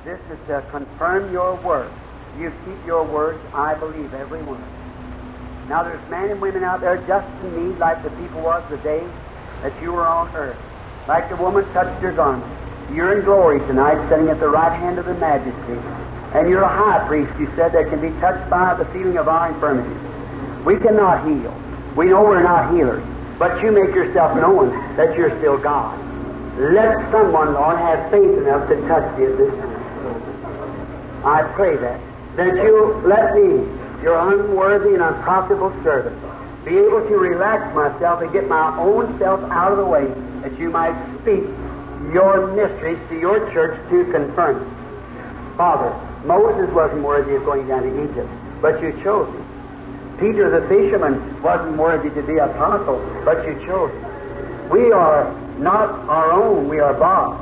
This 0.04 0.20
is 0.30 0.38
to 0.46 0.62
confirm 0.70 1.32
your 1.32 1.56
word. 1.56 1.92
You 2.38 2.52
keep 2.64 2.86
your 2.86 3.04
words, 3.04 3.40
I 3.54 3.74
believe 3.74 4.14
every 4.14 4.42
one. 4.42 4.62
Now 5.68 5.84
there's 5.84 6.10
men 6.10 6.30
and 6.30 6.40
women 6.40 6.64
out 6.64 6.80
there 6.80 6.96
just 7.06 7.28
in 7.44 7.68
need 7.68 7.78
like 7.78 8.02
the 8.02 8.10
people 8.10 8.40
was 8.40 8.62
the 8.70 8.78
day 8.78 9.06
that 9.62 9.72
you 9.82 9.92
were 9.92 10.06
on 10.06 10.34
earth. 10.34 10.58
Like 11.06 11.28
the 11.28 11.36
woman 11.36 11.64
touched 11.72 12.02
your 12.02 12.12
garment. 12.12 12.50
You're 12.92 13.18
in 13.18 13.24
glory 13.24 13.60
tonight, 13.60 14.08
sitting 14.08 14.28
at 14.28 14.40
the 14.40 14.48
right 14.48 14.76
hand 14.76 14.98
of 14.98 15.06
the 15.06 15.14
majesty. 15.14 15.78
And 16.34 16.48
you're 16.48 16.62
a 16.62 16.68
high 16.68 17.06
priest, 17.06 17.32
you 17.38 17.46
said, 17.56 17.72
that 17.72 17.90
can 17.90 18.00
be 18.00 18.10
touched 18.20 18.48
by 18.50 18.74
the 18.74 18.84
feeling 18.86 19.18
of 19.18 19.28
our 19.28 19.52
infirmities. 19.52 20.64
We 20.64 20.76
cannot 20.76 21.26
heal. 21.26 21.54
We 21.96 22.08
know 22.08 22.22
we're 22.22 22.42
not 22.42 22.74
healers. 22.74 23.04
But 23.38 23.62
you 23.62 23.72
make 23.72 23.94
yourself 23.94 24.36
known 24.36 24.70
that 24.96 25.16
you're 25.16 25.36
still 25.38 25.58
God. 25.58 25.98
Let 26.58 27.10
someone, 27.10 27.54
Lord, 27.54 27.78
have 27.78 28.10
faith 28.10 28.38
enough 28.38 28.68
to 28.68 28.76
touch 28.88 29.18
you 29.18 29.36
this 29.36 29.54
time. 29.60 31.24
I 31.24 31.42
pray 31.54 31.76
that 31.76 32.00
that 32.36 32.54
you 32.56 33.02
let 33.04 33.34
me, 33.34 33.66
your 34.02 34.18
unworthy 34.32 34.94
and 34.94 35.02
unprofitable 35.02 35.72
servant, 35.82 36.16
be 36.64 36.78
able 36.78 37.06
to 37.08 37.16
relax 37.16 37.74
myself 37.74 38.22
and 38.22 38.32
get 38.32 38.48
my 38.48 38.78
own 38.78 39.18
self 39.18 39.40
out 39.50 39.72
of 39.72 39.78
the 39.78 39.84
way, 39.84 40.06
that 40.42 40.58
you 40.58 40.70
might 40.70 40.94
speak 41.20 41.44
your 42.12 42.48
mysteries 42.54 42.98
to 43.08 43.18
your 43.18 43.50
church 43.52 43.78
to 43.90 44.10
confirm 44.12 44.62
it. 44.62 45.56
Father, 45.56 45.90
Moses 46.26 46.72
wasn't 46.74 47.02
worthy 47.02 47.34
of 47.34 47.44
going 47.44 47.68
down 47.68 47.82
to 47.82 48.10
Egypt, 48.10 48.28
but 48.60 48.80
you 48.80 48.92
chose 49.02 49.28
him. 49.28 49.46
Peter 50.18 50.50
the 50.50 50.66
fisherman 50.68 51.42
wasn't 51.42 51.76
worthy 51.76 52.10
to 52.10 52.22
be 52.22 52.38
a 52.38 52.46
apostle, 52.46 52.98
but 53.24 53.46
you 53.46 53.54
chose 53.66 53.90
him. 53.90 54.70
We 54.70 54.92
are 54.92 55.32
not 55.58 55.90
our 56.08 56.32
own, 56.32 56.68
we 56.68 56.80
are 56.80 56.94
Bob. 56.94 57.40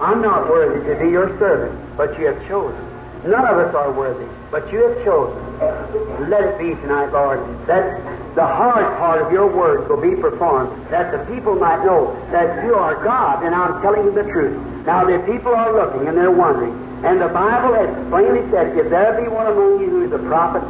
I'm 0.00 0.22
not 0.22 0.48
worthy 0.48 0.86
to 0.88 1.00
be 1.00 1.10
your 1.10 1.28
servant, 1.38 1.96
but 1.96 2.18
you 2.18 2.26
have 2.26 2.48
chosen. 2.48 2.87
None 3.24 3.46
of 3.46 3.58
us 3.58 3.74
are 3.74 3.92
worthy, 3.92 4.26
but 4.50 4.70
you 4.72 4.78
have 4.86 5.04
chosen. 5.04 6.30
Let 6.30 6.44
it 6.44 6.58
be 6.58 6.70
tonight, 6.82 7.10
Lord, 7.12 7.40
that 7.66 7.98
the 8.34 8.46
hard 8.46 8.96
part 8.98 9.22
of 9.22 9.32
your 9.32 9.50
words 9.50 9.88
will 9.88 10.00
be 10.00 10.14
performed, 10.14 10.70
that 10.90 11.10
the 11.10 11.18
people 11.34 11.56
might 11.56 11.84
know 11.84 12.14
that 12.30 12.64
you 12.64 12.74
are 12.74 13.02
God, 13.02 13.42
and 13.42 13.54
I'm 13.54 13.82
telling 13.82 14.06
them 14.06 14.14
the 14.14 14.30
truth. 14.30 14.56
Now, 14.86 15.04
the 15.04 15.18
people 15.26 15.54
are 15.54 15.72
looking 15.72 16.06
and 16.06 16.16
they're 16.16 16.30
wondering, 16.30 16.72
and 17.04 17.20
the 17.20 17.28
Bible 17.28 17.74
has 17.74 17.90
plainly 18.08 18.48
said, 18.50 18.78
if 18.78 18.88
there 18.90 19.20
be 19.20 19.28
one 19.28 19.46
among 19.46 19.80
you 19.80 19.90
who 19.90 20.04
is 20.06 20.12
a 20.12 20.18
prophet, 20.18 20.62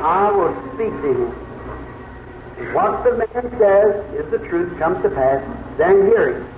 I 0.00 0.30
will 0.32 0.54
speak 0.74 0.90
to 0.90 1.12
him. 1.12 2.74
What 2.74 3.04
the 3.04 3.18
man 3.18 3.58
says 3.58 4.24
is 4.24 4.30
the 4.30 4.38
truth 4.48 4.78
comes 4.78 5.02
to 5.02 5.10
pass, 5.10 5.44
then 5.76 6.06
hear 6.06 6.38
him. 6.38 6.48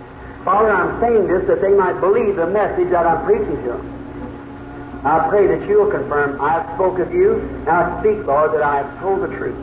Father, 0.44 0.70
I'm 0.70 1.00
saying 1.00 1.26
this 1.26 1.46
that 1.48 1.60
they 1.60 1.74
might 1.74 1.98
believe 2.00 2.36
the 2.36 2.46
message 2.46 2.90
that 2.90 3.06
I'm 3.06 3.24
preaching 3.24 3.56
to 3.64 3.68
them. 3.72 3.93
I 5.04 5.28
pray 5.28 5.46
that 5.46 5.68
you 5.68 5.82
will 5.82 5.90
confirm 5.90 6.40
I 6.40 6.52
have 6.52 6.74
spoke 6.76 6.98
of 6.98 7.12
you. 7.12 7.36
Now 7.66 8.00
speak, 8.00 8.24
Lord, 8.26 8.54
that 8.54 8.62
I 8.62 8.76
have 8.76 9.00
told 9.00 9.20
the 9.20 9.36
truth. 9.36 9.54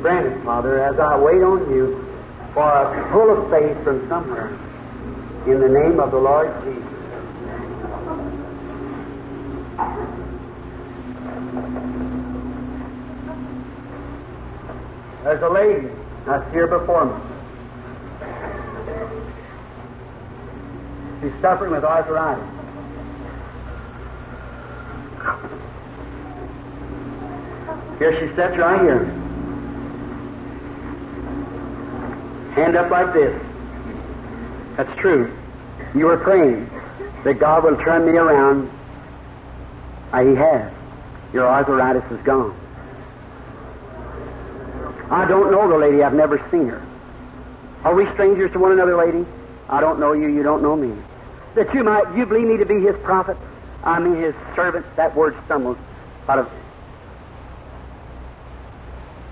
Grant 0.00 0.26
it, 0.26 0.44
Father, 0.44 0.80
as 0.84 0.96
I 1.00 1.18
wait 1.18 1.42
on 1.42 1.68
you 1.74 2.06
for 2.54 2.62
a 2.62 3.10
pull 3.10 3.36
of 3.36 3.50
faith 3.50 3.82
from 3.82 4.08
somewhere. 4.08 4.48
In 5.46 5.60
the 5.60 5.68
name 5.68 5.98
of 5.98 6.12
the 6.12 6.18
Lord 6.18 6.54
Jesus. 6.62 6.84
There's 15.24 15.42
a 15.42 15.48
lady 15.48 15.88
that's 16.24 16.52
here 16.52 16.68
before 16.68 17.06
me. 17.06 17.20
She's 21.22 21.42
suffering 21.42 21.72
with 21.72 21.84
arthritis. 21.84 22.57
Here 27.98 28.12
she 28.20 28.34
sits 28.36 28.56
right 28.56 28.80
here. 28.80 29.04
Hand 32.54 32.76
up 32.76 32.90
like 32.90 33.12
this. 33.12 33.42
That's 34.76 34.94
true. 35.00 35.32
You 35.94 36.06
were 36.06 36.18
praying 36.18 36.70
that 37.24 37.38
God 37.40 37.64
will 37.64 37.76
turn 37.76 38.06
me 38.06 38.16
around. 38.16 38.70
Uh, 40.12 40.24
he 40.24 40.34
has. 40.34 40.72
Your 41.32 41.48
arthritis 41.48 42.04
is 42.10 42.24
gone. 42.24 42.56
I 45.10 45.26
don't 45.26 45.50
know 45.50 45.68
the 45.68 45.78
lady. 45.78 46.02
I've 46.02 46.14
never 46.14 46.38
seen 46.50 46.68
her. 46.68 46.82
Are 47.84 47.94
we 47.94 48.10
strangers 48.12 48.52
to 48.52 48.58
one 48.58 48.72
another, 48.72 48.96
lady? 48.96 49.26
I 49.68 49.80
don't 49.80 49.98
know 49.98 50.12
you. 50.12 50.28
You 50.28 50.42
don't 50.42 50.62
know 50.62 50.76
me. 50.76 50.94
That 51.54 51.72
you 51.74 51.82
might, 51.82 52.16
you 52.16 52.26
believe 52.26 52.46
me 52.46 52.56
to 52.58 52.66
be 52.66 52.80
his 52.80 52.96
prophet? 53.02 53.36
I 53.84 53.98
mean 54.00 54.16
his 54.16 54.34
servant. 54.54 54.84
That 54.96 55.14
word 55.14 55.36
stumbles 55.44 55.78
out 56.28 56.38
of. 56.38 56.50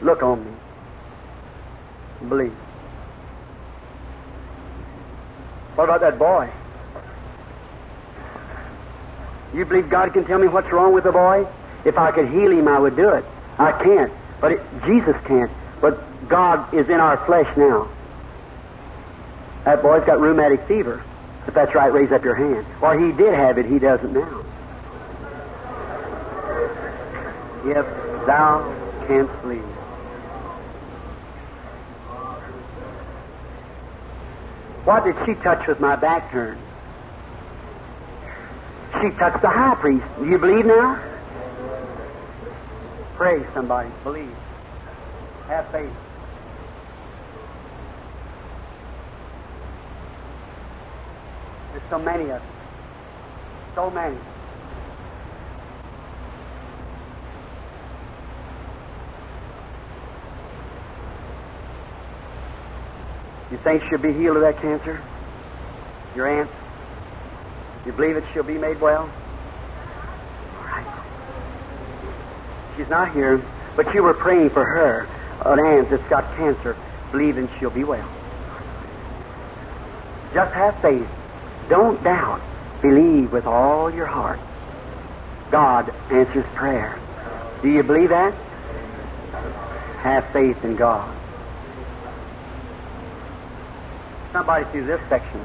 Look 0.02 0.23
on 0.23 0.44
me. 0.44 0.52
Believe. 2.28 2.52
What 5.74 5.85
about 5.85 6.01
that 6.01 6.18
boy? 6.18 6.51
You 9.55 9.64
believe 9.64 9.89
God 9.89 10.12
can 10.12 10.24
tell 10.24 10.39
me 10.39 10.48
what's 10.48 10.70
wrong 10.73 10.93
with 10.93 11.05
the 11.05 11.12
boy? 11.12 11.47
If 11.85 11.98
I 11.98 12.10
could 12.10 12.28
heal 12.28 12.51
him, 12.51 12.68
I 12.68 12.78
would 12.78 12.97
do 12.97 13.10
it. 13.10 13.24
I 13.59 13.73
can't. 13.82 14.12
But 14.40 14.52
it, 14.52 14.60
Jesus 14.85 15.16
can't. 15.27 15.51
But 15.81 16.28
God 16.28 16.74
is 16.74 16.89
in 16.89 17.01
our 17.01 17.24
flesh 17.27 17.48
now. 17.56 17.89
That 19.64 19.82
boy's 19.82 20.05
got 20.05 20.20
rheumatic 20.20 20.66
fever. 20.66 21.02
If 21.47 21.55
that's 21.55 21.74
right, 21.74 21.93
raise 21.93 22.12
up 22.12 22.24
your 22.24 22.35
hand. 22.35 22.66
Or 22.82 22.98
he 22.98 23.12
did 23.12 23.32
have 23.32 23.59
it, 23.59 23.66
he 23.66 23.78
doesn't 23.78 24.12
now. 24.12 24.44
If 27.64 27.86
thou 28.27 28.74
canst 29.06 29.43
believe. 29.43 29.62
What 34.85 35.05
did 35.05 35.16
she 35.24 35.35
touch 35.43 35.66
with 35.66 35.81
my 35.81 35.97
back 35.97 36.31
turned? 36.31 36.60
She 39.01 39.10
touched 39.10 39.43
the 39.43 39.48
high 39.48 39.74
priest. 39.74 40.06
Do 40.18 40.27
you 40.27 40.39
believe 40.39 40.64
now? 40.64 41.02
Pray, 43.14 43.44
somebody. 43.52 43.90
Believe. 44.05 44.35
Have 45.48 45.70
faith. 45.70 45.90
There's 51.76 51.90
so 51.92 51.98
many 52.00 52.24
of 52.24 52.40
them. 52.40 52.48
So 53.76 53.90
many. 53.92 54.16
You 63.52 63.58
think 63.60 63.82
she'll 63.90 64.00
be 64.00 64.16
healed 64.16 64.40
of 64.40 64.42
that 64.48 64.56
cancer? 64.56 65.04
Your 66.16 66.40
aunt? 66.40 66.48
You 67.84 67.92
believe 67.92 68.16
that 68.16 68.24
she'll 68.32 68.48
be 68.48 68.56
made 68.56 68.80
well? 68.80 69.04
All 69.04 70.64
right. 70.64 70.88
She's 72.78 72.88
not 72.88 73.12
here, 73.12 73.36
but 73.76 73.84
you 73.92 74.02
were 74.02 74.16
praying 74.24 74.48
for 74.54 74.64
her, 74.64 75.04
an 75.44 75.60
aunt 75.76 75.92
that's 75.92 76.08
got 76.08 76.24
cancer, 76.40 76.72
believing 77.12 77.50
she'll 77.60 77.68
be 77.68 77.84
well. 77.84 78.08
Just 80.32 80.56
have 80.56 80.72
faith. 80.80 81.25
Don't 81.68 82.02
doubt. 82.05 82.40
Believe 82.82 83.32
with 83.32 83.47
all 83.47 83.93
your 83.93 84.06
heart. 84.06 84.38
God 85.51 85.90
answers 86.12 86.44
prayer. 86.55 86.98
Do 87.62 87.68
you 87.68 87.82
believe 87.82 88.10
that? 88.10 88.32
Have 90.02 90.24
faith 90.32 90.56
in 90.64 90.76
God. 90.76 91.12
Somebody 94.32 94.64
through 94.70 94.86
this 94.86 95.01
section 95.09 95.44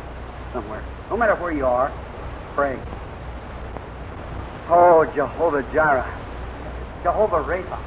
somewhere. 0.53 0.84
No 1.10 1.18
matter 1.18 1.35
where 1.35 1.53
you 1.53 1.65
are, 1.65 1.89
pray. 2.56 2.77
Oh, 4.69 5.06
Jehovah 5.15 5.64
Jireh. 5.73 6.18
Jehovah 7.03 7.43
Rapha. 7.43 7.80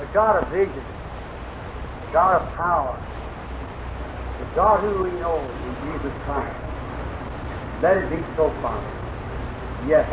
The 0.00 0.06
God 0.14 0.42
of 0.42 0.50
vision. 0.50 0.74
the 0.74 2.12
God 2.12 2.42
of 2.42 2.54
power. 2.56 2.98
God 4.58 4.80
who 4.80 5.04
we 5.04 5.10
know 5.20 5.38
in 5.38 6.02
Jesus 6.02 6.12
Christ. 6.24 6.56
Let 7.80 7.96
it 7.96 8.10
be 8.10 8.16
so, 8.34 8.50
Father. 8.60 8.90
Yes. 9.86 10.04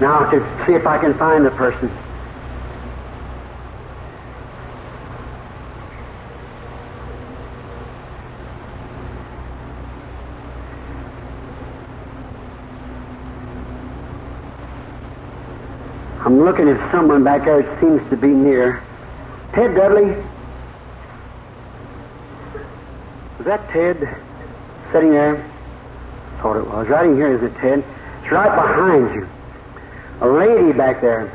Now 0.00 0.28
to 0.28 0.64
see 0.66 0.72
if 0.72 0.84
I 0.84 0.98
can 0.98 1.16
find 1.16 1.46
the 1.46 1.52
person. 1.52 1.88
I'm 16.26 16.44
looking 16.44 16.68
at 16.68 16.90
someone 16.90 17.22
back 17.22 17.44
there 17.44 17.62
seems 17.80 18.02
to 18.10 18.16
be 18.16 18.26
near. 18.26 18.82
Ted 19.52 19.74
Dudley? 19.74 20.14
Was 23.38 23.46
that 23.46 23.68
Ted 23.70 23.96
sitting 24.92 25.10
there? 25.10 25.44
Thought 26.40 26.58
it 26.58 26.66
was. 26.66 26.86
Right 26.88 27.06
in 27.06 27.16
here, 27.16 27.34
is 27.34 27.42
it, 27.42 27.54
Ted? 27.56 27.84
It's 28.22 28.30
right 28.30 28.54
behind 28.54 29.14
you. 29.14 29.28
A 30.20 30.28
lady 30.28 30.72
back 30.72 31.00
there. 31.00 31.32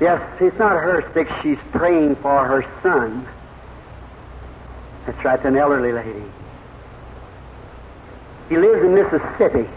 Yes, 0.00 0.20
it's 0.40 0.58
not 0.58 0.72
her 0.72 1.08
stick. 1.12 1.28
She's 1.42 1.58
praying 1.72 2.16
for 2.16 2.44
her 2.46 2.66
son. 2.82 3.26
That's 5.06 5.24
right, 5.24 5.42
an 5.44 5.56
elderly 5.56 5.92
lady. 5.92 6.24
He 8.48 8.58
lives 8.58 8.84
in 8.84 8.94
Mississippi. 8.94 9.68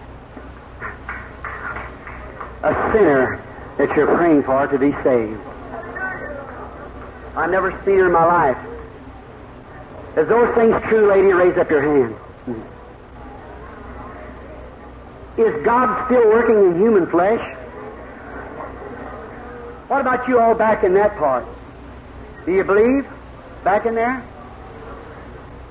A 2.63 2.91
sinner 2.91 3.41
that 3.77 3.95
you're 3.95 4.15
praying 4.17 4.43
for 4.43 4.67
to 4.67 4.77
be 4.77 4.91
saved. 5.03 5.39
I've 7.35 7.51
never 7.51 7.71
seen 7.85 7.99
her 7.99 8.07
in 8.07 8.11
my 8.11 8.25
life. 8.25 8.57
Is 10.17 10.27
those 10.27 10.53
things 10.55 10.75
true, 10.89 11.07
lady? 11.07 11.31
Raise 11.31 11.57
up 11.57 11.69
your 11.69 11.81
hand. 11.81 12.15
Is 15.37 15.63
God 15.63 16.07
still 16.07 16.27
working 16.29 16.55
in 16.55 16.81
human 16.81 17.05
flesh? 17.05 17.39
What 19.87 20.01
about 20.01 20.27
you 20.27 20.39
all 20.39 20.55
back 20.55 20.83
in 20.83 20.95
that 20.95 21.15
part? 21.17 21.45
Do 22.47 22.51
you 22.51 22.63
believe? 22.63 23.05
Back 23.63 23.85
in 23.85 23.93
there? 23.93 24.23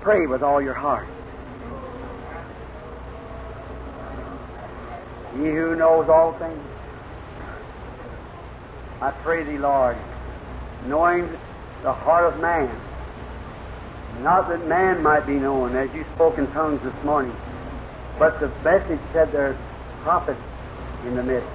Pray 0.03 0.29
with 0.29 0.45
all 0.45 0.63
your 0.63 0.75
heart. 0.75 1.09
He 5.33 5.43
who 5.43 5.75
knows 5.75 6.09
all 6.09 6.33
things. 6.35 6.76
I 9.01 9.11
pray 9.23 9.45
thee, 9.45 9.59
Lord, 9.59 9.97
knowing 10.87 11.29
the 11.83 11.93
heart 11.93 12.33
of 12.33 12.41
man. 12.41 12.75
Not 14.23 14.49
that 14.49 14.67
man 14.67 15.03
might 15.03 15.27
be 15.27 15.35
known, 15.35 15.77
as 15.77 15.95
you 15.95 16.05
spoke 16.15 16.39
in 16.39 16.47
tongues 16.53 16.83
this 16.83 17.05
morning, 17.05 17.37
but 18.19 18.41
the 18.41 18.49
message 18.65 19.01
said 19.13 19.31
there's 19.33 19.57
prophets 20.03 20.41
in 21.05 21.15
the 21.15 21.23
midst. 21.23 21.49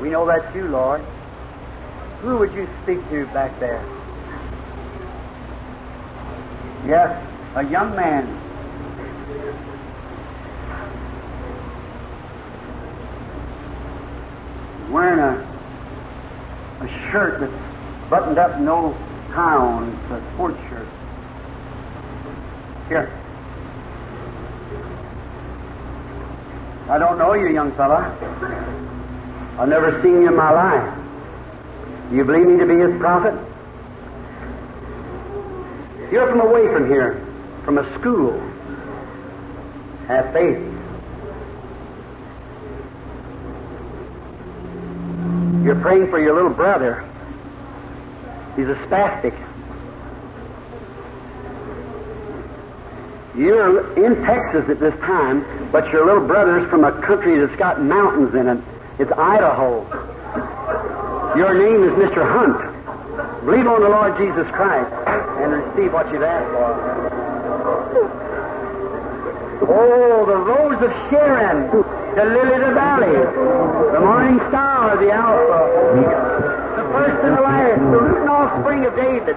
We 0.00 0.08
know 0.08 0.26
that's 0.26 0.54
you, 0.54 0.68
Lord. 0.68 1.02
Who 2.22 2.38
would 2.38 2.52
you 2.54 2.66
speak 2.82 3.06
to 3.10 3.26
back 3.26 3.60
there? 3.60 3.84
Yes, 6.86 7.22
a 7.54 7.64
young 7.64 7.94
man. 7.94 8.26
Wearing 14.90 15.20
a, 15.20 15.47
a 16.80 17.10
shirt 17.10 17.40
that's 17.40 18.10
buttoned 18.10 18.38
up, 18.38 18.60
no 18.60 18.96
tie. 19.32 19.88
It's 19.88 20.10
a 20.10 20.34
sports 20.34 20.58
shirt. 20.68 20.88
Here. 22.88 23.12
I 26.88 26.98
don't 26.98 27.18
know 27.18 27.34
you, 27.34 27.48
young 27.48 27.72
fella. 27.72 28.16
I've 29.58 29.68
never 29.68 30.00
seen 30.02 30.22
you 30.22 30.28
in 30.28 30.36
my 30.36 30.52
life. 30.52 30.98
Do 32.10 32.16
you 32.16 32.24
believe 32.24 32.46
me 32.46 32.58
to 32.58 32.66
be 32.66 32.78
his 32.78 32.98
prophet? 33.00 33.34
You're 36.10 36.28
from 36.28 36.40
away 36.40 36.66
from 36.72 36.88
here, 36.88 37.22
from 37.64 37.76
a 37.76 37.98
school. 37.98 38.32
Have 40.06 40.32
faith. 40.32 40.77
You're 45.64 45.80
praying 45.80 46.10
for 46.10 46.20
your 46.20 46.34
little 46.34 46.50
brother. 46.50 47.04
He's 48.56 48.68
a 48.68 48.74
spastic. 48.86 49.34
You're 53.36 53.94
in 54.04 54.24
Texas 54.24 54.68
at 54.68 54.80
this 54.80 54.98
time, 55.00 55.44
but 55.70 55.92
your 55.92 56.04
little 56.06 56.26
brother's 56.26 56.68
from 56.68 56.84
a 56.84 56.92
country 57.02 57.38
that's 57.38 57.54
got 57.56 57.80
mountains 57.80 58.34
in 58.34 58.48
it. 58.48 58.58
It's 58.98 59.12
Idaho. 59.12 59.86
Your 61.36 61.54
name 61.54 61.84
is 61.84 61.92
Mr. 61.92 62.26
Hunt. 62.26 62.58
Believe 63.44 63.66
on 63.66 63.80
the 63.80 63.88
Lord 63.88 64.18
Jesus 64.18 64.46
Christ 64.52 64.92
and 65.38 65.52
receive 65.52 65.92
what 65.92 66.12
you've 66.12 66.22
asked 66.22 66.50
for. 66.50 66.98
Oh, 69.70 70.26
the 70.26 70.36
rose 70.36 70.82
of 70.82 70.90
Sharon, 71.10 71.68
the 72.18 72.24
lily 72.24 72.52
of 72.52 72.60
the 72.60 72.74
valley, 72.74 73.14
the 73.92 74.00
morning 74.00 74.40
star, 74.48 74.90
of 74.92 74.98
the 74.98 75.12
Alpha, 75.12 75.60
the 76.74 76.82
first 76.90 77.24
and 77.24 77.36
the 77.36 77.40
last, 77.40 77.78
the 77.78 77.96
root 77.96 78.20
and 78.22 78.28
offspring 78.28 78.84
of 78.86 78.96
David. 78.96 79.36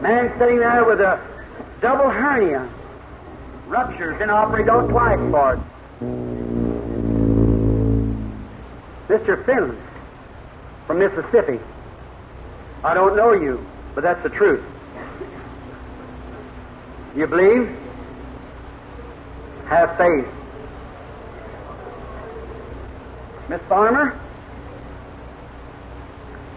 Man 0.00 0.32
sitting 0.38 0.60
there 0.60 0.84
with 0.84 1.00
a 1.00 1.18
double 1.80 2.08
hernia, 2.08 2.68
ruptures, 3.66 4.16
been 4.20 4.30
operated 4.30 4.68
on 4.68 4.88
twice 4.90 5.18
for 5.32 5.54
it. 5.54 5.60
Mr. 9.08 9.44
Finley 9.44 9.76
from 10.86 11.00
Mississippi. 11.00 11.58
I 12.84 12.94
don't 12.94 13.16
know 13.16 13.32
you, 13.32 13.66
but 13.96 14.02
that's 14.02 14.22
the 14.22 14.30
truth. 14.30 14.62
You 17.14 17.26
believe? 17.26 17.68
Have 19.66 19.96
faith. 19.98 20.26
Miss 23.48 23.60
Farmer? 23.68 24.18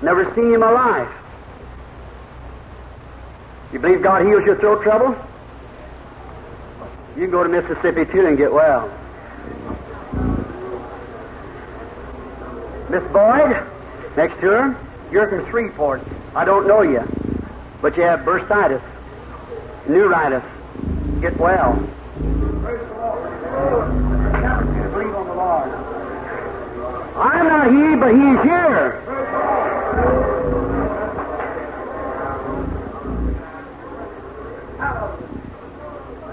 Never 0.01 0.33
seen 0.35 0.47
you 0.47 0.53
in 0.55 0.59
my 0.59 0.71
life. 0.71 1.11
You 3.73 3.79
believe 3.79 4.01
God 4.01 4.25
heals 4.25 4.45
your 4.45 4.55
throat 4.57 4.83
trouble? 4.83 5.15
You 7.15 7.23
can 7.23 7.31
go 7.31 7.43
to 7.43 7.49
Mississippi 7.49 8.05
too 8.11 8.25
and 8.25 8.37
get 8.37 8.51
well. 8.51 8.87
Miss 12.89 13.03
Boyd, 13.11 13.61
next 14.15 14.35
to 14.41 14.47
her, 14.47 14.87
you're 15.11 15.27
from 15.27 15.49
Shreveport. 15.49 16.01
I 16.35 16.45
don't 16.45 16.67
know 16.67 16.81
you, 16.81 17.03
but 17.81 17.97
you 17.97 18.03
have 18.03 18.19
bursitis, 18.21 18.81
neuritis. 19.87 20.43
Get 21.21 21.37
well. 21.39 21.73
I'm 27.15 27.47
not 27.47 27.71
he, 27.71 27.95
but 27.95 28.11
he's 28.11 28.41
here. 28.43 29.01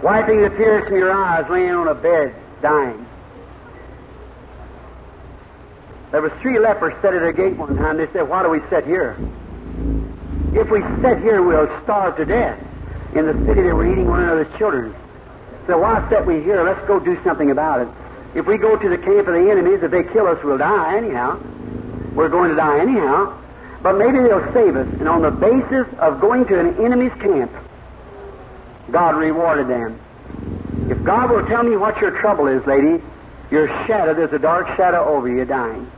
Wiping 0.03 0.43
the 0.43 0.49
tears 0.51 0.89
from 0.89 0.97
your 0.97 1.13
eyes, 1.13 1.49
laying 1.49 1.71
on 1.71 1.87
a 1.87 1.95
bed, 1.95 2.35
dying. 2.61 3.07
There 6.11 6.21
was 6.21 6.33
three 6.43 6.59
lepers 6.59 6.93
set 7.01 7.15
at 7.15 7.23
a 7.23 7.33
gate 7.33 7.57
one 7.57 7.77
time. 7.77 7.97
They 7.97 8.09
said, 8.13 8.29
Why 8.29 8.43
do 8.43 8.51
we 8.51 8.61
sit 8.69 8.85
here? 8.85 9.17
If 10.53 10.69
we 10.71 10.83
sit 11.01 11.23
here, 11.23 11.43
we'll 11.43 11.71
starve 11.85 12.17
to 12.17 12.25
death. 12.25 12.59
In 13.15 13.27
the 13.27 13.35
city, 13.47 13.63
they 13.63 13.73
were 13.73 13.91
eating 13.91 14.07
one 14.07 14.23
another's 14.23 14.59
children. 14.59 14.95
So 15.67 15.79
why 15.79 16.07
sit 16.09 16.27
we 16.27 16.43
here? 16.43 16.65
Let's 16.65 16.85
go 16.87 16.99
do 16.99 17.19
something 17.23 17.51
about 17.51 17.83
it. 17.83 17.89
If 18.35 18.47
we 18.47 18.57
go 18.57 18.77
to 18.77 18.89
the 18.89 18.97
camp 18.97 19.29
of 19.29 19.35
the 19.35 19.51
enemies, 19.51 19.81
if 19.83 19.91
they 19.91 20.03
kill 20.03 20.27
us, 20.27 20.43
we'll 20.43 20.59
die 20.59 20.97
anyhow. 20.97 21.39
We're 22.15 22.31
going 22.31 22.51
to 22.51 22.57
die 22.57 22.81
anyhow. 22.81 23.39
But 23.83 23.99
maybe 23.99 24.19
they'll 24.19 24.53
save 24.53 24.77
us. 24.77 24.89
And 24.99 25.09
on 25.09 25.23
the 25.23 25.31
basis 25.31 25.87
of 25.99 26.21
going 26.21 26.47
to 26.47 26.59
an 26.59 26.83
enemy's 26.83 27.13
camp, 27.21 27.53
God 28.91 29.17
rewarded 29.17 29.69
them. 29.69 30.01
If 30.91 31.03
God 31.05 31.31
will 31.31 31.47
tell 31.47 31.63
me 31.63 31.77
what 31.77 32.01
your 32.01 32.19
trouble 32.21 32.47
is, 32.47 32.65
lady, 32.67 33.03
your 33.51 33.69
shadow, 33.87 34.15
there's 34.15 34.33
a 34.33 34.39
dark 34.39 34.69
shadow 34.77 35.05
over 35.05 35.29
you 35.29 35.45
dying. 35.45 35.91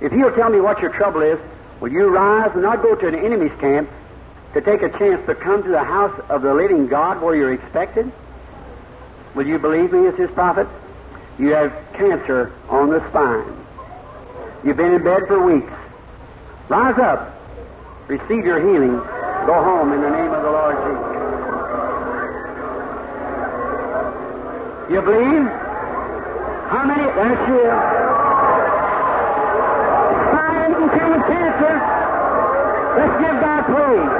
If 0.00 0.10
He'll 0.12 0.34
tell 0.34 0.50
me 0.50 0.60
what 0.60 0.80
your 0.80 0.90
trouble 0.90 1.22
is, 1.22 1.38
will 1.80 1.92
you 1.92 2.08
rise 2.08 2.50
and 2.54 2.62
not 2.62 2.82
go 2.82 2.94
to 2.94 3.06
an 3.06 3.14
enemy's 3.14 3.52
camp 3.60 3.88
to 4.54 4.60
take 4.60 4.82
a 4.82 4.90
chance 4.98 5.24
to 5.26 5.34
come 5.34 5.62
to 5.62 5.68
the 5.68 5.84
house 5.84 6.18
of 6.28 6.42
the 6.42 6.52
living 6.52 6.88
God 6.88 7.22
where 7.22 7.36
you're 7.36 7.52
expected? 7.52 8.10
Will 9.34 9.46
you 9.46 9.58
believe 9.58 9.92
me 9.92 10.06
as 10.08 10.16
His 10.16 10.30
prophet? 10.30 10.66
You 11.38 11.50
have 11.50 11.72
cancer 11.94 12.52
on 12.68 12.90
the 12.90 13.00
spine. 13.08 13.56
You've 14.64 14.76
been 14.76 14.92
in 14.92 15.04
bed 15.04 15.22
for 15.28 15.40
weeks. 15.40 15.72
Rise 16.68 16.98
up. 16.98 17.36
Receive 18.08 18.44
your 18.44 18.60
healing. 18.60 18.96
Go 19.46 19.54
home 19.54 19.92
in 19.92 20.02
the 20.02 20.10
name 20.10 20.32
of 20.32 20.42
the 20.42 20.50
Lord 20.50 20.76
Jesus. 20.76 21.20
You 24.90 25.00
believe? 25.00 25.46
How 26.68 26.84
many? 26.84 27.04
That's 27.04 27.48
you. 27.48 27.62
Spine 30.28 30.74
contains 30.74 31.24
cancer. 31.30 31.74
Let's 32.98 33.16
give 33.22 33.40
God 33.40 33.64
praise. 33.64 34.19